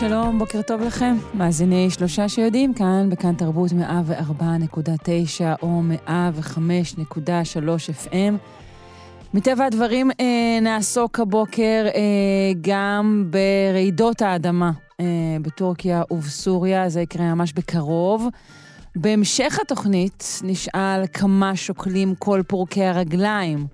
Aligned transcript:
שלום, 0.00 0.38
בוקר 0.38 0.62
טוב 0.62 0.80
לכם. 0.80 1.16
מאזיני 1.34 1.90
שלושה 1.90 2.28
שיודעים, 2.28 2.74
כאן 2.74 3.08
בכאן 3.10 3.34
תרבות 3.34 3.70
104.9 3.70 3.74
או 5.62 5.82
105.3 6.06 6.10
FM. 8.06 8.34
מטבע 9.34 9.64
הדברים 9.64 10.10
אה, 10.20 10.58
נעסוק 10.62 11.20
הבוקר 11.20 11.86
אה, 11.94 12.00
גם 12.60 13.30
ברעידות 13.30 14.22
האדמה 14.22 14.70
אה, 15.00 15.04
בטורקיה 15.42 16.02
ובסוריה, 16.10 16.88
זה 16.88 17.00
יקרה 17.00 17.34
ממש 17.34 17.52
בקרוב. 17.52 18.28
בהמשך 18.96 19.58
התוכנית 19.62 20.40
נשאל 20.42 21.06
כמה 21.12 21.56
שוקלים 21.56 22.14
כל 22.14 22.42
פורקי 22.46 22.84
הרגליים. 22.84 23.66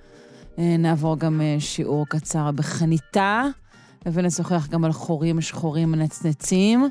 אה, 0.58 0.76
נעבור 0.78 1.18
גם 1.18 1.40
אה, 1.40 1.56
שיעור 1.58 2.06
קצר 2.08 2.50
בחניתה. 2.50 3.44
ונשוחח 4.12 4.68
גם 4.68 4.84
על 4.84 4.92
חורים 4.92 5.40
שחורים 5.40 5.92
מנצנצים. 5.92 6.88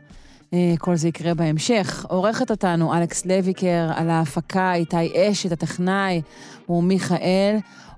אה, 0.53 0.73
כל 0.79 0.95
זה 0.95 1.07
יקרה 1.07 1.33
בהמשך. 1.33 2.05
עורכת 2.09 2.51
אותנו 2.51 2.97
אלכס 2.97 3.25
לויקר, 3.25 3.91
על 3.95 4.09
ההפקה 4.09 4.73
איתי 4.73 5.31
אשת, 5.31 5.51
הטכנאי, 5.51 6.21
הוא 6.65 6.83
מיכאל 6.83 7.57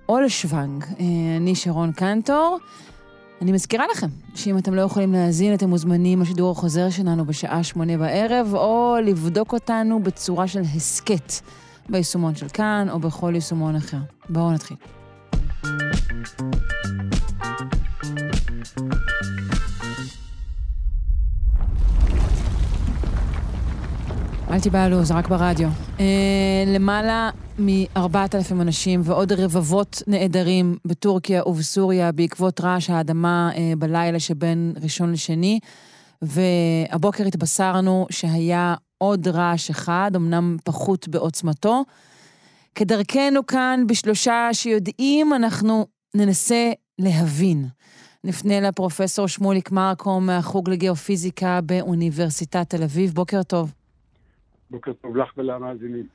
אולשוונג. 0.09 0.83
אה, 0.83 1.05
אני 1.37 1.55
שרון 1.55 1.91
קנטור. 1.91 2.57
אני 3.41 3.51
מזכירה 3.51 3.85
לכם 3.91 4.07
שאם 4.35 4.57
אתם 4.57 4.73
לא 4.73 4.81
יכולים 4.81 5.13
להאזין, 5.13 5.53
אתם 5.53 5.69
מוזמנים 5.69 6.21
לשידור 6.21 6.51
החוזר 6.51 6.89
שלנו 6.89 7.25
בשעה 7.25 7.63
שמונה 7.63 7.97
בערב, 7.97 8.53
או 8.53 8.95
לבדוק 9.03 9.53
אותנו 9.53 10.03
בצורה 10.03 10.47
של 10.47 10.61
הסכת 10.75 11.33
ביישומון 11.89 12.35
של 12.35 12.47
כאן, 12.49 12.87
או 12.91 12.99
בכל 12.99 13.31
יישומון 13.35 13.75
אחר. 13.75 13.97
בואו 14.29 14.51
נתחיל. 14.51 14.77
אל 24.57 24.61
תיבהלו, 24.61 25.03
זה 25.03 25.13
רק 25.13 25.27
ברדיו. 25.27 25.69
אה, 25.99 26.63
למעלה 26.67 27.29
מ-4,000 27.59 28.51
אנשים 28.51 29.01
ועוד 29.03 29.31
רבבות 29.31 30.01
נעדרים 30.07 30.77
בטורקיה 30.85 31.47
ובסוריה 31.47 32.11
בעקבות 32.11 32.61
רעש 32.61 32.89
האדמה 32.89 33.51
אה, 33.55 33.73
בלילה 33.77 34.19
שבין 34.19 34.73
ראשון 34.81 35.11
לשני, 35.11 35.59
והבוקר 36.21 37.25
התבשרנו 37.25 38.07
שהיה 38.09 38.75
עוד 38.97 39.27
רעש 39.27 39.69
אחד, 39.69 40.11
אמנם 40.15 40.57
פחות 40.63 41.07
בעוצמתו. 41.07 41.83
כדרכנו 42.75 43.45
כאן, 43.47 43.83
בשלושה 43.87 44.49
שיודעים, 44.53 45.33
אנחנו 45.33 45.85
ננסה 46.15 46.71
להבין. 46.99 47.67
נפנה 48.23 48.59
לפרופסור 48.59 49.27
שמוליק 49.27 49.71
מרקו 49.71 50.19
מהחוג 50.19 50.69
לגיאופיזיקה 50.69 51.59
באוניברסיטת 51.61 52.69
תל 52.69 52.83
אביב. 52.83 53.13
בוקר 53.13 53.43
טוב. 53.43 53.76
בוקר 54.69 54.93
טוב 54.93 55.17
לך 55.17 55.33
ולמאזינים. 55.37 56.07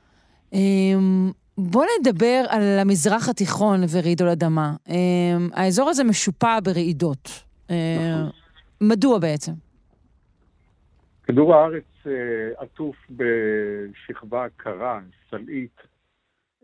אמ, 0.53 1.31
בוא 1.57 1.85
נדבר 1.99 2.43
על 2.49 2.79
המזרח 2.79 3.29
התיכון 3.29 3.79
ורעידות 3.91 4.27
אדמה. 4.27 4.75
אמ, 4.89 5.49
האזור 5.53 5.89
הזה 5.89 6.03
משופע 6.03 6.59
ברעידות. 6.63 7.29
אמ, 7.69 7.75
נכון. 7.75 8.29
מדוע 8.81 9.19
בעצם? 9.19 9.51
כדור 11.23 11.55
הארץ 11.55 11.83
אה, 12.07 12.11
עטוף 12.57 12.95
בשכבה 13.09 14.45
קרה, 14.57 14.99
סלעית, 15.29 15.81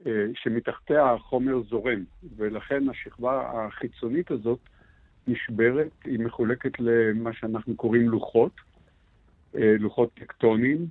אה, 0.06 0.26
שמתחתיה 0.36 1.14
החומר 1.14 1.62
זורם, 1.70 2.04
ולכן 2.38 2.90
השכבה 2.90 3.52
החיצונית 3.54 4.32
הזאת 4.32 4.60
נשברת, 5.28 5.92
היא 6.04 6.20
מחולקת 6.20 6.80
למה 6.80 7.34
שאנחנו 7.34 7.76
קוראים 7.76 8.10
לוחות, 8.10 8.52
אה, 9.56 9.76
לוחות 9.80 10.14
טקטוניים, 10.14 10.88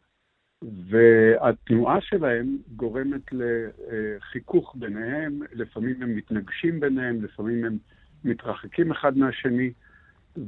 והתנועה 0.62 2.00
שלהם 2.00 2.58
גורמת 2.76 3.22
לחיכוך 3.32 4.76
ביניהם, 4.78 5.40
לפעמים 5.52 6.02
הם 6.02 6.16
מתנגשים 6.16 6.80
ביניהם, 6.80 7.24
לפעמים 7.24 7.64
הם 7.64 7.78
מתרחקים 8.24 8.90
אחד 8.90 9.18
מהשני, 9.18 9.72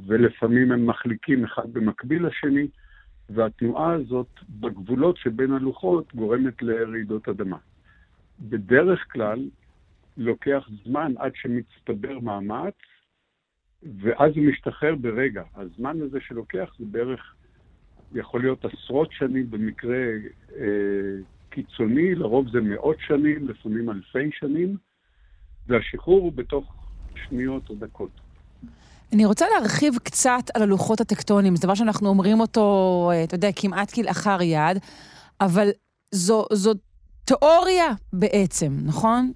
ולפעמים 0.07 0.71
הם 0.71 0.87
מחליקים 0.87 1.43
אחד 1.43 1.73
במקביל 1.73 2.25
לשני, 2.27 2.67
והתנועה 3.29 3.93
הזאת 3.93 4.39
בגבולות 4.49 5.17
שבין 5.17 5.51
הלוחות 5.51 6.15
גורמת 6.15 6.61
לרעידות 6.61 7.29
אדמה. 7.29 7.57
בדרך 8.39 9.05
כלל 9.11 9.49
לוקח 10.17 10.69
זמן 10.83 11.13
עד 11.17 11.31
שמצטבר 11.35 12.19
מאמץ, 12.19 12.73
ואז 13.83 14.31
הוא 14.35 14.45
משתחרר 14.45 14.95
ברגע. 14.95 15.43
הזמן 15.55 16.01
הזה 16.01 16.19
שלוקח 16.21 16.75
זה 16.79 16.85
בערך 16.91 17.35
יכול 18.15 18.41
להיות 18.41 18.65
עשרות 18.65 19.11
שנים 19.11 19.51
במקרה 19.51 19.97
אה, 20.55 20.65
קיצוני, 21.49 22.15
לרוב 22.15 22.49
זה 22.51 22.61
מאות 22.61 22.97
שנים, 23.07 23.47
לפעמים 23.47 23.89
אלפי 23.89 24.29
שנים, 24.39 24.77
והשחרור 25.67 26.21
הוא 26.21 26.31
בתוך 26.35 26.73
שניות 27.15 27.69
או 27.69 27.75
דקות. 27.75 28.09
אני 29.13 29.25
רוצה 29.25 29.45
להרחיב 29.55 29.93
קצת 30.03 30.43
על 30.55 30.61
הלוחות 30.61 31.01
הטקטוניים, 31.01 31.55
זה 31.55 31.67
דבר 31.67 31.75
שאנחנו 31.75 32.09
אומרים 32.09 32.39
אותו, 32.39 33.09
אה, 33.13 33.23
אתה 33.23 33.35
יודע, 33.35 33.49
כמעט 33.55 33.93
כלאחר 33.93 34.41
יד, 34.41 34.77
אבל 35.41 35.67
זו, 36.11 36.45
זו 36.53 36.73
תיאוריה 37.25 37.87
בעצם, 38.13 38.71
נכון? 38.85 39.31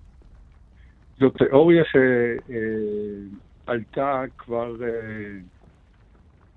זו 1.19 1.29
תיאוריה 1.29 1.83
שעלתה 3.65 4.21
אה, 4.21 4.27
כבר 4.37 4.75
אה, 4.83 4.89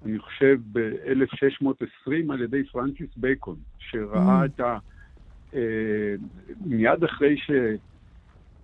אני 0.04 0.18
חושב, 0.18 0.58
ב-1620 0.72 2.32
על 2.32 2.42
ידי 2.42 2.64
פרנסיס 2.64 3.16
בייקון, 3.16 3.56
שראה 3.78 4.42
mm. 4.42 4.46
את 4.46 4.60
ה... 4.60 4.78
אה, 5.54 6.14
מיד 6.66 7.04
אחרי 7.04 7.36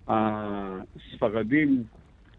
שהספרדים 0.06 1.83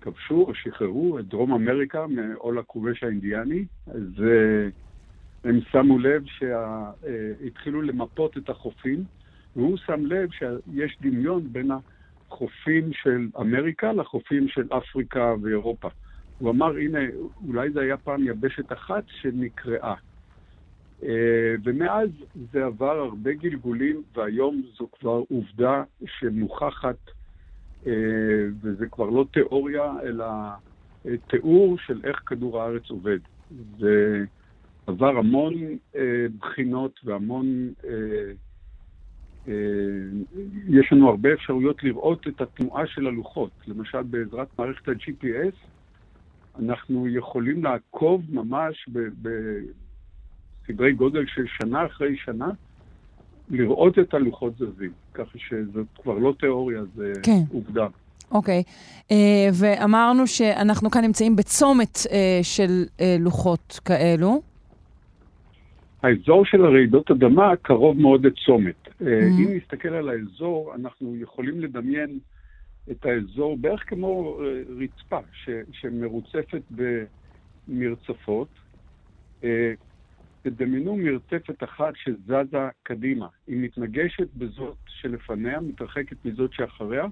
כבשו 0.02 0.46
או 0.48 0.56
שחררו 0.56 1.20
את 1.20 1.28
דרום 1.28 1.54
אמריקה 1.54 2.08
מעול 2.08 2.60
הכובש 2.60 3.04
האינדיאני, 3.04 3.66
אז 3.88 4.24
אה, 4.24 4.68
הם 5.44 5.60
שמו 5.72 6.00
לב 6.00 6.24
שהתחילו 6.26 7.82
אה, 7.82 7.86
למפות 7.86 8.38
את 8.38 8.50
החופים, 8.50 9.04
והוא 9.56 9.78
שם 9.78 10.06
לב 10.06 10.30
שיש 10.32 10.98
דמיון 11.02 11.54
בין 11.54 11.72
החופים 11.72 12.94
של 12.94 13.28
אמריקה 13.40 13.94
לחופים 13.94 14.48
של 14.48 14.68
אפריקה 14.78 15.34
ואירופה. 15.42 15.88
הוא 16.40 16.52
אמר, 16.52 16.78
הנה, 16.78 17.00
אולי 17.48 17.70
זה 17.70 17.82
היה 17.82 17.98
פעם 17.98 18.28
יבשת 18.28 18.72
אחת 18.72 19.04
שנקראה. 19.08 19.96
אה, 21.04 21.56
ומאז 21.64 22.10
זה 22.52 22.66
עבר 22.66 22.98
הרבה 23.00 23.34
גלגולים, 23.34 24.04
והיום 24.16 24.62
זו 24.78 24.88
כבר 25.00 25.24
עובדה 25.30 25.84
שמוכחת, 26.06 26.98
אה, 27.88 27.92
וזה 28.62 28.86
כבר 28.88 29.10
לא 29.10 29.26
תיאוריה, 29.34 29.94
אלא 30.04 30.26
אה, 31.06 31.18
תיאור 31.28 31.78
של 31.78 32.02
איך 32.04 32.22
כדור 32.26 32.62
הארץ 32.62 32.90
עובד. 32.90 33.20
זה 33.80 34.26
עבר 34.88 35.18
המון 35.18 35.54
בחינות 36.40 37.00
והמון... 37.04 37.74
יש 40.70 40.92
לנו 40.92 41.10
הרבה 41.10 41.34
אפשרויות 41.34 41.84
לראות 41.84 42.28
את 42.28 42.42
התנועה 42.42 42.88
של 42.88 43.08
הלוחות. 43.08 43.52
למשל, 43.68 44.04
בעזרת 44.04 44.48
מערכת 44.60 44.88
ה-GPS, 44.88 45.56
אנחנו 46.60 47.08
יכולים 47.08 47.64
לעקוב 47.64 48.22
ממש 48.30 48.90
בסדרי 50.68 50.94
גודל 50.94 51.26
של 51.28 51.46
שנה 51.48 51.86
אחרי 51.86 52.18
שנה, 52.18 52.50
לראות 53.50 54.00
את 54.00 54.14
הלוחות 54.14 54.54
זזים. 54.58 54.92
ככה 55.14 55.38
שזאת 55.38 55.88
כבר 56.04 56.18
לא 56.18 56.34
תיאוריה, 56.40 56.82
זה 56.96 57.14
כן. 57.24 57.40
עובדה. 57.54 57.88
אוקיי, 58.32 58.64
okay. 58.68 59.12
uh, 59.12 59.14
ואמרנו 59.54 60.28
שאנחנו 60.28 60.92
כאן 60.92 61.02
נמצאים 61.02 61.36
בצומת 61.36 61.96
uh, 61.96 62.10
של 62.44 62.84
uh, 62.98 63.02
לוחות 63.20 63.80
כאלו. 63.86 64.42
האזור 66.04 66.46
של 66.46 66.66
הרעידות 66.66 67.12
אדמה 67.12 67.56
קרוב 67.62 68.02
מאוד 68.02 68.26
לצומת. 68.26 68.88
Mm-hmm. 68.88 69.04
אם 69.40 69.58
נסתכל 69.58 69.90
על 69.90 70.10
האזור, 70.10 70.74
אנחנו 70.76 71.16
יכולים 71.16 71.62
לדמיין 71.62 72.20
את 72.92 73.06
האזור 73.06 73.58
בערך 73.58 73.90
כמו 73.90 74.40
אה, 74.42 74.62
רצפה 74.84 75.20
ש, 75.34 75.50
שמרוצפת 75.72 76.62
במרצפות. 77.68 78.50
אה, 79.44 79.74
תדמיינו 80.42 80.96
מרצפת 80.96 81.64
אחת 81.64 81.94
שזזה 81.96 82.70
קדימה. 82.84 83.28
היא 83.48 83.58
מתנגשת 83.58 84.28
בזאת 84.36 84.78
שלפניה, 84.88 85.60
מתרחקת 85.60 86.26
מזאת 86.26 86.54
שאחריה, 86.54 87.06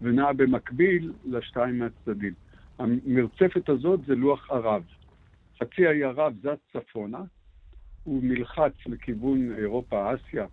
ונעה 0.00 0.32
במקביל 0.32 1.12
לשתיים 1.24 1.78
מהצדדים. 1.78 2.32
המרצפת 2.78 3.68
הזאת 3.68 4.00
זה 4.06 4.14
לוח 4.14 4.50
ערב. 4.50 4.82
חצי 5.60 5.86
האי 5.86 6.04
ערב 6.04 6.34
זז 6.42 6.58
צפונה, 6.72 7.20
הוא 8.04 8.22
נלחץ 8.24 8.72
לכיוון 8.86 9.54
אירופה-אסיה, 9.58 10.46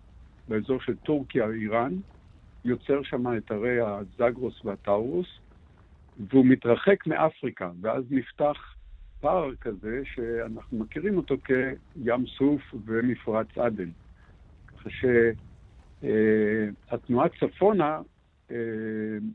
באזור 0.48 0.80
של 0.80 0.96
טורקיה, 0.96 1.50
איראן, 1.50 1.96
יוצר 2.64 3.02
שם 3.02 3.36
את 3.36 3.50
ערי 3.50 3.78
הזגרוס 3.80 4.64
והטאורוס, 4.64 5.26
והוא 6.30 6.46
מתרחק 6.46 7.06
מאפריקה, 7.06 7.70
ואז 7.80 8.04
נפתח 8.10 8.74
פער 9.20 9.54
כזה 9.60 10.02
שאנחנו 10.04 10.78
מכירים 10.78 11.16
אותו 11.16 11.36
כים 11.46 12.26
סוף 12.26 12.74
ומפרץ 12.84 13.58
עדן. 13.58 13.90
ככה 14.66 14.90
שהתנועה 16.00 17.28
צפונה 17.28 18.00
אה, 18.50 18.56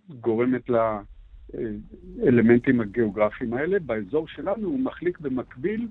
גורמת 0.10 0.69
לאלמנטים 0.69 2.81
הגיאוגרפיים 2.81 3.54
האלה. 3.54 3.80
באזור 3.80 4.27
שלנו 4.27 4.68
הוא 4.68 4.80
מחליק 4.80 5.19
במקביל 5.19 5.88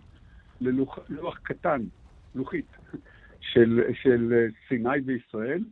ללוח 0.60 1.38
קטן, 1.42 1.82
לוחית, 2.34 2.76
של, 3.40 3.80
של 4.02 4.46
סיני 4.68 5.00
וישראל, 5.04 5.64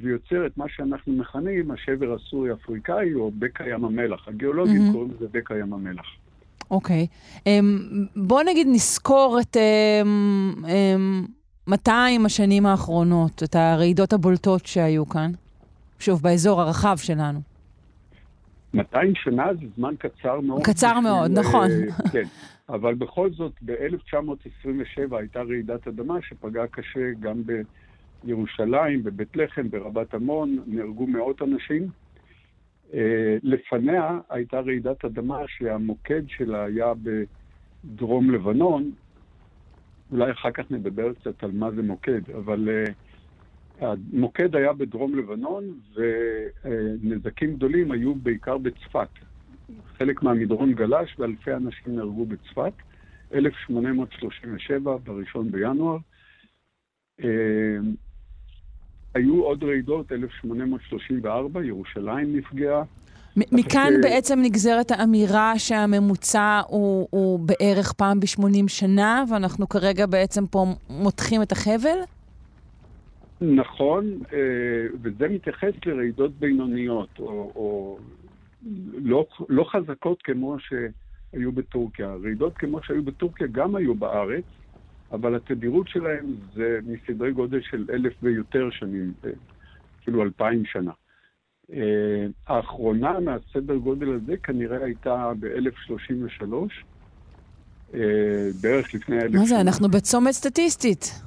ויוצר 0.00 0.46
את 0.46 0.58
מה 0.58 0.64
שאנחנו 0.68 1.12
מכנים 1.12 1.70
השבר 1.70 2.14
הסורי-אפריקאי 2.14 3.14
או 3.14 3.30
בקע 3.38 3.68
ים 3.68 3.84
המלח. 3.84 4.28
הגיאולוגים 4.28 4.88
mm-hmm. 4.88 4.92
קוראים 4.92 5.10
לזה 5.16 5.26
בקע 5.30 5.58
ים 5.58 5.72
המלח. 5.72 6.06
אוקיי. 6.70 7.06
Okay. 7.10 7.40
אמ, 7.46 7.78
um, 7.88 8.08
בואו 8.16 8.42
נגיד 8.42 8.66
נזכור 8.70 9.38
את 9.40 9.56
um, 9.56 10.64
um, 10.64 11.28
200 11.66 12.26
השנים 12.26 12.66
האחרונות, 12.66 13.42
את 13.42 13.54
הרעידות 13.54 14.12
הבולטות 14.12 14.66
שהיו 14.66 15.08
כאן. 15.08 15.30
שוב, 15.98 16.22
באזור 16.22 16.60
הרחב 16.60 16.96
שלנו. 16.96 17.40
200 18.74 19.12
שנה 19.14 19.54
זה 19.54 19.66
זמן 19.76 19.94
קצר 19.98 20.40
מאוד. 20.40 20.62
קצר 20.62 21.00
מאוד, 21.00 21.30
נכון. 21.30 21.68
כן, 22.12 22.22
אבל 22.68 22.94
בכל 22.94 23.30
זאת, 23.30 23.52
ב-1927 23.62 25.16
הייתה 25.16 25.42
רעידת 25.42 25.88
אדמה 25.88 26.14
שפגעה 26.22 26.66
קשה 26.66 27.10
גם 27.20 27.42
בירושלים, 28.24 29.02
בבית 29.02 29.36
לחם, 29.36 29.70
ברבת 29.70 30.14
עמון, 30.14 30.58
נהרגו 30.66 31.06
מאות 31.06 31.42
אנשים. 31.42 31.88
אה, 32.94 33.36
לפניה 33.42 34.18
הייתה 34.30 34.60
רעידת 34.60 35.04
אדמה 35.04 35.38
שהמוקד 35.46 36.22
שלה 36.28 36.64
היה 36.64 36.92
בדרום 37.84 38.30
לבנון. 38.30 38.90
אולי 40.12 40.30
אחר 40.30 40.50
כך 40.50 40.70
נדבר 40.70 41.12
קצת 41.14 41.44
על 41.44 41.50
מה 41.52 41.70
זה 41.70 41.82
מוקד, 41.82 42.30
אבל 42.30 42.68
uh, 42.68 42.92
המוקד 43.80 44.56
היה 44.56 44.72
בדרום 44.72 45.18
לבנון, 45.18 45.64
ונזקים 45.94 47.54
גדולים 47.54 47.92
היו 47.92 48.14
בעיקר 48.14 48.58
בצפת. 48.58 49.08
חלק 49.98 50.22
מהמדרון 50.22 50.72
גלש 50.72 51.16
ואלפי 51.18 51.52
אנשים 51.52 51.96
נהרגו 51.96 52.26
בצפת. 52.26 52.72
1837, 53.34 54.96
בראשון 54.96 55.50
בינואר. 55.50 55.96
היו 59.14 59.42
עוד 59.42 59.64
רעידות, 59.64 60.12
1834, 60.12 61.64
ירושלים 61.64 62.36
נפגעה. 62.36 62.82
מכאן 63.36 63.92
ש... 63.96 64.02
בעצם 64.02 64.38
נגזרת 64.42 64.90
האמירה 64.90 65.58
שהממוצע 65.58 66.60
הוא, 66.66 67.08
הוא 67.10 67.38
בערך 67.38 67.92
פעם 67.92 68.20
ב-80 68.20 68.68
שנה, 68.68 69.24
ואנחנו 69.30 69.68
כרגע 69.68 70.06
בעצם 70.06 70.46
פה 70.46 70.64
מותחים 70.90 71.42
את 71.42 71.52
החבל? 71.52 71.98
נכון, 73.40 74.04
אה, 74.32 74.38
וזה 75.02 75.28
מתייחס 75.28 75.72
לרעידות 75.86 76.32
בינוניות, 76.38 77.08
או, 77.18 77.52
או 77.54 77.98
לא, 78.94 79.26
לא 79.48 79.64
חזקות 79.64 80.22
כמו 80.22 80.56
שהיו 80.58 81.52
בטורקיה. 81.52 82.14
רעידות 82.24 82.58
כמו 82.58 82.82
שהיו 82.82 83.02
בטורקיה 83.02 83.46
גם 83.46 83.76
היו 83.76 83.94
בארץ, 83.94 84.44
אבל 85.12 85.34
התדירות 85.34 85.88
שלהם 85.88 86.26
זה 86.54 86.78
מסדרי 86.86 87.32
גודל 87.32 87.60
של 87.60 87.86
אלף 87.92 88.12
ויותר 88.22 88.70
שנים, 88.70 89.12
אה, 89.24 89.30
כאילו 90.02 90.22
אלפיים 90.22 90.64
שנה. 90.64 90.92
אה, 91.72 92.26
האחרונה 92.46 93.20
מהסדר 93.20 93.76
גודל 93.76 94.14
הזה 94.14 94.36
כנראה 94.36 94.84
הייתה 94.84 95.32
ב-1033, 95.40 96.44
בערך 98.62 98.94
לפני 98.94 99.16
אלף 99.16 99.30
שנה. 99.30 99.40
מה 99.40 99.46
זה, 99.46 99.60
אנחנו 99.60 99.88
בצומת 99.88 100.32
סטטיסטית. 100.32 101.22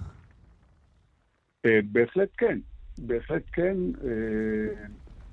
אה, 1.66 1.80
בהחלט 1.92 2.30
כן, 2.38 2.60
בהחלט 2.98 3.44
כן. 3.54 3.76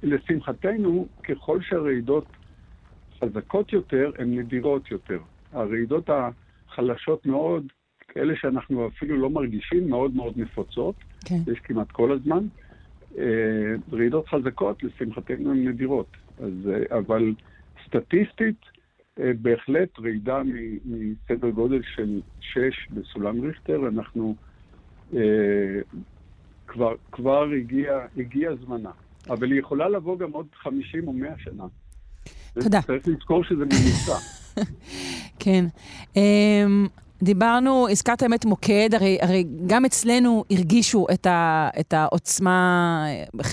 לשמחתנו, 0.02 1.08
ככל 1.24 1.58
שהרעידות 1.62 2.26
חזקות 3.20 3.72
יותר, 3.72 4.10
הן 4.18 4.38
נדירות 4.38 4.90
יותר. 4.90 5.18
הרעידות 5.52 6.10
החלשות 6.10 7.26
מאוד, 7.26 7.66
כאלה 8.14 8.34
שאנחנו 8.36 8.88
אפילו 8.88 9.16
לא 9.16 9.30
מרגישים, 9.30 9.88
מאוד 9.88 10.14
מאוד 10.14 10.32
נפוצות. 10.36 10.94
כן. 11.24 11.38
יש 11.52 11.58
כמעט 11.58 11.90
כל 11.90 12.12
הזמן. 12.12 12.46
אה, 13.18 13.24
רעידות 13.92 14.28
חזקות, 14.28 14.82
לשמחתנו, 14.82 15.50
הן 15.50 15.68
נדירות. 15.68 16.16
אז, 16.38 16.52
אה, 16.68 16.98
אבל 16.98 17.34
סטטיסטית, 17.86 18.60
בהחלט 19.42 19.98
רעידה 19.98 20.42
מסדר 20.84 21.50
גודל 21.50 21.80
של 21.94 22.20
6 22.40 22.58
בסולם 22.90 23.40
ריכטר, 23.40 23.88
אנחנו 23.88 24.34
כבר, 26.66 26.94
כבר 27.12 27.46
הגיע, 27.58 27.98
הגיע 28.16 28.50
זמנה. 28.54 28.90
אבל 29.30 29.50
היא 29.50 29.60
יכולה 29.60 29.88
לבוא 29.88 30.18
גם 30.18 30.32
עוד 30.32 30.46
50 30.54 31.08
או 31.08 31.12
100 31.12 31.30
שנה. 31.38 31.64
תודה. 32.54 32.82
צריך 32.82 33.08
לזכור 33.08 33.44
שזה 33.44 33.64
ממוצע. 33.64 34.16
כן. 35.42 35.64
Um, 36.14 36.88
דיברנו, 37.22 37.88
הזכרת 37.90 38.22
באמת 38.22 38.44
מוקד, 38.44 38.88
הרי, 38.92 39.18
הרי 39.22 39.44
גם 39.66 39.84
אצלנו 39.84 40.44
הרגישו 40.50 41.06
את, 41.14 41.26
ה, 41.26 41.68
את 41.80 41.92
העוצמה, 41.92 43.04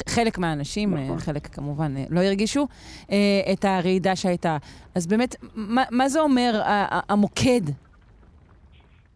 חלק 0.10 0.38
מהאנשים, 0.38 0.94
נכון. 0.94 1.18
חלק 1.18 1.48
כמובן 1.48 1.92
לא 2.10 2.20
הרגישו, 2.20 2.68
אה, 3.12 3.54
את 3.54 3.66
הרעידה 3.66 4.16
שהייתה. 4.16 4.58
אז 4.96 5.08
באמת, 5.08 5.36
מה, 5.56 5.84
מה 5.92 6.10
זה 6.10 6.20
אומר 6.20 6.62
המוקד? 7.10 7.62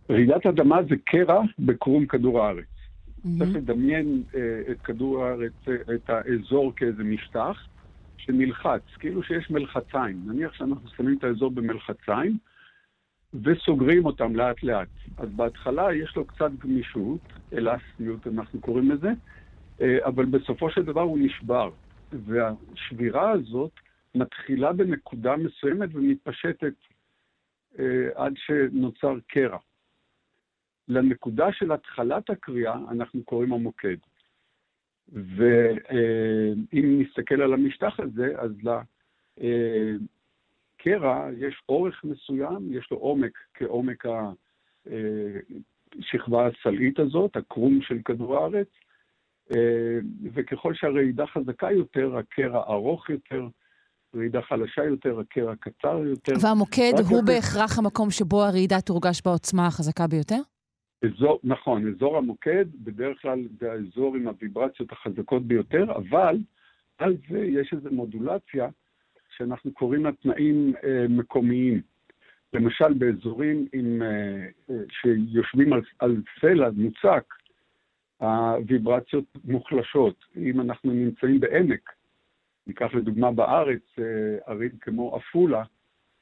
רעידת 0.10 0.46
אדמה 0.46 0.78
זה 0.90 0.96
קרע 1.06 1.42
בקרום 1.60 2.06
כדור 2.06 2.44
הארץ. 2.44 2.66
Mm-hmm. 2.66 3.30
צריך 3.40 3.56
לדמיין 3.56 4.24
את 4.72 4.82
כדור 4.84 5.26
הארץ, 5.26 5.54
את 5.96 6.10
האזור 6.10 6.74
כאיזה 6.76 7.04
משטח 7.04 7.68
שנלחץ, 8.18 8.82
כאילו 9.00 9.24
שיש 9.24 9.52
מלחציים. 9.52 10.22
נניח 10.26 10.54
שאנחנו 10.54 10.90
שמים 10.98 11.18
את 11.18 11.24
האזור 11.24 11.52
במלחציים 11.52 12.38
וסוגרים 13.34 14.06
אותם 14.06 14.36
לאט 14.36 14.64
לאט. 14.64 14.88
אז 15.18 15.30
בהתחלה 15.30 15.94
יש 15.94 16.16
לו 16.16 16.26
קצת 16.26 16.52
גמישות, 16.60 17.20
אלסטיות 17.54 18.28
אנחנו 18.28 18.62
קוראים 18.62 18.92
לזה, 18.92 19.10
uh, 19.78 19.84
אבל 20.06 20.26
בסופו 20.26 20.70
של 20.72 20.84
דבר 20.84 21.02
הוא 21.02 21.20
נשבר. 21.22 21.70
והשבירה 22.12 23.32
הזאת 23.32 23.72
מתחילה 24.16 24.74
בנקודה 24.74 25.36
מסוימת 25.38 25.90
ומתפשטת 25.94 26.74
uh, 27.74 27.80
עד 28.16 28.34
שנוצר 28.36 29.16
קרע. 29.28 29.58
לנקודה 30.88 31.52
של 31.52 31.72
התחלת 31.72 32.30
הקריאה 32.30 32.76
אנחנו 32.92 33.24
קוראים 33.24 33.54
המוקד. 33.54 33.98
ואם 35.12 37.02
נסתכל 37.02 37.42
על 37.42 37.54
המשטח 37.54 38.00
הזה, 38.00 38.34
אז 38.38 38.52
לקרע 40.82 41.30
יש 41.38 41.62
אורך 41.70 42.04
מסוים, 42.04 42.74
יש 42.74 42.88
לו 42.92 42.98
עומק 42.98 43.38
כעומק 43.54 44.04
השכבה 46.00 46.48
הסלעית 46.48 47.00
הזאת, 47.00 47.36
הקרום 47.36 47.80
של 47.82 47.98
כדור 48.06 48.38
הארץ, 48.38 48.68
וככל 50.34 50.74
שהרעידה 50.74 51.28
חזקה 51.28 51.72
יותר, 51.72 52.18
הקרע 52.18 52.64
ארוך 52.64 53.10
יותר, 53.10 53.48
רעידה 54.16 54.42
חלשה 54.42 54.84
יותר, 54.84 55.20
הקרע 55.20 55.56
קצר 55.56 55.98
יותר. 56.06 56.34
והמוקד 56.42 56.94
הוא 57.10 57.24
בהכרח 57.24 57.80
המקום 57.80 58.12
שבו 58.12 58.44
הרעידה 58.44 58.82
תורגש 58.82 59.22
בעוצמה 59.26 59.68
החזקה 59.68 60.08
ביותר? 60.08 60.40
אזור, 61.06 61.40
נכון, 61.44 61.94
אזור 61.94 62.18
המוקד, 62.18 62.66
בדרך 62.76 63.22
כלל 63.22 63.40
זה 63.60 63.72
האזור 63.72 64.16
עם 64.16 64.28
הוויברציות 64.28 64.92
החזקות 64.92 65.44
ביותר, 65.48 65.92
אבל 65.96 66.38
על 66.98 67.18
זה 67.30 67.40
יש 67.40 67.74
איזו 67.74 67.90
מודולציה 67.92 68.70
שאנחנו 69.42 69.74
קוראים 69.74 70.04
לה 70.04 70.12
תנאים 70.12 70.74
אה, 70.84 71.06
מקומיים. 71.10 71.82
למשל, 72.54 72.94
באזורים 72.94 73.68
עם, 73.74 74.02
אה, 74.02 74.48
אה, 74.70 74.76
שיושבים 74.90 75.74
על, 75.74 75.82
על 76.00 76.22
סלע 76.42 76.70
מוצק, 76.76 77.34
הוויברציות 78.18 79.26
מוחלשות. 79.46 80.26
אם 80.38 80.62
אנחנו 80.62 80.94
נמצאים 80.94 81.40
בעמק, 81.40 81.92
ניקח 82.68 82.94
לדוגמה 82.94 83.32
בארץ 83.32 83.82
ערים 84.46 84.72
כמו 84.82 85.16
עפולה, 85.16 85.64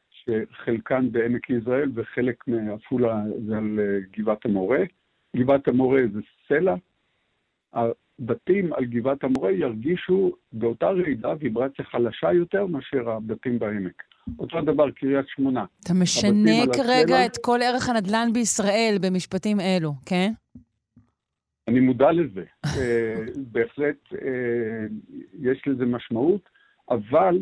שחלקן 0.10 1.12
בעמק 1.12 1.50
יזרעאל 1.50 1.92
וחלק 1.96 2.48
מעפולה 2.48 3.22
זה 3.48 3.58
על 3.58 3.80
גבעת 4.18 4.46
המורה, 4.46 4.80
גבעת 5.36 5.68
המורה 5.68 6.02
זה 6.14 6.20
סלע, 6.48 6.76
הבתים 8.20 8.74
על 8.74 8.86
גבעת 8.86 9.24
המורה 9.24 9.52
ירגישו 9.52 10.32
באותה 10.54 10.90
רעידה 10.90 11.34
ויברציה 11.40 11.86
חלשה 11.86 12.34
יותר 12.34 12.66
מאשר 12.66 13.10
הבתים 13.10 13.60
בעמק. 13.60 14.04
אותו 14.40 14.62
דבר 14.62 14.92
קריית 14.92 15.26
שמונה. 15.28 15.66
אתה 15.84 15.94
משנה 15.94 16.74
כרגע 16.74 17.16
הסלע, 17.16 17.26
את 17.26 17.38
כל 17.42 17.60
ערך 17.64 17.90
הנדל"ן 17.90 18.30
בישראל 18.34 18.98
במשפטים 19.02 19.60
אלו, 19.60 19.94
כן? 20.06 20.32
אני 21.68 21.80
מודע 21.80 22.12
לזה. 22.12 22.44
אה, 22.78 23.16
בהחלט 23.52 24.14
אה, 24.14 24.88
יש 25.40 25.68
לזה 25.68 25.86
משמעות, 25.86 26.50
אבל 26.90 27.38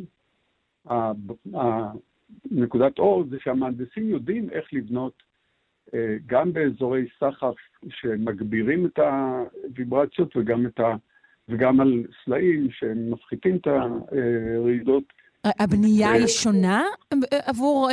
נקודת 2.52 3.00
אור 3.00 3.24
זה 3.30 3.38
שהמהנדסים 3.44 4.10
יודעים 4.10 4.50
איך 4.50 4.66
לבנות 4.74 5.27
גם 6.26 6.54
באזורי 6.54 7.06
סחף 7.20 7.56
שמגבירים 7.90 8.86
את 8.86 9.00
הוויברציות 9.00 10.38
וגם, 10.38 10.66
את 10.66 10.80
ה, 10.80 10.96
וגם 11.50 11.80
על 11.80 12.04
סלעים 12.26 12.68
שמפחיתים 12.72 13.56
את 13.56 13.68
הרעידות. 13.68 15.04
הבנייה 15.46 16.12
היא 16.12 16.28
שונה 16.28 16.84
עבור 17.46 17.90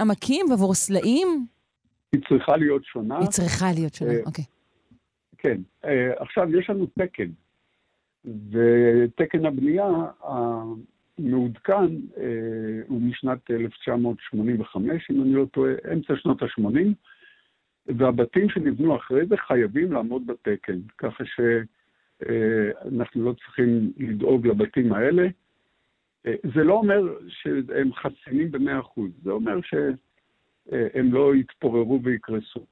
עמקים 0.00 0.46
ועבור 0.50 0.74
סלעים? 0.74 1.46
היא 2.12 2.20
צריכה 2.28 2.56
להיות 2.56 2.84
שונה. 2.84 3.18
היא 3.18 3.28
צריכה 3.28 3.66
להיות 3.74 3.94
שונה, 3.94 4.12
אוקיי. 4.26 4.44
כן. 5.38 5.60
עכשיו, 6.18 6.58
יש 6.58 6.70
לנו 6.70 6.86
תקן, 6.86 7.30
ותקן 8.24 9.46
הבנייה 9.46 9.88
המעודכן 11.22 11.86
הוא 12.86 13.02
משנת 13.02 13.50
1985, 13.50 15.10
אם 15.10 15.22
אני 15.22 15.34
לא 15.34 15.44
טועה, 15.44 15.72
אמצע 15.92 16.16
שנות 16.16 16.42
ה-80, 16.42 16.88
והבתים 17.86 18.48
שנבנו 18.48 18.96
אחרי 18.96 19.26
זה 19.26 19.36
חייבים 19.36 19.92
לעמוד 19.92 20.26
בתקן, 20.26 20.78
ככה 20.98 21.24
שאנחנו 21.24 23.24
לא 23.24 23.32
צריכים 23.32 23.92
לדאוג 23.96 24.46
לבתים 24.46 24.92
האלה. 24.92 25.28
זה 26.24 26.64
לא 26.64 26.74
אומר 26.74 27.18
שהם 27.28 27.94
חסינים 27.94 28.50
ב-100%, 28.50 29.00
זה 29.24 29.30
אומר 29.30 29.60
שהם 29.62 31.12
לא 31.12 31.34
יתפוררו 31.34 32.00
ויקרסו. 32.02 32.66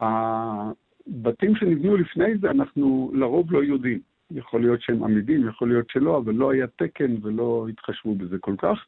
הבתים 0.00 1.56
שנבנו 1.56 1.96
לפני 1.96 2.38
זה, 2.38 2.50
אנחנו 2.50 3.10
לרוב 3.14 3.52
לא 3.52 3.64
יודעים. 3.64 4.00
יכול 4.30 4.60
להיות 4.60 4.82
שהם 4.82 5.04
עמידים, 5.04 5.48
יכול 5.48 5.68
להיות 5.68 5.90
שלא, 5.90 6.18
אבל 6.18 6.34
לא 6.34 6.52
היה 6.52 6.66
תקן 6.66 7.14
ולא 7.22 7.66
התחשבו 7.68 8.14
בזה 8.14 8.36
כל 8.38 8.54
כך. 8.58 8.86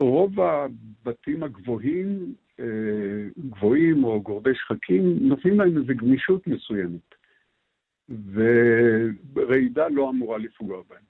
רוב 0.00 0.40
הבתים 0.40 1.42
הגבוהים, 1.42 2.34
גבוהים 3.38 4.04
או 4.04 4.22
גורדי 4.22 4.54
שחקים, 4.54 5.16
נותנים 5.20 5.60
להם 5.60 5.76
איזו 5.76 5.94
גמישות 5.96 6.46
מסוימת, 6.46 7.14
ורעידה 9.34 9.88
לא 9.88 10.10
אמורה 10.10 10.38
לפגוע 10.38 10.82
בהם. 10.88 11.09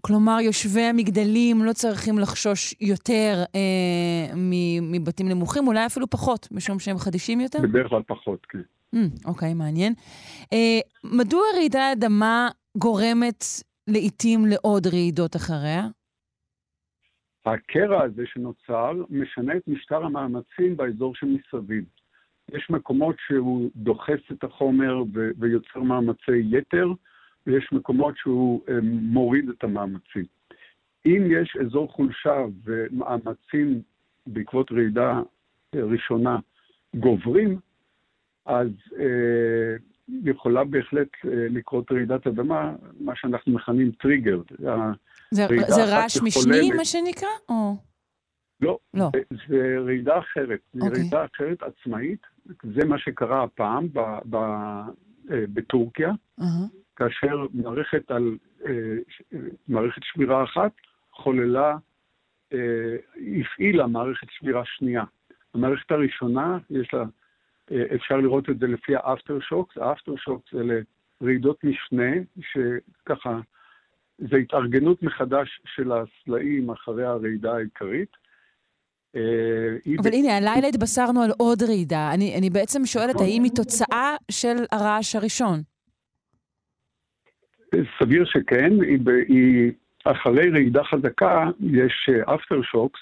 כלומר, 0.00 0.36
יושבי 0.40 0.80
המגדלים 0.80 1.64
לא 1.64 1.72
צריכים 1.72 2.18
לחשוש 2.18 2.74
יותר 2.80 3.44
אה, 3.54 4.34
מבתים 4.82 5.28
נמוכים, 5.28 5.66
אולי 5.66 5.86
אפילו 5.86 6.10
פחות, 6.10 6.48
משום 6.52 6.78
שהם 6.78 6.98
חדישים 6.98 7.40
יותר? 7.40 7.58
בדרך 7.62 7.88
כלל 7.88 8.02
פחות, 8.06 8.46
כן. 8.46 8.62
Mm, 8.96 9.28
אוקיי, 9.28 9.54
מעניין. 9.54 9.92
אה, 10.52 10.80
מדוע 11.04 11.42
רעידת 11.56 11.80
אדמה 11.92 12.48
גורמת 12.78 13.44
לעתים 13.88 14.46
לעוד 14.46 14.86
רעידות 14.86 15.36
אחריה? 15.36 15.82
הקרע 17.46 18.02
הזה 18.02 18.22
שנוצר 18.26 18.92
משנה 19.10 19.56
את 19.56 19.68
משטר 19.68 20.04
המאמצים 20.04 20.76
באזור 20.76 21.14
שמסביב. 21.14 21.84
יש 22.52 22.70
מקומות 22.70 23.16
שהוא 23.26 23.70
דוחס 23.76 24.20
את 24.32 24.44
החומר 24.44 25.02
ו- 25.14 25.30
ויוצר 25.38 25.80
מאמצי 25.80 26.42
יתר, 26.50 26.86
ויש 27.48 27.68
מקומות 27.72 28.16
שהוא 28.16 28.60
אה, 28.68 28.78
מוריד 28.82 29.48
את 29.48 29.64
המאמצים. 29.64 30.24
אם 31.06 31.22
יש 31.30 31.56
אזור 31.66 31.92
חולשה 31.92 32.44
ומאמצים 32.64 33.82
בעקבות 34.26 34.72
רעידה 34.72 35.20
אה, 35.74 35.80
ראשונה 35.82 36.38
גוברים, 36.94 37.58
אז 38.46 38.68
אה, 38.98 39.76
יכולה 40.24 40.64
בהחלט 40.64 41.08
אה, 41.24 41.30
לקרות 41.50 41.92
רעידת 41.92 42.26
אדמה, 42.26 42.74
מה 43.00 43.12
שאנחנו 43.16 43.52
מכנים 43.52 43.90
טריגר. 43.90 44.40
זה, 45.30 45.46
זה 45.68 45.84
רעש 45.84 46.22
משני, 46.22 46.70
מה 46.76 46.84
שנקרא? 46.84 47.28
או... 47.48 47.76
לא, 48.60 48.78
לא. 48.94 49.10
זה, 49.12 49.36
זה 49.48 49.78
רעידה 49.78 50.18
אחרת. 50.18 50.60
Okay. 50.76 50.78
זה 50.78 50.86
אוקיי. 50.86 51.00
רעידה 51.00 51.24
אחרת 51.24 51.62
עצמאית. 51.62 52.20
זה 52.76 52.84
מה 52.84 52.98
שקרה 52.98 53.42
הפעם 53.42 53.88
ב, 53.92 54.00
ב, 54.30 54.36
בטורקיה, 55.28 56.10
uh-huh. 56.40 56.44
כאשר 56.98 57.46
מערכת, 57.52 58.10
על, 58.10 58.36
אה, 58.66 58.96
מערכת 59.68 60.02
שבירה 60.02 60.44
אחת 60.44 60.72
חוללה, 61.12 61.76
אה, 62.52 62.96
הפעילה 63.40 63.86
מערכת 63.86 64.26
שבירה 64.30 64.62
שנייה. 64.64 65.04
המערכת 65.54 65.90
הראשונה, 65.90 66.58
יש 66.70 66.94
לה 66.94 67.04
אפשר 67.94 68.16
לראות 68.16 68.50
את 68.50 68.58
זה 68.58 68.66
לפי 68.66 68.96
האפטר 68.96 69.40
שוקס. 69.40 69.78
האפטר 69.78 70.16
שוקס 70.16 70.54
אלה 70.54 70.80
רעידות 71.22 71.64
משנה, 71.64 72.10
שככה, 72.40 73.40
זה 74.18 74.36
התארגנות 74.36 75.02
מחדש 75.02 75.60
של 75.64 75.92
הסלעים 75.92 76.70
אחרי 76.70 77.04
הרעידה 77.04 77.56
העיקרית. 77.56 78.16
אה, 79.16 79.20
אבל 80.02 80.12
הנה, 80.12 80.36
הלילה 80.36 80.68
התבשרנו 80.68 81.22
על 81.22 81.30
עוד 81.38 81.62
רעידה. 81.62 82.10
אני, 82.14 82.38
אני 82.38 82.50
בעצם 82.50 82.86
שואלת, 82.86 83.14
נכון. 83.14 83.26
האם 83.26 83.42
היא 83.42 83.52
תוצאה 83.54 84.16
של 84.30 84.56
הרעש 84.72 85.16
הראשון? 85.16 85.62
סביר 87.98 88.24
שכן. 88.24 88.72
היא, 88.82 88.98
היא, 89.28 89.72
אחרי 90.04 90.50
רעידה 90.50 90.84
חזקה 90.84 91.50
יש 91.60 92.10
אפטר 92.24 92.62
שוקס, 92.62 93.00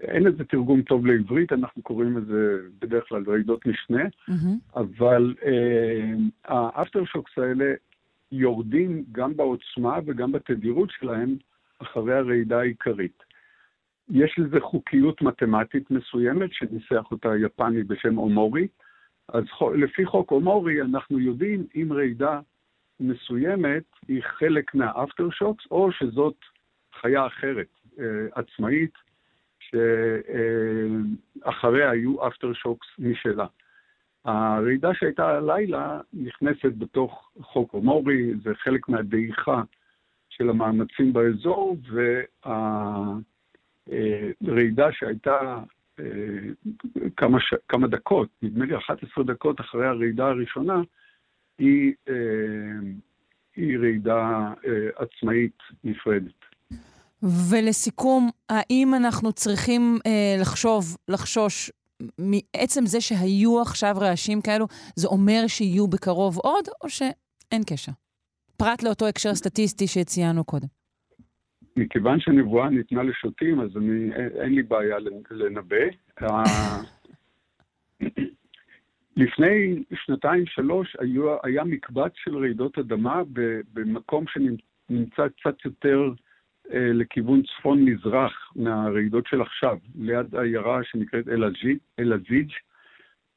אין 0.00 0.22
לזה 0.22 0.44
תרגום 0.44 0.82
טוב 0.82 1.06
לעברית, 1.06 1.52
אנחנו 1.52 1.82
קוראים 1.82 2.18
לזה 2.18 2.58
בדרך 2.80 3.08
כלל 3.08 3.24
רעידות 3.26 3.66
משנה, 3.66 4.04
mm-hmm. 4.04 4.76
אבל 4.76 5.34
אה, 5.44 6.12
ה 6.44 6.52
aftershocks 6.52 7.38
האלה 7.38 7.74
יורדים 8.32 9.04
גם 9.12 9.36
בעוצמה 9.36 9.98
וגם 10.06 10.32
בתדירות 10.32 10.90
שלהם 10.90 11.36
אחרי 11.78 12.14
הרעידה 12.14 12.60
העיקרית. 12.60 13.22
יש 14.10 14.38
לזה 14.38 14.60
חוקיות 14.60 15.22
מתמטית 15.22 15.90
מסוימת, 15.90 16.52
שניסח 16.52 17.04
אותה 17.10 17.28
יפני 17.36 17.82
בשם 17.82 18.18
אומורי. 18.18 18.66
אז 19.28 19.44
לפי 19.74 20.06
חוק 20.06 20.30
אומורי 20.30 20.82
אנחנו 20.82 21.18
יודעים 21.18 21.66
אם 21.74 21.92
רעידה 21.92 22.40
מסוימת 23.02 23.82
היא 24.08 24.22
חלק 24.22 24.74
מה 24.74 24.87
aftershocks, 24.87 25.64
או 25.70 25.92
שזאת 25.92 26.36
חיה 27.00 27.26
אחרת, 27.26 27.66
אה, 27.98 28.04
עצמאית, 28.32 28.92
שאחריה 29.60 30.30
היו 31.90 32.28
אפטר 32.28 32.52
שוקס 32.52 32.86
משלה. 32.98 33.46
הרעידה 34.24 34.94
שהייתה 34.94 35.28
הלילה 35.28 36.00
נכנסת 36.12 36.72
בתוך 36.78 37.30
חוק 37.40 37.74
אומורי, 37.74 38.32
זה 38.44 38.54
חלק 38.54 38.88
מהדעיכה 38.88 39.62
של 40.28 40.50
המאמצים 40.50 41.12
באזור, 41.12 41.76
והרעידה 43.90 44.92
שהייתה 44.92 45.58
אה, 46.00 46.04
כמה, 47.16 47.40
ש... 47.40 47.54
כמה 47.68 47.86
דקות, 47.86 48.28
נדמה 48.42 48.64
לי 48.64 48.76
11 48.76 49.24
דקות 49.24 49.60
אחרי 49.60 49.86
הרעידה 49.86 50.26
הראשונה, 50.26 50.82
היא, 51.58 51.92
אה, 52.08 52.14
היא 53.56 53.78
רעידה 53.78 54.52
אה, 54.66 54.88
עצמאית 54.96 55.58
נפרדת. 55.84 56.32
ולסיכום, 57.50 58.30
האם 58.48 58.94
אנחנו 58.94 59.32
צריכים 59.32 59.98
אה, 60.06 60.36
לחשוב, 60.40 60.96
לחשוש 61.08 61.70
מעצם 62.18 62.86
זה 62.86 63.00
שהיו 63.00 63.60
עכשיו 63.60 63.96
רעשים 64.00 64.40
כאלו, 64.40 64.66
זה 64.96 65.08
אומר 65.08 65.44
שיהיו 65.46 65.88
בקרוב 65.88 66.38
עוד, 66.38 66.64
או 66.80 66.88
שאין 66.88 67.62
קשר? 67.66 67.92
פרט 68.56 68.82
לאותו 68.82 69.06
הקשר 69.06 69.34
סטטיסטי 69.34 69.86
שציינו 69.86 70.44
קודם. 70.44 70.66
מכיוון 71.76 72.20
שנבואה 72.20 72.70
ניתנה 72.70 73.02
לשוטים, 73.02 73.60
אז 73.60 73.76
אני, 73.76 74.10
אין 74.42 74.54
לי 74.54 74.62
בעיה 74.62 74.96
לנבא. 75.30 75.76
לפני 79.16 79.82
שנתיים-שלוש 79.94 80.96
היה 81.42 81.64
מקבץ 81.64 82.12
של 82.14 82.36
רעידות 82.36 82.78
אדמה 82.78 83.22
במקום 83.74 84.24
שנמצא 84.26 85.28
קצת 85.28 85.64
יותר 85.64 86.12
אה, 86.72 86.92
לכיוון 86.92 87.42
צפון-מזרח 87.42 88.52
מהרעידות 88.56 89.26
של 89.26 89.42
עכשיו, 89.42 89.78
ליד 89.98 90.36
עיירה 90.36 90.84
שנקראת 90.84 91.28
אל-עזיג'. 91.98 92.50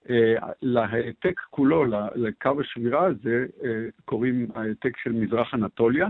אה, 0.09 0.35
להעתק 0.61 1.39
כולו, 1.49 1.85
לקו 2.15 2.61
השבירה 2.61 3.05
הזה, 3.05 3.45
אה, 3.63 3.85
קוראים 4.05 4.47
העתק 4.55 4.97
של 4.97 5.11
מזרח 5.11 5.53
אנטוליה. 5.53 6.07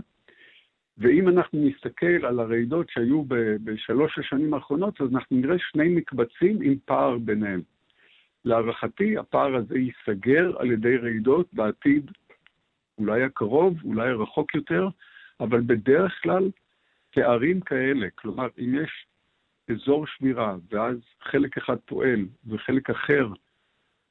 ואם 0.98 1.30
אנחנו 1.30 1.60
נסתכל 1.66 2.26
על 2.26 2.40
הרעידות 2.40 2.90
שהיו 2.90 3.24
בשלוש 3.64 4.20
השנים 4.20 4.54
האחרונות, 4.54 5.02
אז 5.02 5.08
אנחנו 5.14 5.38
נראה 5.38 5.56
שני 5.60 5.90
מקבצים 5.90 6.62
עם 6.62 6.76
פער 6.86 7.18
ביניהם. 7.18 7.62
להערכתי, 8.46 9.18
הפער 9.18 9.56
הזה 9.56 9.76
ייסגר 9.78 10.60
על 10.60 10.72
ידי 10.72 10.98
רעידות 10.98 11.54
בעתיד, 11.54 12.12
אולי 12.98 13.24
הקרוב, 13.24 13.78
אולי 13.84 14.10
הרחוק 14.10 14.56
יותר, 14.56 14.88
אבל 15.40 15.62
בדרך 15.62 16.20
כלל 16.24 16.50
פערים 17.12 17.62
כאלה, 17.62 18.08
כלומר, 18.16 18.48
אם 18.60 18.76
יש 18.84 19.08
אזור 19.72 20.08
שבירה, 20.08 20.56
ואז 20.72 20.98
חלק 21.22 21.58
אחד 21.58 21.78
פועל 21.86 22.26
וחלק 22.48 22.90
אחר 22.90 23.28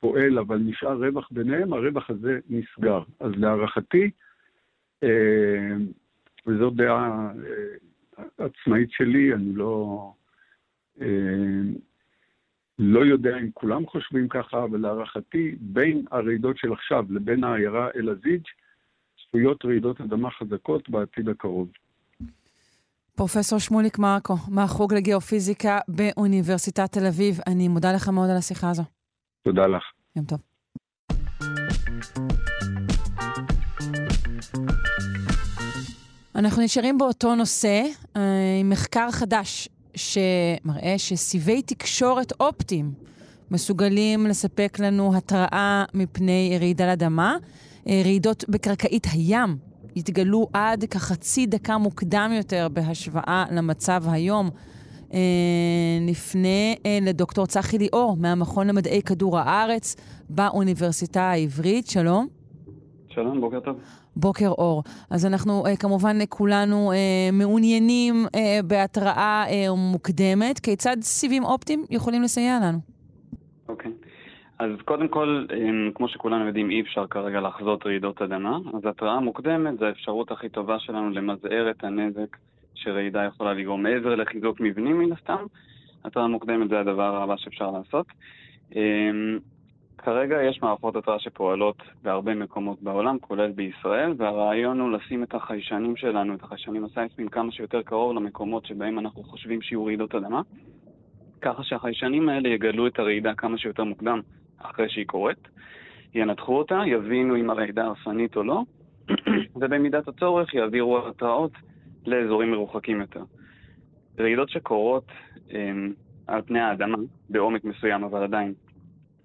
פועל, 0.00 0.38
אבל 0.38 0.56
נשאר 0.58 1.04
רווח 1.04 1.28
ביניהם, 1.30 1.72
הרווח 1.72 2.10
הזה 2.10 2.38
נסגר. 2.48 3.02
אז 3.20 3.32
להערכתי, 3.36 4.10
אה, 5.02 5.76
וזו 6.46 6.70
דעה 6.70 7.30
אה, 8.18 8.24
עצמאית 8.38 8.90
שלי, 8.90 9.34
אני 9.34 9.52
לא, 9.54 10.12
אה, 11.00 11.06
לא 12.78 13.04
יודע 13.04 13.38
אם 13.38 13.50
כולם 13.54 13.86
חושבים 13.86 14.28
ככה, 14.28 14.64
אבל 14.64 14.80
להערכתי, 14.80 15.54
בין 15.60 16.04
הרעידות 16.10 16.58
של 16.58 16.72
עכשיו 16.72 17.04
לבין 17.10 17.44
העיירה 17.44 17.88
אל-עזיג' 17.96 18.42
צפויות 19.18 19.64
רעידות 19.64 20.00
אדמה 20.00 20.30
חזקות 20.30 20.90
בעתיד 20.90 21.28
הקרוב. 21.28 21.68
פרופסור 23.16 23.58
שמוליק 23.58 23.98
מרקו, 23.98 24.34
מהחוג 24.48 24.94
לגיאופיזיקה 24.94 25.78
באוניברסיטת 25.88 26.92
תל 26.92 27.06
אביב, 27.06 27.38
אני 27.46 27.68
מודה 27.68 27.92
לך 27.92 28.08
מאוד 28.08 28.30
על 28.30 28.36
השיחה 28.36 28.70
הזו. 28.70 28.82
תודה 29.42 29.66
לך. 29.66 29.82
יום 30.16 30.24
טוב. 30.24 30.38
אנחנו 36.36 36.62
נשארים 36.62 36.98
באותו 36.98 37.34
נושא 37.34 37.82
אה, 38.16 38.22
עם 38.60 38.70
מחקר 38.70 39.10
חדש 39.10 39.68
שמראה 39.94 40.94
שסיבי 40.98 41.62
תקשורת 41.62 42.32
אופטיים 42.40 42.92
מסוגלים 43.50 44.26
לספק 44.26 44.78
לנו 44.80 45.16
התראה 45.16 45.84
מפני 45.94 46.56
רעידת 46.60 46.88
אדמה. 46.88 47.36
אה, 47.88 48.02
רעידות 48.04 48.44
בקרקעית 48.48 49.06
הים 49.12 49.56
התגלו 49.96 50.48
עד 50.52 50.84
כחצי 50.84 51.46
דקה 51.46 51.78
מוקדם 51.78 52.30
יותר 52.36 52.68
בהשוואה 52.72 53.44
למצב 53.50 54.02
היום. 54.06 54.50
אה, 55.14 55.18
נפנה 56.00 56.72
אה, 56.86 56.98
לדוקטור 57.02 57.46
צחי 57.46 57.78
ליאור 57.78 58.16
מהמכון 58.16 58.66
למדעי 58.66 59.02
כדור 59.02 59.38
הארץ 59.38 59.96
באוניברסיטה 60.30 61.22
העברית. 61.22 61.86
שלום. 61.86 62.26
שלום, 63.08 63.40
בוקר 63.40 63.60
טוב. 63.60 63.76
בוקר 64.16 64.48
אור. 64.48 64.82
אז 65.10 65.26
אנחנו 65.26 65.66
uh, 65.66 65.80
כמובן 65.80 66.16
כולנו 66.28 66.92
uh, 66.92 66.94
מעוניינים 67.32 68.14
uh, 68.26 68.38
בהתראה 68.66 69.44
uh, 69.48 69.76
מוקדמת. 69.76 70.58
כיצד 70.58 70.96
סיבים 71.00 71.44
אופטיים 71.44 71.84
יכולים 71.90 72.22
לסייע 72.22 72.58
לנו? 72.62 72.78
אוקיי. 73.68 73.90
Okay. 73.90 74.04
אז 74.58 74.70
קודם 74.84 75.08
כל, 75.08 75.46
כמו 75.94 76.08
שכולנו 76.08 76.46
יודעים, 76.46 76.70
אי 76.70 76.80
אפשר 76.80 77.06
כרגע 77.06 77.40
לחזות 77.40 77.86
רעידות 77.86 78.22
אדמה, 78.22 78.58
אז 78.74 78.80
התראה 78.84 79.20
מוקדמת 79.20 79.78
זה 79.78 79.86
האפשרות 79.86 80.30
הכי 80.30 80.48
טובה 80.48 80.78
שלנו 80.78 81.10
למזער 81.10 81.70
את 81.70 81.84
הנזק 81.84 82.36
שרעידה 82.74 83.24
יכולה 83.24 83.54
לגרום. 83.54 83.82
מעבר 83.82 84.14
לחיזוק 84.14 84.60
מבנים 84.60 84.98
מן 84.98 85.12
הסתם, 85.12 85.44
התראה 86.04 86.26
מוקדמת 86.28 86.68
זה 86.68 86.80
הדבר 86.80 87.22
הבא 87.22 87.36
שאפשר 87.36 87.70
לעשות. 87.70 88.06
כרגע 90.04 90.42
יש 90.42 90.62
מערכות 90.62 90.96
התראה 90.96 91.18
שפועלות 91.18 91.82
בהרבה 92.02 92.34
מקומות 92.34 92.82
בעולם, 92.82 93.18
כולל 93.18 93.52
בישראל, 93.52 94.14
והרעיון 94.16 94.80
הוא 94.80 94.90
לשים 94.92 95.22
את 95.22 95.34
החיישנים 95.34 95.96
שלנו, 95.96 96.34
את 96.34 96.42
החיישנים 96.42 96.84
הסייסמיים, 96.84 97.30
כמה 97.30 97.52
שיותר 97.52 97.82
קרוב 97.82 98.16
למקומות 98.16 98.66
שבהם 98.66 98.98
אנחנו 98.98 99.22
חושבים 99.22 99.62
שיהיו 99.62 99.84
רעידות 99.84 100.14
אדמה, 100.14 100.42
ככה 101.40 101.62
שהחיישנים 101.62 102.28
האלה 102.28 102.48
יגלו 102.48 102.86
את 102.86 102.98
הרעידה 102.98 103.34
כמה 103.34 103.58
שיותר 103.58 103.84
מוקדם 103.84 104.20
אחרי 104.58 104.88
שהיא 104.88 105.06
קורית, 105.06 105.48
ינתחו 106.14 106.58
אותה, 106.58 106.80
יבינו 106.86 107.36
אם 107.36 107.50
הרעידה 107.50 107.84
הרסנית 107.84 108.36
או 108.36 108.42
לא, 108.42 108.62
ובמידת 109.56 110.08
הצורך 110.08 110.54
יעבירו 110.54 111.08
התראות 111.08 111.52
לאזורים 112.06 112.50
מרוחקים 112.50 113.00
יותר. 113.00 113.22
רעידות 114.18 114.48
שקורות 114.48 115.06
הם, 115.50 115.92
על 116.26 116.42
פני 116.42 116.60
האדמה, 116.60 116.98
בעומק 117.30 117.64
מסוים, 117.64 118.04
אבל 118.04 118.22
עדיין 118.22 118.54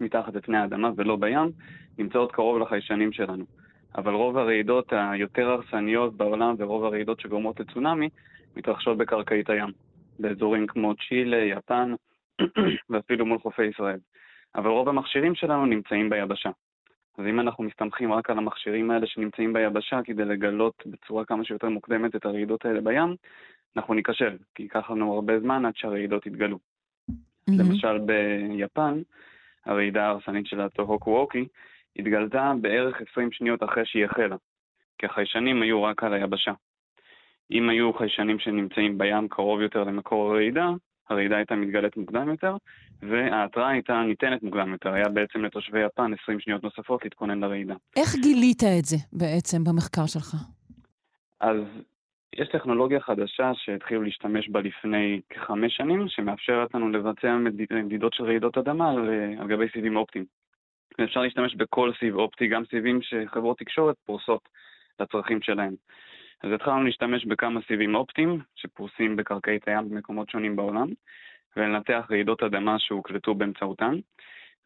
מתחת 0.02 0.36
לפני 0.36 0.58
האדמה 0.58 0.92
ולא 0.96 1.16
בים, 1.16 1.52
נמצאות 1.98 2.32
קרוב 2.32 2.60
לחיישנים 2.60 3.12
שלנו. 3.12 3.46
אבל 3.98 4.14
רוב 4.14 4.38
הרעידות 4.38 4.94
היותר 4.94 5.50
הרסניות 5.50 6.18
בעולם 6.18 6.56
ורוב 6.58 6.84
הרעידות 6.84 7.20
שגורמות 7.20 7.60
לצונאמי 7.60 8.10
מתרחשות 8.56 8.98
בקרקעית 8.98 9.50
הים, 9.50 9.70
באזורים 10.20 10.68
כמו 10.68 10.94
צ'ילה, 10.96 11.38
יפן 11.38 11.94
ואפילו 12.90 13.26
מול 13.26 13.40
חופי 13.40 13.66
ישראל. 13.66 14.00
אבל 14.56 14.70
רוב 14.70 14.90
המכשירים 14.90 15.36
שלנו 15.36 15.66
נמצאים 15.66 16.10
ביבשה. 16.10 16.50
אז 17.18 17.26
אם 17.26 17.40
אנחנו 17.40 17.64
מסתמכים 17.64 18.14
רק 18.14 18.30
על 18.30 18.38
המכשירים 18.38 18.92
האלה 18.92 19.08
שנמצאים 19.08 19.54
ביבשה 19.54 20.00
כדי 20.04 20.26
לגלות 20.26 20.84
בצורה 20.86 21.26
כמה 21.26 21.44
שיותר 21.44 21.70
מוקדמת 21.70 22.16
את 22.16 22.26
הרעידות 22.26 22.66
האלה 22.66 22.82
בים, 22.82 23.16
אנחנו 23.78 23.94
ניכשל, 23.94 24.38
כי 24.56 24.64
ייקח 24.64 24.90
לנו 24.90 25.14
הרבה 25.14 25.40
זמן 25.40 25.66
עד 25.66 25.76
שהרעידות 25.76 26.26
יתגלו. 26.26 26.58
Mm-hmm. 26.58 27.54
למשל 27.60 28.00
ביפן, 28.00 29.02
הרעידה 29.66 30.06
ההרסנית 30.06 30.48
של 30.48 30.62
הטוהוקו 30.62 31.10
ווקי, 31.10 31.48
התגלתה 31.96 32.54
בערך 32.62 33.02
20 33.12 33.32
שניות 33.32 33.64
אחרי 33.64 33.86
שהיא 33.86 34.06
החלה, 34.06 34.36
כי 34.98 35.06
החיישנים 35.06 35.62
היו 35.62 35.84
רק 35.84 36.04
על 36.04 36.14
היבשה. 36.14 36.52
אם 37.52 37.70
היו 37.70 37.94
חיישנים 37.94 38.40
שנמצאים 38.40 38.98
בים 38.98 39.28
קרוב 39.28 39.62
יותר 39.62 39.84
למקור 39.84 40.32
הרעידה, 40.32 40.70
הרעידה 41.10 41.38
הייתה 41.38 41.56
מתגלית 41.56 41.98
מוקדם 41.98 42.30
יותר, 42.30 42.56
וההתראה 43.02 43.70
הייתה 43.70 44.02
ניתנת 44.02 44.44
מוקדם 44.44 44.72
יותר. 44.72 44.94
היה 44.94 45.10
בעצם 45.10 45.46
לתושבי 45.46 45.86
יפן 45.86 46.12
20 46.24 46.40
שניות 46.40 46.64
נוספות 46.64 47.04
להתכונן 47.04 47.40
לרעידה. 47.40 47.76
איך 47.96 48.16
גילית 48.16 48.64
את 48.64 48.86
זה 48.86 48.98
בעצם 49.14 49.64
במחקר 49.64 50.06
שלך? 50.06 50.36
אז 51.40 51.58
יש 52.36 52.48
טכנולוגיה 52.48 53.00
חדשה 53.00 53.52
שהתחילו 53.54 54.02
להשתמש 54.02 54.50
בה 54.50 54.62
לפני 54.62 55.22
כחמש 55.30 55.78
שנים, 55.78 56.08
שמאפשרת 56.08 56.74
לנו 56.76 56.90
לבצע 56.90 57.38
מדידות 57.72 58.14
של 58.14 58.24
רעידות 58.24 58.58
אדמה 58.58 58.92
על, 58.92 59.10
על 59.40 59.48
גבי 59.48 59.70
סיבים 59.74 59.96
אופטיים. 59.96 60.26
אפשר 61.04 61.22
להשתמש 61.22 61.56
בכל 61.56 61.92
סיב 62.00 62.16
אופטי, 62.16 62.48
גם 62.48 62.66
סיבים 62.66 63.00
שחברות 63.02 63.58
תקשורת 63.58 63.96
פורסות 64.06 64.50
לצרכים 65.00 65.42
שלהם. 65.42 65.74
אז 66.44 66.52
התחלנו 66.52 66.84
להשתמש 66.84 67.26
בכמה 67.26 67.60
סיבים 67.68 67.96
אופטיים 67.96 68.40
שפרוסים 68.56 69.16
בקרקעית 69.16 69.68
הים 69.68 69.90
במקומות 69.90 70.30
שונים 70.30 70.56
בעולם, 70.56 70.88
ולנתח 71.58 72.08
רעידות 72.12 72.44
אדמה 72.44 72.80
שהוקלטו 72.80 73.36
באמצעותן, 73.36 73.96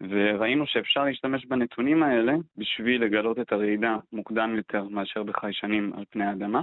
וראינו 0.09 0.67
שאפשר 0.67 1.03
להשתמש 1.03 1.45
בנתונים 1.45 2.03
האלה 2.03 2.33
בשביל 2.57 3.03
לגלות 3.03 3.39
את 3.39 3.51
הרעידה 3.51 3.97
מוקדם 4.13 4.55
יותר 4.55 4.83
מאשר 4.83 5.23
בחיישנים 5.23 5.93
על 5.97 6.03
פני 6.09 6.25
האדמה, 6.25 6.61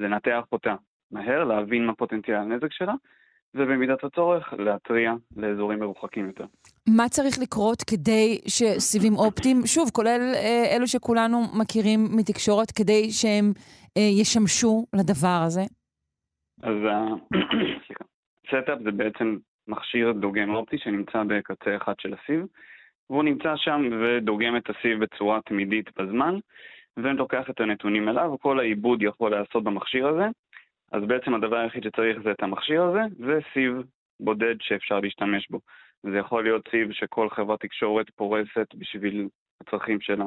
לנתח 0.00 0.44
אותה 0.52 0.74
מהר, 1.10 1.44
להבין 1.44 1.86
מה 1.86 1.94
פוטנציאל 1.94 2.36
הנזק 2.36 2.72
שלה, 2.72 2.94
ובמידת 3.54 4.04
הצורך 4.04 4.54
להתריע 4.58 5.12
לאזורים 5.36 5.80
מרוחקים 5.80 6.26
יותר. 6.26 6.44
מה 6.88 7.08
צריך 7.08 7.38
לקרות 7.42 7.82
כדי 7.82 8.40
שסיבים 8.48 9.12
אופטיים, 9.14 9.66
שוב, 9.66 9.90
כולל 9.90 10.20
אה, 10.34 10.76
אלו 10.76 10.86
שכולנו 10.86 11.38
מכירים 11.60 12.00
מתקשורת, 12.16 12.70
כדי 12.70 13.10
שהם 13.10 13.52
אה, 13.96 14.02
ישמשו 14.20 14.86
לדבר 14.94 15.40
הזה? 15.46 15.62
אז 16.62 16.76
ה 18.44 18.50
setup 18.50 18.78
זה 18.84 18.90
בעצם 18.90 19.36
מכשיר 19.68 20.12
דוגם 20.12 20.54
אופטי 20.54 20.78
שנמצא 20.78 21.22
בקצה 21.26 21.76
אחד 21.76 21.94
של 21.98 22.14
הסיב, 22.14 22.46
והוא 23.10 23.24
נמצא 23.24 23.52
שם 23.56 23.90
ודוגם 24.02 24.56
את 24.56 24.70
הסיב 24.70 25.04
בצורה 25.04 25.40
תמידית 25.46 25.86
בזמן, 25.98 26.34
ולוקח 26.96 27.50
את 27.50 27.60
הנתונים 27.60 28.08
אליו, 28.08 28.36
כל 28.40 28.60
העיבוד 28.60 29.02
יכול 29.02 29.30
להיעשות 29.30 29.64
במכשיר 29.64 30.08
הזה, 30.08 30.26
אז 30.92 31.02
בעצם 31.06 31.34
הדבר 31.34 31.56
היחיד 31.56 31.82
שצריך 31.82 32.18
זה 32.24 32.30
את 32.30 32.42
המכשיר 32.42 32.82
הזה, 32.82 33.00
וסיב 33.20 33.82
בודד 34.20 34.54
שאפשר 34.60 35.00
להשתמש 35.00 35.48
בו. 35.50 35.60
זה 36.02 36.18
יכול 36.18 36.44
להיות 36.44 36.68
סיב 36.70 36.92
שכל 36.92 37.30
חברת 37.30 37.60
תקשורת 37.60 38.10
פורסת 38.10 38.74
בשביל 38.74 39.28
הצרכים 39.60 40.00
שלה. 40.00 40.24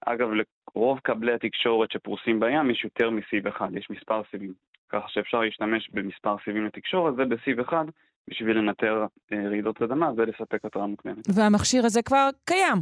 אגב, 0.00 0.28
לרוב 0.76 0.98
קבלי 0.98 1.32
התקשורת 1.32 1.90
שפרוסים 1.90 2.40
בים 2.40 2.70
יש 2.70 2.84
יותר 2.84 3.10
מסיב 3.10 3.46
אחד, 3.46 3.68
יש 3.76 3.90
מספר 3.90 4.22
סיבים. 4.30 4.52
ככה 4.88 5.08
שאפשר 5.08 5.40
להשתמש 5.40 5.90
במספר 5.92 6.36
סיבים 6.44 6.66
לתקשורת 6.66 7.14
ובסיב 7.16 7.60
אחד 7.60 7.84
בשביל 8.28 8.58
לנטר 8.58 9.06
אה, 9.32 9.48
רעידות 9.48 9.82
אדמה 9.82 10.10
ולספק 10.16 10.64
התראה 10.64 10.86
מוקדמת. 10.86 11.26
והמכשיר 11.34 11.84
הזה 11.84 12.02
כבר 12.02 12.28
קיים. 12.44 12.76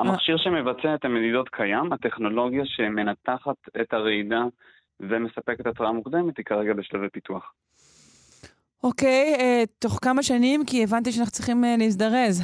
המכשיר 0.00 0.36
שמבצע 0.36 0.94
את 0.94 1.04
המדידות 1.04 1.48
קיים, 1.48 1.92
הטכנולוגיה 1.92 2.62
שמנתחת 2.66 3.56
את 3.80 3.92
הרעידה 3.92 4.42
ומספקת 5.00 5.66
התראה 5.66 5.92
מוקדמת 5.92 6.36
היא 6.36 6.44
כרגע 6.44 6.72
בשלבי 6.72 7.08
פיתוח. 7.08 7.52
אוקיי, 8.84 9.34
אה, 9.38 9.62
תוך 9.78 9.98
כמה 10.02 10.22
שנים? 10.22 10.60
כי 10.66 10.82
הבנתי 10.84 11.12
שאנחנו 11.12 11.32
צריכים 11.32 11.64
אה, 11.64 11.74
להזדרז. 11.78 12.42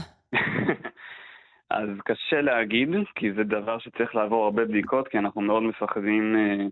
אז 1.71 1.89
קשה 2.05 2.41
להגיד, 2.41 2.89
כי 3.15 3.33
זה 3.33 3.45
דבר 3.45 3.79
שצריך 3.79 4.15
לעבור 4.15 4.45
הרבה 4.45 4.65
בדיקות, 4.65 5.09
כי 5.09 5.19
אנחנו 5.19 5.41
מאוד 5.41 5.63
מפחדים 5.63 6.37
אה, 6.37 6.67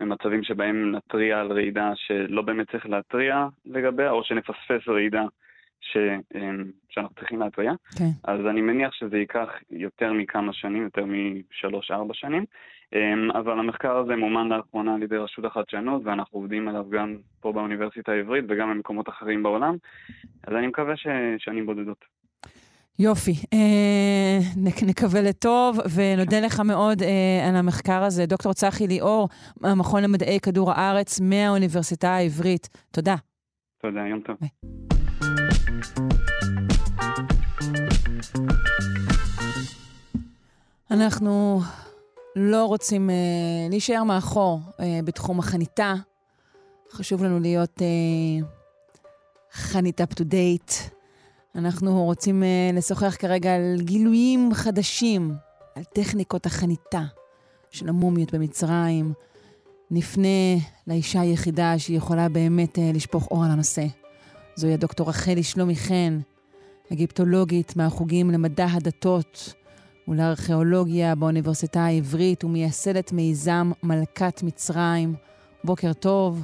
ממצבים 0.00 0.44
שבהם 0.44 0.92
נתריע 0.92 1.40
על 1.40 1.52
רעידה 1.52 1.92
שלא 1.94 2.42
באמת 2.42 2.70
צריך 2.70 2.86
להתריע 2.86 3.46
לגביה, 3.64 4.10
או 4.10 4.24
שנפספס 4.24 4.88
רעידה 4.88 5.22
ש, 5.80 5.96
אמ, 6.34 6.64
שאנחנו 6.88 7.14
צריכים 7.14 7.40
להתריע. 7.40 7.72
כן. 7.98 8.10
אז 8.24 8.40
אני 8.50 8.60
מניח 8.60 8.92
שזה 8.92 9.16
ייקח 9.18 9.48
יותר 9.70 10.12
מכמה 10.12 10.52
שנים, 10.52 10.82
יותר 10.82 11.04
משלוש-ארבע 11.06 12.14
שנים. 12.14 12.44
אמ, 12.92 13.30
אבל 13.30 13.58
המחקר 13.58 13.96
הזה 13.96 14.16
מומן 14.16 14.48
לאחרונה 14.48 14.94
על 14.94 15.02
ידי 15.02 15.16
רשות 15.16 15.44
החדשנות, 15.44 16.02
ואנחנו 16.04 16.38
עובדים 16.38 16.68
עליו 16.68 16.90
גם 16.90 17.16
פה 17.40 17.52
באוניברסיטה 17.52 18.12
העברית 18.12 18.44
וגם 18.48 18.70
במקומות 18.70 19.08
אחרים 19.08 19.42
בעולם. 19.42 19.76
אז 20.46 20.54
אני 20.54 20.66
מקווה 20.66 20.94
ששנים 20.96 21.66
בודדות. 21.66 22.04
יופי. 22.98 23.34
אה, 23.52 24.38
נקווה 24.86 25.22
לטוב, 25.22 25.78
ונודה 25.94 26.40
לך 26.40 26.60
מאוד 26.60 27.02
אה, 27.02 27.48
על 27.48 27.56
המחקר 27.56 28.02
הזה. 28.02 28.26
דוקטור 28.26 28.52
צחי 28.52 28.86
ליאור, 28.86 29.28
המכון 29.64 30.02
למדעי 30.02 30.40
כדור 30.40 30.72
הארץ 30.72 31.20
מהאוניברסיטה 31.20 32.08
העברית. 32.08 32.68
תודה. 32.92 33.14
תודה, 33.82 34.00
יום 34.00 34.20
טוב. 34.20 34.36
ביי. 34.40 35.05
אנחנו 40.90 41.60
לא 42.36 42.64
רוצים 42.64 43.10
uh, 43.10 43.12
להישאר 43.70 44.04
מאחור 44.04 44.60
uh, 44.66 44.82
בתחום 45.04 45.38
החניתה. 45.38 45.94
חשוב 46.90 47.24
לנו 47.24 47.40
להיות 47.40 47.78
uh, 47.78 48.44
חנית 49.52 50.00
up 50.00 50.14
to 50.14 50.22
date. 50.22 50.72
אנחנו 51.54 52.04
רוצים 52.04 52.42
uh, 52.42 52.76
לשוחח 52.76 53.16
כרגע 53.18 53.54
על 53.54 53.76
גילויים 53.80 54.50
חדשים, 54.54 55.34
על 55.74 55.84
טכניקות 55.84 56.46
החניתה 56.46 57.02
של 57.70 57.88
המומיות 57.88 58.34
במצרים. 58.34 59.12
נפנה 59.90 60.54
לאישה 60.86 61.20
היחידה 61.20 61.78
שיכולה 61.78 62.28
באמת 62.28 62.78
uh, 62.78 62.80
לשפוך 62.94 63.28
אור 63.30 63.44
על 63.44 63.50
הנושא. 63.50 63.86
זוהי 64.56 64.74
הדוקטור 64.74 65.08
רחלי 65.08 65.42
שלומי 65.42 65.76
חן, 65.76 66.18
אגיפטולוגית 66.92 67.76
מהחוגים 67.76 68.30
למדע 68.30 68.66
הדתות 68.72 69.54
ולארכיאולוגיה 70.08 71.14
באוניברסיטה 71.14 71.80
העברית 71.80 72.44
ומייסדת 72.44 73.12
מיזם 73.12 73.70
מלכת 73.82 74.42
מצרים. 74.42 75.14
בוקר 75.64 75.92
טוב. 75.92 76.42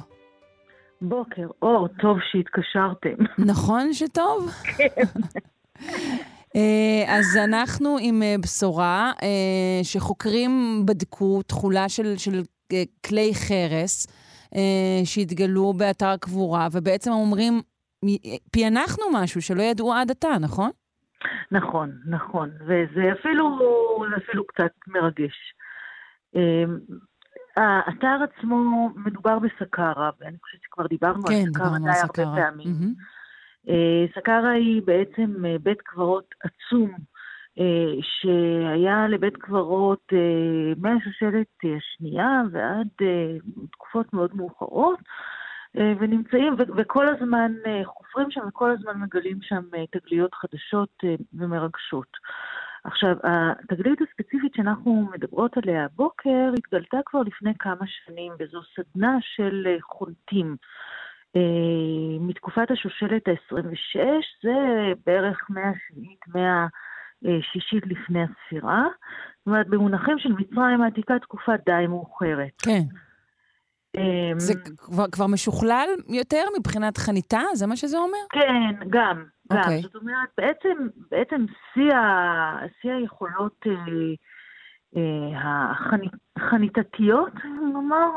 בוקר 1.01 1.47
אור, 1.61 1.87
טוב 1.87 2.17
שהתקשרתם. 2.31 3.23
נכון 3.53 3.93
שטוב? 3.93 4.49
כן. 4.63 5.03
אה, 6.55 7.03
אז 7.07 7.37
אנחנו 7.43 7.97
עם 8.01 8.23
אה, 8.23 8.35
בשורה 8.43 9.11
אה, 9.23 9.83
שחוקרים 9.83 10.83
בדקו 10.85 11.41
תכולה 11.41 11.89
של, 11.89 12.17
של 12.17 12.41
כלי 13.05 13.31
חרס 13.35 14.07
שהתגלו 15.03 15.73
באתר 15.73 16.17
קבורה, 16.17 16.67
ובעצם 16.71 17.11
אומרים, 17.11 17.61
פענחנו 18.51 19.03
משהו 19.13 19.41
שלא 19.41 19.61
ידעו 19.61 19.93
עד 19.93 20.11
עתה, 20.11 20.37
נכון? 20.41 20.69
נכון, 21.51 21.91
נכון, 22.05 22.49
וזה 22.61 23.11
אפילו, 23.19 23.59
אפילו 24.17 24.47
קצת 24.47 24.71
מרגש. 24.87 25.53
האתר 27.57 28.17
עצמו 28.23 28.89
מדובר 28.95 29.39
בסקארה, 29.39 30.09
ואני 30.19 30.37
חושבת 30.41 30.61
שכבר 30.63 30.87
דיברנו 30.87 31.23
כן, 31.23 31.33
על 31.33 31.51
סקארה 31.53 31.79
די 31.79 32.21
הרבה 32.21 32.41
פעמים. 32.41 32.67
Mm-hmm. 32.67 33.71
סקארה 34.15 34.51
היא 34.51 34.81
בעצם 34.85 35.45
אה, 35.45 35.55
בית 35.63 35.81
קברות 35.81 36.35
עצום, 36.43 36.91
אה, 37.59 37.93
שהיה 38.01 39.07
לבית 39.07 39.37
קברות 39.37 40.13
מהשושלת 40.77 41.47
השנייה 41.77 42.41
ועד 42.51 42.87
תקופות 43.71 44.13
מאוד 44.13 44.35
מאוחרות, 44.35 44.99
ונמצאים, 45.75 46.55
וכל 46.77 47.07
הזמן 47.07 47.51
חופרים 47.83 48.31
שם 48.31 48.41
וכל 48.47 48.71
הזמן 48.71 49.01
מגלים 49.01 49.41
שם 49.41 49.61
תגליות 49.91 50.33
חדשות 50.33 51.03
ומרגשות. 51.33 52.07
עכשיו, 52.83 53.15
התגלית 53.23 53.99
הספציפית 54.01 54.53
שאנחנו 54.55 55.09
מדברות 55.13 55.57
עליה 55.57 55.85
הבוקר 55.85 56.51
התגלתה 56.57 56.97
כבר 57.05 57.21
לפני 57.21 57.53
כמה 57.59 57.87
שנים, 57.87 58.33
וזו 58.39 58.61
סדנה 58.75 59.17
של 59.21 59.67
אה, 59.67 59.75
חונטים. 59.81 60.55
אה, 61.35 61.41
מתקופת 62.19 62.71
השושלת 62.71 63.27
ה-26, 63.27 63.99
זה 64.43 64.53
בערך 65.05 65.49
מאה 65.49 65.71
שביעית, 65.87 66.19
מאה 66.27 66.67
שישית 67.41 67.83
לפני 67.87 68.19
הספירה. 68.23 68.83
זאת 69.37 69.47
אומרת, 69.47 69.67
במונחים 69.67 70.19
של 70.19 70.33
מצרים 70.33 70.81
העתיקה 70.81 71.19
תקופה 71.19 71.51
די 71.65 71.87
מאוחרת. 71.87 72.51
כן. 72.63 72.83
אמ, 73.97 74.39
זה 74.39 74.53
כבר, 74.77 75.05
כבר 75.11 75.27
משוכלל 75.27 75.87
יותר 76.09 76.43
מבחינת 76.59 76.97
חניתה? 76.97 77.41
זה 77.53 77.67
מה 77.67 77.75
שזה 77.75 77.97
אומר? 77.97 78.17
כן, 78.31 78.87
גם. 78.89 79.23
גם. 79.51 79.57
Okay. 79.57 79.57
אוקיי. 79.57 79.81
זאת 79.81 79.95
אומרת, 79.95 80.29
בעצם, 80.37 80.87
בעצם 81.11 81.45
שיא, 81.73 81.95
ה, 81.95 82.57
שיא 82.81 82.91
היכולות 82.91 83.65
אה, 83.67 83.73
אה, 84.97 85.71
החניתתיות, 86.37 87.33
נאמר. 87.73 88.09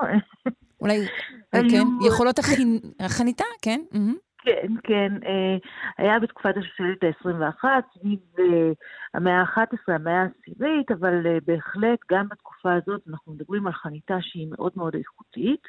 אולי, 0.81 1.07
כן, 1.53 1.87
יכולות 2.07 2.39
החנ... 2.39 2.77
החניתה, 3.01 3.45
כן. 3.63 3.81
Mm-hmm. 3.93 4.26
כן, 4.47 4.73
כן. 4.85 5.13
אה, 5.27 5.57
היה 5.99 6.19
בתקופת 6.21 6.55
השושלת 6.57 7.05
ה-21, 7.05 7.65
סביב 7.95 8.19
אה, 8.39 8.73
המאה 9.15 9.41
ה-11, 9.41 9.95
המאה 9.95 10.23
העשירית, 10.23 10.91
אבל 10.91 11.27
אה, 11.27 11.39
בהחלט 11.47 11.99
גם 12.13 12.29
בתקופה 12.29 12.75
הזאת 12.75 13.01
אנחנו 13.11 13.33
מדברים 13.33 13.67
על 13.67 13.73
חניתה 13.73 14.17
שהיא 14.21 14.49
מאוד 14.51 14.73
מאוד 14.77 14.95
איכותית. 14.95 15.63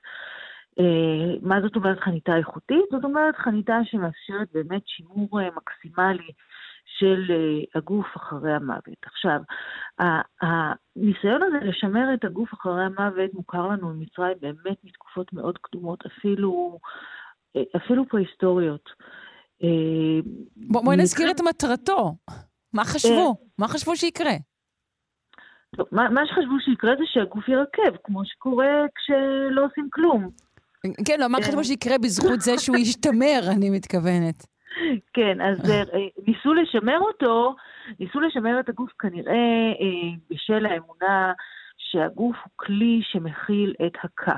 מה 1.42 1.62
זאת 1.62 1.76
אומרת 1.76 2.00
חניתה 2.00 2.36
איכותית? 2.36 2.86
זאת 2.92 3.04
אומרת 3.04 3.36
חניתה 3.36 3.78
שמאפשרת 3.84 4.48
באמת 4.54 4.82
שימור 4.86 5.40
מקסימלי 5.56 6.32
של 6.86 7.32
הגוף 7.76 8.06
אחרי 8.16 8.54
המוות. 8.54 9.06
עכשיו, 9.06 9.40
הניסיון 10.42 11.44
הזה 11.44 11.58
לשמר 11.62 12.14
את 12.14 12.26
הגוף 12.26 12.54
אחרי 12.54 12.84
המוות 12.84 13.34
מוכר 13.34 13.68
לנו 13.68 13.90
במצרים 13.90 14.38
באמת 14.42 14.78
מתקופות 14.84 15.34
מאוד 15.34 15.58
קדומות, 15.58 16.06
אפילו 16.06 16.80
אפילו 17.76 18.08
פרה-היסטוריות. 18.10 18.90
אה, 19.64 20.20
בואי 20.56 20.98
נזכיר 20.98 21.32
את 21.32 21.42
מטרתו. 21.42 22.16
מה 22.74 22.86
חשבו? 22.86 23.30
אה, 23.30 23.46
מה 23.58 23.68
חשבו 23.68 23.96
שיקרה? 23.96 24.34
טוב, 25.76 25.88
מה, 25.92 26.10
מה 26.10 26.22
שחשבו 26.26 26.60
שיקרה 26.60 26.96
זה 26.96 27.04
שהגוף 27.06 27.48
ירכב, 27.48 27.98
כמו 28.04 28.26
שקורה 28.26 28.86
כשלא 28.96 29.66
עושים 29.66 29.88
כלום. 29.92 30.30
כן, 31.06 31.20
לא, 31.20 31.28
מה 31.28 31.38
חשבו 31.42 31.64
שיקרה 31.64 31.98
בזכות 31.98 32.42
זה 32.42 32.58
שהוא 32.58 32.78
ישתמר, 32.86 33.40
אני 33.58 33.70
מתכוונת. 33.70 34.46
כן, 35.14 35.42
אז 35.42 35.70
אה, 35.70 35.84
ניסו 36.28 36.54
לשמר 36.54 37.00
אותו, 37.00 37.56
ניסו 38.00 38.20
לשמר 38.20 38.60
את 38.60 38.70
הגוף 38.70 38.92
כנראה 39.00 39.74
בשל 40.30 40.66
האמונה 40.66 41.34
שהגוף 41.78 42.36
הוא 42.44 42.52
כלי 42.56 43.02
שמכיל 43.04 43.74
את 43.86 43.94
הקה. 44.04 44.36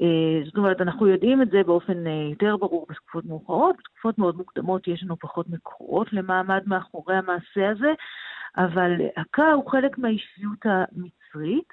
אה, 0.00 0.44
זאת 0.44 0.56
אומרת, 0.56 0.80
אנחנו 0.80 1.06
יודעים 1.06 1.42
את 1.42 1.50
זה 1.50 1.62
באופן 1.66 2.06
אה, 2.06 2.28
יותר 2.30 2.56
ברור 2.56 2.86
בתקופות 2.88 3.24
מאוחרות, 3.24 3.76
בתקופות 3.78 4.18
מאוד 4.18 4.36
מוקדמות 4.36 4.88
יש 4.88 5.02
לנו 5.02 5.16
פחות 5.16 5.48
מקורות 5.48 6.12
למעמד 6.12 6.62
מאחורי 6.66 7.16
המעשה 7.16 7.70
הזה, 7.70 7.92
אבל 8.56 8.92
הקה 9.16 9.52
הוא 9.52 9.70
חלק 9.70 9.98
מהאישיות 9.98 10.58
המצרית, 10.64 11.68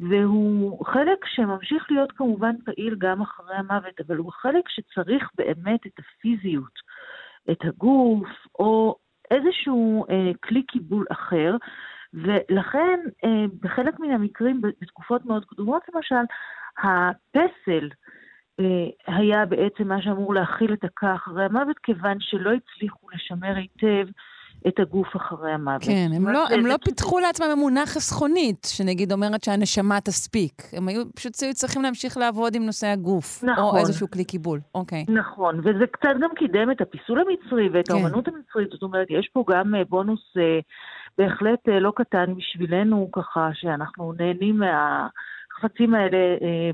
והוא 0.00 0.86
חלק 0.86 1.26
שממשיך 1.26 1.86
להיות 1.90 2.12
כמובן 2.12 2.54
פעיל 2.64 2.94
גם 2.98 3.20
אחרי 3.20 3.56
המוות, 3.56 4.00
אבל 4.06 4.16
הוא 4.16 4.32
חלק 4.32 4.68
שצריך 4.68 5.30
באמת 5.34 5.86
את 5.86 5.98
הפיזיות, 5.98 6.72
את 7.50 7.64
הגוף, 7.64 8.28
או 8.58 8.96
איזשהו 9.30 10.06
אה, 10.10 10.30
כלי 10.42 10.62
קיבול 10.62 11.06
אחר, 11.10 11.56
ולכן 12.14 13.00
אה, 13.24 13.44
בחלק 13.60 14.00
מן 14.00 14.10
המקרים, 14.10 14.60
בתקופות 14.60 15.24
מאוד 15.24 15.44
קדומות 15.44 15.82
למשל, 15.94 16.24
הפסל 16.78 17.88
אה, 18.60 19.14
היה 19.16 19.46
בעצם 19.46 19.88
מה 19.88 20.02
שאמור 20.02 20.34
להכיל 20.34 20.72
את 20.72 20.84
הקה 20.84 21.14
אחרי 21.14 21.44
המוות, 21.44 21.78
כיוון 21.82 22.16
שלא 22.20 22.50
הצליחו 22.50 23.06
לשמר 23.14 23.56
היטב 23.56 24.06
את 24.68 24.80
הגוף 24.80 25.16
אחרי 25.16 25.52
המוות. 25.52 25.82
כן, 25.84 26.08
הם 26.16 26.28
לא, 26.28 26.46
הם 26.54 26.66
לא 26.66 26.74
פיתחו 26.84 27.18
לעצמם 27.18 27.46
אמונה 27.52 27.86
חסכונית, 27.86 28.66
שנגיד 28.76 29.12
אומרת 29.12 29.44
שהנשמה 29.44 30.00
תספיק. 30.00 30.62
הם 30.72 30.88
היו 30.88 31.02
פשוט 31.14 31.32
צריכים 31.32 31.82
להמשיך 31.82 32.16
לעבוד 32.16 32.54
עם 32.54 32.66
נושא 32.66 32.86
הגוף. 32.86 33.44
נכון. 33.44 33.64
או 33.64 33.76
איזשהו 33.76 34.10
כלי 34.10 34.24
קיבול. 34.24 34.60
אוקיי. 34.74 35.04
נכון, 35.08 35.58
וזה 35.58 35.86
קצת 35.90 36.14
גם 36.20 36.30
קידם 36.36 36.70
את 36.70 36.80
הפיסול 36.80 37.18
המצרי 37.20 37.68
ואת 37.72 37.88
כן. 37.88 37.94
האומנות 37.94 38.28
המצרית. 38.28 38.68
זאת 38.70 38.82
אומרת, 38.82 39.06
יש 39.10 39.30
פה 39.32 39.44
גם 39.50 39.74
אה, 39.74 39.84
בונוס 39.88 40.36
אה, 40.36 40.58
בהחלט 41.18 41.68
לא 41.80 41.92
קטן 41.96 42.34
בשבילנו, 42.36 43.08
ככה 43.12 43.50
שאנחנו 43.54 44.12
נהנים 44.18 44.58
מה... 44.58 45.08
החפצים 45.64 45.94
האלה 45.94 46.16
אה, 46.16 46.70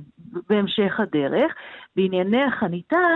בהמשך 0.48 1.00
הדרך. 1.00 1.52
בענייני 1.96 2.42
החניתה, 2.42 3.06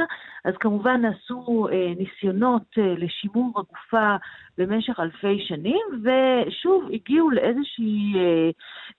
אז 0.44 0.54
כמובן 0.60 1.00
נעשו 1.00 1.68
אה, 1.72 1.92
ניסיונות 1.98 2.62
אה, 2.78 2.94
לשימור 2.98 3.60
הגופה 3.60 4.16
במשך 4.58 5.00
אלפי 5.00 5.44
שנים, 5.48 5.86
ושוב 6.02 6.88
הגיעו 6.92 7.30
לאיזושהי, 7.30 8.14
אה, 8.16 8.50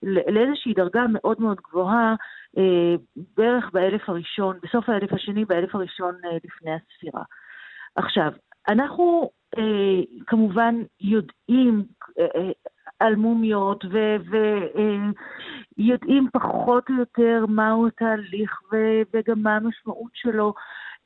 לאיזושהי 0.02 0.74
דרגה 0.74 1.04
מאוד 1.08 1.40
מאוד 1.40 1.56
גבוהה 1.68 2.14
אה, 2.58 2.94
בערך 3.36 3.70
באלף 3.72 4.08
הראשון, 4.08 4.56
בסוף 4.62 4.88
האלף 4.88 5.12
השני, 5.12 5.44
באלף 5.44 5.74
הראשון 5.74 6.14
אה, 6.24 6.38
לפני 6.44 6.70
הספירה. 6.72 7.22
עכשיו, 7.96 8.32
אנחנו 8.68 9.30
אה, 9.58 10.22
כמובן 10.26 10.74
יודעים 11.00 11.84
אה, 12.18 12.50
על 13.02 13.16
מומיות 13.16 13.84
ויודעים 15.78 16.24
אה, 16.26 16.40
פחות 16.40 16.90
או 16.90 16.94
יותר 16.94 17.44
מהו 17.48 17.86
התהליך 17.86 18.60
וגם 19.14 19.42
מה 19.42 19.56
המשמעות 19.56 20.10
שלו, 20.14 20.54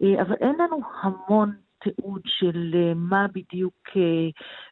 אה, 0.02 0.22
אבל 0.22 0.35
אין 0.40 0.54
לנו 0.59 0.80
המון 1.02 1.52
תיעוד 1.78 2.22
של 2.24 2.74
אה, 2.74 2.92
מה 2.94 3.26
בדיוק 3.35 3.74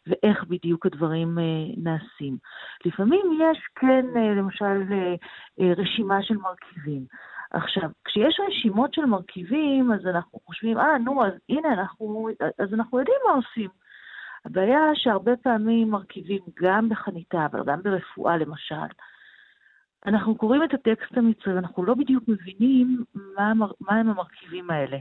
ואיך 0.07 0.45
בדיוק 0.45 0.87
הדברים 0.87 1.39
נעשים. 1.77 2.37
לפעמים 2.85 3.39
יש 3.43 3.59
כן, 3.75 4.07
למשל, 4.37 4.83
רשימה 5.59 6.23
של 6.23 6.37
מרכיבים. 6.37 7.05
עכשיו, 7.55 7.91
כשיש 8.05 8.41
רשימות 8.49 8.95
של 8.95 9.05
מרכיבים, 9.05 9.93
אז 9.93 10.07
אנחנו 10.07 10.39
חושבים, 10.47 10.79
אה, 10.79 10.99
נו, 10.99 11.25
אז 11.25 11.33
הנה, 11.49 11.73
אנחנו, 11.73 12.29
אז 12.59 12.75
אנחנו 12.75 12.99
יודעים 12.99 13.17
מה 13.27 13.33
עושים. 13.33 13.84
הבעיה 14.45 14.81
שהרבה 14.95 15.37
פעמים 15.37 15.91
מרכיבים 15.91 16.41
גם 16.63 16.89
בחניתה, 16.89 17.47
אבל 17.47 17.65
גם 17.67 17.83
ברפואה 17.83 18.37
למשל, 18.37 18.95
אנחנו 20.07 20.35
קוראים 20.35 20.65
את 20.65 20.75
הטקסט 20.75 21.17
המצרי 21.17 21.55
ואנחנו 21.55 21.85
לא 21.85 21.95
בדיוק 21.95 22.25
מבינים 22.29 23.05
מה, 23.15 23.53
מה 23.81 23.95
הם 23.95 24.11
המרכיבים 24.11 24.71
האלה. 24.71 24.97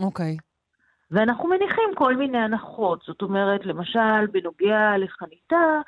אוקיי. 0.00 0.36
Mm, 0.36 0.40
okay. 0.40 0.48
ואנחנו 1.10 1.48
מניחים 1.48 1.94
כל 1.94 2.16
מיני 2.16 2.38
הנחות. 2.38 3.02
זאת 3.06 3.22
אומרת, 3.22 3.66
למשל, 3.66 4.26
בנוגע 4.32 4.98
לחניתה, 4.98 5.80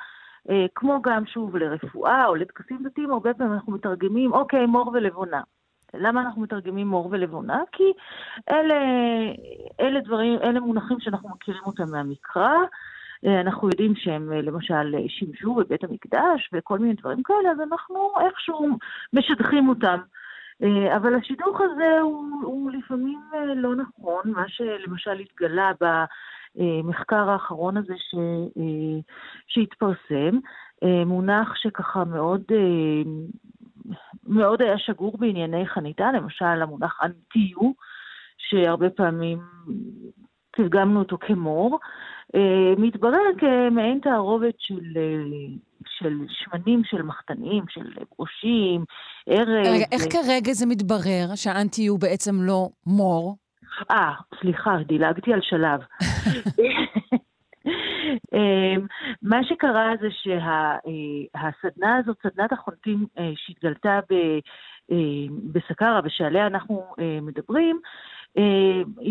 אה, 0.50 0.66
כמו 0.74 1.02
גם, 1.02 1.26
שוב, 1.26 1.56
לרפואה 1.56 2.26
או 2.26 2.34
לטקסים 2.34 2.82
דתיים, 2.84 3.10
הרבה 3.10 3.34
פעמים 3.34 3.52
אנחנו 3.52 3.72
מתרגמים, 3.72 4.32
אוקיי, 4.32 4.66
מור 4.66 4.90
ולבונה. 4.94 5.40
למה 5.94 6.20
אנחנו 6.20 6.42
מתרגמים 6.42 6.86
מור 6.86 7.08
ולבונה? 7.10 7.62
כי 7.72 7.92
אלה, 8.50 8.74
אלה 9.80 10.00
דברים, 10.00 10.38
אלה 10.42 10.60
מונחים 10.60 11.00
שאנחנו 11.00 11.28
מכירים 11.28 11.62
אותם 11.66 11.90
מהמקרא. 11.90 12.54
אה, 13.26 13.40
אנחנו 13.40 13.68
יודעים 13.68 13.94
שהם 13.96 14.32
אה, 14.32 14.42
למשל 14.42 14.94
שימשו 15.08 15.54
בבית 15.54 15.84
המקדש 15.84 16.50
וכל 16.52 16.78
מיני 16.78 16.94
דברים 16.94 17.22
כאלה, 17.22 17.50
אז 17.50 17.60
אנחנו 17.60 18.10
איכשהו 18.26 18.68
משדכים 19.12 19.68
אותם. 19.68 19.98
אה, 20.62 20.96
אבל 20.96 21.14
השידוך 21.14 21.60
הזה 21.60 22.00
הוא, 22.00 22.24
הוא 22.42 22.70
לפעמים 22.70 23.20
לא 23.56 23.76
נכון, 23.76 24.22
מה 24.24 24.44
שלמשל 24.48 25.18
התגלה 25.18 25.70
במחקר 26.56 27.30
האחרון 27.30 27.76
הזה 27.76 27.94
ש, 27.96 28.14
שהתפרסם, 29.46 30.38
מונח 31.06 31.54
שככה 31.56 32.04
מאוד 32.04 32.42
מאוד 34.26 34.62
היה 34.62 34.78
שגור 34.78 35.18
בענייני 35.18 35.66
חניתה, 35.66 36.12
למשל 36.12 36.44
המונח 36.44 37.00
אנטיו, 37.02 37.72
שהרבה 38.38 38.90
פעמים 38.90 39.38
תרגמנו 40.56 40.98
אותו 40.98 41.18
כמור, 41.20 41.78
אה, 42.34 42.74
מתברר 42.78 43.30
כמעין 43.38 43.98
תערובת 44.02 44.54
של, 44.58 44.96
אה, 44.96 45.56
של 45.98 46.18
שמנים, 46.28 46.82
של 46.84 47.02
מחתנים, 47.02 47.64
של 47.68 47.92
ברושים, 48.16 48.84
ארז. 49.28 49.48
רגע, 49.48 49.84
איך 49.92 50.02
כרגע 50.12 50.52
זה 50.52 50.66
מתברר 50.66 51.34
שהאנטי 51.34 51.86
הוא 51.86 52.00
בעצם 52.00 52.34
לא 52.42 52.68
מור? 52.86 53.36
אה, 53.90 54.12
סליחה, 54.40 54.76
דילגתי 54.86 55.32
על 55.32 55.40
שלב. 55.42 55.80
אמ, 58.34 58.86
מה 59.22 59.44
שקרה 59.44 59.92
זה 60.00 60.08
שהסדנה 60.10 61.96
הזאת, 61.96 62.16
סדנת 62.22 62.52
החונטים 62.52 63.06
אה, 63.18 63.32
שהתגלתה 63.36 64.00
אה, 64.12 64.96
בסקרה 65.52 66.00
ושעליה 66.04 66.46
אנחנו 66.46 66.84
אה, 66.98 67.18
מדברים, 67.22 67.80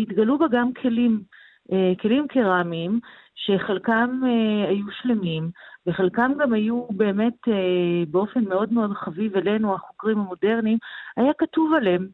התגלו 0.02 0.38
בה 0.38 0.46
גם 0.50 0.72
כלים, 0.72 1.22
כלים 2.02 2.26
קרמיים, 2.28 3.00
שחלקם 3.34 4.20
היו 4.68 4.84
שלמים, 5.02 5.50
וחלקם 5.86 6.32
גם 6.38 6.52
היו 6.52 6.86
באמת 6.90 7.38
באופן 8.08 8.44
מאוד 8.44 8.72
מאוד 8.72 8.92
חביב 8.92 9.36
אלינו, 9.36 9.74
החוקרים 9.74 10.18
המודרניים, 10.18 10.78
היה 11.16 11.32
כתוב 11.38 11.74
עליהם 11.74 12.08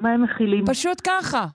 מה 0.00 0.10
הם 0.10 0.22
מכילים. 0.22 0.66
פשוט 0.66 1.00
ככה. 1.06 1.46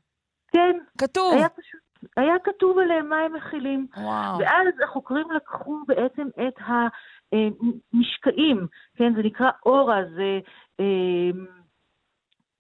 כן. 0.52 0.78
כתוב. 0.98 1.34
היה 1.34 1.50
פשוט 1.50 1.83
היה 2.18 2.40
כתוב 2.44 2.80
עליהם 2.80 3.10
מה 3.10 3.20
הם 3.20 3.34
מכילים. 3.34 3.88
וואו. 3.98 4.40
ואז 4.40 4.68
החוקרים 4.84 5.32
לקחו 5.32 5.84
בעצם 5.88 6.28
את 6.48 6.54
המשקעים, 6.62 8.68
כן, 8.96 9.14
זה 9.16 9.24
נקרא 9.24 9.50
אורה, 9.66 10.02
זה 10.16 10.40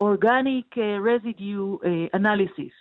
Organic 0.03 0.77
Residue 0.77 1.85
Analysis. 2.15 2.73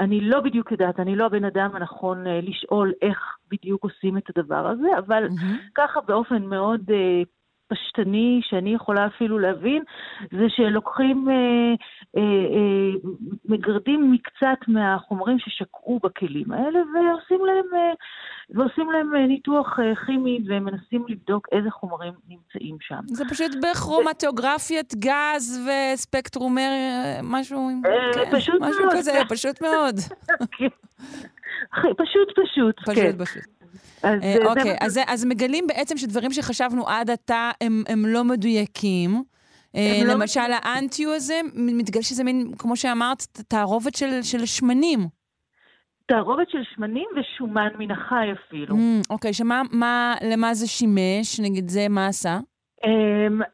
אני 0.00 0.20
לא 0.20 0.40
בדיוק 0.40 0.72
יודעת, 0.72 1.00
אני 1.00 1.16
לא 1.16 1.26
הבן 1.26 1.44
אדם 1.44 1.76
הנכון 1.76 2.24
לשאול 2.26 2.92
איך 3.02 3.36
בדיוק 3.50 3.84
עושים 3.84 4.18
את 4.18 4.36
הדבר 4.36 4.66
הזה, 4.66 4.98
אבל 4.98 5.26
mm-hmm. 5.26 5.70
ככה 5.74 6.00
באופן 6.00 6.42
מאוד 6.42 6.90
פשטני 7.70 8.40
שאני 8.42 8.74
יכולה 8.74 9.06
אפילו 9.06 9.38
להבין, 9.38 9.82
זה 10.30 10.46
שלוקחים, 10.48 11.28
אה, 11.28 11.34
אה, 12.16 12.22
אה, 12.22 13.10
מגרדים 13.44 14.12
מקצת 14.12 14.68
מהחומרים 14.68 15.38
ששקעו 15.38 16.00
בכלים 16.02 16.52
האלה 16.52 16.78
ועושים 16.94 17.46
להם, 17.46 17.64
אה, 17.74 17.92
ועושים 18.50 18.90
להם 18.90 19.16
אה, 19.16 19.26
ניתוח 19.26 19.78
אה, 19.78 19.92
כימי 20.06 20.40
ומנסים 20.48 21.04
לבדוק 21.08 21.48
איזה 21.52 21.70
חומרים 21.70 22.12
נמצאים 22.28 22.76
שם. 22.80 23.00
זה 23.06 23.24
פשוט 23.30 23.52
בכרומטוגרפיית 23.62 24.94
גז 24.94 25.68
וספקטרומר, 25.68 26.70
אה, 26.70 27.20
משהו, 27.22 27.68
אה, 27.68 27.90
כן, 28.14 28.36
פשוט 28.36 28.60
משהו 28.60 28.84
מאוד. 28.84 28.92
כזה, 28.98 29.12
פשוט 29.28 29.62
מאוד. 29.62 29.96
כן. 30.58 30.68
פשוט 31.96 32.30
פשוט, 32.36 32.80
פשוט 32.80 32.94
כן. 32.94 33.24
פשוט. 33.24 33.59
אז 34.02 34.22
אה, 34.22 34.36
אוקיי, 34.46 34.76
אז, 34.80 34.92
זה, 34.92 35.02
אז 35.06 35.24
מגלים 35.24 35.66
בעצם 35.66 35.96
שדברים 35.96 36.32
שחשבנו 36.32 36.88
עד 36.88 37.10
עתה 37.10 37.50
הם, 37.60 37.82
הם 37.88 38.06
לא 38.06 38.24
מדויקים. 38.24 39.22
אה, 39.76 40.00
לא 40.04 40.14
למשל, 40.14 40.48
לא... 40.48 40.56
האנטיו 40.62 41.14
הזה, 41.14 41.40
מתגלה 41.54 42.02
שזה 42.02 42.24
מין, 42.24 42.52
כמו 42.58 42.76
שאמרת, 42.76 43.22
תערובת 43.48 43.94
של, 43.94 44.22
של 44.22 44.46
שמנים. 44.46 45.00
תערובת 46.06 46.50
של 46.50 46.58
שמנים 46.74 47.08
ושומן 47.16 47.68
מן 47.78 47.90
החי 47.90 48.26
אפילו. 48.32 48.76
Mm, 48.76 49.06
אוקיי, 49.10 49.32
שמה, 49.32 49.62
מה, 49.70 50.14
למה 50.32 50.54
זה 50.54 50.66
שימש? 50.66 51.40
נגיד 51.40 51.68
זה, 51.68 51.86
מה 51.88 52.06
עשה? 52.06 52.38
Um, 52.84 53.44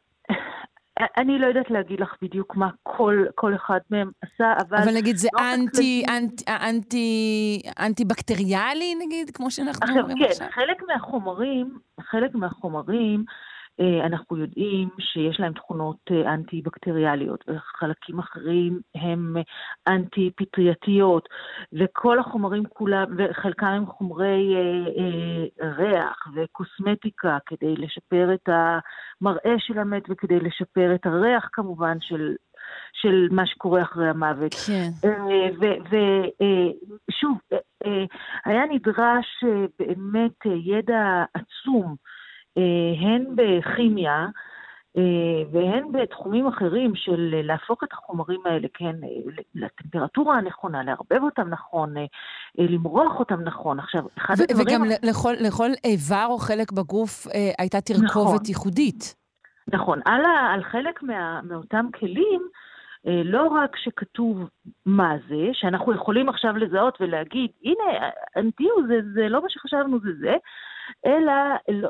אני 1.17 1.39
לא 1.39 1.47
יודעת 1.47 1.71
להגיד 1.71 1.99
לך 1.99 2.15
בדיוק 2.21 2.55
מה 2.55 2.69
כל, 2.83 3.25
כל 3.35 3.55
אחד 3.55 3.79
מהם 3.89 4.11
עשה, 4.21 4.53
אבל... 4.59 4.77
אבל 4.77 4.95
נגיד 4.95 5.15
זה 5.15 5.29
אנטי, 5.39 6.03
אנטי, 6.09 6.45
אנטי, 6.49 7.61
אנטי 7.79 8.05
בקטריאלי, 8.05 8.95
נגיד, 9.05 9.29
כמו 9.33 9.51
שאנחנו 9.51 9.99
אומרים 9.99 10.17
כן, 10.17 10.25
עכשיו? 10.25 10.47
כן, 10.47 10.53
חלק 10.53 10.83
מהחומרים, 10.87 11.79
חלק 12.01 12.35
מהחומרים, 12.35 13.23
אנחנו 14.05 14.37
יודעים 14.37 14.89
שיש 14.99 15.39
להם 15.39 15.53
תכונות 15.53 15.97
אה, 16.11 16.33
אנטי-בקטריאליות, 16.33 17.43
וחלקים 17.47 18.19
אחרים 18.19 18.79
הם 18.95 19.35
אנטי-פטרייתיות, 19.87 21.29
וכל 21.73 22.19
החומרים 22.19 22.63
כולם, 22.65 23.05
וחלקם 23.17 23.65
הם 23.65 23.85
חומרי 23.85 24.55
אה, 24.55 24.61
אה, 24.97 25.69
ריח 25.69 26.27
וקוסמטיקה 26.35 27.37
כדי 27.45 27.75
לשפר 27.75 28.33
את 28.33 28.49
המראה 28.49 29.55
של 29.59 29.79
המת 29.79 30.03
וכדי 30.09 30.39
לשפר 30.39 30.95
את 30.95 31.05
הריח 31.05 31.49
כמובן 31.53 31.97
של 32.01 32.35
של 32.93 33.27
מה 33.31 33.47
שקורה 33.47 33.81
אחרי 33.81 34.09
המוות. 34.09 34.53
כן. 34.53 34.89
ושוב, 37.09 37.37
היה 38.45 38.61
נדרש 38.69 39.43
באמת 39.79 40.45
ידע 40.45 41.23
עצום 41.33 41.85
אה, 41.85 42.16
הן 43.01 43.25
בכימיה 43.35 44.27
אה, 44.97 45.43
והן 45.51 45.91
בתחומים 45.91 46.47
אחרים 46.47 46.95
של 46.95 47.41
להפוך 47.43 47.83
את 47.83 47.93
החומרים 47.93 48.39
האלה, 48.45 48.67
כן, 48.73 48.95
לטמפרטורה 49.55 50.37
הנכונה, 50.37 50.83
לערבב 50.83 51.23
אותם 51.23 51.49
נכון, 51.49 51.93
למרוח 52.57 53.19
אותם 53.19 53.41
נכון. 53.41 53.79
עכשיו, 53.79 54.01
אחד 54.17 54.35
ו- 54.39 54.43
הדברים... 54.43 54.81
וגם 54.81 54.83
לכל, 55.03 55.33
לכל 55.39 55.69
איבר 55.83 56.25
או 56.29 56.37
חלק 56.37 56.71
בגוף 56.71 57.27
אה, 57.27 57.51
הייתה 57.59 57.81
תרכובת 57.81 58.33
נכון. 58.33 58.45
ייחודית. 58.47 59.15
נכון. 59.73 59.99
על, 60.05 60.21
על 60.53 60.63
חלק 60.63 61.03
מה, 61.03 61.41
מאותם 61.43 61.85
כלים, 61.99 62.41
לא 63.05 63.47
רק 63.47 63.75
שכתוב 63.75 64.37
מה 64.85 65.15
זה, 65.29 65.49
שאנחנו 65.53 65.93
יכולים 65.93 66.29
עכשיו 66.29 66.57
לזהות 66.57 66.97
ולהגיד, 67.01 67.49
הנה, 67.63 68.09
אנטיו 68.37 68.71
זה, 68.87 68.95
זה 69.13 69.29
לא 69.29 69.41
מה 69.41 69.49
שחשבנו 69.49 69.99
זה 69.99 70.09
זה, 70.19 70.35
אלא 71.05 71.33
לא, 71.69 71.89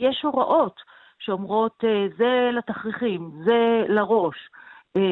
יש 0.00 0.22
הוראות 0.22 0.80
שאומרות 1.18 1.84
אה, 1.84 2.06
זה 2.18 2.50
לתכריכים, 2.58 3.30
זה 3.44 3.82
לראש, 3.88 4.36
אה, 4.96 5.02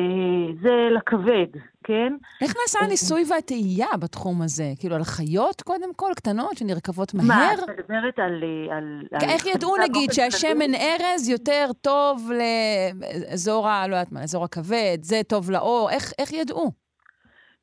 זה 0.62 0.88
לכבד, 0.96 1.60
כן? 1.84 2.12
איך 2.42 2.52
נעשה 2.60 2.78
אה, 2.78 2.84
הניסוי 2.84 3.22
והטעייה 3.30 3.96
בתחום 4.00 4.42
הזה? 4.42 4.64
כאילו, 4.80 4.96
על 4.96 5.04
חיות 5.04 5.62
קודם 5.62 5.94
כל, 5.96 6.10
קטנות, 6.16 6.56
שנרקבות 6.56 7.14
מהר? 7.14 7.26
מה, 7.26 7.54
את 7.54 7.58
מדברת 7.78 8.18
על... 8.18 8.44
על, 8.70 9.02
על 9.12 9.28
איך 9.28 9.46
ידעו, 9.46 9.76
נגיד, 9.76 10.12
שהשמן 10.12 10.74
ארז 10.74 11.28
יותר 11.28 11.66
טוב 11.80 12.30
לאזור 12.32 13.68
ה... 13.68 13.88
לא 13.88 13.94
יודעת 13.94 14.12
מה, 14.12 14.22
אזור 14.22 14.44
הכבד, 14.44 14.98
זה 15.00 15.20
טוב 15.28 15.50
לאור, 15.50 15.90
איך, 15.90 16.12
איך 16.18 16.32
ידעו? 16.32 16.70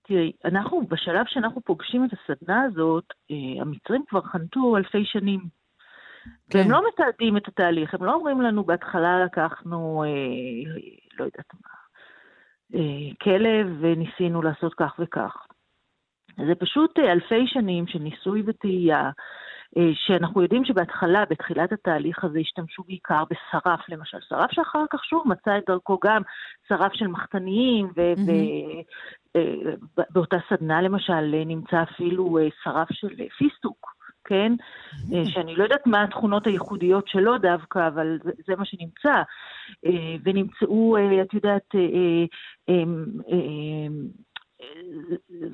תראי, 0.07 0.31
אנחנו, 0.45 0.81
בשלב 0.87 1.25
שאנחנו 1.27 1.61
פוגשים 1.61 2.05
את 2.05 2.09
הסדנה 2.13 2.63
הזאת, 2.63 3.03
המצרים 3.61 4.03
כבר 4.09 4.21
חנתו 4.21 4.77
אלפי 4.77 5.05
שנים. 5.05 5.58
כן. 6.49 6.59
והם 6.59 6.71
לא 6.71 6.81
מתעדים 6.87 7.37
את 7.37 7.47
התהליך, 7.47 7.93
הם 7.93 8.05
לא 8.05 8.13
אומרים 8.13 8.41
לנו, 8.41 8.63
בהתחלה 8.63 9.25
לקחנו, 9.25 10.03
אה, 10.03 10.71
לא 11.19 11.25
יודעת 11.25 11.53
מה, 11.53 11.79
אה, 12.75 13.15
כלב 13.23 13.77
וניסינו 13.79 14.41
לעשות 14.41 14.73
כך 14.73 14.95
וכך. 14.99 15.35
זה 16.47 16.55
פשוט 16.59 16.99
אה, 16.99 17.11
אלפי 17.11 17.47
שנים 17.47 17.87
של 17.87 17.99
ניסוי 17.99 18.43
וטעייה, 18.45 19.09
אה, 19.77 19.89
שאנחנו 19.93 20.41
יודעים 20.41 20.65
שבהתחלה, 20.65 21.25
בתחילת 21.29 21.71
התהליך 21.71 22.23
הזה, 22.23 22.39
השתמשו 22.39 22.83
בעיקר 22.83 23.23
בשרף, 23.29 23.89
למשל. 23.89 24.17
שרף 24.21 24.51
שאחר 24.51 24.83
כך 24.89 25.05
שוב 25.05 25.23
מצא 25.27 25.57
את 25.57 25.63
דרכו 25.67 25.99
גם 26.03 26.21
שרף 26.67 26.93
של 26.93 27.07
מחתניים, 27.07 27.91
ובאותה 29.35 30.37
mm-hmm. 30.37 30.55
סדנה 30.55 30.81
למשל 30.81 31.45
נמצא 31.45 31.83
אפילו 31.83 32.37
שרף 32.63 32.87
של 32.91 33.27
פיסטוק. 33.37 33.98
כן? 34.29 34.53
Mm-hmm. 34.59 35.29
שאני 35.29 35.55
לא 35.55 35.63
יודעת 35.63 35.87
מה 35.87 36.03
התכונות 36.03 36.47
הייחודיות 36.47 37.07
שלו 37.07 37.37
דווקא, 37.37 37.87
אבל 37.87 38.17
זה, 38.23 38.31
זה 38.47 38.55
מה 38.55 38.65
שנמצא. 38.65 39.21
ונמצאו, 40.23 40.97
את 41.21 41.33
יודעת, 41.33 41.75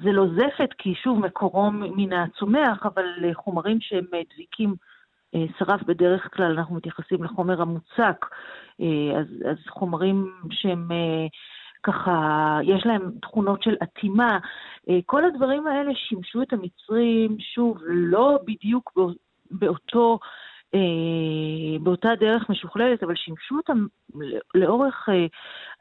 זה 0.03 0.11
לא 0.11 0.25
זפת, 0.27 0.69
כי 0.77 0.95
שוב, 0.95 1.19
מקורו 1.19 1.71
מן 1.71 2.13
הצומח, 2.13 2.85
אבל 2.85 3.33
חומרים 3.33 3.77
שהם 3.81 4.05
דביקים 4.33 4.75
אה, 5.35 5.45
שרף 5.59 5.83
בדרך 5.83 6.29
כלל, 6.33 6.51
אנחנו 6.51 6.75
מתייחסים 6.75 7.23
לחומר 7.23 7.61
המוצק, 7.61 8.25
אה, 8.81 9.19
אז, 9.19 9.27
אז 9.51 9.57
חומרים 9.69 10.31
שהם 10.51 10.91
אה, 10.91 11.27
ככה, 11.85 12.59
יש 12.63 12.85
להם 12.85 13.11
תכונות 13.21 13.63
של 13.63 13.75
אטימה, 13.83 14.39
כל 15.05 15.25
הדברים 15.25 15.67
האלה 15.67 15.91
שימשו 15.95 16.41
את 16.41 16.53
המצרים, 16.53 17.37
שוב, 17.39 17.77
לא 17.85 18.39
בדיוק 18.45 18.93
באותו 19.51 20.19
אה, 20.75 21.79
באותה 21.79 22.09
דרך 22.19 22.49
משוכללת, 22.49 23.03
אבל 23.03 23.15
שימשו 23.15 23.55
אותם 23.55 23.85
לאורך 24.55 25.09
אה, 25.09 25.25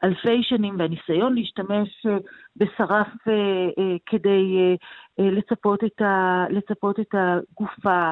אלפי 0.03 0.43
שנים, 0.43 0.75
והניסיון 0.79 1.35
להשתמש 1.35 2.05
אה, 2.05 2.17
בשרף 2.55 3.07
כדי 4.05 4.75
לצפות 5.17 5.83
את, 5.83 6.01
ה, 6.01 6.45
לצפות 6.49 6.99
את 6.99 7.13
הגופה, 7.13 8.11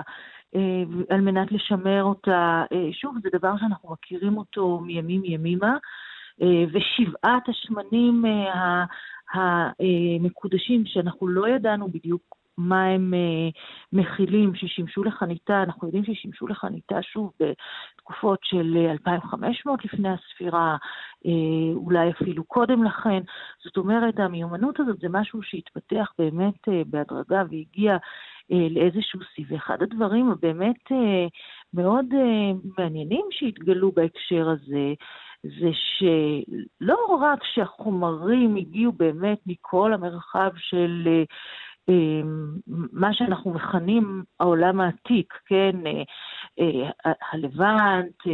על 1.09 1.21
מנת 1.21 1.51
לשמר 1.51 2.03
אותה, 2.03 2.63
שוב, 2.91 3.15
זה 3.23 3.29
דבר 3.33 3.53
שאנחנו 3.57 3.91
מכירים 3.91 4.37
אותו 4.37 4.79
מימים 4.79 5.21
ימימה, 5.25 5.77
ושבעת 6.41 7.49
השמנים 7.49 8.25
המקודשים, 9.33 10.85
שאנחנו 10.85 11.27
לא 11.27 11.47
ידענו 11.47 11.87
בדיוק 11.87 12.43
מה 12.57 12.85
הם 12.85 13.13
מכילים 13.93 14.55
ששימשו 14.55 15.03
לחניתה, 15.03 15.63
אנחנו 15.63 15.87
יודעים 15.87 16.05
ששימשו 16.05 16.47
לחניתה 16.47 17.01
שוב 17.01 17.31
בתקופות 17.39 18.39
של 18.43 18.77
2500 18.91 19.79
אה, 19.79 19.85
לפני 19.85 20.09
הספירה, 20.09 20.77
אולי 21.75 22.09
אפילו 22.11 22.43
קודם 22.43 22.83
לכן. 22.83 23.21
זאת 23.63 23.77
אומרת, 23.77 24.19
המיומנות 24.19 24.79
הזאת 24.79 24.99
זה 24.99 25.07
משהו 25.09 25.43
שהתפתח 25.43 26.11
באמת 26.17 26.67
בהדרגה 26.87 27.43
והגיע 27.51 27.97
לאיזשהו 28.49 29.19
שיא. 29.35 29.45
ואחד 29.49 29.81
הדברים 29.81 30.31
הבאמת 30.31 30.91
מאוד 31.73 32.05
מעניינים 32.77 33.25
שהתגלו 33.31 33.91
בהקשר 33.91 34.49
הזה, 34.49 34.93
זה 35.43 35.69
שלא 35.73 37.17
רק 37.21 37.39
שהחומרים 37.43 38.55
הגיעו 38.55 38.91
באמת 38.91 39.39
מכל 39.45 39.93
המרחב 39.93 40.51
של 40.57 41.23
אמ, 41.89 42.57
מה 42.91 43.13
שאנחנו 43.13 43.53
מכנים 43.53 44.23
העולם 44.39 44.81
העתיק, 44.81 45.33
כן, 45.45 45.75
אה, 45.87 46.03
אה, 46.59 47.11
הלבנט, 47.31 48.27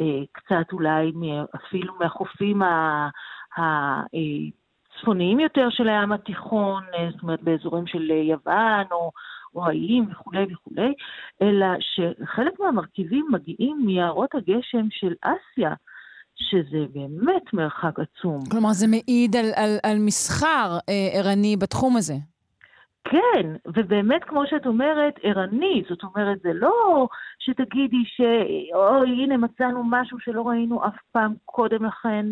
אה, 0.00 0.24
קצת 0.32 0.72
אולי 0.72 1.12
אפילו 1.56 1.94
מהחופים 2.00 2.62
הצפוניים 3.56 5.40
יותר 5.40 5.70
של 5.70 5.88
הים 5.88 6.12
התיכון, 6.12 6.82
זאת 7.12 7.22
אומרת 7.22 7.42
באזורים 7.42 7.86
של 7.86 8.10
יוון 8.10 8.84
או, 8.92 9.10
או 9.54 9.66
האיים 9.66 10.08
וכולי 10.10 10.46
וכולי, 10.52 10.94
אלא 11.42 11.66
שחלק 11.80 12.60
מהמרכיבים 12.60 13.26
מגיעים 13.30 13.82
מיערות 13.86 14.34
הגשם 14.34 14.86
של 14.90 15.14
אסיה. 15.22 15.74
שזה 16.36 16.78
באמת 16.94 17.52
מרחק 17.52 17.98
עצום. 17.98 18.40
כלומר, 18.50 18.72
זה 18.72 18.86
מעיד 18.86 19.36
על, 19.36 19.46
על, 19.54 19.78
על 19.82 19.98
מסחר 19.98 20.78
אה, 20.88 21.18
ערני 21.18 21.56
בתחום 21.56 21.96
הזה. 21.96 22.14
כן, 23.10 23.46
ובאמת, 23.66 24.24
כמו 24.24 24.46
שאת 24.46 24.66
אומרת, 24.66 25.14
ערני. 25.22 25.82
זאת 25.88 26.02
אומרת, 26.02 26.38
זה 26.42 26.52
לא 26.52 27.08
שתגידי 27.38 28.04
שאוי, 28.06 29.10
הנה 29.10 29.36
מצאנו 29.36 29.82
משהו 29.90 30.18
שלא 30.20 30.48
ראינו 30.48 30.86
אף 30.86 30.96
פעם 31.12 31.34
קודם 31.44 31.84
לכן, 31.84 32.26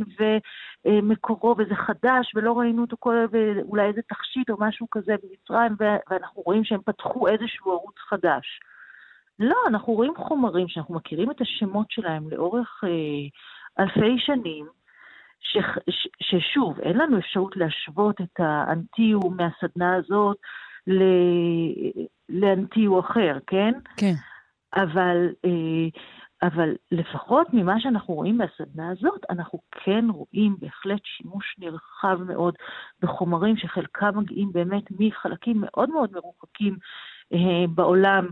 ומקורו, 0.86 1.54
וזה 1.58 1.74
חדש, 1.74 2.32
ולא 2.34 2.58
ראינו 2.58 2.82
אותו 2.82 2.96
קודם, 2.96 3.26
ואולי 3.30 3.86
איזה 3.86 4.00
תכשיט 4.08 4.50
או 4.50 4.56
משהו 4.58 4.86
כזה 4.90 5.14
במצרים, 5.22 5.76
ואנחנו 6.10 6.42
רואים 6.46 6.64
שהם 6.64 6.80
פתחו 6.84 7.28
איזשהו 7.28 7.72
ערוץ 7.72 7.98
חדש. 8.08 8.60
לא, 9.38 9.56
אנחנו 9.68 9.92
רואים 9.92 10.12
חומרים 10.16 10.68
שאנחנו 10.68 10.94
מכירים 10.94 11.30
את 11.30 11.40
השמות 11.40 11.86
שלהם 11.90 12.30
לאורך 12.30 12.80
אה, 12.84 12.90
אלפי 13.78 14.18
שנים, 14.18 14.66
ש, 15.40 15.56
ש, 15.90 16.08
ששוב, 16.22 16.80
אין 16.80 16.98
לנו 16.98 17.18
אפשרות 17.18 17.56
להשוות 17.56 18.20
את 18.20 18.40
האנטיו 18.40 19.20
מהסדנה 19.20 19.94
הזאת 19.96 20.36
לאנטיו 22.28 23.00
אחר, 23.00 23.38
כן? 23.46 23.72
כן. 23.96 24.14
אבל, 24.74 25.28
אה, 25.44 25.88
אבל 26.42 26.74
לפחות 26.92 27.46
ממה 27.52 27.80
שאנחנו 27.80 28.14
רואים 28.14 28.38
בסדנה 28.38 28.90
הזאת, 28.90 29.20
אנחנו 29.30 29.58
כן 29.70 30.04
רואים 30.10 30.56
בהחלט 30.58 31.00
שימוש 31.04 31.54
נרחב 31.58 32.22
מאוד 32.22 32.54
בחומרים 33.02 33.56
שחלקם 33.56 34.18
מגיעים 34.18 34.52
באמת 34.52 34.82
מחלקים 34.90 35.56
מאוד 35.60 35.90
מאוד 35.90 36.10
מרוחקים 36.12 36.76
אה, 37.32 37.66
בעולם, 37.74 38.26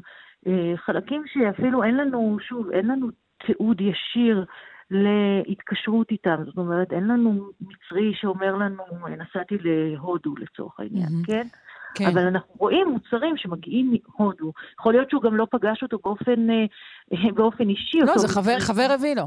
אה, 0.46 0.72
חלקים 0.76 1.24
שאפילו 1.26 1.82
אין 1.82 1.96
לנו, 1.96 2.36
שוב, 2.48 2.70
אין 2.70 2.86
לנו 2.86 3.08
תיעוד 3.46 3.80
ישיר 3.80 4.44
להתקשרות 4.90 6.10
איתם. 6.10 6.36
זאת 6.44 6.56
אומרת, 6.56 6.92
אין 6.92 7.06
לנו 7.06 7.50
מצרי 7.60 8.14
שאומר 8.14 8.56
לנו, 8.56 8.84
נסעתי 9.08 9.54
להודו 9.60 10.34
לצורך 10.36 10.80
העניין, 10.80 11.08
mm-hmm. 11.08 11.26
כן? 11.26 11.46
כן. 11.94 12.04
אבל 12.06 12.26
אנחנו 12.26 12.54
רואים 12.58 12.88
מוצרים 12.88 13.36
שמגיעים 13.36 13.94
מהודו. 14.18 14.52
יכול 14.80 14.92
להיות 14.92 15.10
שהוא 15.10 15.22
גם 15.22 15.36
לא 15.36 15.46
פגש 15.50 15.82
אותו 15.82 15.98
באופן, 16.04 16.50
אה, 16.50 17.32
באופן 17.34 17.68
אישי. 17.68 17.98
לא, 18.00 18.18
זה 18.18 18.28
חבר, 18.28 18.60
חבר 18.60 18.86
הביא 18.94 19.14
לו. 19.16 19.26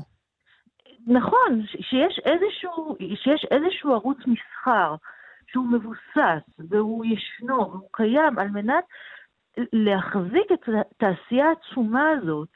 נכון, 1.08 1.62
שיש 1.82 2.20
איזשהו, 2.26 2.98
שיש 3.24 3.46
איזשהו 3.52 3.94
ערוץ 3.94 4.18
מסחר 4.18 4.96
שהוא 5.48 5.68
מבוסס 5.68 6.68
והוא 6.70 7.06
ישנו 7.06 7.58
והוא 7.58 7.90
קיים 7.92 8.40
על 8.40 8.48
מנת 8.48 8.84
להחזיק 9.74 10.52
את 10.54 10.70
התעשייה 10.70 11.46
העצומה 11.46 12.10
הזאת 12.10 12.50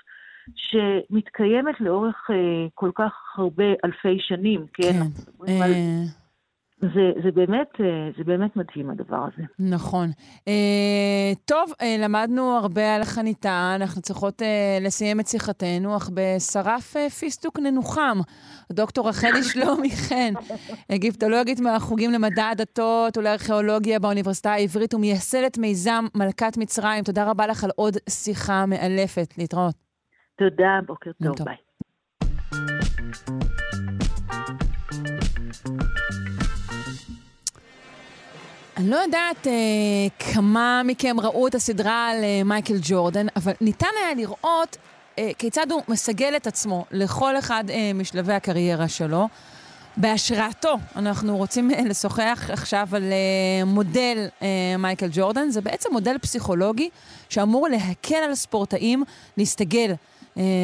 שמתקיימת 0.56 1.82
לאורך 1.82 2.28
אה, 2.30 2.68
כל 2.74 2.92
כך 2.96 3.14
הרבה 3.36 3.64
אלפי 3.86 4.18
שנים, 4.20 4.66
כן? 4.74 4.92
כן. 5.46 5.62
על... 5.62 5.72
אה, 5.74 6.04
זה, 6.82 7.12
זה, 7.24 7.32
באמת, 7.32 7.68
אה, 7.80 8.10
זה 8.18 8.24
באמת 8.24 8.56
מדהים 8.56 8.90
הדבר 8.90 9.28
הזה. 9.34 9.44
נכון. 9.60 10.10
אה, 10.48 11.34
טוב, 11.46 11.72
אה, 11.82 11.96
למדנו 12.00 12.58
הרבה 12.58 12.96
על 12.96 13.02
החניתה, 13.02 13.72
אנחנו 13.76 14.02
צריכות 14.02 14.42
אה, 14.42 14.78
לסיים 14.82 15.20
את 15.20 15.28
שיחתנו, 15.28 15.98
אך 15.98 16.10
בשרף 16.14 16.98
אה, 16.98 17.10
פיסטוק 17.10 17.60
ננוחם. 17.60 18.20
דוקטור 18.72 19.10
רחלי 19.10 19.44
שלומי 19.54 19.90
חן, 19.92 20.34
אגיפטולוגית 20.92 21.60
מהחוגים 21.60 22.12
למדע 22.12 22.48
הדתות 22.50 23.18
ולארכיאולוגיה 23.18 24.00
באוניברסיטה 24.00 24.52
העברית 24.52 24.94
ומייסדת 24.94 25.58
מיזם 25.58 26.06
מלכת 26.16 26.58
מצרים. 26.58 27.04
תודה 27.04 27.30
רבה 27.30 27.48
לך 27.48 27.64
על 27.64 27.70
עוד 27.76 27.98
שיחה 28.10 28.66
מאלפת. 28.66 29.34
להתראות. 29.38 29.89
תודה, 30.40 30.80
בוקר 30.86 31.12
טוב, 31.24 31.38
טוב. 31.38 31.48
ביי. 31.48 31.56
אני 38.78 38.90
לא 38.90 38.96
יודעת 38.96 39.48
אה, 39.48 39.54
כמה 40.34 40.82
מכם 40.86 41.20
ראו 41.20 41.48
את 41.48 41.56
הסדרה 41.56 42.10
על 42.10 42.24
אה, 42.24 42.42
מייקל 42.46 42.76
ג'ורדן, 42.82 43.28
אבל 43.36 43.52
ניתן 43.62 43.88
היה 44.04 44.14
לראות 44.16 44.78
אה, 45.20 45.32
כיצד 45.38 45.72
הוא 45.72 45.82
מסגל 45.88 46.34
את 46.36 46.48
עצמו 46.48 46.86
לכל 46.92 47.38
אחד 47.38 47.64
אה, 47.70 47.92
משלבי 47.94 48.34
הקריירה 48.34 48.88
שלו. 48.88 49.28
בהשראתו, 49.98 50.76
אנחנו 50.96 51.38
רוצים 51.38 51.72
אה, 51.72 51.82
לשוחח 51.86 52.50
עכשיו 52.54 52.88
על 52.92 53.04
אה, 53.04 53.66
מודל 53.66 54.28
אה, 54.42 54.48
מייקל 54.80 55.08
ג'ורדן. 55.12 55.50
זה 55.50 55.62
בעצם 55.62 55.90
מודל 55.92 56.18
פסיכולוגי 56.18 56.90
שאמור 57.30 57.68
להקל 57.68 58.16
על 58.16 58.36
ספורטאים 58.36 59.04
להסתגל 59.38 59.94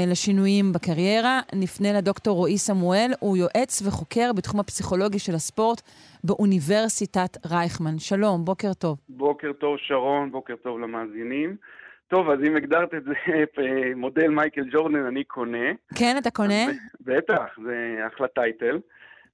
לשינויים 0.08 0.74
בקריירה. 0.74 1.40
נפנה 1.56 1.94
לדוקטור 1.94 2.38
רועי 2.38 2.58
סמואל, 2.58 3.12
הוא 3.20 3.38
יועץ 3.38 3.82
וחוקר 3.88 4.34
בתחום 4.34 4.60
הפסיכולוגי 4.60 5.20
של 5.20 5.36
הספורט 5.36 5.82
באוניברסיטת 6.24 7.38
רייכמן. 7.52 8.00
שלום, 8.00 8.46
בוקר 8.46 8.74
טוב. 8.74 8.98
בוקר 9.10 9.52
טוב, 9.54 9.78
שרון, 9.78 10.32
בוקר 10.32 10.56
טוב 10.56 10.80
למאזינים. 10.80 11.56
טוב, 12.08 12.30
אז 12.30 12.40
אם 12.48 12.56
הגדרת 12.56 12.94
את 12.94 13.04
זה 13.04 13.14
מודל 13.96 14.28
מייקל 14.28 14.64
ג'ורדן, 14.72 15.06
אני 15.06 15.24
קונה. 15.24 15.68
כן, 15.96 16.16
אתה 16.18 16.32
קונה? 16.32 16.66
בטח, 17.02 17.46
זה 17.64 18.00
אחלה 18.08 18.28
טייטל. 18.28 18.80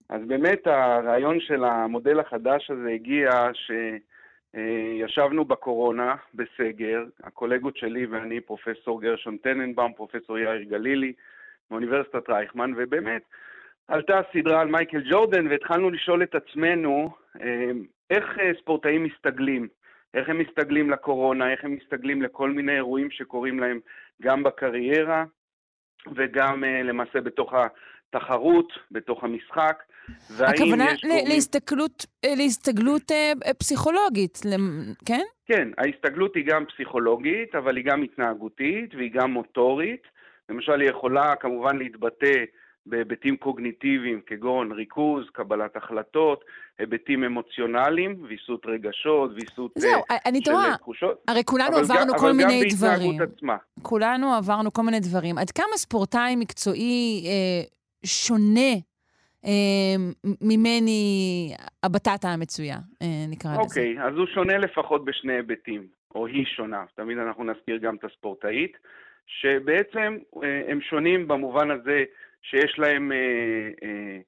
אז 0.09 0.21
באמת 0.27 0.67
הרעיון 0.67 1.39
של 1.39 1.63
המודל 1.63 2.19
החדש 2.19 2.71
הזה 2.71 2.89
הגיע 2.95 3.29
שישבנו 4.55 5.45
בקורונה 5.45 6.15
בסגר, 6.33 7.03
הקולגות 7.23 7.77
שלי 7.77 8.05
ואני, 8.05 8.41
פרופסור 8.41 9.01
גרשון 9.01 9.37
טננבאום, 9.37 9.93
פרופסור 9.93 10.39
יאיר 10.39 10.61
גלילי, 10.61 11.13
מאוניברסיטת 11.71 12.29
רייכמן, 12.29 12.73
ובאמת 12.77 13.21
עלתה 13.87 14.21
סדרה 14.33 14.61
על 14.61 14.67
מייקל 14.67 15.01
ג'ורדן 15.11 15.47
והתחלנו 15.47 15.89
לשאול 15.89 16.23
את 16.23 16.35
עצמנו 16.35 17.09
אה, 17.41 17.71
איך 18.09 18.39
אה, 18.39 18.51
ספורטאים 18.61 19.03
מסתגלים, 19.03 19.67
איך 20.13 20.29
הם 20.29 20.37
מסתגלים 20.39 20.89
לקורונה, 20.89 21.51
איך 21.51 21.63
הם 21.63 21.73
מסתגלים 21.75 22.21
לכל 22.21 22.51
מיני 22.51 22.75
אירועים 22.75 23.11
שקורים 23.11 23.59
להם 23.59 23.79
גם 24.21 24.43
בקריירה 24.43 25.25
וגם 26.15 26.63
למעשה 26.63 27.21
בתוך 27.21 27.53
התחרות, 27.53 28.73
בתוך 28.91 29.23
המשחק. 29.23 29.83
הכוונה 30.39 30.85
ל- 31.03 31.27
להסתגלות, 31.27 32.05
אה, 32.25 32.35
להסתגלות 32.35 33.11
uh, 33.11 33.53
פסיכולוגית, 33.53 34.41
כן? 35.05 35.23
כן, 35.45 35.67
ההסתגלות 35.77 36.35
היא 36.35 36.45
גם 36.47 36.65
פסיכולוגית, 36.65 37.55
אבל 37.55 37.77
היא 37.77 37.85
גם 37.85 38.03
התנהגותית 38.03 38.95
והיא 38.95 39.11
גם 39.13 39.31
מוטורית. 39.31 40.01
למשל, 40.49 40.81
היא 40.81 40.89
יכולה 40.89 41.35
כמובן 41.35 41.77
להתבטא 41.77 42.43
בהיבטים 42.85 43.37
קוגניטיביים 43.37 44.21
כגון 44.25 44.71
ריכוז, 44.71 45.25
קבלת 45.33 45.75
החלטות, 45.75 46.43
היבטים 46.79 47.23
אמוציונליים, 47.23 48.25
ויסות 48.29 48.65
רגשות, 48.65 49.31
ויסות 49.35 49.71
זהו, 49.77 50.01
uh, 50.01 50.13
אני 50.25 50.41
תוהה, 50.41 50.75
הרי 51.27 51.43
כולנו 51.43 51.77
עברנו 51.77 52.13
גם, 52.13 52.19
כל 52.19 52.31
מיני 52.31 52.63
דברים. 52.69 52.91
אבל 52.91 53.01
גם 53.01 53.17
בהתנהגות 53.17 53.37
עצמה. 53.37 53.57
כולנו 53.81 54.33
עברנו 54.33 54.73
כל 54.73 54.81
מיני 54.81 54.99
דברים. 54.99 55.37
עד 55.37 55.51
כמה 55.51 55.77
ספורטאי 55.77 56.35
מקצועי 56.35 57.23
אה, 57.25 57.63
שונה 58.05 58.59
אה, 58.59 58.90
ממני 60.41 61.53
הבטטה 61.83 62.27
המצויה, 62.27 62.77
אה, 63.01 63.25
נקרא 63.29 63.51
לזה? 63.51 63.61
אוקיי, 63.61 64.01
אז 64.01 64.13
הוא 64.15 64.27
שונה 64.27 64.57
לפחות 64.57 65.05
בשני 65.05 65.33
היבטים, 65.33 65.87
או 66.15 66.27
היא 66.27 66.45
שונה. 66.45 66.83
תמיד 66.95 67.17
אנחנו 67.17 67.43
נזכיר 67.43 67.77
גם 67.77 67.95
את 67.95 68.03
הספורטאית, 68.03 68.77
שבעצם 69.27 70.17
אה, 70.43 70.61
הם 70.67 70.81
שונים 70.81 71.27
במובן 71.27 71.71
הזה 71.71 72.03
שיש 72.41 72.79
להם 72.79 73.11
אה, 73.11 73.17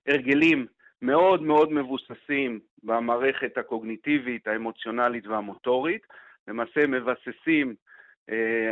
הרגלים 0.08 0.66
מאוד 1.02 1.42
מאוד 1.42 1.72
מבוססים 1.72 2.60
במערכת 2.84 3.58
הקוגניטיבית, 3.58 4.48
האמוציונלית 4.48 5.28
והמוטורית. 5.28 6.02
למעשה 6.48 6.88
מבססים 6.88 7.76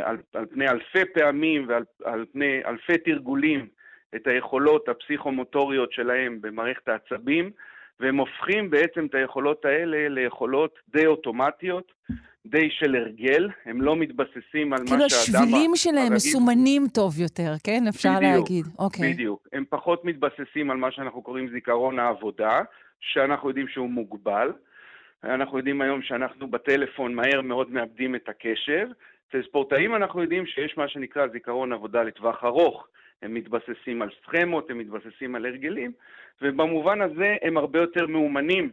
על, 0.04 0.16
על 0.34 0.46
פני 0.46 0.68
אלפי 0.68 1.04
פעמים 1.14 1.68
ועל 1.68 1.84
על 2.04 2.24
פני 2.32 2.62
אלפי 2.66 2.98
תרגולים 2.98 3.68
את 4.14 4.26
היכולות 4.26 4.88
הפסיכומוטוריות 4.88 5.92
שלהם 5.92 6.40
במערכת 6.40 6.88
העצבים, 6.88 7.50
והם 8.00 8.16
הופכים 8.16 8.70
בעצם 8.70 9.06
את 9.06 9.14
היכולות 9.14 9.64
האלה 9.64 10.08
ליכולות 10.08 10.78
די 10.88 11.06
אוטומטיות, 11.06 11.92
די 12.46 12.70
של 12.70 12.94
הרגל, 12.94 13.48
הם 13.64 13.82
לא 13.82 13.96
מתבססים 13.96 14.72
על 14.72 14.82
מה 14.82 14.86
שהאדם... 14.88 14.88
כאילו 14.88 15.04
השבילים 15.04 15.70
שלהם 15.76 16.14
מסומנים 16.14 16.86
טוב 16.94 17.20
יותר, 17.20 17.52
כן? 17.64 17.84
אפשר 17.88 18.16
בדיוק, 18.16 18.34
להגיד. 18.34 18.66
אוקיי. 18.78 19.12
בדיוק. 19.12 19.48
הם 19.52 19.64
פחות 19.68 20.04
מתבססים 20.04 20.70
על 20.70 20.76
מה 20.76 20.92
שאנחנו 20.92 21.22
קוראים 21.22 21.48
זיכרון 21.52 21.98
העבודה, 21.98 22.60
שאנחנו 23.00 23.48
יודעים 23.48 23.68
שהוא 23.68 23.90
מוגבל. 23.90 24.52
אנחנו 25.24 25.58
יודעים 25.58 25.80
היום 25.80 26.02
שאנחנו 26.02 26.50
בטלפון 26.50 27.14
מהר 27.14 27.42
מאוד 27.42 27.70
מאבדים 27.70 28.14
את 28.14 28.28
הקשב. 28.28 28.88
אצל 29.28 29.42
ספורטאים 29.48 29.94
אנחנו 29.94 30.22
יודעים 30.22 30.46
שיש 30.46 30.74
מה 30.76 30.88
שנקרא 30.88 31.26
זיכרון 31.28 31.72
עבודה 31.72 32.02
לטווח 32.02 32.44
ארוך. 32.44 32.86
הם 33.22 33.34
מתבססים 33.34 34.02
על 34.02 34.08
סכמות, 34.22 34.70
הם 34.70 34.78
מתבססים 34.78 35.34
על 35.34 35.46
הרגלים, 35.46 35.92
ובמובן 36.42 37.00
הזה 37.00 37.36
הם 37.42 37.56
הרבה 37.56 37.78
יותר 37.78 38.06
מאומנים 38.06 38.70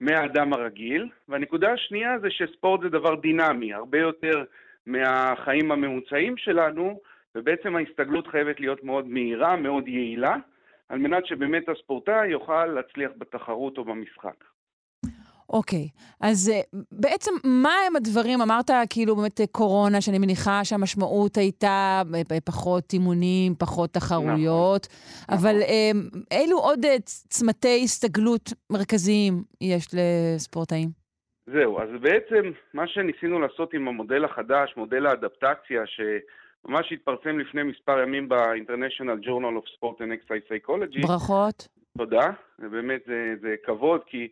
מהאדם 0.00 0.52
הרגיל. 0.52 1.08
והנקודה 1.28 1.72
השנייה 1.72 2.18
זה 2.18 2.30
שספורט 2.30 2.80
זה 2.80 2.88
דבר 2.88 3.14
דינמי, 3.14 3.74
הרבה 3.74 3.98
יותר 3.98 4.44
מהחיים 4.86 5.72
הממוצעים 5.72 6.36
שלנו, 6.36 7.00
ובעצם 7.34 7.76
ההסתגלות 7.76 8.26
חייבת 8.26 8.60
להיות 8.60 8.84
מאוד 8.84 9.08
מהירה, 9.08 9.56
מאוד 9.56 9.88
יעילה, 9.88 10.36
על 10.88 10.98
מנת 10.98 11.26
שבאמת 11.26 11.68
הספורטאי 11.68 12.28
יוכל 12.28 12.66
להצליח 12.66 13.10
בתחרות 13.18 13.78
או 13.78 13.84
במשחק. 13.84 14.44
אוקיי, 15.52 15.88
אז 16.20 16.52
uh, 16.52 16.76
בעצם 16.92 17.30
מה 17.44 17.74
הם 17.86 17.96
הדברים, 17.96 18.40
אמרת 18.40 18.70
כאילו 18.90 19.16
באמת 19.16 19.40
אה, 19.40 19.46
קורונה, 19.46 20.00
שאני 20.00 20.18
מניחה 20.18 20.64
שהמשמעות 20.64 21.36
הייתה 21.36 22.02
אה, 22.14 22.40
פחות 22.44 22.92
אימונים, 22.92 23.54
פחות 23.58 23.90
תחרויות, 23.90 24.86
נכון, 25.22 25.38
אבל 25.38 25.56
נכון. 25.56 26.22
אילו 26.30 26.58
עוד 26.58 26.80
צמתי 27.04 27.80
הסתגלות 27.84 28.52
מרכזיים 28.70 29.42
יש 29.60 29.86
לספורטאים? 29.94 30.88
זהו, 31.46 31.80
אז 31.80 31.88
בעצם 32.00 32.50
מה 32.74 32.86
שניסינו 32.86 33.40
לעשות 33.40 33.74
עם 33.74 33.88
המודל 33.88 34.24
החדש, 34.24 34.74
מודל 34.76 35.06
האדפטציה, 35.06 35.82
שממש 35.86 36.92
התפרסם 36.92 37.38
לפני 37.38 37.62
מספר 37.62 38.02
ימים 38.02 38.28
ב-International 38.28 39.26
Journal 39.26 39.54
of 39.60 39.66
Sport 39.74 39.96
and 39.98 40.12
Exercise 40.16 40.48
Psychology. 40.48 41.06
ברכות. 41.06 41.68
תודה, 41.98 42.30
באמת 42.58 43.00
זה, 43.06 43.34
זה 43.40 43.54
כבוד, 43.64 44.00
כי... 44.06 44.28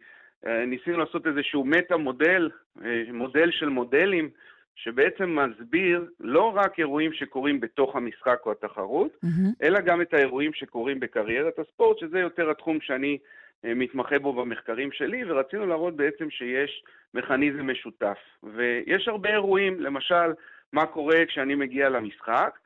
אה, 0.47 0.66
ניסינו 0.66 0.99
לעשות 0.99 1.26
איזשהו 1.26 1.64
מטה-מודל, 1.64 2.51
אה, 2.84 3.03
מודל 3.12 3.51
של 3.51 3.68
מודלים, 3.68 4.30
שבעצם 4.74 5.38
מסביר 5.38 6.05
לא 6.20 6.53
רק 6.57 6.78
אירועים 6.78 7.12
שקורים 7.12 7.61
בתוך 7.61 7.97
המשחק 7.97 8.38
או 8.47 8.53
התחרות, 8.53 9.11
mm-hmm. 9.24 9.62
אלא 9.62 9.80
גם 9.80 10.01
את 10.01 10.14
האירועים 10.14 10.53
שקורים 10.53 11.01
בקריירת 11.01 11.59
הספורט, 11.59 11.99
שזה 11.99 12.18
יותר 12.18 12.51
התחום 12.51 12.80
שאני 12.80 13.18
אה, 13.64 13.74
מתמחה 13.74 14.18
בו 14.18 14.32
במחקרים 14.32 14.93
שלי, 14.93 15.24
ורצינו 15.26 15.66
להראות 15.66 15.97
בעצם 15.97 16.30
שיש 16.30 16.84
מכניזם 17.14 17.70
משותף. 17.70 18.18
ויש 18.43 19.09
הרבה 19.09 19.30
אירועים, 19.30 19.80
למשל, 19.80 20.32
מה 20.72 20.86
קורה 20.86 21.26
כשאני 21.28 21.55
מגיע 21.55 21.88
למשחק, 21.88 22.59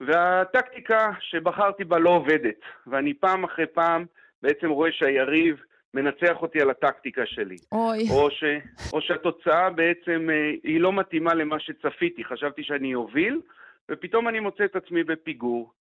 והטקטיקה 0.00 1.10
שבחרתי 1.20 1.84
בה 1.84 1.98
לא 1.98 2.10
עובדת, 2.10 2.60
ואני 2.86 3.14
פעם 3.14 3.44
אחרי 3.44 3.66
פעם 3.66 4.04
בעצם 4.42 4.70
רואה 4.70 4.92
שהיריב 4.92 5.62
מנצח 5.94 6.42
אותי 6.42 6.60
על 6.60 6.70
הטקטיקה 6.70 7.26
שלי. 7.26 7.56
אוי. 7.72 8.08
או, 8.10 8.30
ש, 8.30 8.44
או 8.92 9.00
שהתוצאה 9.00 9.70
בעצם 9.70 10.28
אה, 10.30 10.50
היא 10.62 10.80
לא 10.80 10.92
מתאימה 10.92 11.34
למה 11.34 11.60
שצפיתי. 11.60 12.24
חשבתי 12.24 12.62
שאני 12.64 12.94
אוביל, 12.94 13.40
ופתאום 13.90 14.28
אני 14.28 14.40
מוצא 14.40 14.64
את 14.64 14.76
עצמי 14.76 15.04
בפיגור. 15.04 15.72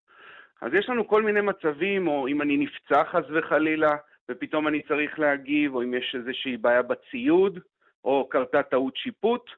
אז 0.61 0.73
יש 0.73 0.89
לנו 0.89 1.07
כל 1.07 1.23
מיני 1.23 1.41
מצבים, 1.41 2.07
או 2.07 2.27
אם 2.27 2.41
אני 2.41 2.57
נפצע 2.57 3.03
חס 3.03 3.23
וחלילה, 3.29 3.95
ופתאום 4.29 4.67
אני 4.67 4.81
צריך 4.81 5.19
להגיב, 5.19 5.75
או 5.75 5.83
אם 5.83 5.93
יש 5.93 6.15
איזושהי 6.19 6.57
בעיה 6.57 6.81
בציוד, 6.81 7.59
או 8.03 8.29
קרתה 8.29 8.63
טעות 8.63 8.97
שיפוט. 8.97 9.49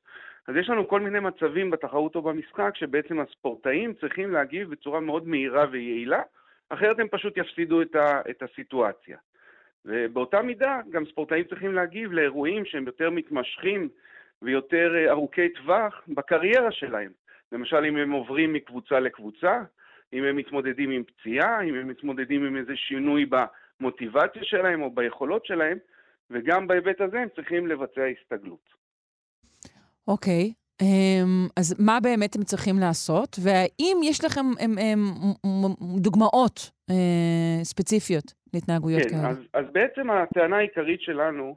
אז 0.47 0.55
יש 0.55 0.69
לנו 0.69 0.87
כל 0.87 0.99
מיני 0.99 1.19
מצבים 1.19 1.71
בתחרות 1.71 2.15
או 2.15 2.21
במשחק, 2.21 2.71
שבעצם 2.75 3.19
הספורטאים 3.19 3.93
צריכים 3.93 4.31
להגיב 4.31 4.69
בצורה 4.69 4.99
מאוד 4.99 5.27
מהירה 5.27 5.65
ויעילה, 5.71 6.21
אחרת 6.69 6.99
הם 6.99 7.07
פשוט 7.07 7.37
יפסידו 7.37 7.81
את, 7.81 7.95
ה, 7.95 8.21
את 8.29 8.43
הסיטואציה. 8.43 9.17
ובאותה 9.85 10.41
מידה 10.41 10.79
גם 10.89 11.05
ספורטאים 11.05 11.43
צריכים 11.43 11.73
להגיב 11.73 12.11
לאירועים 12.11 12.65
שהם 12.65 12.85
יותר 12.85 13.09
מתמשכים 13.09 13.89
ויותר 14.41 14.95
אה, 14.95 15.11
ארוכי 15.11 15.49
טווח 15.49 16.01
בקריירה 16.07 16.71
שלהם. 16.71 17.11
למשל, 17.51 17.85
אם 17.85 17.97
הם 17.97 18.11
עוברים 18.11 18.53
מקבוצה 18.53 18.99
לקבוצה, 18.99 19.61
אם 20.13 20.23
הם 20.23 20.35
מתמודדים 20.35 20.91
עם 20.91 21.03
פציעה, 21.03 21.61
אם 21.61 21.75
הם 21.75 21.87
מתמודדים 21.87 22.45
עם 22.45 22.57
איזה 22.57 22.75
שינוי 22.75 23.25
במוטיבציה 23.25 24.43
שלהם 24.43 24.81
או 24.81 24.91
ביכולות 24.91 25.45
שלהם, 25.45 25.77
וגם 26.29 26.67
בהיבט 26.67 27.01
הזה 27.01 27.19
הם 27.19 27.27
צריכים 27.35 27.67
לבצע 27.67 28.01
הסתגלות. 28.05 28.73
אוקיי. 30.07 30.53
אמ, 30.81 31.47
אז 31.57 31.75
מה 31.79 31.99
באמת 32.03 32.35
הם 32.35 32.43
צריכים 32.43 32.79
לעשות? 32.79 33.37
והאם 33.43 33.97
יש 34.03 34.25
לכם 34.25 34.45
הם, 34.59 34.71
הם, 34.77 34.99
דוגמאות 35.97 36.71
אה, 36.89 37.63
ספציפיות 37.63 38.33
להתנהגויות 38.53 39.01
כן, 39.03 39.09
כאלה. 39.09 39.29
אז, 39.29 39.37
אז 39.53 39.65
בעצם 39.71 40.09
הטענה 40.11 40.57
העיקרית 40.57 41.01
שלנו 41.01 41.55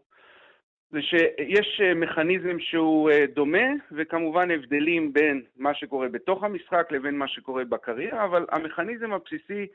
זה 0.90 1.02
שיש 1.02 1.80
אה, 1.84 1.94
מכניזם 1.94 2.56
שהוא 2.58 3.10
אה, 3.10 3.24
דומה, 3.34 3.68
וכמובן 3.92 4.50
הבדלים 4.50 5.12
בין 5.12 5.42
מה 5.56 5.74
שקורה 5.74 6.08
בתוך 6.08 6.44
המשחק 6.44 6.88
לבין 6.90 7.18
מה 7.18 7.28
שקורה 7.28 7.64
בקריירה, 7.64 8.24
אבל 8.24 8.46
המכניזם 8.50 9.12
הבסיסי 9.12 9.66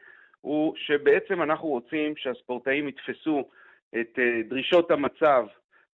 הוא 0.41 0.73
שבעצם 0.75 1.41
אנחנו 1.41 1.67
רוצים 1.67 2.13
שהספורטאים 2.17 2.87
יתפסו 2.87 3.43
את 3.99 4.19
דרישות 4.49 4.91
המצב 4.91 5.45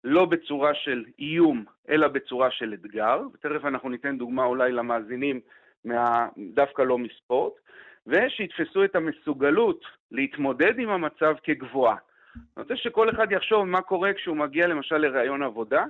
לא 0.08 0.26
בצורה 0.26 0.74
של 0.74 1.06
איום, 1.20 1.66
אלא 1.89 2.08
בצורה 2.08 2.51
של 2.51 2.74
אתגר, 2.74 3.22
ותכף 3.34 3.66
אנחנו 3.66 3.89
ניתן 3.89 4.18
דוגמה 4.18 4.45
אולי 4.45 4.72
למאזינים 4.72 5.39
מה... 5.86 6.28
דווקא 6.38 6.82
לא 6.82 6.97
מספורט, 6.97 7.53
ושיתפסו 8.08 8.84
את 8.84 8.95
המסוגלות 8.95 9.86
להתמודד 10.12 10.80
עם 10.80 10.89
המצב 10.89 11.36
כגבוהה. 11.43 11.95
אני 12.36 12.64
רוצה 12.64 12.76
שכל 12.76 13.10
אחד 13.10 13.32
יחשוב 13.32 13.64
מה 13.64 13.82
קורה 13.82 14.14
כשהוא 14.14 14.38
מגיע 14.38 14.68
למשל 14.68 14.97
לראיון 14.97 15.43
עבודה, 15.43 15.86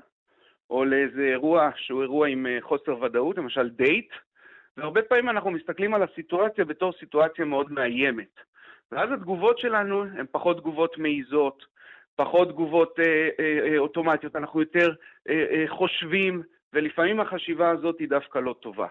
או 0.70 0.86
לאיזה 0.86 1.22
אירוע 1.22 1.70
שהוא 1.76 2.02
אירוע 2.02 2.28
עם 2.28 2.48
אה, 2.48 2.58
חוסר 2.62 3.02
ודאות, 3.02 3.38
למשל 3.38 3.70
דייט, 3.70 4.10
והרבה 4.78 5.02
פעמים 5.02 5.30
אנחנו 5.30 5.52
מסתכלים 5.52 5.94
על 5.94 6.04
הסיטואציה 6.04 6.66
בתור 6.66 6.94
סיטואציה 7.00 7.46
מאוד 7.46 7.72
מאיימת. 7.72 8.40
ואז 8.92 9.12
התגובות 9.12 9.60
שלנו 9.60 10.04
הן 10.04 10.26
פחות 10.32 10.58
תגובות 10.58 10.98
מעיזות, 10.98 11.75
פחות 12.16 12.50
תגובות 12.50 13.00
אה, 13.00 13.30
אה, 13.40 13.60
אה, 13.68 13.78
אוטומטיות, 13.78 14.36
אנחנו 14.36 14.60
יותר 14.60 14.94
חושבים, 15.68 16.44
ולפעמים 16.74 17.20
החשיבה 17.20 17.70
הזאת 17.70 18.00
היא 18.00 18.10
דווקא 18.10 18.40
לא 18.40 18.56
טובה. 18.60 18.88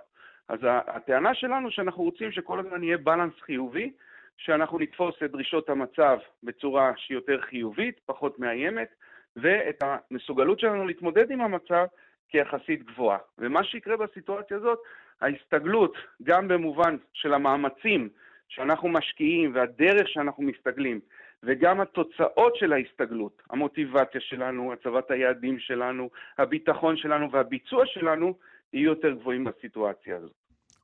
אז 0.48 0.58
הטענה 0.62 1.34
שלנו 1.34 1.70
שאנחנו 1.70 2.02
רוצים 2.02 2.32
שכל 2.32 2.60
הזמן 2.60 2.82
יהיה 2.82 2.98
בלנס 2.98 3.32
חיובי, 3.40 3.92
שאנחנו 4.36 4.78
נתפוס 4.78 5.14
את 5.24 5.30
דרישות 5.30 5.68
המצב 5.68 6.18
בצורה 6.42 6.92
שהיא 6.96 7.16
יותר 7.16 7.40
חיובית, 7.40 8.00
פחות 8.06 8.38
מאיימת, 8.38 8.88
ואת 9.36 9.82
המסוגלות 9.82 10.60
שלנו 10.60 10.86
להתמודד 10.86 11.30
עם 11.30 11.40
המצב 11.40 11.84
כיחסית 12.28 12.82
גבוהה. 12.82 13.18
ומה 13.38 13.64
שיקרה 13.64 13.96
בסיטואציה 13.96 14.56
הזאת, 14.56 14.78
ההסתגלות, 15.20 15.96
גם 16.22 16.48
במובן 16.48 16.96
של 17.12 17.34
המאמצים 17.34 18.08
שאנחנו 18.48 18.88
משקיעים 18.88 19.54
והדרך 19.54 20.08
שאנחנו 20.08 20.42
מסתגלים, 20.42 21.00
וגם 21.46 21.80
התוצאות 21.80 22.56
של 22.56 22.72
ההסתגלות, 22.72 23.42
המוטיבציה 23.50 24.20
שלנו, 24.20 24.72
הצבת 24.72 25.10
היעדים 25.10 25.58
שלנו, 25.58 26.10
הביטחון 26.38 26.96
שלנו 26.96 27.32
והביצוע 27.32 27.84
שלנו, 27.86 28.34
יהיו 28.72 28.90
יותר 28.90 29.10
גבוהים 29.10 29.44
בסיטואציה 29.44 30.16
הזאת. 30.16 30.32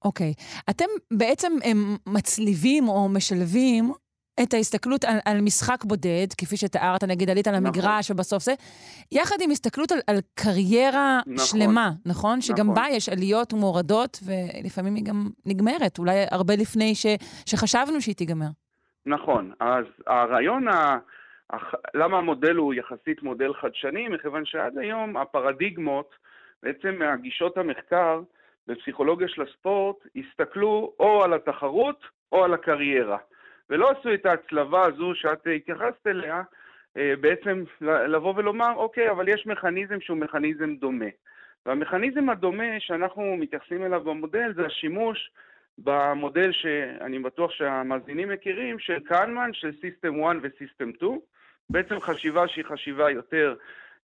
אוקיי. 0.05 0.35
Okay. 0.37 0.63
אתם 0.71 0.85
בעצם 1.11 1.53
מצליבים 2.07 2.89
או 2.89 3.09
משלבים 3.09 3.85
את 4.43 4.55
ההסתכלות 4.55 5.05
על, 5.05 5.19
על 5.25 5.41
משחק 5.41 5.85
בודד, 5.85 6.27
כפי 6.39 6.57
שתיארת, 6.57 7.05
נגיד 7.05 7.31
עלית 7.31 7.49
על 7.49 7.55
נכון. 7.55 7.67
המגרש 7.67 8.05
נכון. 8.05 8.17
ובסוף 8.17 8.43
זה, 8.43 8.55
יחד 9.13 9.37
עם 9.41 9.51
הסתכלות 9.51 9.93
על, 9.93 9.99
על 10.07 10.21
קריירה 10.35 11.21
נכון. 11.27 11.47
שלמה, 11.47 11.91
נכון? 12.07 12.41
שגם 12.41 12.71
נכון. 12.71 12.75
בה 12.75 12.85
יש 12.91 13.09
עליות 13.09 13.53
ומורדות, 13.53 14.21
ולפעמים 14.25 14.95
היא 14.95 15.05
גם 15.05 15.29
נגמרת, 15.47 15.99
אולי 15.99 16.25
הרבה 16.31 16.57
לפני 16.57 16.95
ש, 16.95 17.07
שחשבנו 17.47 18.01
שהיא 18.01 18.15
תיגמר. 18.15 18.49
נכון. 19.11 19.53
אז 19.61 19.85
הרעיון, 20.07 20.69
ה... 20.69 20.99
למה 21.95 22.19
המודל 22.19 22.57
הוא 22.57 22.75
יחסית 22.75 23.23
מודל 23.23 23.55
חדשני? 23.55 24.09
מכיוון 24.09 24.45
שעד 24.45 24.79
היום 24.79 25.17
הפרדיגמות, 25.17 26.15
בעצם 26.63 26.95
מהגישות 26.99 27.59
המחקר 27.59 28.21
בפסיכולוגיה 28.67 29.29
של 29.29 29.43
הספורט, 29.43 29.97
הסתכלו 30.17 30.93
או 31.01 31.25
על 31.25 31.35
התחרות 31.35 32.05
או 32.33 32.45
על 32.45 32.55
הקריירה. 32.55 33.19
ולא 33.71 33.91
עשו 33.91 34.15
את 34.15 34.27
ההצלבה 34.27 34.85
הזו 34.85 35.15
שאת 35.15 35.47
התייחסת 35.57 36.07
אליה, 36.07 36.43
אה, 36.97 37.15
בעצם 37.21 37.65
לבוא 37.81 38.35
ולומר, 38.37 38.73
אוקיי, 38.77 39.11
אבל 39.11 39.29
יש 39.29 39.47
מכניזם 39.47 40.01
שהוא 40.01 40.19
מכניזם 40.19 40.75
דומה. 40.75 41.11
והמכניזם 41.67 42.31
הדומה 42.31 42.81
שאנחנו 42.81 43.37
מתייחסים 43.37 43.85
אליו 43.85 44.01
במודל 44.05 44.53
זה 44.55 44.67
השימוש 44.67 45.31
במודל 45.85 46.53
שאני 46.53 47.19
בטוח 47.19 47.51
שהמאזינים 47.51 48.29
מכירים, 48.29 48.79
של 48.79 48.99
קנמן, 48.99 49.51
של 49.53 49.71
System 49.71 50.27
1 50.27 50.37
ו-System 50.43 50.97
2, 50.97 51.19
בעצם 51.71 52.01
חשיבה 52.01 52.49
שהיא 52.49 52.65
חשיבה 52.65 53.11
יותר 53.11 53.55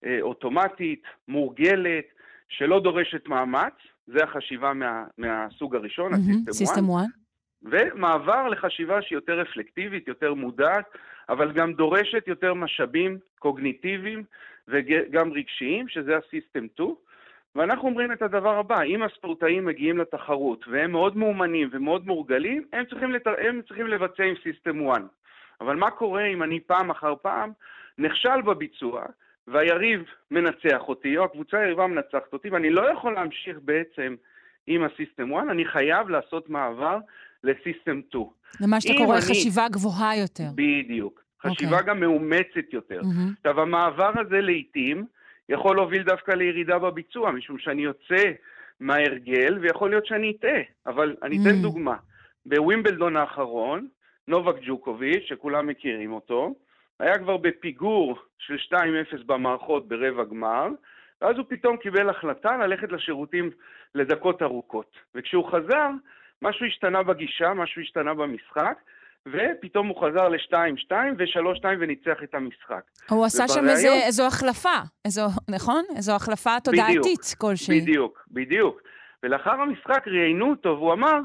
אה, 0.04 0.18
אוטומטית, 0.20 1.02
מורגלת, 1.28 2.04
שלא 2.48 2.80
דורשת 2.80 3.28
מאמץ, 3.28 3.72
זה 4.06 4.24
החשיבה 4.24 4.72
מה, 4.72 5.04
מהסוג 5.18 5.76
הראשון, 5.76 6.12
mm-hmm, 6.12 6.48
ה-System 6.48 6.84
1. 6.96 7.04
ומעבר 7.62 8.48
לחשיבה 8.48 9.02
שהיא 9.02 9.16
יותר 9.16 9.40
רפלקטיבית, 9.40 10.08
יותר 10.08 10.34
מודעת, 10.34 10.84
אבל 11.28 11.52
גם 11.52 11.72
דורשת 11.72 12.24
יותר 12.26 12.54
משאבים 12.54 13.18
קוגניטיביים 13.38 14.24
וגם 14.68 15.32
רגשיים, 15.32 15.88
שזה 15.88 16.16
ה-System 16.16 16.64
2. 16.74 16.94
ואנחנו 17.56 17.88
אומרים 17.88 18.12
את 18.12 18.22
הדבר 18.22 18.58
הבא, 18.58 18.82
אם 18.82 19.02
הספורטאים 19.02 19.64
מגיעים 19.64 19.98
לתחרות 19.98 20.64
והם 20.68 20.92
מאוד 20.92 21.16
מאומנים 21.16 21.68
ומאוד 21.72 22.06
מורגלים, 22.06 22.64
הם 22.72 22.84
צריכים, 22.90 23.12
לת... 23.12 23.26
הם 23.26 23.60
צריכים 23.68 23.86
לבצע 23.86 24.22
עם 24.22 24.34
System 24.34 24.92
1. 24.92 25.02
אבל 25.60 25.76
מה 25.76 25.90
קורה 25.90 26.26
אם 26.26 26.42
אני 26.42 26.60
פעם 26.60 26.90
אחר 26.90 27.14
פעם 27.22 27.52
נכשל 27.98 28.40
בביצוע, 28.44 29.02
והיריב 29.48 30.04
מנצח 30.30 30.88
אותי, 30.88 31.16
או 31.16 31.24
הקבוצה 31.24 31.58
היריבה 31.58 31.86
מנצחת 31.86 32.32
אותי, 32.32 32.50
ואני 32.50 32.70
לא 32.70 32.92
יכול 32.92 33.14
להמשיך 33.14 33.56
בעצם 33.62 34.14
עם 34.66 34.84
הסיסטם 34.84 35.34
1, 35.34 35.44
אני 35.50 35.64
חייב 35.64 36.08
לעשות 36.08 36.50
מעבר 36.50 36.98
לסיסטם 37.44 38.00
2. 38.08 38.24
למה 38.60 38.80
שאתה 38.80 38.94
קורא 38.98 39.16
אני... 39.16 39.22
חשיבה 39.22 39.68
גבוהה 39.68 40.16
יותר. 40.16 40.44
בדיוק. 40.54 41.22
חשיבה 41.42 41.70
okay. 41.70 41.80
אוקיי. 41.80 41.88
גם 41.88 42.00
מאומצת 42.00 42.72
יותר. 42.72 43.00
Mm-hmm. 43.00 43.36
עכשיו, 43.38 43.60
המעבר 43.60 44.12
הזה 44.20 44.40
לעיתים 44.40 45.06
יכול 45.48 45.76
להוביל 45.76 46.02
דווקא 46.02 46.32
לירידה 46.32 46.78
בביצוע, 46.78 47.30
משום 47.30 47.58
שאני 47.58 47.82
יוצא 47.82 48.32
מההרגל, 48.80 49.58
ויכול 49.60 49.90
להיות 49.90 50.06
שאני 50.06 50.36
אטעה. 50.38 50.60
אבל 50.86 51.16
אני 51.22 51.38
אתן 51.42 51.50
mm-hmm. 51.50 51.62
דוגמה. 51.62 51.96
בווימבלדון 52.46 53.16
האחרון, 53.16 53.88
נובק 54.28 54.54
ג'וקוביץ', 54.66 55.24
שכולם 55.26 55.66
מכירים 55.66 56.12
אותו, 56.12 56.54
היה 57.00 57.18
כבר 57.18 57.36
בפיגור 57.36 58.18
של 58.38 58.56
2-0 58.74 58.76
במערכות 59.26 59.88
ברבע 59.88 60.24
גמר, 60.24 60.68
ואז 61.20 61.36
הוא 61.36 61.44
פתאום 61.48 61.76
קיבל 61.76 62.10
החלטה 62.10 62.56
ללכת 62.56 62.92
לשירותים 62.92 63.50
לדקות 63.94 64.42
ארוכות. 64.42 64.96
וכשהוא 65.14 65.50
חזר, 65.50 65.90
משהו 66.42 66.66
השתנה 66.66 67.02
בגישה, 67.02 67.54
משהו 67.54 67.82
השתנה 67.82 68.14
במשחק, 68.14 68.78
ופתאום 69.26 69.86
הוא 69.86 69.96
חזר 69.96 70.28
ל-2-2 70.28 70.92
ו-3-2 71.18 71.64
וניצח 71.80 72.22
את 72.22 72.34
המשחק. 72.34 72.82
הוא 73.10 73.24
עשה. 73.24 73.48
שם 73.48 73.68
איזה, 73.68 73.88
איזו 74.06 74.26
החלפה, 74.26 74.78
איזו, 75.04 75.26
נכון? 75.48 75.84
איזו 75.96 76.12
החלפה 76.12 76.50
תודעתית 76.64 77.34
כלשהי. 77.38 77.80
בדיוק, 77.80 78.26
בדיוק. 78.30 78.82
ולאחר 79.22 79.50
המשחק 79.50 80.02
ראיינו 80.06 80.50
אותו 80.50 80.68
והוא 80.68 80.92
אמר, 80.92 81.18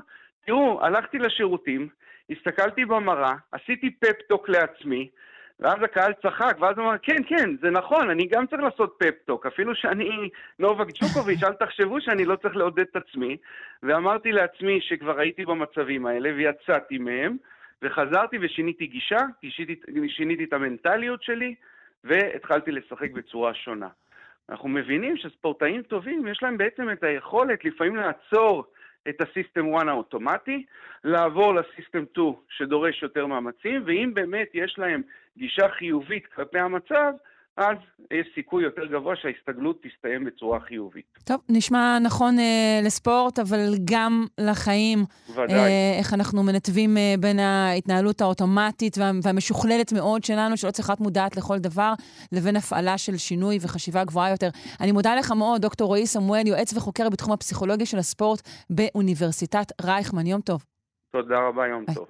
תראו, 0.45 0.85
הלכתי 0.85 1.17
לשירותים, 1.17 1.87
הסתכלתי 2.29 2.85
במראה, 2.85 3.33
עשיתי 3.51 3.95
פפטוק 3.99 4.49
לעצמי, 4.49 5.09
ואז 5.59 5.75
הקהל 5.83 6.13
צחק, 6.13 6.55
ואז 6.59 6.77
הוא 6.77 6.85
אמר, 6.85 6.97
כן, 7.01 7.23
כן, 7.27 7.49
זה 7.61 7.69
נכון, 7.69 8.09
אני 8.09 8.27
גם 8.27 8.47
צריך 8.47 8.61
לעשות 8.61 8.97
פפטוק, 8.99 9.45
אפילו 9.45 9.75
שאני 9.75 10.29
נובק 10.59 10.87
ג'וקוביץ', 10.87 11.43
אל 11.43 11.53
תחשבו 11.53 12.01
שאני 12.01 12.25
לא 12.25 12.35
צריך 12.35 12.55
לעודד 12.55 12.85
את 12.91 12.95
עצמי. 12.95 13.37
ואמרתי 13.83 14.31
לעצמי 14.31 14.79
שכבר 14.81 15.19
הייתי 15.19 15.45
במצבים 15.45 16.05
האלה, 16.05 16.29
ויצאתי 16.35 16.97
מהם, 16.97 17.37
וחזרתי 17.81 18.37
ושיניתי 18.41 18.87
גישה, 18.87 19.19
שיניתי, 19.49 20.09
שיניתי 20.09 20.43
את 20.43 20.53
המנטליות 20.53 21.23
שלי, 21.23 21.55
והתחלתי 22.03 22.71
לשחק 22.71 23.11
בצורה 23.11 23.53
שונה. 23.53 23.87
אנחנו 24.49 24.69
מבינים 24.69 25.17
שספורטאים 25.17 25.81
טובים, 25.81 26.27
יש 26.27 26.43
להם 26.43 26.57
בעצם 26.57 26.89
את 26.91 27.03
היכולת 27.03 27.65
לפעמים 27.65 27.95
לעצור 27.95 28.65
את 29.09 29.21
הסיסטם 29.21 29.75
1 29.75 29.87
האוטומטי, 29.87 30.65
לעבור 31.03 31.55
לסיסטם 31.55 32.03
2 32.11 32.33
שדורש 32.49 33.03
יותר 33.03 33.25
מאמצים, 33.25 33.83
ואם 33.85 34.11
באמת 34.13 34.49
יש 34.53 34.75
להם 34.77 35.01
גישה 35.37 35.69
חיובית 35.69 36.25
כלפי 36.27 36.59
המצב, 36.59 37.13
אז 37.57 37.77
יש 38.11 38.27
סיכוי 38.35 38.63
יותר 38.63 38.85
גבוה 38.85 39.15
שההסתגלות 39.15 39.81
תסתיים 39.83 40.25
בצורה 40.25 40.59
חיובית. 40.59 41.05
טוב, 41.23 41.37
נשמע 41.49 41.99
נכון 41.99 42.39
אה, 42.39 42.79
לספורט, 42.83 43.39
אבל 43.39 43.75
גם 43.85 44.25
לחיים. 44.37 44.99
ודאי. 45.29 45.53
אה, 45.53 45.97
איך 45.99 46.13
אנחנו 46.13 46.43
מנתבים 46.43 46.97
אה, 46.97 47.13
בין 47.19 47.39
ההתנהלות 47.39 48.21
האוטומטית 48.21 48.97
וה, 48.97 49.11
והמשוכללת 49.23 49.93
מאוד 49.93 50.23
שלנו, 50.23 50.57
שלא 50.57 50.71
צריכה 50.71 50.91
להיות 50.93 51.01
מודעת 51.01 51.37
לכל 51.37 51.57
דבר, 51.57 51.93
לבין 52.31 52.55
הפעלה 52.55 52.97
של 52.97 53.17
שינוי 53.17 53.57
וחשיבה 53.61 54.03
גבוהה 54.03 54.31
יותר. 54.31 54.49
אני 54.81 54.91
מודה 54.91 55.15
לך 55.15 55.31
מאוד, 55.31 55.61
דוקטור 55.61 55.87
רועי 55.87 56.07
סמואל, 56.07 56.47
יועץ 56.47 56.73
וחוקר 56.77 57.09
בתחום 57.09 57.33
הפסיכולוגיה 57.33 57.85
של 57.85 57.97
הספורט 57.97 58.41
באוניברסיטת 58.69 59.65
רייכמן. 59.81 60.27
יום 60.27 60.41
טוב. 60.41 60.65
תודה 61.11 61.39
רבה, 61.47 61.67
יום 61.67 61.85
ביי. 61.85 61.95
טוב. 61.95 62.07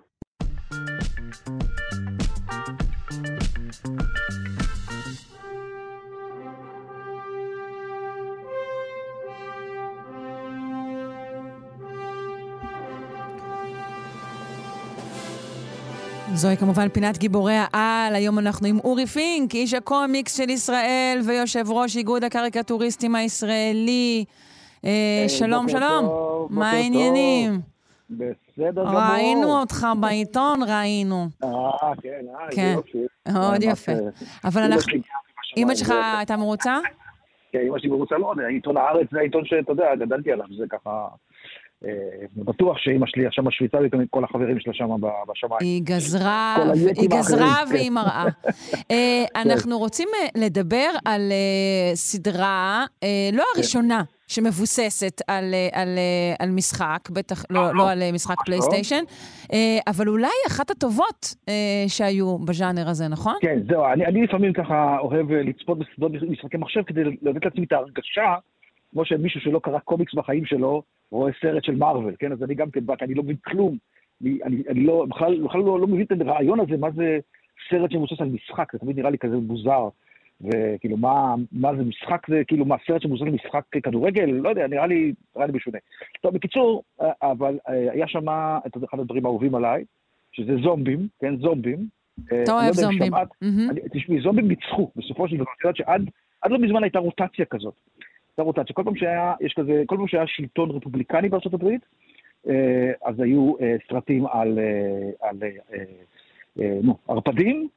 זוהי 16.34 16.58
כמובן 16.58 16.90
פינת 16.90 17.18
גיבורי 17.18 17.54
העל. 17.54 18.16
היום 18.16 18.40
אנחנו 18.40 18.68
עם 18.68 18.80
אורי 18.84 19.06
פינק, 19.06 19.56
איש 19.56 19.74
הקומיקס 19.74 20.38
של 20.38 20.50
ישראל 20.50 21.20
ויושב 21.26 21.72
ראש 21.72 21.98
איגוד 21.98 22.24
הקריקטוריסטים 22.24 23.16
הישראלי. 23.16 24.26
אה, 24.86 25.26
שלום, 25.28 25.70
שלום. 25.70 26.08
מה 26.50 26.72
העניינים? 26.72 27.60
בסדר 28.10 28.86
גמור. 28.86 29.00
ראינו 29.00 29.60
אותך 29.60 29.88
בעיתון, 30.00 30.60
ראינו. 30.64 31.28
אה, 31.44 31.50
כן, 32.02 32.26
אה, 32.40 32.48
כן. 32.52 32.76
מאוד 33.34 33.64
יפה. 33.64 33.92
אבל 34.46 34.62
אנחנו... 34.62 34.94
אמא 35.58 35.76
שלך 35.76 35.94
הייתה 36.18 36.38
מרוצה? 36.38 36.78
כן, 37.52 37.60
אמא 37.68 37.80
שלי 37.80 37.90
מרוצה 37.90 38.18
מאוד. 38.18 38.40
עיתון 38.40 38.78
הארץ 38.78 39.08
זה 39.12 39.20
העיתון 39.20 39.46
שאתה 39.46 39.72
יודע, 39.72 39.96
גדלתי 39.96 40.32
עליו, 40.32 40.46
זה 40.58 40.66
ככה... 40.70 41.08
אה, 41.86 42.26
בטוח 42.36 42.78
שאימא 42.78 43.06
שלי 43.08 43.28
עכשיו 43.28 43.44
משוויצה 43.44 43.80
לי 43.80 43.90
כל 44.10 44.24
החברים 44.24 44.60
שלה 44.60 44.74
שם 44.74 44.90
בשמיים. 45.28 45.60
היא 45.62 45.82
גזרה, 45.84 46.56
היא 46.96 47.10
גזרה 47.10 47.56
כן. 47.66 47.74
והיא 47.74 47.92
מראה. 47.92 48.26
אה, 48.92 49.26
אנחנו 49.46 49.78
רוצים 49.78 50.08
אה, 50.16 50.42
לדבר 50.46 50.90
על 51.06 51.32
סדרה, 51.94 52.86
לא 53.34 53.44
הראשונה, 53.56 54.04
שמבוססת 54.28 55.22
על, 55.28 55.54
על, 55.74 55.88
על 56.40 56.50
משחק, 56.50 57.10
בטח 57.10 57.46
לא, 57.50 57.76
לא 57.76 57.92
על 57.92 58.04
משחק 58.14 58.36
פלייסטיישן, 58.46 59.04
אבל 59.88 60.08
אולי 60.08 60.28
אחת 60.48 60.72
הטובות 60.72 61.36
שהיו 61.88 62.38
בז'אנר 62.38 62.90
הזה, 62.90 63.08
נכון? 63.08 63.36
כן, 63.42 63.60
זהו, 63.70 63.86
אני, 63.86 64.06
אני 64.06 64.24
לפעמים 64.24 64.54
ככה 64.54 64.98
אוהב 65.00 65.32
לצפות 65.32 65.78
בסדרות 65.80 66.12
משחקי 66.30 66.58
מחשב 66.58 66.82
כדי 66.88 67.04
לתת 67.04 67.46
לעצמי 67.46 67.66
את 67.66 67.72
ההרגשה, 67.72 68.36
כמו 68.92 69.06
שמישהו 69.06 69.42
שלא 69.42 69.60
קרא 69.60 69.80
קומיקס 69.80 70.14
בחיים 70.14 70.46
שלו, 70.46 70.84
רואה 71.12 71.32
סרט 71.42 71.64
של 71.64 71.76
מארוול, 71.76 72.16
כן? 72.20 72.32
אז 72.32 72.44
אני 72.44 72.56
גם 72.56 72.72
כן 72.72 72.86
בא, 72.86 72.96
כי 72.96 73.06
אני 73.06 73.14
לא 73.14 73.24
מבין 73.24 73.36
כלום. 73.46 73.78
אני, 74.22 74.40
אני, 74.44 74.64
אני 74.70 74.84
לא, 74.84 75.06
בכלל, 75.10 75.44
בכלל 75.44 75.62
לא, 75.62 75.80
לא 75.80 75.88
מבין 75.88 76.02
את 76.02 76.22
הרעיון 76.22 76.60
הזה, 76.60 76.78
מה 76.78 76.92
זה 76.92 77.20
סרט 77.70 77.92
שמבוסס 77.92 78.22
על 78.22 78.30
משחק, 78.30 78.74
זה 78.74 78.80
תמיד 78.80 79.00
נראה 79.00 79.10
לי 79.10 79.18
כזה 79.18 79.36
מוזר. 79.38 79.90
וכאילו, 80.42 80.98
מה, 80.98 81.36
מה 81.52 81.76
זה 81.76 81.84
משחק, 81.84 82.28
זה 82.30 82.42
כאילו, 82.48 82.66
מה, 82.66 82.76
סרט 82.88 83.02
שמבוסס 83.02 83.22
על 83.22 83.30
משחק 83.30 83.64
כדורגל? 83.72 84.26
לא 84.26 84.50
יודע, 84.50 84.68
נראה 84.68 84.88
לי, 84.88 85.14
נראה 85.36 85.48
לי 85.48 85.54
משונה. 85.54 85.78
טוב, 86.22 86.34
בקיצור, 86.34 86.84
אה, 87.02 87.12
אבל 87.22 87.60
אה, 87.70 87.92
היה 87.92 88.08
שם 88.08 88.26
את 88.68 88.84
אחד 88.90 89.00
הדברים 89.00 89.26
האהובים 89.26 89.56
עליי, 89.56 89.84
שזה 90.32 90.56
זומבים, 90.64 91.08
כן, 91.20 91.38
זומבים. 91.38 91.88
אה, 92.32 92.44
אתה 92.44 92.52
לא 92.52 92.62
אוהב 92.62 92.74
זומבים. 92.74 93.12
תשמעי, 93.94 94.22
זומבים 94.22 94.48
ניצחו, 94.48 94.92
בסופו 94.96 95.28
של 95.28 95.36
דבר, 95.36 95.52
את 95.60 95.64
יודעת 95.64 95.76
שעד 95.76 96.10
עד 96.42 96.52
לא 96.52 96.60
מזמן 96.60 96.84
הייתה 96.84 97.00
רוטציה 97.00 97.46
כזאת. 97.46 97.74
רוטציה. 98.42 98.76
כל 98.76 98.84
פעם 98.84 98.96
שהיה, 98.96 99.34
יש 99.42 99.54
כזה, 99.54 99.84
כל 99.86 99.98
פעם 99.98 100.08
שהיה 100.08 100.28
שלטון 100.28 100.72
רפובליקני 100.72 101.30
בארצות 101.30 101.54
הברית, 101.54 101.82
אה, 102.50 102.92
אז 103.06 103.20
היו 103.20 103.54
אה, 103.62 103.76
סרטים 103.90 104.26
על, 104.28 104.60
אה, 104.60 105.30
על 105.30 105.38
נו, 106.84 106.98
ערפדים, 107.08 107.68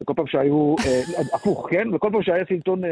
וכל 0.00 0.12
פעם 0.16 0.26
שהיו, 0.26 0.74
הפוך, 1.34 1.68
כן? 1.70 1.94
וכל 1.94 2.08
פעם 2.12 2.22
שהיה 2.22 2.44
שלטון 2.48 2.82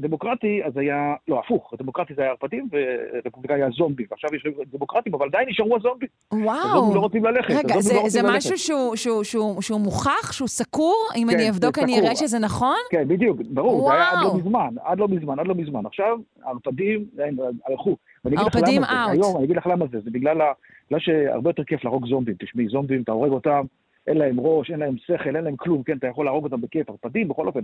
דמוקרטי, 0.00 0.60
אז 0.64 0.76
היה, 0.76 1.14
לא, 1.28 1.40
הפוך, 1.40 1.74
דמוקרטי 1.78 2.14
זה 2.14 2.22
היה 2.22 2.30
ערפדים, 2.30 2.68
ורפובליקני 2.72 3.56
היה 3.56 3.68
זומבים. 3.76 4.06
ועכשיו 4.10 4.30
יש 4.34 4.46
דמוקרטים, 4.72 5.14
אבל 5.14 5.26
עדיין 5.26 5.48
נשארו 5.48 5.76
הזומבים. 5.76 6.08
הזומבים 6.32 6.46
לא 6.46 6.50
וואו. 6.50 7.00
רוצים 7.00 7.24
ללכת. 7.24 7.50
רגע, 7.50 7.80
זה, 7.80 7.94
לא 7.94 8.08
זה 8.08 8.22
ללכת. 8.22 8.36
משהו 8.36 8.58
שהוא, 8.58 8.96
שהוא, 8.96 9.24
שהוא, 9.24 9.62
שהוא 9.62 9.80
מוכח, 9.80 10.32
שהוא 10.32 10.48
סקור? 10.48 10.96
אם 11.16 11.26
כן, 11.30 11.34
אני 11.36 11.50
אבדוק 11.50 11.78
אני. 11.78 12.00
אראה 12.00 12.16
שזה 12.16 12.38
נכון? 12.38 12.76
כן, 12.90 13.08
בדיוק, 13.08 13.38
ברור, 13.50 13.88
זה 13.88 13.94
היה 13.94 14.10
עד 14.10 14.16
וואו. 14.24 14.28
לא 14.28 14.40
מזמן, 14.40 14.74
עד 14.84 14.98
לא 14.98 15.08
מזמן, 15.08 15.38
עד 15.38 15.46
לא 15.46 15.54
מזמן. 15.54 15.86
עכשיו, 15.86 16.18
הערפדים 16.44 17.04
הם 17.18 17.36
הלכו. 17.66 17.96
זה. 18.24 18.86
out. 18.86 19.10
היום, 19.10 19.36
אני 19.36 19.44
אגיד 19.44 19.56
לך 19.56 19.66
למה 19.66 19.84
זה. 19.92 20.00
זה 20.00 20.10
בגלל 20.10 20.40
ה- 20.40 20.52
בגלל 20.88 21.00
שהרבה 21.00 21.50
יותר 21.50 21.64
כיף 21.64 21.84
להרוג 21.84 22.08
זומבים. 22.08 22.34
תשמעי, 22.38 22.68
זומבים, 22.68 23.02
אתה 23.02 23.12
הורג 23.12 23.30
אותם, 23.30 23.62
אין 24.06 24.18
להם 24.18 24.40
ראש, 24.40 24.70
אין 24.70 24.80
להם 24.80 24.96
שכל, 25.06 25.36
אין 25.36 25.44
להם 25.44 25.56
כלום, 25.56 25.82
כן, 25.82 25.96
אתה 25.96 26.06
יכול 26.06 26.24
להרוג 26.24 26.44
אותם 26.44 26.60
בכיף. 26.60 26.90
ערפדים, 26.90 27.28
בכל 27.28 27.46
אופן, 27.46 27.60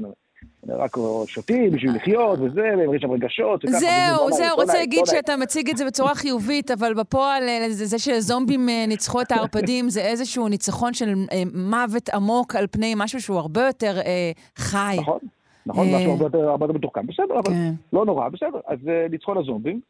רק 0.68 0.96
שותים 1.26 1.70
בשביל 1.70 1.96
לחיות 1.96 2.38
וזה, 2.38 2.74
ויש 2.88 3.02
שם 3.02 3.10
רגשות. 3.10 3.64
וככה, 3.64 3.78
זהו, 3.78 4.32
זהו, 4.32 4.56
רוצה 4.56 4.74
להגיד. 4.74 5.06
שאתה 5.06 5.36
מציג 5.36 5.70
את 5.70 5.76
זה 5.76 5.86
בצורה 5.86 6.14
חיובית, 6.14 6.70
אבל 6.70 6.94
בפועל 6.94 7.42
אה, 7.42 7.66
זה 7.70 7.86
זה 7.86 7.98
שזומבים 7.98 8.68
אה, 8.68 8.84
ניצחו 8.88 9.20
את 9.20 9.32
הערפדים 9.32 9.88
זה 9.88 10.00
איזשהו 10.00 10.48
ניצחון 10.48 10.94
של 10.94 11.14
אה, 11.32 11.42
מוות 11.54 12.08
עמוק 12.08 12.56
על 12.56 12.66
פני 12.66 12.94
משהו 12.96 13.20
שהוא 13.20 13.38
הרבה 13.38 13.66
יותר 13.66 13.98
אה, 14.06 14.32
חי. 14.56 14.96
נכון, 14.98 15.18
נכון, 15.66 15.86
משהו 15.94 16.10
הרבה 16.10 16.24
יותר 16.64 16.72
מתוחכם. 16.72 17.06
בסדר, 17.06 17.34
אבל 17.34 17.52
כן. 17.52 17.72
לא 17.92 18.04
נורא, 18.04 18.28
בסדר. 18.28 18.60
אז 18.66 18.78
ניצחון 19.10 19.38
הזומבים. 19.38 19.80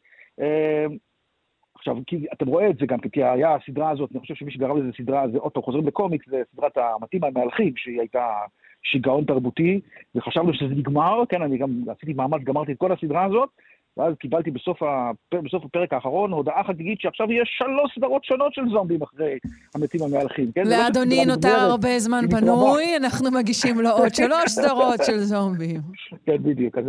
עכשיו, 1.83 1.97
כי 2.07 2.25
אתם 2.33 2.47
רואים 2.47 2.71
את 2.71 2.77
זה 2.77 2.85
גם, 2.85 2.99
כי 2.99 3.23
היה 3.23 3.55
הסדרה 3.55 3.89
הזאת, 3.89 4.09
אני 4.11 4.19
חושב 4.19 4.35
שמי 4.35 4.51
שגרם 4.51 4.77
לזה 4.77 4.89
סדרה, 4.97 5.27
זה 5.31 5.37
עוד 5.37 5.51
פעם 5.51 5.63
חוזרים 5.63 5.87
לקומיקס, 5.87 6.25
זה 6.29 6.41
סדרת 6.55 6.77
המתאים 6.77 7.23
המהלכים, 7.23 7.73
שהיא 7.77 7.99
הייתה 7.99 8.25
שיגעון 8.83 9.25
תרבותי, 9.25 9.79
וחשבנו 10.15 10.53
שזה 10.53 10.75
נגמר, 10.75 11.23
כן, 11.29 11.41
אני 11.41 11.57
גם 11.57 11.69
עשיתי 11.89 12.13
מאמץ, 12.13 12.41
גמרתי 12.43 12.71
את 12.71 12.77
כל 12.77 12.91
הסדרה 12.91 13.25
הזאת, 13.25 13.49
ואז 13.97 14.13
קיבלתי 14.19 14.51
בסוף, 14.51 14.83
הפר, 14.83 15.41
בסוף 15.41 15.65
הפרק 15.65 15.93
האחרון 15.93 16.31
הודעה 16.31 16.63
חגיגית 16.63 17.01
שעכשיו 17.01 17.31
יש 17.31 17.55
שלוש 17.57 17.95
סדרות 17.95 18.23
שונות 18.25 18.53
של 18.53 18.61
זומבים 18.71 19.01
אחרי 19.01 19.37
המתים 19.75 20.01
המהלכים, 20.03 20.51
כן? 20.55 20.65
זה 20.65 20.77
לא 20.77 20.83
לאדוני 20.83 21.15
שסדרה 21.15 21.35
נותר 21.35 21.59
הרבה 21.59 21.99
זמן. 21.99 22.25
פנוי, 22.29 22.97
אנחנו 22.97 23.31
מגישים 23.31 23.79
לו 23.79 23.89
עוד 23.89 24.15
שלוש 24.15 24.45
סדרות 24.47 24.99
של 25.05 25.17
זומבים. 25.17 25.81
כן, 26.25 26.37
בדיוק, 26.43 26.77
אז, 26.77 26.85